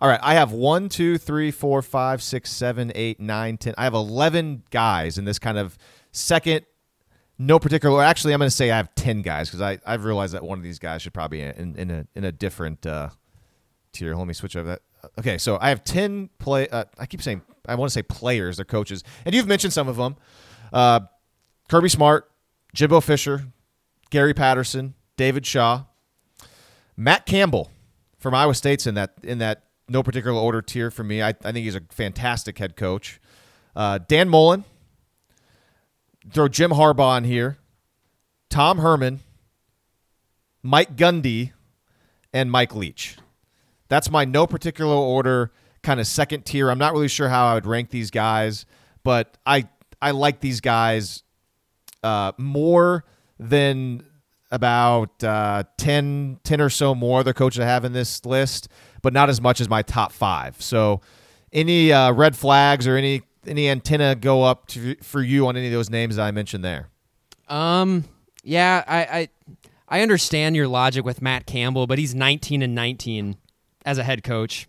All 0.00 0.08
right, 0.08 0.18
I 0.20 0.34
have 0.34 0.50
one, 0.50 0.88
two, 0.88 1.16
three, 1.16 1.52
four, 1.52 1.80
five, 1.80 2.22
six, 2.24 2.50
seven, 2.50 2.90
eight, 2.96 3.20
nine, 3.20 3.56
ten. 3.56 3.74
I 3.78 3.84
have 3.84 3.94
eleven 3.94 4.64
guys 4.70 5.16
in 5.16 5.24
this 5.24 5.38
kind 5.38 5.56
of 5.58 5.78
second, 6.10 6.64
no 7.46 7.58
particular. 7.58 8.02
Actually, 8.02 8.34
I'm 8.34 8.38
going 8.38 8.50
to 8.50 8.56
say 8.56 8.70
I 8.70 8.76
have 8.76 8.94
ten 8.94 9.22
guys 9.22 9.48
because 9.48 9.60
I 9.60 9.78
I've 9.84 10.04
realized 10.04 10.34
that 10.34 10.42
one 10.42 10.58
of 10.58 10.64
these 10.64 10.78
guys 10.78 11.02
should 11.02 11.12
probably 11.12 11.42
in 11.42 11.76
in 11.76 11.90
a 11.90 12.06
in 12.14 12.24
a 12.24 12.32
different 12.32 12.86
uh, 12.86 13.10
tier. 13.92 14.14
Let 14.14 14.26
me 14.26 14.34
switch 14.34 14.56
over 14.56 14.68
that. 14.68 14.82
okay, 15.18 15.38
so 15.38 15.58
I 15.60 15.68
have 15.70 15.84
ten 15.84 16.30
play. 16.38 16.68
Uh, 16.68 16.84
I 16.98 17.06
keep 17.06 17.22
saying 17.22 17.42
I 17.66 17.74
want 17.74 17.90
to 17.90 17.92
say 17.92 18.02
players, 18.02 18.56
they're 18.56 18.64
coaches, 18.64 19.02
and 19.24 19.34
you've 19.34 19.48
mentioned 19.48 19.72
some 19.72 19.88
of 19.88 19.96
them: 19.96 20.16
uh, 20.72 21.00
Kirby 21.68 21.88
Smart, 21.88 22.30
Jimbo 22.74 23.00
Fisher, 23.00 23.46
Gary 24.10 24.34
Patterson, 24.34 24.94
David 25.16 25.44
Shaw, 25.44 25.84
Matt 26.96 27.26
Campbell 27.26 27.70
from 28.18 28.34
Iowa 28.34 28.54
State's 28.54 28.86
in 28.86 28.94
that 28.94 29.14
in 29.22 29.38
that 29.38 29.64
no 29.88 30.02
particular 30.02 30.40
order 30.40 30.62
tier 30.62 30.90
for 30.90 31.04
me. 31.04 31.22
I, 31.22 31.28
I 31.28 31.52
think 31.52 31.58
he's 31.58 31.74
a 31.74 31.82
fantastic 31.90 32.58
head 32.58 32.76
coach. 32.76 33.20
Uh, 33.74 33.98
Dan 34.06 34.28
Mullen, 34.28 34.64
throw 36.30 36.48
Jim 36.48 36.70
Harbaugh 36.70 37.18
in 37.18 37.24
here, 37.24 37.58
Tom 38.50 38.78
Herman, 38.78 39.20
Mike 40.62 40.96
Gundy, 40.96 41.52
and 42.32 42.50
Mike 42.50 42.74
Leach. 42.74 43.16
That's 43.88 44.10
my 44.10 44.24
no 44.24 44.46
particular 44.46 44.94
order 44.94 45.52
kind 45.82 46.00
of 46.00 46.06
second 46.06 46.44
tier. 46.44 46.70
I'm 46.70 46.78
not 46.78 46.92
really 46.92 47.08
sure 47.08 47.28
how 47.28 47.46
I 47.46 47.54
would 47.54 47.66
rank 47.66 47.90
these 47.90 48.10
guys, 48.10 48.64
but 49.02 49.36
I 49.44 49.68
I 50.00 50.12
like 50.12 50.40
these 50.40 50.60
guys 50.60 51.22
uh, 52.02 52.32
more 52.38 53.04
than 53.38 54.04
about 54.50 55.24
uh, 55.24 55.64
10, 55.78 56.40
10 56.44 56.60
or 56.60 56.68
so 56.68 56.94
more 56.94 57.20
other 57.20 57.32
coaches 57.32 57.60
I 57.60 57.64
have 57.64 57.84
in 57.84 57.92
this 57.92 58.26
list, 58.26 58.68
but 59.00 59.12
not 59.12 59.30
as 59.30 59.40
much 59.40 59.60
as 59.60 59.68
my 59.68 59.82
top 59.82 60.12
five. 60.12 60.60
So, 60.60 61.00
any 61.52 61.92
uh, 61.92 62.12
red 62.12 62.36
flags 62.36 62.86
or 62.86 62.96
any 62.96 63.22
any 63.46 63.68
antenna 63.68 64.14
go 64.14 64.42
up 64.42 64.66
to, 64.68 64.94
for 64.96 65.22
you 65.22 65.46
on 65.46 65.56
any 65.56 65.66
of 65.66 65.72
those 65.72 65.90
names 65.90 66.18
I 66.18 66.30
mentioned 66.30 66.64
there? 66.64 66.88
Um, 67.48 68.04
yeah, 68.42 68.84
I, 68.86 68.98
I 68.98 69.28
I 69.88 70.02
understand 70.02 70.56
your 70.56 70.68
logic 70.68 71.04
with 71.04 71.20
Matt 71.20 71.46
Campbell, 71.46 71.86
but 71.86 71.98
he's 71.98 72.14
19 72.14 72.62
and 72.62 72.74
19 72.74 73.36
as 73.84 73.98
a 73.98 74.04
head 74.04 74.24
coach, 74.24 74.68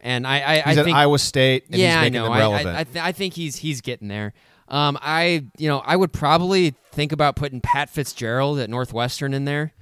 and 0.00 0.26
I 0.26 0.40
I, 0.40 0.54
He's 0.60 0.78
I 0.78 0.80
at 0.80 0.84
think 0.84 0.96
Iowa 0.96 1.18
State, 1.18 1.66
and 1.66 1.76
yeah, 1.76 2.02
he's 2.02 2.10
making 2.10 2.16
I 2.16 2.18
know. 2.18 2.24
them 2.24 2.32
I, 2.32 2.38
relevant. 2.38 2.76
I, 2.76 2.80
I, 2.80 2.84
th- 2.84 3.04
I 3.04 3.12
think 3.12 3.34
he's 3.34 3.56
he's 3.56 3.80
getting 3.80 4.08
there. 4.08 4.32
Um, 4.68 4.98
I 5.02 5.44
you 5.58 5.68
know 5.68 5.82
I 5.84 5.96
would 5.96 6.12
probably 6.12 6.74
think 6.92 7.12
about 7.12 7.36
putting 7.36 7.60
Pat 7.60 7.90
Fitzgerald 7.90 8.58
at 8.58 8.70
Northwestern 8.70 9.34
in 9.34 9.44
there. 9.44 9.72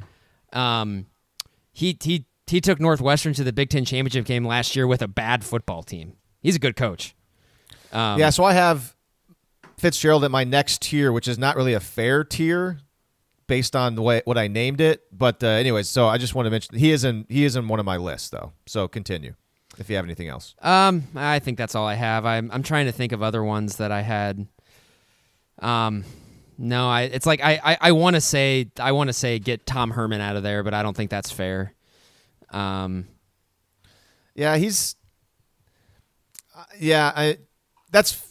Um, 0.52 1.06
he 1.72 1.96
he 2.02 2.26
he 2.46 2.60
took 2.60 2.80
Northwestern 2.80 3.32
to 3.34 3.44
the 3.44 3.52
Big 3.52 3.70
Ten 3.70 3.84
championship 3.84 4.24
game 4.24 4.44
last 4.44 4.74
year 4.74 4.86
with 4.86 5.02
a 5.02 5.08
bad 5.08 5.44
football 5.44 5.82
team. 5.84 6.14
He's 6.40 6.56
a 6.56 6.58
good 6.58 6.74
coach. 6.74 7.14
Um, 7.92 8.18
yeah, 8.20 8.30
so 8.30 8.44
I 8.44 8.52
have 8.52 8.94
Fitzgerald 9.78 10.24
at 10.24 10.30
my 10.30 10.44
next 10.44 10.82
tier, 10.82 11.12
which 11.12 11.26
is 11.28 11.38
not 11.38 11.56
really 11.56 11.74
a 11.74 11.80
fair 11.80 12.22
tier 12.24 12.78
based 13.46 13.74
on 13.74 13.96
the 13.96 14.02
way 14.02 14.22
what 14.24 14.38
I 14.38 14.46
named 14.46 14.80
it. 14.80 15.02
But 15.10 15.42
uh, 15.42 15.48
anyways, 15.48 15.88
so 15.88 16.06
I 16.06 16.18
just 16.18 16.34
want 16.34 16.46
to 16.46 16.50
mention 16.50 16.78
he 16.78 16.92
is 16.92 17.02
in 17.04 17.26
he 17.28 17.44
is 17.44 17.56
in 17.56 17.66
one 17.66 17.80
of 17.80 17.86
my 17.86 17.96
lists 17.96 18.28
though. 18.28 18.52
So 18.66 18.86
continue 18.88 19.34
if 19.78 19.90
you 19.90 19.96
have 19.96 20.04
anything 20.04 20.28
else. 20.28 20.54
Um, 20.60 21.04
I 21.16 21.38
think 21.40 21.58
that's 21.58 21.74
all 21.74 21.86
I 21.86 21.94
have. 21.94 22.24
I'm 22.24 22.50
I'm 22.52 22.62
trying 22.62 22.86
to 22.86 22.92
think 22.92 23.12
of 23.12 23.22
other 23.22 23.42
ones 23.42 23.76
that 23.76 23.90
I 23.90 24.02
had. 24.02 24.46
Um, 25.58 26.04
no, 26.58 26.88
I 26.88 27.02
it's 27.02 27.26
like 27.26 27.40
I 27.42 27.60
I, 27.64 27.78
I 27.80 27.92
want 27.92 28.14
to 28.14 28.20
say 28.20 28.70
I 28.78 28.92
want 28.92 29.08
to 29.08 29.12
say 29.14 29.38
get 29.38 29.66
Tom 29.66 29.90
Herman 29.90 30.20
out 30.20 30.36
of 30.36 30.42
there, 30.42 30.62
but 30.62 30.74
I 30.74 30.82
don't 30.82 30.96
think 30.96 31.10
that's 31.10 31.30
fair. 31.32 31.74
Um, 32.50 33.08
Yeah, 34.34 34.56
he's. 34.56 34.94
uh, 36.56 36.64
yeah, 36.78 37.12
I. 37.16 37.38
That's. 37.90 38.26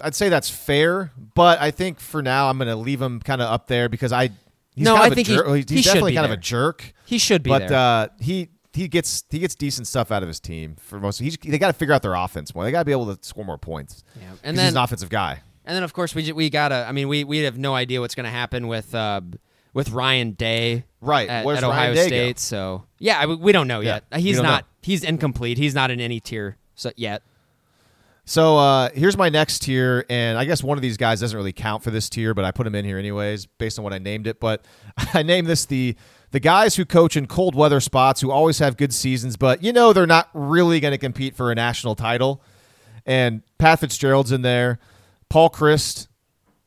I'd 0.00 0.14
say 0.14 0.28
that's 0.28 0.50
fair, 0.50 1.12
but 1.34 1.60
I 1.60 1.70
think 1.70 2.00
for 2.00 2.20
now 2.20 2.50
I'm 2.50 2.58
going 2.58 2.68
to 2.68 2.76
leave 2.76 3.00
him 3.00 3.20
kind 3.20 3.40
of 3.40 3.50
up 3.50 3.68
there 3.68 3.88
because 3.88 4.12
I. 4.12 4.30
He's 4.74 4.84
No, 4.84 4.94
kind 4.94 5.04
I 5.04 5.06
of 5.06 5.12
a 5.12 5.14
think 5.14 5.28
he- 5.28 5.34
he's 5.34 5.70
he 5.70 5.82
definitely 5.82 6.14
kind 6.14 6.24
there. 6.24 6.32
of 6.32 6.38
a 6.38 6.42
jerk, 6.42 6.92
he 7.06 7.16
should 7.18 7.44
be 7.44 7.50
but 7.50 7.70
uh, 7.70 8.08
he 8.20 8.48
he 8.72 8.88
gets 8.88 9.22
he 9.30 9.38
gets 9.38 9.54
decent 9.54 9.86
stuff 9.86 10.10
out 10.10 10.22
of 10.24 10.28
his 10.28 10.40
team 10.40 10.74
for 10.80 10.98
most. 10.98 11.20
He's, 11.20 11.36
they 11.38 11.58
got 11.58 11.68
to 11.68 11.72
figure 11.72 11.94
out 11.94 12.02
their 12.02 12.14
offense 12.14 12.52
more. 12.56 12.64
They 12.64 12.72
got 12.72 12.80
to 12.80 12.84
be 12.84 12.90
able 12.90 13.14
to 13.14 13.24
score 13.24 13.44
more 13.44 13.56
points. 13.56 14.02
yeah. 14.20 14.22
And 14.42 14.56
he's 14.56 14.64
then 14.64 14.72
an 14.76 14.82
offensive 14.82 15.10
guy. 15.10 15.40
and 15.64 15.76
then 15.76 15.84
of 15.84 15.92
course 15.92 16.12
we 16.12 16.32
we 16.32 16.50
gotta. 16.50 16.84
I 16.88 16.90
mean 16.90 17.06
we 17.06 17.22
we 17.22 17.38
have 17.38 17.56
no 17.56 17.72
idea 17.76 18.00
what's 18.00 18.16
going 18.16 18.24
to 18.24 18.30
happen 18.30 18.66
with 18.66 18.92
uh 18.96 19.20
with 19.74 19.90
Ryan 19.90 20.32
Day. 20.32 20.84
Right. 21.00 21.28
At, 21.28 21.46
at 21.46 21.62
Ohio 21.62 21.94
Day 21.94 22.02
go? 22.02 22.06
State, 22.08 22.38
so 22.40 22.84
yeah, 22.98 23.26
we 23.26 23.52
don't 23.52 23.68
know 23.68 23.78
Yeah, 23.78 24.00
yet. 24.10 24.20
He's 24.20 24.36
don't 24.36 24.44
not. 24.44 24.62
know. 24.64 24.68
He's 24.82 25.04
incomplete. 25.04 25.56
He's 25.56 25.74
not 25.76 25.92
in 25.92 26.00
any 26.00 26.18
tier 26.18 26.56
so, 26.74 26.90
yet. 26.96 27.22
So 28.26 28.56
uh, 28.56 28.88
here's 28.94 29.18
my 29.18 29.28
next 29.28 29.60
tier, 29.60 30.06
and 30.08 30.38
I 30.38 30.46
guess 30.46 30.62
one 30.62 30.78
of 30.78 30.82
these 30.82 30.96
guys 30.96 31.20
doesn't 31.20 31.36
really 31.36 31.52
count 31.52 31.82
for 31.82 31.90
this 31.90 32.08
tier, 32.08 32.32
but 32.32 32.44
I 32.44 32.52
put 32.52 32.66
him 32.66 32.74
in 32.74 32.84
here 32.84 32.98
anyways 32.98 33.44
based 33.46 33.78
on 33.78 33.84
what 33.84 33.92
I 33.92 33.98
named 33.98 34.26
it. 34.26 34.40
But 34.40 34.64
I 35.14 35.22
named 35.22 35.46
this 35.46 35.66
the 35.66 35.96
the 36.30 36.40
guys 36.40 36.74
who 36.76 36.84
coach 36.84 37.16
in 37.16 37.26
cold 37.26 37.54
weather 37.54 37.80
spots 37.80 38.20
who 38.20 38.30
always 38.30 38.58
have 38.58 38.76
good 38.76 38.94
seasons, 38.94 39.36
but 39.36 39.62
you 39.62 39.72
know 39.72 39.92
they're 39.92 40.06
not 40.06 40.30
really 40.32 40.80
going 40.80 40.92
to 40.92 40.98
compete 40.98 41.36
for 41.36 41.52
a 41.52 41.54
national 41.54 41.94
title. 41.94 42.42
And 43.06 43.42
Pat 43.58 43.80
Fitzgerald's 43.80 44.32
in 44.32 44.40
there, 44.42 44.78
Paul 45.28 45.50
Chryst, 45.50 46.08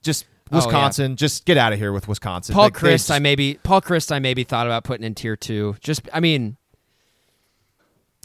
just 0.04 0.26
Oh, 0.50 0.56
yeah. 0.56 0.66
Wisconsin, 0.66 1.16
just 1.18 1.46
get 1.46 1.58
out 1.58 1.74
of 1.74 1.80
here 1.80 1.92
with 1.92 2.08
Wisconsin. 2.08 2.54
Paul 2.54 2.66
Like, 2.66 2.74
Chryst, 2.74 3.12
I 3.12 3.20
maybe 3.20 3.60
Paul 3.64 3.82
Chryst, 3.82 4.14
I 4.14 4.20
maybe 4.20 4.46
thought 4.46 4.66
about 4.66 4.86
putting 4.86 5.06
in 5.06 5.14
tier 5.14 5.36
two. 5.36 5.76
Just, 5.82 6.08
I 6.14 6.22
mean, 6.22 6.56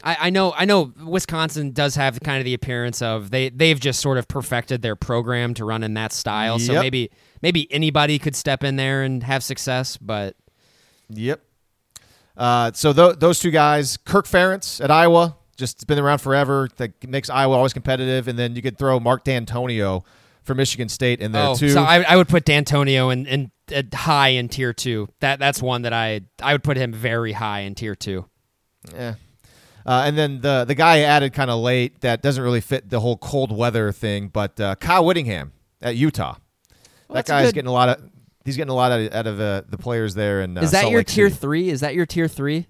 I, 0.02 0.16
I 0.20 0.30
know, 0.30 0.52
I 0.56 0.64
know, 0.64 0.92
Wisconsin 1.04 1.72
does 1.72 1.94
have 1.94 2.20
kind 2.20 2.38
of 2.38 2.44
the 2.44 2.54
appearance 2.54 3.02
of 3.02 3.30
they 3.30 3.48
they've 3.48 3.78
just 3.78 4.00
sort 4.00 4.18
of 4.18 4.28
perfected 4.28 4.82
their 4.82 4.96
program 4.96 5.54
to 5.54 5.64
run 5.64 5.82
in 5.82 5.94
that 5.94 6.12
style. 6.12 6.58
So 6.58 6.74
maybe 6.74 7.10
maybe 7.40 7.72
anybody 7.72 8.18
could 8.18 8.36
step 8.36 8.64
in 8.64 8.76
there 8.76 9.02
and 9.02 9.22
have 9.22 9.42
success. 9.42 9.96
But 9.96 10.36
Yep. 11.08 11.40
Uh, 12.36 12.72
so 12.74 12.92
th- 12.92 13.18
those 13.18 13.38
two 13.38 13.50
guys, 13.50 13.96
Kirk 13.96 14.26
Ferentz 14.26 14.82
at 14.82 14.90
Iowa, 14.90 15.36
just 15.56 15.86
been 15.86 15.98
around 15.98 16.18
forever. 16.18 16.68
That 16.76 17.06
makes 17.06 17.28
Iowa 17.30 17.56
always 17.56 17.72
competitive. 17.72 18.28
And 18.28 18.38
then 18.38 18.56
you 18.56 18.62
could 18.62 18.78
throw 18.78 18.98
Mark 18.98 19.24
Dantonio 19.24 20.04
from 20.42 20.56
Michigan 20.56 20.88
State 20.88 21.20
in 21.20 21.32
there 21.32 21.48
oh, 21.48 21.54
too. 21.54 21.70
so 21.70 21.82
I, 21.82 22.02
I 22.02 22.16
would 22.16 22.28
put 22.28 22.44
Dantonio 22.44 23.12
in, 23.12 23.26
in, 23.26 23.50
uh, 23.74 23.82
high 23.94 24.28
in 24.28 24.48
tier 24.48 24.72
two. 24.72 25.08
That 25.20 25.38
that's 25.38 25.62
one 25.62 25.82
that 25.82 25.92
I 25.92 26.22
I 26.42 26.52
would 26.52 26.64
put 26.64 26.76
him 26.76 26.92
very 26.92 27.32
high 27.32 27.60
in 27.60 27.74
tier 27.74 27.94
two. 27.94 28.26
Yeah. 28.92 29.14
Uh, 29.84 30.02
and 30.06 30.16
then 30.16 30.40
the 30.40 30.64
the 30.64 30.74
guy 30.74 31.00
added 31.00 31.32
kind 31.32 31.50
of 31.50 31.60
late 31.60 32.00
that 32.02 32.22
doesn't 32.22 32.42
really 32.42 32.60
fit 32.60 32.88
the 32.90 33.00
whole 33.00 33.16
cold 33.16 33.50
weather 33.56 33.90
thing, 33.92 34.28
but 34.28 34.58
uh, 34.60 34.74
Kyle 34.76 35.04
Whittingham 35.04 35.52
at 35.80 35.96
Utah. 35.96 36.34
that 37.08 37.14
that's 37.14 37.30
a 37.30 37.32
guy's 37.32 37.46
good- 37.48 37.54
getting 37.56 37.68
a 37.68 37.72
lot 37.72 37.88
of 37.88 38.02
he's 38.44 38.56
getting 38.56 38.70
a 38.70 38.74
lot 38.74 38.92
out 38.92 39.00
of, 39.00 39.12
out 39.14 39.26
of 39.26 39.40
uh, 39.40 39.62
the 39.68 39.78
players 39.78 40.14
there. 40.14 40.40
And 40.40 40.56
uh, 40.58 40.62
Is 40.62 40.70
that 40.72 40.82
Salt 40.82 40.92
your 40.92 41.00
Lake 41.00 41.06
tier 41.08 41.28
City. 41.28 41.40
three? 41.40 41.68
Is 41.70 41.80
that 41.80 41.94
your 41.94 42.06
tier 42.06 42.28
three? 42.28 42.66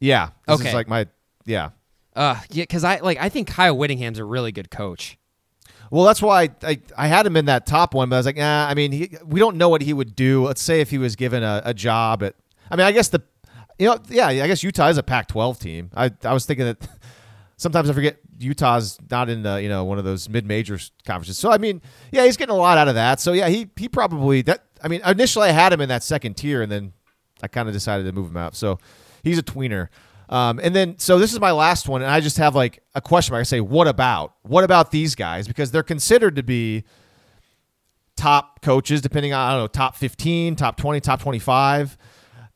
Yeah. 0.00 0.30
This 0.46 0.60
Okay. 0.60 0.68
is 0.68 0.74
like 0.74 0.88
my 0.88 1.06
yeah. 1.44 1.70
Uh, 2.14 2.40
yeah, 2.50 2.62
because 2.62 2.82
I 2.84 2.98
like 3.00 3.18
I 3.20 3.28
think 3.28 3.48
Kyle 3.48 3.76
Whittingham's 3.76 4.18
a 4.18 4.24
really 4.24 4.52
good 4.52 4.70
coach. 4.70 5.18
Well, 5.90 6.04
that's 6.04 6.20
why 6.20 6.42
I, 6.42 6.50
I, 6.64 6.78
I 6.96 7.06
had 7.06 7.26
him 7.26 7.36
in 7.36 7.44
that 7.44 7.64
top 7.66 7.94
one, 7.94 8.08
but 8.08 8.16
I 8.16 8.18
was 8.18 8.26
like, 8.26 8.36
nah, 8.36 8.66
I 8.68 8.74
mean, 8.74 8.90
he, 8.90 9.16
we 9.24 9.38
don't 9.38 9.56
know 9.56 9.68
what 9.68 9.82
he 9.82 9.92
would 9.92 10.16
do. 10.16 10.44
Let's 10.44 10.60
say 10.60 10.80
if 10.80 10.90
he 10.90 10.98
was 10.98 11.14
given 11.14 11.44
a, 11.44 11.62
a 11.64 11.72
job 11.72 12.24
at, 12.24 12.34
I 12.70 12.74
mean, 12.74 12.86
I 12.86 12.90
guess 12.90 13.08
the, 13.10 13.22
you 13.78 13.86
know, 13.86 13.98
yeah, 14.08 14.28
I 14.28 14.46
guess 14.46 14.62
Utah 14.62 14.88
is 14.88 14.98
a 14.98 15.02
Pac 15.02 15.28
12 15.28 15.58
team. 15.58 15.90
I, 15.94 16.10
I 16.24 16.32
was 16.32 16.46
thinking 16.46 16.66
that 16.66 16.88
sometimes 17.56 17.90
I 17.90 17.92
forget 17.92 18.18
Utah's 18.38 18.98
not 19.10 19.28
in, 19.28 19.44
uh, 19.44 19.56
you 19.56 19.68
know, 19.68 19.84
one 19.84 19.98
of 19.98 20.04
those 20.04 20.28
mid 20.28 20.46
major 20.46 20.78
conferences. 21.04 21.38
So, 21.38 21.50
I 21.50 21.58
mean, 21.58 21.82
yeah, 22.10 22.24
he's 22.24 22.36
getting 22.36 22.54
a 22.54 22.58
lot 22.58 22.78
out 22.78 22.88
of 22.88 22.94
that. 22.94 23.20
So, 23.20 23.32
yeah, 23.32 23.48
he, 23.48 23.70
he 23.76 23.88
probably, 23.88 24.42
that, 24.42 24.64
I 24.82 24.88
mean, 24.88 25.00
initially 25.04 25.48
I 25.48 25.52
had 25.52 25.72
him 25.72 25.80
in 25.80 25.88
that 25.88 26.02
second 26.02 26.34
tier 26.34 26.62
and 26.62 26.70
then 26.70 26.92
I 27.42 27.48
kind 27.48 27.68
of 27.68 27.74
decided 27.74 28.04
to 28.04 28.12
move 28.12 28.30
him 28.30 28.36
out. 28.36 28.54
So 28.54 28.78
he's 29.22 29.38
a 29.38 29.42
tweener. 29.42 29.88
Um, 30.28 30.58
and 30.62 30.74
then, 30.74 30.98
so 30.98 31.18
this 31.18 31.32
is 31.32 31.38
my 31.38 31.52
last 31.52 31.88
one, 31.88 32.02
and 32.02 32.10
I 32.10 32.20
just 32.20 32.38
have 32.38 32.56
like 32.56 32.82
a 32.94 33.00
question 33.00 33.32
mark. 33.32 33.40
I 33.40 33.44
say, 33.44 33.60
what 33.60 33.86
about? 33.86 34.34
What 34.42 34.64
about 34.64 34.90
these 34.90 35.14
guys? 35.14 35.46
Because 35.46 35.70
they're 35.70 35.84
considered 35.84 36.36
to 36.36 36.42
be 36.42 36.84
top 38.16 38.60
coaches, 38.62 39.00
depending 39.00 39.32
on, 39.32 39.48
I 39.48 39.52
don't 39.52 39.62
know, 39.62 39.66
top 39.68 39.94
15, 39.94 40.56
top 40.56 40.76
20, 40.76 41.00
top 41.00 41.20
25. 41.20 41.96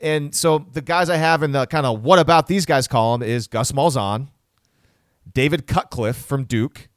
And 0.00 0.34
so 0.34 0.66
the 0.72 0.80
guys 0.80 1.10
I 1.10 1.16
have 1.16 1.42
in 1.42 1.52
the 1.52 1.66
kind 1.66 1.84
of 1.84 2.02
what 2.02 2.18
about 2.18 2.46
these 2.46 2.64
guys 2.64 2.88
column 2.88 3.22
is 3.22 3.46
Gus 3.46 3.72
Malzahn, 3.72 4.28
David 5.30 5.66
Cutcliffe 5.66 6.16
from 6.16 6.44
Duke, 6.44 6.88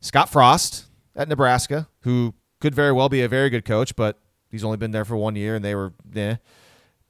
Scott 0.00 0.28
Frost 0.28 0.86
at 1.16 1.28
Nebraska, 1.28 1.88
who 2.02 2.34
could 2.60 2.74
very 2.74 2.92
well 2.92 3.08
be 3.08 3.22
a 3.22 3.28
very 3.28 3.50
good 3.50 3.64
coach, 3.64 3.96
but 3.96 4.18
he's 4.50 4.62
only 4.62 4.76
been 4.76 4.92
there 4.92 5.04
for 5.04 5.16
one 5.16 5.34
year 5.34 5.56
and 5.56 5.64
they 5.64 5.74
were, 5.74 5.92
eh. 6.14 6.36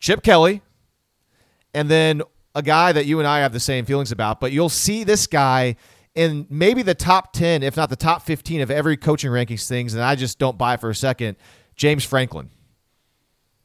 Chip 0.00 0.22
Kelly, 0.22 0.62
and 1.74 1.88
then 1.88 2.22
a 2.54 2.62
guy 2.62 2.92
that 2.92 3.06
you 3.06 3.18
and 3.18 3.28
I 3.28 3.40
have 3.40 3.52
the 3.52 3.60
same 3.60 3.84
feelings 3.84 4.10
about, 4.10 4.40
but 4.40 4.50
you'll 4.50 4.68
see 4.68 5.04
this 5.04 5.26
guy 5.26 5.76
in 6.14 6.46
maybe 6.50 6.82
the 6.82 6.94
top 6.94 7.32
10, 7.32 7.62
if 7.62 7.76
not 7.76 7.88
the 7.88 7.96
top 7.96 8.22
15 8.22 8.60
of 8.60 8.70
every 8.70 8.96
coaching 8.96 9.30
rankings 9.30 9.68
things, 9.68 9.94
and 9.94 10.02
I 10.02 10.14
just 10.14 10.38
don't 10.38 10.58
buy 10.58 10.74
it 10.74 10.80
for 10.80 10.90
a 10.90 10.94
second. 10.94 11.36
James 11.76 12.04
Franklin. 12.04 12.50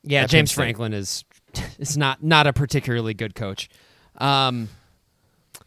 Yeah, 0.03 0.25
James 0.25 0.51
Franklin 0.51 0.93
is 0.93 1.25
is 1.79 1.97
not 1.97 2.23
not 2.23 2.47
a 2.47 2.53
particularly 2.53 3.13
good 3.13 3.35
coach. 3.35 3.69
Um, 4.17 4.69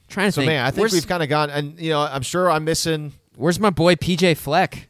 trying 0.09 0.29
to 0.29 0.33
So, 0.33 0.41
think. 0.41 0.51
man, 0.51 0.65
I 0.65 0.71
think 0.71 0.81
where's, 0.81 0.93
we've 0.93 1.07
kind 1.07 1.23
of 1.23 1.29
gone, 1.29 1.51
and, 1.51 1.79
you 1.79 1.91
know, 1.91 2.01
I'm 2.01 2.23
sure 2.23 2.51
I'm 2.51 2.65
missing 2.65 3.13
where's 3.37 3.61
my 3.61 3.71
boy 3.71 3.95
PJ 3.95 4.37
Fleck? 4.37 4.89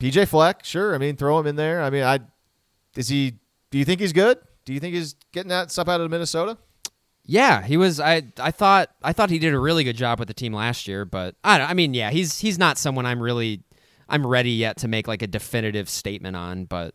PJ 0.00 0.28
Fleck. 0.28 0.64
Sure. 0.64 0.94
I 0.94 0.98
mean, 0.98 1.16
throw 1.16 1.38
him 1.38 1.46
in 1.46 1.56
there. 1.56 1.82
I 1.82 1.90
mean, 1.90 2.02
I, 2.04 2.20
is 2.96 3.08
he, 3.08 3.34
do 3.70 3.78
you 3.78 3.84
think 3.84 4.00
he's 4.00 4.12
good? 4.12 4.38
Do 4.64 4.72
you 4.72 4.80
think 4.80 4.94
he's 4.94 5.14
getting 5.32 5.50
that 5.50 5.70
stuff 5.70 5.88
out 5.88 6.00
of 6.00 6.10
Minnesota? 6.10 6.56
Yeah, 7.26 7.62
he 7.62 7.76
was. 7.78 8.00
I 8.00 8.22
I 8.38 8.50
thought 8.50 8.90
I 9.02 9.14
thought 9.14 9.30
he 9.30 9.38
did 9.38 9.54
a 9.54 9.58
really 9.58 9.82
good 9.82 9.96
job 9.96 10.18
with 10.18 10.28
the 10.28 10.34
team 10.34 10.52
last 10.52 10.86
year, 10.86 11.06
but 11.06 11.34
I 11.42 11.58
I 11.60 11.72
mean, 11.74 11.94
yeah, 11.94 12.10
he's 12.10 12.38
he's 12.38 12.58
not 12.58 12.76
someone 12.76 13.06
I'm 13.06 13.18
really 13.18 13.62
I'm 14.10 14.26
ready 14.26 14.50
yet 14.50 14.76
to 14.78 14.88
make 14.88 15.08
like 15.08 15.22
a 15.22 15.26
definitive 15.26 15.88
statement 15.88 16.36
on. 16.36 16.66
But 16.66 16.94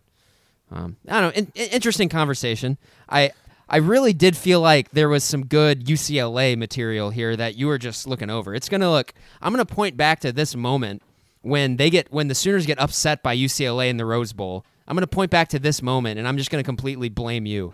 um, 0.72 0.98
I 1.08 1.22
don't 1.22 1.36
know. 1.36 1.42
In, 1.42 1.70
interesting 1.72 2.10
conversation. 2.10 2.78
I 3.10 3.32
I 3.68 3.78
really 3.78 4.14
did 4.14 4.36
feel 4.36 4.62
like 4.62 4.90
there 4.92 5.10
was 5.10 5.24
some 5.24 5.46
good 5.46 5.86
UCLA 5.86 6.58
material 6.58 7.12
here 7.12 7.36
that 7.36 7.56
you 7.56 7.68
were 7.68 7.78
just 7.78 8.08
looking 8.08 8.30
over. 8.30 8.56
It's 8.56 8.70
gonna 8.70 8.90
look. 8.90 9.14
I'm 9.42 9.54
gonna 9.54 9.66
point 9.66 9.98
back 9.98 10.20
to 10.22 10.32
this 10.32 10.56
moment 10.56 11.02
when 11.42 11.78
they 11.78 11.90
get 11.90 12.12
when 12.12 12.28
the 12.28 12.36
Sooners 12.36 12.66
get 12.66 12.80
upset 12.80 13.22
by 13.22 13.36
UCLA 13.36 13.90
in 13.90 13.98
the 13.98 14.06
Rose 14.06 14.34
Bowl. 14.34 14.66
I'm 14.88 14.96
gonna 14.96 15.08
point 15.08 15.30
back 15.30 15.50
to 15.50 15.60
this 15.60 15.82
moment, 15.82 16.18
and 16.18 16.28
I'm 16.28 16.38
just 16.38 16.50
gonna 16.50 16.64
completely 16.64 17.10
blame 17.10 17.46
you. 17.46 17.74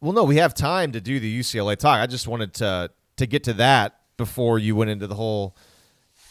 Well, 0.00 0.12
no, 0.12 0.24
we 0.24 0.36
have 0.36 0.54
time 0.54 0.92
to 0.92 1.00
do 1.00 1.18
the 1.20 1.40
UCLA 1.40 1.76
talk. 1.76 2.00
I 2.00 2.06
just 2.06 2.26
wanted 2.26 2.52
to 2.54 2.90
to 3.16 3.26
get 3.26 3.44
to 3.44 3.52
that 3.54 4.00
before 4.16 4.58
you 4.58 4.74
went 4.76 4.90
into 4.90 5.06
the 5.06 5.14
whole 5.14 5.56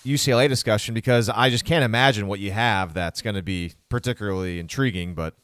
UCLA 0.05 0.47
discussion 0.47 0.93
because 0.93 1.29
I 1.29 1.49
just 1.49 1.65
can't 1.65 1.83
imagine 1.83 2.27
what 2.27 2.39
you 2.39 2.51
have 2.51 2.93
that's 2.93 3.21
going 3.21 3.35
to 3.35 3.41
be 3.41 3.73
particularly 3.89 4.59
intriguing. 4.59 5.13
But 5.15 5.35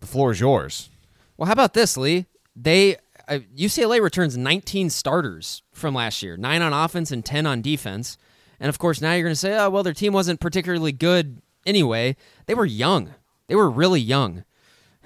the 0.00 0.06
floor 0.06 0.32
is 0.32 0.40
yours. 0.40 0.88
Well, 1.36 1.46
how 1.46 1.52
about 1.52 1.74
this, 1.74 1.96
Lee? 1.96 2.26
They 2.56 2.96
uh, 3.28 3.38
UCLA 3.56 4.02
returns 4.02 4.36
19 4.36 4.90
starters 4.90 5.62
from 5.72 5.94
last 5.94 6.22
year, 6.22 6.36
nine 6.36 6.62
on 6.62 6.72
offense 6.72 7.12
and 7.12 7.24
10 7.24 7.46
on 7.46 7.62
defense. 7.62 8.18
And 8.58 8.68
of 8.68 8.78
course, 8.78 9.00
now 9.00 9.12
you're 9.12 9.22
going 9.22 9.32
to 9.32 9.36
say, 9.36 9.56
oh, 9.56 9.70
well, 9.70 9.82
their 9.82 9.94
team 9.94 10.12
wasn't 10.12 10.40
particularly 10.40 10.92
good 10.92 11.40
anyway. 11.64 12.16
They 12.46 12.54
were 12.54 12.66
young. 12.66 13.14
They 13.46 13.54
were 13.54 13.70
really 13.70 14.00
young. 14.00 14.44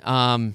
Um, 0.02 0.54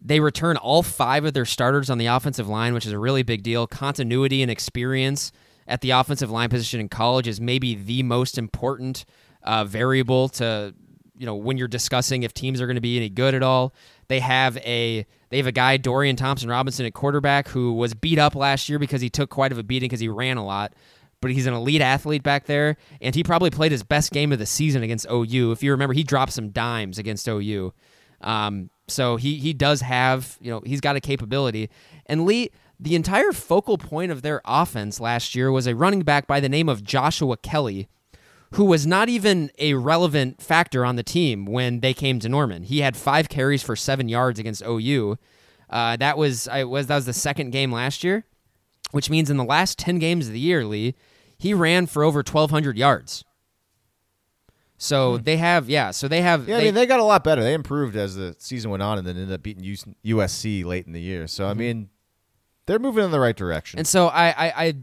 they 0.00 0.20
return 0.20 0.56
all 0.56 0.82
five 0.82 1.24
of 1.24 1.34
their 1.34 1.44
starters 1.44 1.90
on 1.90 1.98
the 1.98 2.06
offensive 2.06 2.48
line, 2.48 2.74
which 2.74 2.86
is 2.86 2.92
a 2.92 2.98
really 2.98 3.22
big 3.22 3.42
deal. 3.42 3.66
Continuity 3.66 4.42
and 4.42 4.50
experience 4.50 5.32
at 5.68 5.80
the 5.80 5.90
offensive 5.90 6.30
line 6.30 6.48
position 6.48 6.80
in 6.80 6.88
college 6.88 7.26
is 7.26 7.40
maybe 7.40 7.74
the 7.74 8.02
most 8.02 8.38
important 8.38 9.04
uh, 9.42 9.64
variable 9.64 10.28
to 10.28 10.74
you 11.18 11.26
know 11.26 11.34
when 11.34 11.56
you're 11.56 11.68
discussing 11.68 12.22
if 12.22 12.34
teams 12.34 12.60
are 12.60 12.66
going 12.66 12.76
to 12.76 12.80
be 12.80 12.96
any 12.96 13.08
good 13.08 13.34
at 13.34 13.42
all. 13.42 13.74
They 14.08 14.20
have 14.20 14.56
a 14.58 15.06
they 15.30 15.38
have 15.38 15.46
a 15.46 15.52
guy 15.52 15.76
Dorian 15.76 16.16
Thompson 16.16 16.48
Robinson 16.48 16.86
at 16.86 16.94
quarterback 16.94 17.48
who 17.48 17.72
was 17.72 17.94
beat 17.94 18.18
up 18.18 18.34
last 18.34 18.68
year 18.68 18.78
because 18.78 19.00
he 19.00 19.10
took 19.10 19.30
quite 19.30 19.52
of 19.52 19.58
a 19.58 19.62
beating 19.62 19.88
because 19.88 20.00
he 20.00 20.08
ran 20.08 20.36
a 20.36 20.44
lot. 20.44 20.74
But 21.22 21.30
he's 21.30 21.46
an 21.46 21.54
elite 21.54 21.80
athlete 21.80 22.22
back 22.22 22.44
there, 22.44 22.76
and 23.00 23.14
he 23.14 23.24
probably 23.24 23.48
played 23.48 23.72
his 23.72 23.82
best 23.82 24.12
game 24.12 24.32
of 24.32 24.38
the 24.38 24.46
season 24.46 24.82
against 24.82 25.06
OU. 25.10 25.50
If 25.52 25.62
you 25.62 25.70
remember, 25.70 25.94
he 25.94 26.04
dropped 26.04 26.32
some 26.32 26.50
dimes 26.50 26.98
against 26.98 27.26
OU. 27.26 27.72
Um, 28.20 28.70
so 28.86 29.16
he 29.16 29.38
he 29.38 29.52
does 29.52 29.80
have 29.80 30.36
you 30.40 30.50
know 30.50 30.62
he's 30.64 30.80
got 30.80 30.96
a 30.96 31.00
capability. 31.00 31.70
And 32.06 32.26
Lee, 32.26 32.50
the 32.78 32.94
entire 32.94 33.32
focal 33.32 33.78
point 33.78 34.12
of 34.12 34.22
their 34.22 34.40
offense 34.44 35.00
last 35.00 35.34
year 35.34 35.50
was 35.50 35.66
a 35.66 35.74
running 35.74 36.02
back 36.02 36.26
by 36.26 36.40
the 36.40 36.48
name 36.48 36.68
of 36.68 36.84
Joshua 36.84 37.36
Kelly, 37.36 37.88
who 38.52 38.64
was 38.64 38.86
not 38.86 39.08
even 39.08 39.50
a 39.58 39.74
relevant 39.74 40.42
factor 40.42 40.84
on 40.84 40.96
the 40.96 41.02
team 41.02 41.46
when 41.46 41.80
they 41.80 41.94
came 41.94 42.18
to 42.20 42.28
Norman. 42.28 42.62
He 42.62 42.80
had 42.80 42.96
five 42.96 43.28
carries 43.28 43.62
for 43.62 43.76
seven 43.76 44.08
yards 44.08 44.38
against 44.38 44.62
OU. 44.62 45.16
Uh, 45.68 45.96
that 45.96 46.16
was 46.16 46.46
I 46.48 46.64
was 46.64 46.86
that 46.86 46.96
was 46.96 47.06
the 47.06 47.12
second 47.12 47.50
game 47.50 47.72
last 47.72 48.04
year, 48.04 48.24
which 48.92 49.10
means 49.10 49.30
in 49.30 49.36
the 49.36 49.44
last 49.44 49.78
ten 49.78 49.98
games 49.98 50.26
of 50.26 50.32
the 50.32 50.40
year, 50.40 50.64
Lee, 50.64 50.94
he 51.38 51.54
ran 51.54 51.86
for 51.86 52.04
over 52.04 52.22
twelve 52.22 52.50
hundred 52.50 52.78
yards. 52.78 53.24
So 54.78 55.16
hmm. 55.16 55.22
they 55.22 55.38
have, 55.38 55.68
yeah. 55.70 55.90
So 55.90 56.06
they 56.06 56.22
have. 56.22 56.48
Yeah, 56.48 56.56
they, 56.56 56.62
I 56.62 56.64
mean, 56.66 56.74
they 56.74 56.86
got 56.86 57.00
a 57.00 57.04
lot 57.04 57.24
better. 57.24 57.42
They 57.42 57.54
improved 57.54 57.96
as 57.96 58.14
the 58.14 58.36
season 58.38 58.70
went 58.70 58.82
on, 58.82 58.98
and 58.98 59.06
then 59.06 59.16
ended 59.16 59.32
up 59.32 59.42
beating 59.42 59.64
USC 59.64 60.64
late 60.64 60.86
in 60.86 60.92
the 60.92 61.00
year. 61.00 61.26
So 61.26 61.44
mm-hmm. 61.44 61.50
I 61.50 61.54
mean, 61.54 61.88
they're 62.66 62.78
moving 62.78 63.04
in 63.04 63.10
the 63.10 63.20
right 63.20 63.36
direction. 63.36 63.78
And 63.78 63.86
so 63.86 64.08
I, 64.08 64.28
I, 64.28 64.52
I 64.56 64.74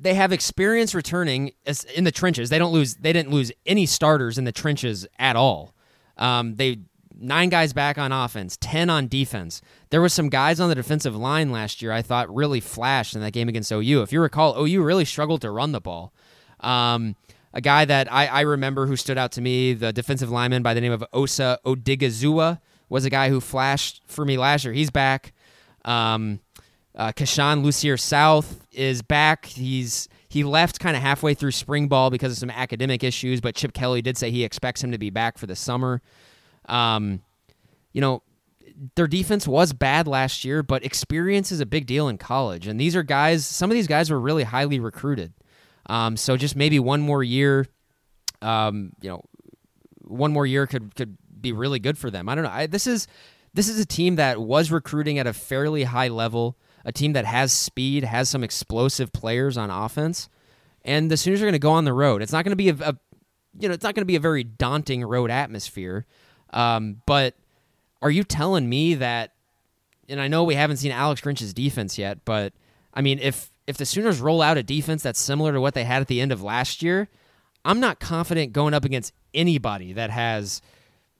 they 0.00 0.14
have 0.14 0.32
experience 0.32 0.94
returning 0.94 1.52
in 1.94 2.04
the 2.04 2.12
trenches. 2.12 2.50
They 2.50 2.58
don't 2.58 2.72
lose. 2.72 2.96
They 2.96 3.12
didn't 3.12 3.32
lose 3.32 3.50
any 3.66 3.86
starters 3.86 4.38
in 4.38 4.44
the 4.44 4.52
trenches 4.52 5.06
at 5.18 5.36
all. 5.36 5.74
Um, 6.16 6.56
they 6.56 6.78
nine 7.20 7.48
guys 7.48 7.72
back 7.72 7.98
on 7.98 8.12
offense, 8.12 8.56
ten 8.60 8.90
on 8.90 9.08
defense. 9.08 9.60
There 9.90 10.00
was 10.00 10.12
some 10.12 10.28
guys 10.28 10.60
on 10.60 10.68
the 10.68 10.74
defensive 10.74 11.16
line 11.16 11.50
last 11.50 11.82
year 11.82 11.92
I 11.92 12.02
thought 12.02 12.32
really 12.32 12.60
flashed 12.60 13.14
in 13.14 13.20
that 13.22 13.32
game 13.32 13.48
against 13.48 13.72
OU. 13.72 14.02
If 14.02 14.12
you 14.12 14.20
recall, 14.20 14.64
OU 14.64 14.82
really 14.82 15.04
struggled 15.04 15.40
to 15.42 15.50
run 15.50 15.72
the 15.72 15.80
ball. 15.80 16.12
Um, 16.60 17.16
a 17.52 17.60
guy 17.60 17.84
that 17.84 18.12
I, 18.12 18.26
I 18.26 18.40
remember 18.42 18.86
who 18.86 18.96
stood 18.96 19.18
out 19.18 19.32
to 19.32 19.40
me, 19.40 19.72
the 19.72 19.92
defensive 19.92 20.30
lineman 20.30 20.62
by 20.62 20.74
the 20.74 20.80
name 20.80 20.92
of 20.92 21.04
Osa 21.12 21.58
Odighizuwa, 21.64 22.60
was 22.88 23.04
a 23.04 23.10
guy 23.10 23.28
who 23.30 23.40
flashed 23.40 24.02
for 24.06 24.24
me 24.24 24.38
last 24.38 24.64
year. 24.64 24.72
He's 24.72 24.90
back. 24.90 25.32
Um, 25.84 26.40
uh, 26.98 27.12
Keisean 27.12 27.62
Lucier 27.62 27.96
South 27.96 28.66
is 28.72 29.02
back. 29.02 29.46
He's 29.46 30.08
he 30.28 30.44
left 30.44 30.80
kind 30.80 30.96
of 30.96 31.02
halfway 31.02 31.32
through 31.32 31.52
spring 31.52 31.88
ball 31.88 32.10
because 32.10 32.32
of 32.32 32.38
some 32.38 32.50
academic 32.50 33.02
issues, 33.02 33.40
but 33.40 33.54
Chip 33.54 33.72
Kelly 33.72 34.02
did 34.02 34.18
say 34.18 34.30
he 34.30 34.44
expects 34.44 34.82
him 34.82 34.92
to 34.92 34.98
be 34.98 35.08
back 35.08 35.38
for 35.38 35.46
the 35.46 35.56
summer. 35.56 36.02
Um, 36.68 37.22
you 37.92 38.00
know, 38.00 38.22
their 38.94 39.06
defense 39.06 39.48
was 39.48 39.72
bad 39.72 40.06
last 40.06 40.44
year, 40.44 40.62
but 40.62 40.84
experience 40.84 41.50
is 41.50 41.60
a 41.60 41.66
big 41.66 41.86
deal 41.86 42.08
in 42.08 42.18
college, 42.18 42.66
and 42.66 42.80
these 42.80 42.94
are 42.96 43.02
guys. 43.02 43.46
Some 43.46 43.70
of 43.70 43.74
these 43.74 43.86
guys 43.86 44.10
were 44.10 44.20
really 44.20 44.44
highly 44.44 44.80
recruited. 44.80 45.32
Um, 45.86 46.16
so 46.16 46.36
just 46.36 46.56
maybe 46.56 46.78
one 46.78 47.00
more 47.00 47.22
year, 47.22 47.66
um, 48.42 48.92
you 49.00 49.08
know, 49.08 49.24
one 50.02 50.32
more 50.32 50.46
year 50.46 50.66
could 50.66 50.94
could 50.96 51.16
be 51.40 51.52
really 51.52 51.78
good 51.78 51.96
for 51.96 52.10
them. 52.10 52.28
I 52.28 52.34
don't 52.34 52.44
know. 52.44 52.50
I, 52.50 52.66
this 52.66 52.86
is 52.88 53.06
this 53.54 53.68
is 53.68 53.78
a 53.78 53.86
team 53.86 54.16
that 54.16 54.40
was 54.40 54.70
recruiting 54.70 55.18
at 55.18 55.26
a 55.26 55.32
fairly 55.32 55.84
high 55.84 56.08
level, 56.08 56.58
a 56.84 56.92
team 56.92 57.12
that 57.12 57.24
has 57.24 57.52
speed, 57.52 58.04
has 58.04 58.28
some 58.28 58.44
explosive 58.44 59.12
players 59.12 59.56
on 59.56 59.70
offense, 59.70 60.28
and 60.84 61.10
the 61.10 61.16
Sooners 61.16 61.42
are 61.42 61.44
going 61.44 61.52
to 61.52 61.58
go 61.58 61.72
on 61.72 61.84
the 61.84 61.92
road. 61.92 62.22
It's 62.22 62.32
not 62.32 62.44
going 62.44 62.52
to 62.52 62.56
be 62.56 62.70
a, 62.70 62.74
a, 62.74 62.96
you 63.58 63.68
know, 63.68 63.74
it's 63.74 63.84
not 63.84 63.94
going 63.94 64.02
to 64.02 64.06
be 64.06 64.16
a 64.16 64.20
very 64.20 64.44
daunting 64.44 65.04
road 65.04 65.30
atmosphere. 65.30 66.06
Um, 66.50 67.02
but 67.06 67.34
are 68.00 68.10
you 68.10 68.24
telling 68.24 68.68
me 68.68 68.94
that? 68.94 69.32
And 70.08 70.20
I 70.20 70.28
know 70.28 70.44
we 70.44 70.54
haven't 70.54 70.78
seen 70.78 70.92
Alex 70.92 71.20
Grinch's 71.20 71.52
defense 71.52 71.98
yet, 71.98 72.24
but 72.24 72.54
I 72.94 73.02
mean, 73.02 73.18
if 73.18 73.50
if 73.66 73.76
the 73.76 73.84
Sooners 73.84 74.20
roll 74.20 74.40
out 74.40 74.56
a 74.56 74.62
defense 74.62 75.02
that's 75.02 75.20
similar 75.20 75.52
to 75.52 75.60
what 75.60 75.74
they 75.74 75.84
had 75.84 76.00
at 76.00 76.08
the 76.08 76.22
end 76.22 76.32
of 76.32 76.42
last 76.42 76.82
year, 76.82 77.08
I'm 77.64 77.80
not 77.80 78.00
confident 78.00 78.54
going 78.54 78.72
up 78.72 78.86
against 78.86 79.12
anybody 79.34 79.92
that 79.92 80.08
has 80.10 80.62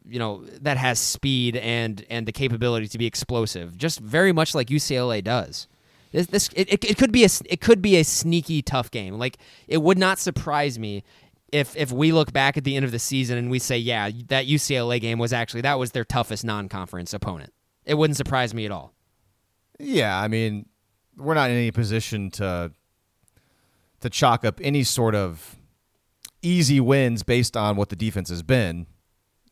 you 0.08 0.18
know 0.18 0.44
that 0.60 0.76
has 0.76 0.98
speed 0.98 1.56
and 1.56 2.04
and 2.08 2.26
the 2.26 2.32
capability 2.32 2.88
to 2.88 2.98
be 2.98 3.06
explosive 3.06 3.76
just 3.76 4.00
very 4.00 4.32
much 4.32 4.54
like 4.54 4.68
UCLA 4.68 5.22
does. 5.22 5.68
This, 6.12 6.26
this 6.28 6.48
it, 6.54 6.82
it, 6.82 6.96
could 6.96 7.12
be 7.12 7.24
a 7.24 7.28
it 7.44 7.60
could 7.60 7.82
be 7.82 7.96
a 7.96 8.02
sneaky 8.02 8.62
tough 8.62 8.90
game. 8.90 9.18
Like 9.18 9.36
it 9.66 9.82
would 9.82 9.98
not 9.98 10.18
surprise 10.18 10.78
me 10.78 11.04
if 11.52 11.76
if 11.76 11.92
we 11.92 12.12
look 12.12 12.32
back 12.32 12.56
at 12.56 12.64
the 12.64 12.76
end 12.76 12.84
of 12.84 12.92
the 12.92 12.98
season 12.98 13.36
and 13.36 13.50
we 13.50 13.58
say 13.58 13.76
yeah 13.76 14.10
that 14.28 14.46
UCLA 14.46 15.00
game 15.00 15.18
was 15.18 15.32
actually 15.32 15.60
that 15.62 15.78
was 15.78 15.92
their 15.92 16.04
toughest 16.04 16.44
non-conference 16.44 17.12
opponent. 17.12 17.52
It 17.84 17.94
wouldn't 17.94 18.16
surprise 18.16 18.54
me 18.54 18.64
at 18.64 18.72
all. 18.72 18.94
Yeah 19.78 20.18
i 20.18 20.26
mean 20.28 20.66
we're 21.16 21.34
not 21.34 21.50
in 21.50 21.56
any 21.56 21.70
position 21.70 22.30
to 22.30 22.72
to 24.00 24.10
chalk 24.10 24.44
up 24.44 24.60
any 24.62 24.82
sort 24.82 25.14
of 25.14 25.56
easy 26.42 26.80
wins 26.80 27.22
based 27.22 27.56
on 27.56 27.76
what 27.76 27.88
the 27.88 27.96
defense 27.96 28.28
has 28.28 28.42
been 28.42 28.86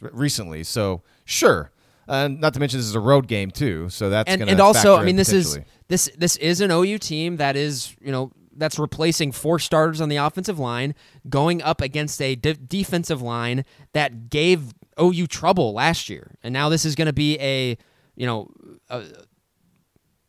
recently. 0.00 0.64
So 0.64 1.02
sure, 1.24 1.70
and 2.08 2.40
not 2.40 2.54
to 2.54 2.60
mention 2.60 2.78
this 2.78 2.86
is 2.86 2.94
a 2.94 3.00
road 3.00 3.26
game 3.26 3.50
too, 3.50 3.88
so 3.88 4.10
that's 4.10 4.30
and, 4.30 4.48
and 4.48 4.60
also 4.60 4.96
I 4.96 5.04
mean 5.04 5.16
this 5.16 5.32
is 5.32 5.58
this 5.88 6.10
this 6.16 6.36
is 6.36 6.60
an 6.60 6.70
OU 6.70 6.98
team 6.98 7.36
that 7.36 7.56
is 7.56 7.94
you 8.00 8.12
know 8.12 8.32
that's 8.56 8.78
replacing 8.78 9.32
four 9.32 9.58
starters 9.58 10.00
on 10.00 10.08
the 10.08 10.16
offensive 10.16 10.58
line, 10.58 10.94
going 11.28 11.62
up 11.62 11.80
against 11.80 12.20
a 12.22 12.34
de- 12.34 12.54
defensive 12.54 13.20
line 13.20 13.64
that 13.92 14.30
gave 14.30 14.72
OU 15.00 15.26
trouble 15.26 15.72
last 15.72 16.08
year, 16.08 16.36
and 16.42 16.52
now 16.52 16.68
this 16.68 16.84
is 16.84 16.94
going 16.94 17.06
to 17.06 17.12
be 17.12 17.38
a 17.40 17.76
you 18.14 18.26
know 18.26 18.48
a, 18.88 19.04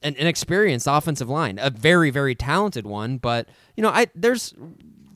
an 0.04 0.16
inexperienced 0.16 0.88
offensive 0.90 1.30
line, 1.30 1.58
a 1.62 1.70
very 1.70 2.10
very 2.10 2.36
talented 2.36 2.86
one. 2.86 3.18
But 3.18 3.48
you 3.76 3.84
know, 3.84 3.90
I 3.90 4.08
there's 4.16 4.54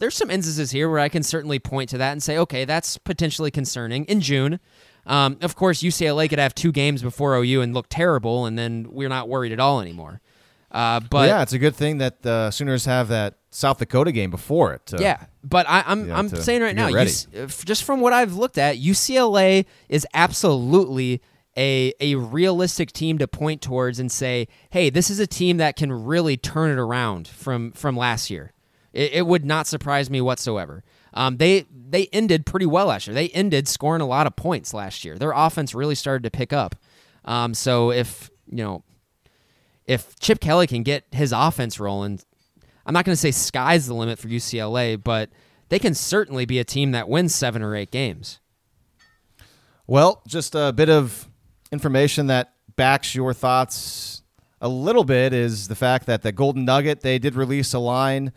there's 0.01 0.17
some 0.17 0.31
instances 0.31 0.71
here 0.71 0.89
where 0.89 0.99
I 0.99 1.09
can 1.09 1.21
certainly 1.21 1.59
point 1.59 1.91
to 1.91 1.97
that 1.99 2.11
and 2.11 2.21
say, 2.21 2.37
okay, 2.39 2.65
that's 2.65 2.97
potentially 2.97 3.51
concerning. 3.51 4.03
In 4.05 4.19
June, 4.19 4.59
um, 5.05 5.37
of 5.41 5.55
course, 5.55 5.83
UCLA 5.83 6.27
could 6.27 6.39
have 6.39 6.55
two 6.55 6.71
games 6.71 7.03
before 7.03 7.35
OU 7.35 7.61
and 7.61 7.73
look 7.73 7.85
terrible, 7.87 8.47
and 8.47 8.57
then 8.57 8.87
we're 8.89 9.09
not 9.09 9.29
worried 9.29 9.51
at 9.51 9.59
all 9.59 9.79
anymore. 9.79 10.19
Uh, 10.71 11.01
but 11.01 11.11
well, 11.13 11.27
yeah, 11.27 11.41
it's 11.43 11.53
a 11.53 11.59
good 11.59 11.75
thing 11.75 11.99
that 11.99 12.23
the 12.23 12.49
Sooners 12.49 12.85
have 12.85 13.09
that 13.09 13.35
South 13.51 13.77
Dakota 13.77 14.11
game 14.11 14.31
before 14.31 14.73
it. 14.73 14.87
To, 14.87 14.97
yeah, 14.99 15.25
but 15.43 15.69
I, 15.69 15.79
am 15.85 16.11
I'm, 16.11 16.11
I'm 16.11 16.29
saying 16.29 16.63
right 16.63 16.75
now, 16.75 16.89
just 17.63 17.83
from 17.83 17.99
what 18.01 18.11
I've 18.11 18.33
looked 18.33 18.57
at, 18.57 18.77
UCLA 18.77 19.65
is 19.87 20.07
absolutely 20.15 21.21
a 21.55 21.93
a 21.99 22.15
realistic 22.15 22.91
team 22.91 23.19
to 23.19 23.27
point 23.27 23.61
towards 23.61 23.99
and 23.99 24.11
say, 24.11 24.47
hey, 24.71 24.89
this 24.89 25.11
is 25.11 25.19
a 25.19 25.27
team 25.27 25.57
that 25.57 25.75
can 25.75 25.91
really 25.91 26.37
turn 26.37 26.71
it 26.71 26.79
around 26.79 27.27
from 27.27 27.71
from 27.73 27.95
last 27.95 28.31
year. 28.31 28.53
It, 28.93 29.13
it 29.13 29.27
would 29.27 29.45
not 29.45 29.67
surprise 29.67 30.09
me 30.09 30.21
whatsoever. 30.21 30.83
Um, 31.13 31.37
they 31.37 31.65
they 31.71 32.07
ended 32.07 32.45
pretty 32.45 32.65
well 32.65 32.87
last 32.87 33.07
year. 33.07 33.13
They 33.13 33.29
ended 33.29 33.67
scoring 33.67 34.01
a 34.01 34.07
lot 34.07 34.27
of 34.27 34.35
points 34.35 34.73
last 34.73 35.03
year. 35.03 35.17
Their 35.17 35.31
offense 35.31 35.75
really 35.75 35.95
started 35.95 36.23
to 36.23 36.31
pick 36.31 36.53
up. 36.53 36.75
Um, 37.25 37.53
so 37.53 37.91
if 37.91 38.29
you 38.47 38.57
know 38.57 38.83
if 39.85 40.17
Chip 40.19 40.39
Kelly 40.39 40.67
can 40.67 40.83
get 40.83 41.05
his 41.11 41.33
offense 41.33 41.79
rolling, 41.79 42.21
I'm 42.85 42.93
not 42.93 43.05
going 43.05 43.13
to 43.13 43.19
say 43.19 43.31
sky's 43.31 43.87
the 43.87 43.93
limit 43.93 44.19
for 44.19 44.27
UCLA, 44.27 45.01
but 45.01 45.29
they 45.69 45.79
can 45.79 45.93
certainly 45.93 46.45
be 46.45 46.59
a 46.59 46.63
team 46.63 46.91
that 46.91 47.09
wins 47.09 47.35
seven 47.35 47.61
or 47.61 47.75
eight 47.75 47.91
games. 47.91 48.39
Well, 49.87 50.21
just 50.27 50.55
a 50.55 50.71
bit 50.71 50.89
of 50.89 51.27
information 51.71 52.27
that 52.27 52.53
backs 52.75 53.13
your 53.13 53.33
thoughts 53.33 54.23
a 54.61 54.69
little 54.69 55.03
bit 55.03 55.33
is 55.33 55.67
the 55.67 55.75
fact 55.75 56.05
that 56.05 56.21
the 56.21 56.31
Golden 56.31 56.65
Nugget, 56.65 57.01
they 57.01 57.19
did 57.19 57.35
release 57.35 57.73
a 57.73 57.79
line 57.79 58.31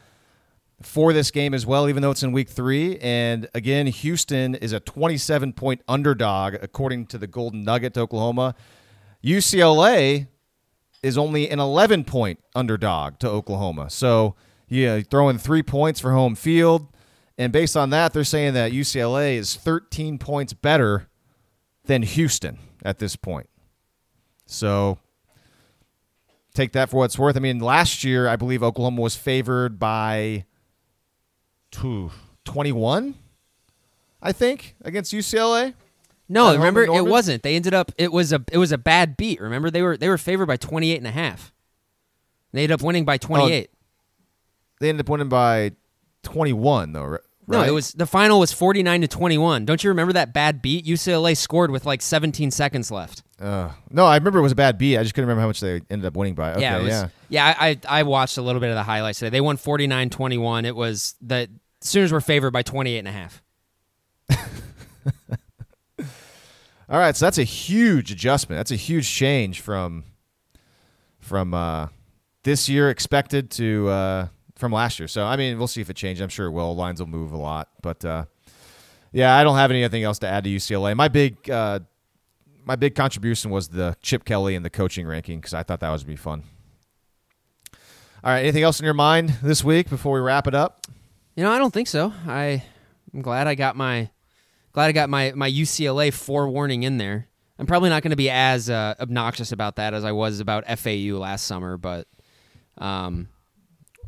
for 0.83 1.13
this 1.13 1.31
game 1.31 1.55
as 1.55 1.65
well, 1.67 1.89
even 1.89 2.03
though 2.03 2.11
it's 2.11 2.23
in 2.23 2.33
week 2.33 2.49
three. 2.49 2.99
And 2.99 3.49
again, 3.55 3.87
Houston 3.87 4.55
is 4.55 4.73
a 4.73 4.81
27 4.81 5.53
point 5.53 5.83
underdog, 5.89 6.55
according 6.61 7.07
to 7.07 7.19
the 7.19 7.27
Golden 7.27 7.65
Nugget 7.65 7.95
to 7.95 8.01
Oklahoma. 8.01 8.55
UCLA 9.25 10.27
is 11.03 11.17
only 11.19 11.51
an 11.51 11.61
11 11.61 12.05
point 12.05 12.41
underdog 12.55 13.19
to 13.21 13.29
Oklahoma. 13.29 13.91
So, 13.91 14.35
yeah, 14.69 15.01
throwing 15.01 15.39
three 15.39 15.63
points 15.63 16.01
for 16.01 16.13
home 16.13 16.35
field. 16.35 16.89
And 17.37 17.53
based 17.53 17.77
on 17.77 17.91
that, 17.91 18.13
they're 18.13 18.25
saying 18.25 18.55
that 18.55 18.73
UCLA 18.73 19.37
is 19.37 19.57
13 19.57 20.19
points 20.19 20.53
better 20.53 21.09
than 21.85 22.03
Houston 22.03 22.59
at 22.85 22.99
this 22.99 23.17
point. 23.17 23.49
So 24.47 24.99
take 26.55 26.73
that 26.73 26.91
for 26.91 26.99
what 26.99 27.05
it's 27.07 27.19
worth. 27.19 27.37
I 27.37 27.41
mean, 27.41 27.59
last 27.59 28.05
year, 28.05 28.29
I 28.29 28.37
believe 28.37 28.63
Oklahoma 28.63 29.01
was 29.01 29.17
favored 29.17 29.79
by 29.79 30.45
21, 32.45 33.15
I 34.23 34.33
think, 34.33 34.77
against 34.83 35.13
UCLA. 35.13 35.75
No, 36.29 36.53
remember 36.55 36.83
it 36.83 37.07
wasn't. 37.07 37.43
They 37.43 37.55
ended 37.55 37.75
up 37.75 37.93
it 37.99 38.11
was 38.11 38.33
a 38.33 38.43
it 38.51 38.59
was 38.59 38.73
a 38.73 38.79
bad 38.79 39.17
beat. 39.17 39.41
Remember 39.41 39.71
they 39.71 39.83
were 39.83 39.97
they 39.97 40.09
were 40.09 40.19
favored 40.19 40.47
by 40.47 40.57
28 40.57 40.97
and 40.97 41.07
a 41.07 41.11
half. 41.11 41.53
They 42.53 42.63
ended 42.63 42.81
up 42.81 42.83
winning 42.83 43.05
by 43.05 43.19
28. 43.19 43.69
They 44.81 44.89
ended 44.89 45.05
up 45.05 45.09
winning 45.11 45.29
by 45.29 45.73
21, 46.23 46.93
though, 46.93 47.03
ri- 47.03 47.19
No, 47.47 47.59
right? 47.59 47.69
it 47.69 47.73
was 47.73 47.93
the 47.93 48.07
final 48.07 48.41
was 48.41 48.53
49 48.53 49.03
to 49.03 49.09
21. 49.09 49.65
Don't 49.65 49.85
you 49.85 49.91
remember 49.91 50.13
that 50.15 50.33
bad 50.33 50.63
beat? 50.63 50.87
UCLA 50.87 51.37
scored 51.37 51.71
with 51.71 51.85
like 51.85 52.01
17 52.01 52.51
seconds 52.51 52.91
left. 52.91 53.23
Uh, 53.41 53.71
no, 53.91 54.07
I 54.07 54.17
remember 54.17 54.39
it 54.39 54.43
was 54.43 54.53
a 54.53 54.57
bad 54.57 54.79
beat. 54.79 54.97
I 54.97 55.03
just 55.03 55.15
couldn't 55.15 55.29
remember 55.29 55.43
how 55.43 55.49
much 55.49 55.61
they 55.61 55.83
ended 55.91 56.05
up 56.07 56.17
winning 56.17 56.35
by. 56.35 56.53
Okay, 56.53 56.63
yeah, 56.63 56.79
was, 56.79 56.89
yeah. 56.89 57.09
yeah. 57.29 57.55
I, 57.59 57.69
I 57.69 58.01
I 58.01 58.03
watched 58.05 58.39
a 58.39 58.43
little 58.43 58.61
bit 58.61 58.71
of 58.71 58.77
the 58.77 58.83
highlights 58.85 59.19
today. 59.19 59.31
They 59.31 59.41
won 59.41 59.59
49-21. 59.59 60.65
It 60.65 60.75
was 60.77 61.17
the 61.21 61.51
Sooners 61.85 62.13
were 62.13 62.21
favored 62.23 62.51
by 62.51 62.63
28 62.63 62.99
and 62.99 63.09
a 63.09 63.13
half. 63.13 63.43
All 66.89 66.99
right, 66.99 67.15
so 67.15 67.27
that's 67.27 67.37
a 67.37 67.45
huge 67.45 68.11
adjustment. 68.11 68.59
That's 68.59 68.71
a 68.71 68.77
huge 68.77 69.09
change 69.09 69.61
from 69.61 70.05
from 71.21 71.53
uh, 71.53 71.89
this 72.43 72.69
year 72.71 72.89
expected 72.89 73.51
to 73.53 73.89
uh, 73.89 74.29
from 74.57 74.73
last 74.73 74.99
year. 74.99 75.09
So 75.09 75.25
I 75.25 75.37
mean, 75.37 75.59
we'll 75.59 75.67
see 75.67 75.83
if 75.83 75.91
it 75.91 75.97
changes. 75.97 76.23
I'm 76.23 76.31
sure 76.31 76.47
it 76.47 76.53
will. 76.53 76.75
Lines 76.75 77.01
will 77.01 77.07
move 77.07 77.33
a 77.33 77.37
lot, 77.37 77.69
but 77.83 78.03
uh, 78.03 78.25
yeah, 79.13 79.37
I 79.37 79.45
don't 79.45 79.57
have 79.57 79.71
anything 79.71 80.05
else 80.05 80.19
to 80.21 80.27
add 80.27 80.45
to 80.45 80.51
UCLA. 80.51 80.97
My 80.97 81.09
big 81.09 81.51
uh, 81.51 81.81
my 82.65 82.77
big 82.77 82.95
contribution 82.95 83.51
was 83.51 83.69
the 83.69 83.95
Chip 84.01 84.25
Kelly 84.25 84.55
and 84.55 84.65
the 84.65 84.71
coaching 84.71 85.07
ranking 85.07 85.39
because 85.39 85.53
I 85.53 85.63
thought 85.63 85.81
that 85.81 85.91
was 85.91 86.03
be 86.03 86.17
fun. 86.17 86.45
All 88.25 88.33
right, 88.33 88.41
anything 88.41 88.63
else 88.63 88.81
in 88.81 88.85
your 88.87 88.95
mind 88.95 89.37
this 89.43 89.63
week 89.63 89.91
before 89.91 90.15
we 90.15 90.21
wrap 90.21 90.47
it 90.47 90.55
up? 90.55 90.84
You 91.37 91.43
know, 91.45 91.51
I 91.51 91.59
don't 91.59 91.73
think 91.73 91.89
so. 91.89 92.13
I 92.27 92.63
I'm 93.13 93.23
glad 93.23 93.47
I 93.47 93.55
got 93.55 93.77
my 93.77 94.11
glad 94.73 94.87
I 94.87 94.93
got 94.93 95.09
my 95.11 95.33
my 95.35 95.51
UCLA 95.51 96.13
forewarning 96.13 96.83
in 96.85 96.99
there. 96.99 97.29
I'm 97.59 97.67
probably 97.67 97.89
not 97.91 98.03
going 98.03 98.11
to 98.11 98.17
be 98.17 98.31
as 98.31 98.69
uh, 98.69 98.95
obnoxious 98.99 99.53
about 99.53 99.77
that 99.77 99.95
as 99.95 100.05
I 100.05 100.11
was 100.13 100.41
about 100.41 100.65
FAU 100.79 101.17
last 101.19 101.47
summer, 101.47 101.77
but 101.77 102.09
um, 102.79 103.29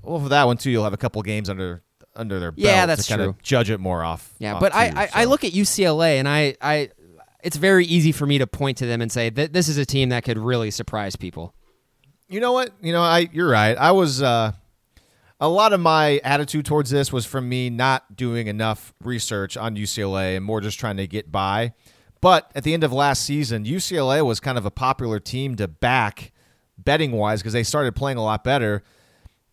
Well, 0.02 0.20
for 0.20 0.28
that 0.30 0.44
one 0.44 0.56
too, 0.56 0.70
you'll 0.70 0.82
have 0.84 0.92
a 0.92 0.96
couple 0.98 1.22
games 1.22 1.48
under 1.48 1.82
under 2.14 2.40
their 2.40 2.50
belt 2.50 2.64
Yeah, 2.64 2.86
that's 2.86 3.04
to 3.04 3.08
kind 3.08 3.20
true. 3.20 3.28
of 3.30 3.42
judge 3.42 3.70
it 3.70 3.78
more 3.78 4.02
off. 4.02 4.32
yeah. 4.38 4.54
off 4.54 4.60
But 4.60 4.74
I, 4.74 4.88
too, 4.90 4.96
I 4.98 5.08
I 5.14 5.24
so. 5.24 5.30
look 5.30 5.44
at 5.44 5.52
UCLA 5.52 6.18
and 6.18 6.28
I 6.28 6.56
I 6.60 6.90
it's 7.42 7.56
very 7.56 7.84
easy 7.86 8.10
for 8.10 8.26
me 8.26 8.38
to 8.38 8.46
point 8.46 8.78
to 8.78 8.86
them 8.86 9.00
and 9.00 9.12
say 9.12 9.30
that 9.30 9.52
this 9.52 9.68
is 9.68 9.76
a 9.78 9.86
team 9.86 10.08
that 10.08 10.24
could 10.24 10.38
really 10.38 10.70
surprise 10.72 11.14
people. 11.16 11.54
You 12.28 12.40
know 12.40 12.52
what? 12.52 12.70
You 12.82 12.92
know, 12.92 13.02
I 13.02 13.28
you're 13.32 13.48
right. 13.48 13.76
I 13.76 13.92
was 13.92 14.22
uh 14.22 14.52
a 15.40 15.48
lot 15.48 15.72
of 15.72 15.80
my 15.80 16.20
attitude 16.24 16.64
towards 16.64 16.90
this 16.90 17.12
was 17.12 17.26
from 17.26 17.48
me 17.48 17.68
not 17.68 18.16
doing 18.16 18.46
enough 18.46 18.94
research 19.02 19.56
on 19.56 19.76
UCLA 19.76 20.36
and 20.36 20.44
more 20.44 20.60
just 20.60 20.80
trying 20.80 20.96
to 20.96 21.06
get 21.06 21.30
by. 21.30 21.74
But 22.20 22.50
at 22.54 22.64
the 22.64 22.72
end 22.72 22.84
of 22.84 22.92
last 22.92 23.22
season, 23.22 23.64
UCLA 23.64 24.24
was 24.24 24.40
kind 24.40 24.56
of 24.56 24.64
a 24.64 24.70
popular 24.70 25.20
team 25.20 25.54
to 25.56 25.68
back 25.68 26.32
betting 26.78 27.12
wise 27.12 27.40
because 27.40 27.52
they 27.52 27.62
started 27.62 27.94
playing 27.94 28.18
a 28.18 28.22
lot 28.24 28.42
better. 28.42 28.82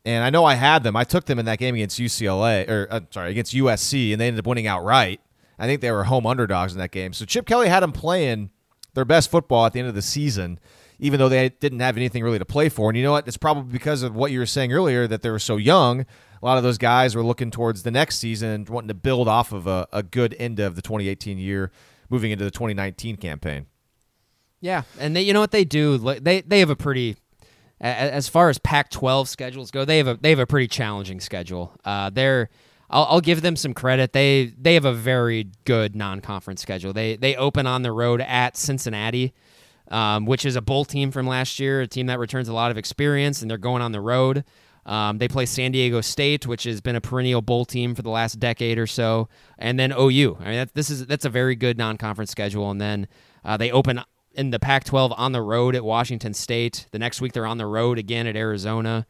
And 0.06 0.24
I 0.24 0.30
know 0.30 0.46
I 0.46 0.56
had 0.56 0.84
them. 0.84 0.96
I 0.96 1.04
took 1.04 1.26
them 1.26 1.40
in 1.40 1.46
that 1.46 1.60
game 1.60 1.76
against 1.76 2.00
UCLA 2.00 2.68
or 2.70 2.88
uh, 2.90 3.02
sorry, 3.12 3.32
against 3.32 3.54
USC 3.54 4.12
and 4.14 4.22
they 4.22 4.28
ended 4.28 4.40
up 4.40 4.48
winning 4.48 4.68
outright. 4.68 5.20
I 5.60 5.68
think 5.68 5.82
they 5.82 5.92
were 5.92 6.06
home 6.06 6.26
underdogs 6.26 6.74
in 6.74 6.80
that 6.80 6.92
game. 6.92 7.14
So 7.14 7.26
Chip 7.26 7.46
Kelly 7.46 7.68
had 7.68 7.82
them 7.82 7.92
playing 7.92 8.50
their 8.94 9.06
best 9.06 9.30
football 9.30 9.66
at 9.66 9.74
the 9.74 9.80
end 9.80 9.90
of 9.90 9.96
the 9.96 10.02
season, 10.02 10.60
even 11.00 11.20
though 11.20 11.30
they 11.30 11.50
didn't 11.50 11.80
have 11.80 11.98
anything 11.98 12.24
really 12.24 12.40
to 12.40 12.46
play 12.46 12.70
for. 12.70 12.90
And 12.90 12.98
you 12.98 13.04
know 13.04 13.12
what? 13.12 13.28
It's 13.28 13.38
probably 13.38 13.72
because 13.72 14.04
of 14.04 14.16
what 14.16 14.32
you 14.32 14.40
were 14.40 14.46
saying 14.46 14.72
earlier 14.72 15.08
that 15.08 15.22
they 15.22 15.30
were 15.30 15.40
so 15.40 15.58
young. 15.58 16.02
A 16.02 16.46
lot 16.46 16.58
of 16.58 16.64
those 16.64 16.78
guys 16.78 17.16
were 17.16 17.24
looking 17.24 17.52
towards 17.52 17.84
the 17.84 17.92
next 17.92 18.20
season 18.20 18.66
wanting 18.70 18.90
to 18.90 18.94
build 18.94 19.28
off 19.28 19.52
of 19.52 19.66
a, 19.68 19.88
a 19.92 20.04
good 20.04 20.36
end 20.40 20.60
of 20.60 20.76
the 20.76 20.82
2018 20.82 21.38
year, 21.38 21.72
moving 22.10 22.32
into 22.32 22.44
the 22.44 22.52
2019 22.52 23.16
campaign. 23.18 23.68
Yeah, 24.64 24.84
and 24.98 25.14
they, 25.14 25.22
you 25.24 25.34
know 25.34 25.42
what 25.42 25.52
they 25.52 25.66
do? 25.66 25.98
They 25.98 26.40
they 26.40 26.60
have 26.60 26.70
a 26.70 26.76
pretty, 26.78 27.18
as 27.82 28.30
far 28.30 28.48
as 28.50 28.58
Pac-12 28.60 29.28
schedules 29.28 29.72
go, 29.72 29.84
they 29.84 29.98
have 29.98 30.08
a 30.08 30.16
they 30.16 30.30
have 30.30 30.40
a 30.40 30.48
pretty 30.48 30.68
challenging 30.68 31.20
schedule. 31.20 31.76
Uh, 31.84 32.10
they're, 32.10 32.50
I'll, 32.90 33.06
I'll 33.10 33.22
give 33.22 33.42
them 33.42 33.58
some 33.58 33.74
credit. 33.74 34.14
They 34.14 34.54
they 34.58 34.76
have 34.76 34.86
a 34.86 34.94
very 34.94 35.50
good 35.66 35.98
non-conference 35.98 36.62
schedule. 36.62 36.94
They 36.94 37.18
they 37.18 37.36
open 37.36 37.68
on 37.68 37.82
the 37.82 37.92
road 37.92 38.22
at 38.22 38.56
Cincinnati, 38.56 39.34
um, 39.90 40.26
which 40.26 40.46
is 40.46 40.56
a 40.56 40.62
bowl 40.62 40.86
team 40.86 41.12
from 41.12 41.28
last 41.28 41.60
year, 41.60 41.82
a 41.82 41.88
team 41.88 42.08
that 42.08 42.20
returns 42.20 42.48
a 42.48 42.54
lot 42.54 42.72
of 42.72 42.78
experience, 42.78 43.42
and 43.42 43.50
they're 43.50 43.58
going 43.58 43.82
on 43.82 43.92
the 43.92 44.02
road. 44.02 44.44
Um, 44.86 45.18
they 45.18 45.28
play 45.28 45.46
San 45.46 45.72
Diego 45.72 46.02
State, 46.02 46.46
which 46.46 46.64
has 46.64 46.82
been 46.82 46.96
a 46.96 47.02
perennial 47.02 47.42
bowl 47.42 47.66
team 47.66 47.96
for 47.96 48.02
the 48.02 48.10
last 48.10 48.40
decade 48.40 48.78
or 48.78 48.88
so, 48.88 49.30
and 49.58 49.80
then 49.80 49.94
OU. 49.98 50.38
I 50.40 50.44
mean, 50.44 50.56
that, 50.56 50.74
this 50.74 50.90
is 50.90 51.06
that's 51.06 51.26
a 51.26 51.30
very 51.30 51.56
good 51.56 51.78
non-conference 51.78 52.32
schedule. 52.32 52.70
And 52.70 52.82
then 52.82 53.08
uh, 53.46 53.56
they 53.56 53.72
open 53.72 54.02
in 54.34 54.50
the 54.50 54.60
Pac-12 54.60 55.14
on 55.18 55.32
the 55.32 55.42
road 55.42 55.76
at 55.76 55.86
Washington 55.86 56.34
State. 56.34 56.88
The 56.92 57.00
next 57.00 57.22
week 57.22 57.34
they're 57.34 57.46
on 57.46 57.58
the 57.58 57.66
road 57.66 57.98
again 57.98 58.28
at 58.28 58.36
Arizona. 58.36 59.06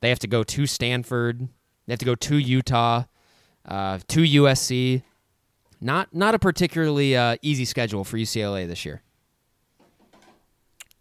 They 0.00 0.10
have 0.10 0.18
to 0.20 0.28
go 0.28 0.44
to 0.44 0.66
Stanford. 0.66 1.48
They 1.86 1.92
have 1.92 1.98
to 2.00 2.04
go 2.04 2.14
to 2.14 2.36
Utah, 2.36 3.04
uh, 3.64 3.98
to 4.08 4.20
USC. 4.20 5.02
Not 5.80 6.14
not 6.14 6.34
a 6.34 6.38
particularly 6.38 7.16
uh, 7.16 7.36
easy 7.42 7.64
schedule 7.64 8.04
for 8.04 8.16
UCLA 8.16 8.66
this 8.66 8.84
year. 8.84 9.02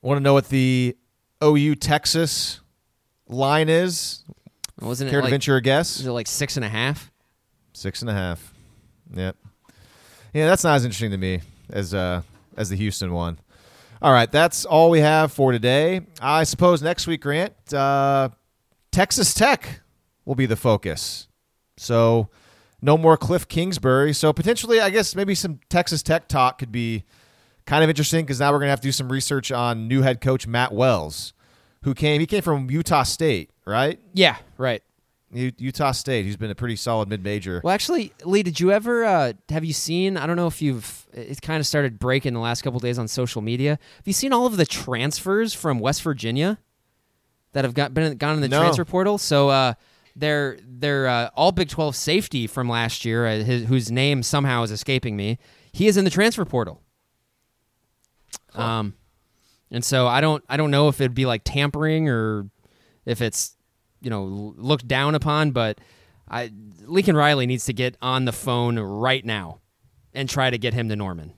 Want 0.06 0.18
to 0.20 0.22
know 0.22 0.34
what 0.34 0.50
the 0.50 0.96
OU 1.44 1.74
Texas 1.78 2.62
line 3.28 3.70
is? 3.70 4.24
Wasn't 4.80 5.10
Care 5.10 5.18
it 5.18 5.22
to 5.24 5.26
like, 5.26 5.32
venture 5.32 5.56
a 5.56 5.62
guess? 5.64 5.98
was 5.98 6.06
it 6.06 6.12
like 6.12 6.28
six 6.28 6.58
and 6.58 6.64
a 6.64 6.70
half? 6.70 7.12
Six 7.74 8.02
and 8.02 8.12
a 8.12 8.14
half. 8.14 8.54
Yep. 9.16 9.36
Yeah, 10.32 10.46
that's 10.48 10.64
not 10.64 10.76
as 10.76 10.86
interesting 10.86 11.10
to 11.10 11.18
me 11.18 11.42
as 11.72 11.96
uh 11.96 12.22
as 12.56 12.70
the 12.70 12.76
Houston 12.76 13.14
one. 13.14 13.40
All 14.00 14.14
right, 14.14 14.32
that's 14.32 14.64
all 14.64 14.92
we 14.92 15.00
have 15.00 15.32
for 15.32 15.52
today. 15.52 16.02
I 16.22 16.44
suppose 16.44 16.84
next 16.84 17.08
week, 17.08 17.22
Grant, 17.22 17.56
uh, 17.74 18.30
Texas 18.92 19.34
Tech 19.34 19.82
will 20.24 20.36
be 20.36 20.46
the 20.46 20.56
focus. 20.56 21.28
So 21.78 22.30
no 22.80 22.96
more 22.96 23.18
Kliff 23.18 23.48
Kingsbury. 23.48 24.14
So 24.14 24.32
potentially, 24.34 24.80
I 24.80 24.92
guess 24.92 25.16
maybe 25.16 25.34
some 25.34 25.62
Texas 25.68 26.04
Tech 26.04 26.28
talk 26.28 26.60
could 26.60 26.72
be 26.72 27.06
kind 27.66 27.84
of 27.84 27.90
interesting 27.90 28.26
because 28.26 28.40
now 28.40 28.52
we're 28.52 28.60
gonna 28.60 28.70
have 28.72 28.82
to 28.82 28.88
do 28.88 28.92
some 28.92 29.12
research 29.12 29.52
on 29.52 29.88
new 29.88 30.02
head 30.02 30.22
coach 30.22 30.48
Matt 30.48 30.72
Wells, 30.74 31.34
who 31.84 31.94
came. 31.94 32.20
He 32.20 32.28
came 32.28 32.42
from 32.42 32.70
Utah 32.70 33.04
State, 33.04 33.50
right? 33.66 34.00
Yeah, 34.14 34.38
right. 34.58 34.82
U- 35.32 35.52
Utah 35.58 35.92
State. 35.92 36.26
Who's 36.26 36.38
been 36.38 36.52
a 36.52 36.56
pretty 36.56 36.76
solid 36.78 37.10
mid-major. 37.10 37.60
Well, 37.64 37.74
actually, 37.74 38.14
Lee, 38.24 38.44
did 38.44 38.60
you 38.60 38.72
ever 38.72 39.04
uh, 39.04 39.34
have 39.50 39.66
you 39.66 39.74
seen? 39.74 40.16
I 40.18 40.26
don't 40.28 40.36
know 40.38 40.48
if 40.48 40.62
you've. 40.62 41.08
It 41.14 41.42
kind 41.42 41.60
of 41.60 41.68
started 41.68 42.00
breaking 42.00 42.34
the 42.34 42.40
last 42.40 42.62
couple 42.62 42.80
days 42.80 42.98
on 43.00 43.08
social 43.08 43.42
media. 43.42 43.72
Have 43.98 44.08
you 44.08 44.14
seen 44.14 44.32
all 44.32 44.46
of 44.46 44.58
the 44.58 44.66
transfers 44.66 45.54
from 45.54 45.80
West 45.80 46.02
Virginia 46.04 46.58
that 47.54 47.66
have 47.66 47.74
got 47.74 47.94
been 47.94 48.16
gone 48.18 48.36
in 48.36 48.42
the 48.42 48.48
No. 48.48 48.60
transfer 48.62 48.86
portal? 48.86 49.18
So 49.18 49.50
uh, 49.50 49.74
they're 50.16 50.58
they're 50.66 51.08
uh, 51.08 51.30
all 51.36 51.52
Big 51.52 51.68
Twelve 51.70 51.96
safety 51.96 52.48
from 52.48 52.70
last 52.70 53.04
year, 53.04 53.26
uh, 53.26 53.38
his, 53.44 53.66
whose 53.66 53.92
name 53.92 54.24
somehow 54.24 54.64
is 54.64 54.72
escaping 54.72 55.18
me. 55.18 55.38
He 55.74 55.88
is 55.88 55.98
in 55.98 56.06
the 56.06 56.12
transfer 56.12 56.46
portal. 56.46 56.82
Um, 58.60 58.94
and 59.72 59.84
so 59.84 60.08
I 60.08 60.22
don't 60.22 60.44
I 60.48 60.58
don't 60.58 60.72
know 60.72 60.88
if 60.88 61.02
it'd 61.02 61.16
be 61.16 61.26
like 61.26 61.42
tampering 61.44 62.10
or 62.10 62.50
if 63.06 63.22
it's 63.22 63.56
you 64.02 64.10
know 64.10 64.54
looked 64.58 64.88
down 64.88 65.16
upon, 65.16 65.52
but 65.52 65.80
I 66.30 66.52
Lincoln 66.82 67.16
Riley 67.16 67.46
needs 67.46 67.66
to 67.66 67.74
get 67.74 67.98
on 68.02 68.26
the 68.26 68.32
phone 68.32 68.80
right 68.80 69.26
now 69.26 69.60
and 70.14 70.30
try 70.30 70.50
to 70.50 70.58
get 70.58 70.74
him 70.74 70.90
to 70.90 70.96
Norman. 70.96 71.34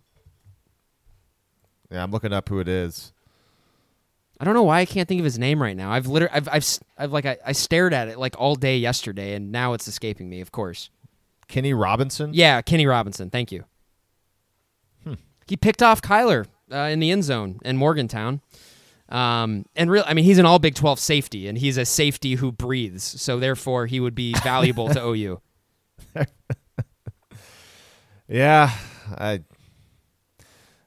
Yeah, 1.91 2.03
I'm 2.03 2.11
looking 2.11 2.33
up 2.33 2.49
who 2.49 2.59
it 2.59 2.67
is. 2.67 3.13
I 4.39 4.45
don't 4.45 4.53
know 4.53 4.63
why 4.63 4.81
I 4.81 4.85
can't 4.85 5.07
think 5.07 5.19
of 5.19 5.25
his 5.25 5.39
name 5.39 5.61
right 5.61 5.75
now. 5.75 5.91
I've 5.91 6.05
literally, 6.05 6.35
I've, 6.35 6.47
I've, 6.49 6.79
I've 6.97 7.11
like, 7.11 7.25
I, 7.25 7.37
I 7.43 7.51
stared 7.53 7.93
at 7.93 8.07
it 8.07 8.19
like 8.19 8.35
all 8.37 8.55
day 8.55 8.77
yesterday, 8.77 9.33
and 9.33 9.51
now 9.51 9.73
it's 9.73 9.87
escaping 9.87 10.29
me. 10.29 10.41
Of 10.41 10.51
course. 10.51 10.91
Kenny 11.47 11.73
Robinson. 11.73 12.31
Yeah, 12.33 12.61
Kenny 12.61 12.85
Robinson. 12.85 13.29
Thank 13.31 13.51
you. 13.51 13.63
Hmm. 15.03 15.13
He 15.47 15.57
picked 15.57 15.81
off 15.81 16.01
Kyler 16.01 16.45
uh, 16.71 16.77
in 16.91 16.99
the 16.99 17.11
end 17.11 17.23
zone 17.23 17.59
in 17.63 17.77
Morgantown. 17.77 18.41
Um, 19.09 19.65
and 19.75 19.89
real, 19.89 20.03
I 20.05 20.13
mean, 20.13 20.25
he's 20.25 20.37
an 20.37 20.45
all 20.45 20.59
Big 20.59 20.75
12 20.75 20.99
safety, 20.99 21.47
and 21.47 21.57
he's 21.57 21.77
a 21.77 21.85
safety 21.85 22.35
who 22.35 22.51
breathes. 22.51 23.03
So 23.03 23.39
therefore, 23.39 23.85
he 23.85 23.99
would 23.99 24.15
be 24.15 24.33
valuable 24.43 24.89
to 24.89 25.01
OU. 25.01 25.41
Yeah, 28.27 28.71
I 29.17 29.41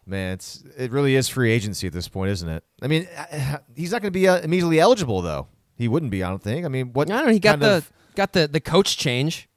man, 0.07 0.35
it's 0.35 0.63
it 0.77 0.91
really 0.91 1.15
is 1.15 1.29
free 1.29 1.51
agency 1.53 1.87
at 1.87 1.93
this 1.93 2.09
point, 2.09 2.31
isn't 2.33 2.49
it? 2.49 2.65
I 2.83 2.87
mean, 2.87 3.09
he's 3.75 3.93
not 3.93 4.03
going 4.03 4.13
to 4.13 4.19
be 4.19 4.29
uh, 4.29 4.41
immediately 4.41 4.79
eligible 4.79 5.23
though. 5.23 5.49
He 5.77 5.89
wouldn't 5.89 6.11
be, 6.13 6.23
I 6.23 6.29
don't 6.29 6.43
think. 6.43 6.67
I 6.67 6.69
mean, 6.69 6.93
what? 6.93 7.11
I 7.11 7.17
don't 7.17 7.27
know. 7.27 7.33
He 7.33 7.39
got 7.39 7.61
the 7.61 7.77
of- 7.79 7.93
got 8.15 8.33
the 8.35 8.47
the 8.47 8.61
coach 8.61 8.99
change. 8.99 9.49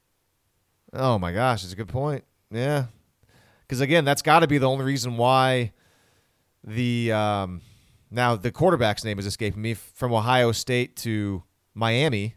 oh 0.94 1.18
my 1.18 1.32
gosh, 1.32 1.62
that's 1.62 1.74
a 1.74 1.76
good 1.76 1.88
point. 1.88 2.24
Yeah, 2.50 2.86
because 3.62 3.82
again, 3.82 4.06
that's 4.06 4.22
got 4.22 4.40
to 4.40 4.46
be 4.46 4.56
the 4.56 4.68
only 4.68 4.86
reason 4.86 5.18
why 5.18 5.72
the 6.64 7.12
um, 7.12 7.60
now 8.10 8.36
the 8.36 8.50
quarterback's 8.50 9.04
name 9.04 9.18
is 9.18 9.26
escaping 9.26 9.62
me 9.62 9.74
from 9.74 10.12
Ohio 10.12 10.52
State 10.52 10.96
to 10.96 11.42
Miami 11.74 12.34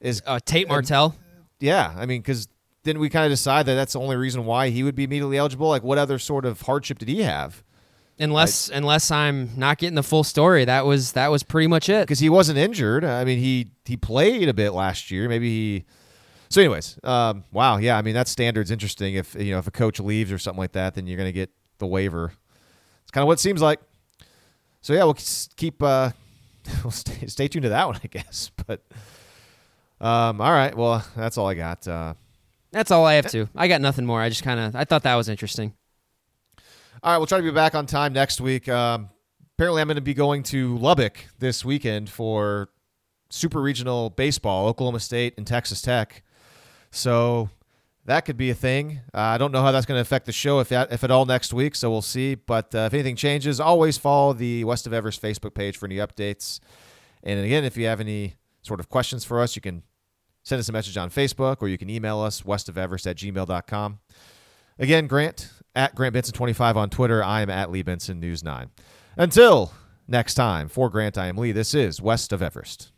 is 0.00 0.22
Uh, 0.26 0.38
Tate 0.44 0.68
Martell. 0.68 1.16
Yeah, 1.58 1.94
I 1.96 2.06
mean, 2.06 2.20
because 2.20 2.48
didn't 2.84 3.00
we 3.00 3.10
kind 3.10 3.26
of 3.26 3.32
decide 3.32 3.66
that 3.66 3.74
that's 3.74 3.92
the 3.92 4.00
only 4.00 4.16
reason 4.16 4.46
why 4.46 4.70
he 4.70 4.82
would 4.82 4.94
be 4.94 5.04
immediately 5.04 5.36
eligible? 5.36 5.68
Like, 5.68 5.82
what 5.82 5.98
other 5.98 6.18
sort 6.18 6.44
of 6.44 6.62
hardship 6.62 6.98
did 6.98 7.08
he 7.08 7.22
have? 7.22 7.62
Unless 8.18 8.68
unless 8.68 9.10
I'm 9.10 9.50
not 9.56 9.78
getting 9.78 9.94
the 9.94 10.02
full 10.02 10.24
story, 10.24 10.66
that 10.66 10.84
was 10.84 11.12
that 11.12 11.30
was 11.30 11.42
pretty 11.42 11.68
much 11.68 11.88
it. 11.88 12.02
Because 12.02 12.18
he 12.18 12.28
wasn't 12.28 12.58
injured. 12.58 13.02
I 13.02 13.24
mean, 13.24 13.38
he 13.38 13.72
he 13.86 13.96
played 13.96 14.48
a 14.48 14.54
bit 14.54 14.72
last 14.72 15.10
year. 15.10 15.28
Maybe 15.28 15.48
he. 15.48 15.84
So, 16.50 16.60
anyways, 16.60 16.98
um, 17.04 17.44
wow, 17.52 17.78
yeah. 17.78 17.96
I 17.96 18.02
mean, 18.02 18.14
that 18.14 18.28
standard's 18.28 18.70
interesting. 18.70 19.14
If 19.14 19.34
you 19.36 19.52
know 19.52 19.58
if 19.58 19.66
a 19.66 19.70
coach 19.70 20.00
leaves 20.00 20.32
or 20.32 20.38
something 20.38 20.58
like 20.58 20.72
that, 20.72 20.94
then 20.94 21.06
you're 21.06 21.16
going 21.16 21.28
to 21.28 21.32
get 21.32 21.50
the 21.78 21.86
waiver. 21.86 22.32
It's 23.10 23.12
kind 23.16 23.22
of 23.22 23.26
what 23.26 23.32
it 23.32 23.40
seems 23.40 23.60
like. 23.60 23.80
So 24.82 24.92
yeah, 24.92 25.02
we'll 25.02 25.18
keep. 25.56 25.82
Uh, 25.82 26.10
we'll 26.84 26.92
stay, 26.92 27.26
stay 27.26 27.48
tuned 27.48 27.64
to 27.64 27.70
that 27.70 27.88
one, 27.88 27.98
I 28.04 28.06
guess. 28.06 28.52
But 28.68 28.82
um, 30.00 30.40
all 30.40 30.52
right, 30.52 30.72
well, 30.76 31.04
that's 31.16 31.36
all 31.36 31.48
I 31.48 31.54
got. 31.54 31.88
Uh, 31.88 32.14
That's 32.70 32.92
all 32.92 33.04
I 33.04 33.14
have 33.14 33.28
to. 33.32 33.48
I 33.56 33.66
got 33.66 33.80
nothing 33.80 34.06
more. 34.06 34.20
I 34.20 34.28
just 34.28 34.44
kind 34.44 34.60
of 34.60 34.76
I 34.76 34.84
thought 34.84 35.02
that 35.02 35.16
was 35.16 35.28
interesting. 35.28 35.74
All 37.02 37.10
right, 37.10 37.18
we'll 37.18 37.26
try 37.26 37.38
to 37.38 37.42
be 37.42 37.50
back 37.50 37.74
on 37.74 37.84
time 37.86 38.12
next 38.12 38.40
week. 38.40 38.68
Um, 38.68 39.08
apparently, 39.56 39.82
I'm 39.82 39.88
going 39.88 39.96
to 39.96 40.00
be 40.02 40.14
going 40.14 40.44
to 40.44 40.78
Lubbock 40.78 41.18
this 41.40 41.64
weekend 41.64 42.10
for 42.10 42.68
super 43.28 43.60
regional 43.60 44.10
baseball, 44.10 44.68
Oklahoma 44.68 45.00
State 45.00 45.34
and 45.36 45.44
Texas 45.44 45.82
Tech. 45.82 46.22
So 46.92 47.50
that 48.10 48.24
could 48.24 48.36
be 48.36 48.50
a 48.50 48.54
thing. 48.54 49.00
Uh, 49.14 49.20
I 49.20 49.38
don't 49.38 49.52
know 49.52 49.62
how 49.62 49.70
that's 49.70 49.86
going 49.86 49.96
to 49.96 50.02
affect 50.02 50.26
the 50.26 50.32
show, 50.32 50.58
if 50.58 50.68
that, 50.70 50.92
if 50.92 51.04
at 51.04 51.12
all, 51.12 51.26
next 51.26 51.52
week. 51.52 51.76
So 51.76 51.90
we'll 51.90 52.02
see. 52.02 52.34
But 52.34 52.74
uh, 52.74 52.80
if 52.80 52.94
anything 52.94 53.14
changes, 53.14 53.60
always 53.60 53.98
follow 53.98 54.32
the 54.32 54.64
West 54.64 54.88
of 54.88 54.92
Everest 54.92 55.22
Facebook 55.22 55.54
page 55.54 55.76
for 55.76 55.86
any 55.86 55.96
updates. 55.96 56.58
And 57.22 57.38
again, 57.38 57.64
if 57.64 57.76
you 57.76 57.86
have 57.86 58.00
any 58.00 58.34
sort 58.62 58.80
of 58.80 58.88
questions 58.88 59.24
for 59.24 59.40
us, 59.40 59.54
you 59.54 59.62
can 59.62 59.84
send 60.42 60.58
us 60.58 60.68
a 60.68 60.72
message 60.72 60.96
on 60.96 61.08
Facebook 61.08 61.58
or 61.60 61.68
you 61.68 61.78
can 61.78 61.88
email 61.88 62.18
us 62.18 62.42
westofeverest 62.42 63.08
at 63.08 63.16
gmail.com. 63.16 64.00
Again, 64.80 65.06
Grant 65.06 65.48
at 65.76 65.94
Grant 65.94 66.12
Benson25 66.12 66.74
on 66.74 66.90
Twitter. 66.90 67.22
I 67.22 67.42
am 67.42 67.50
at 67.50 67.70
Lee 67.70 67.82
Benson 67.82 68.18
News 68.18 68.42
9. 68.42 68.70
Until 69.16 69.72
next 70.08 70.34
time, 70.34 70.68
for 70.68 70.90
Grant, 70.90 71.16
I 71.16 71.28
am 71.28 71.36
Lee. 71.36 71.52
This 71.52 71.74
is 71.74 72.02
West 72.02 72.32
of 72.32 72.42
Everest. 72.42 72.90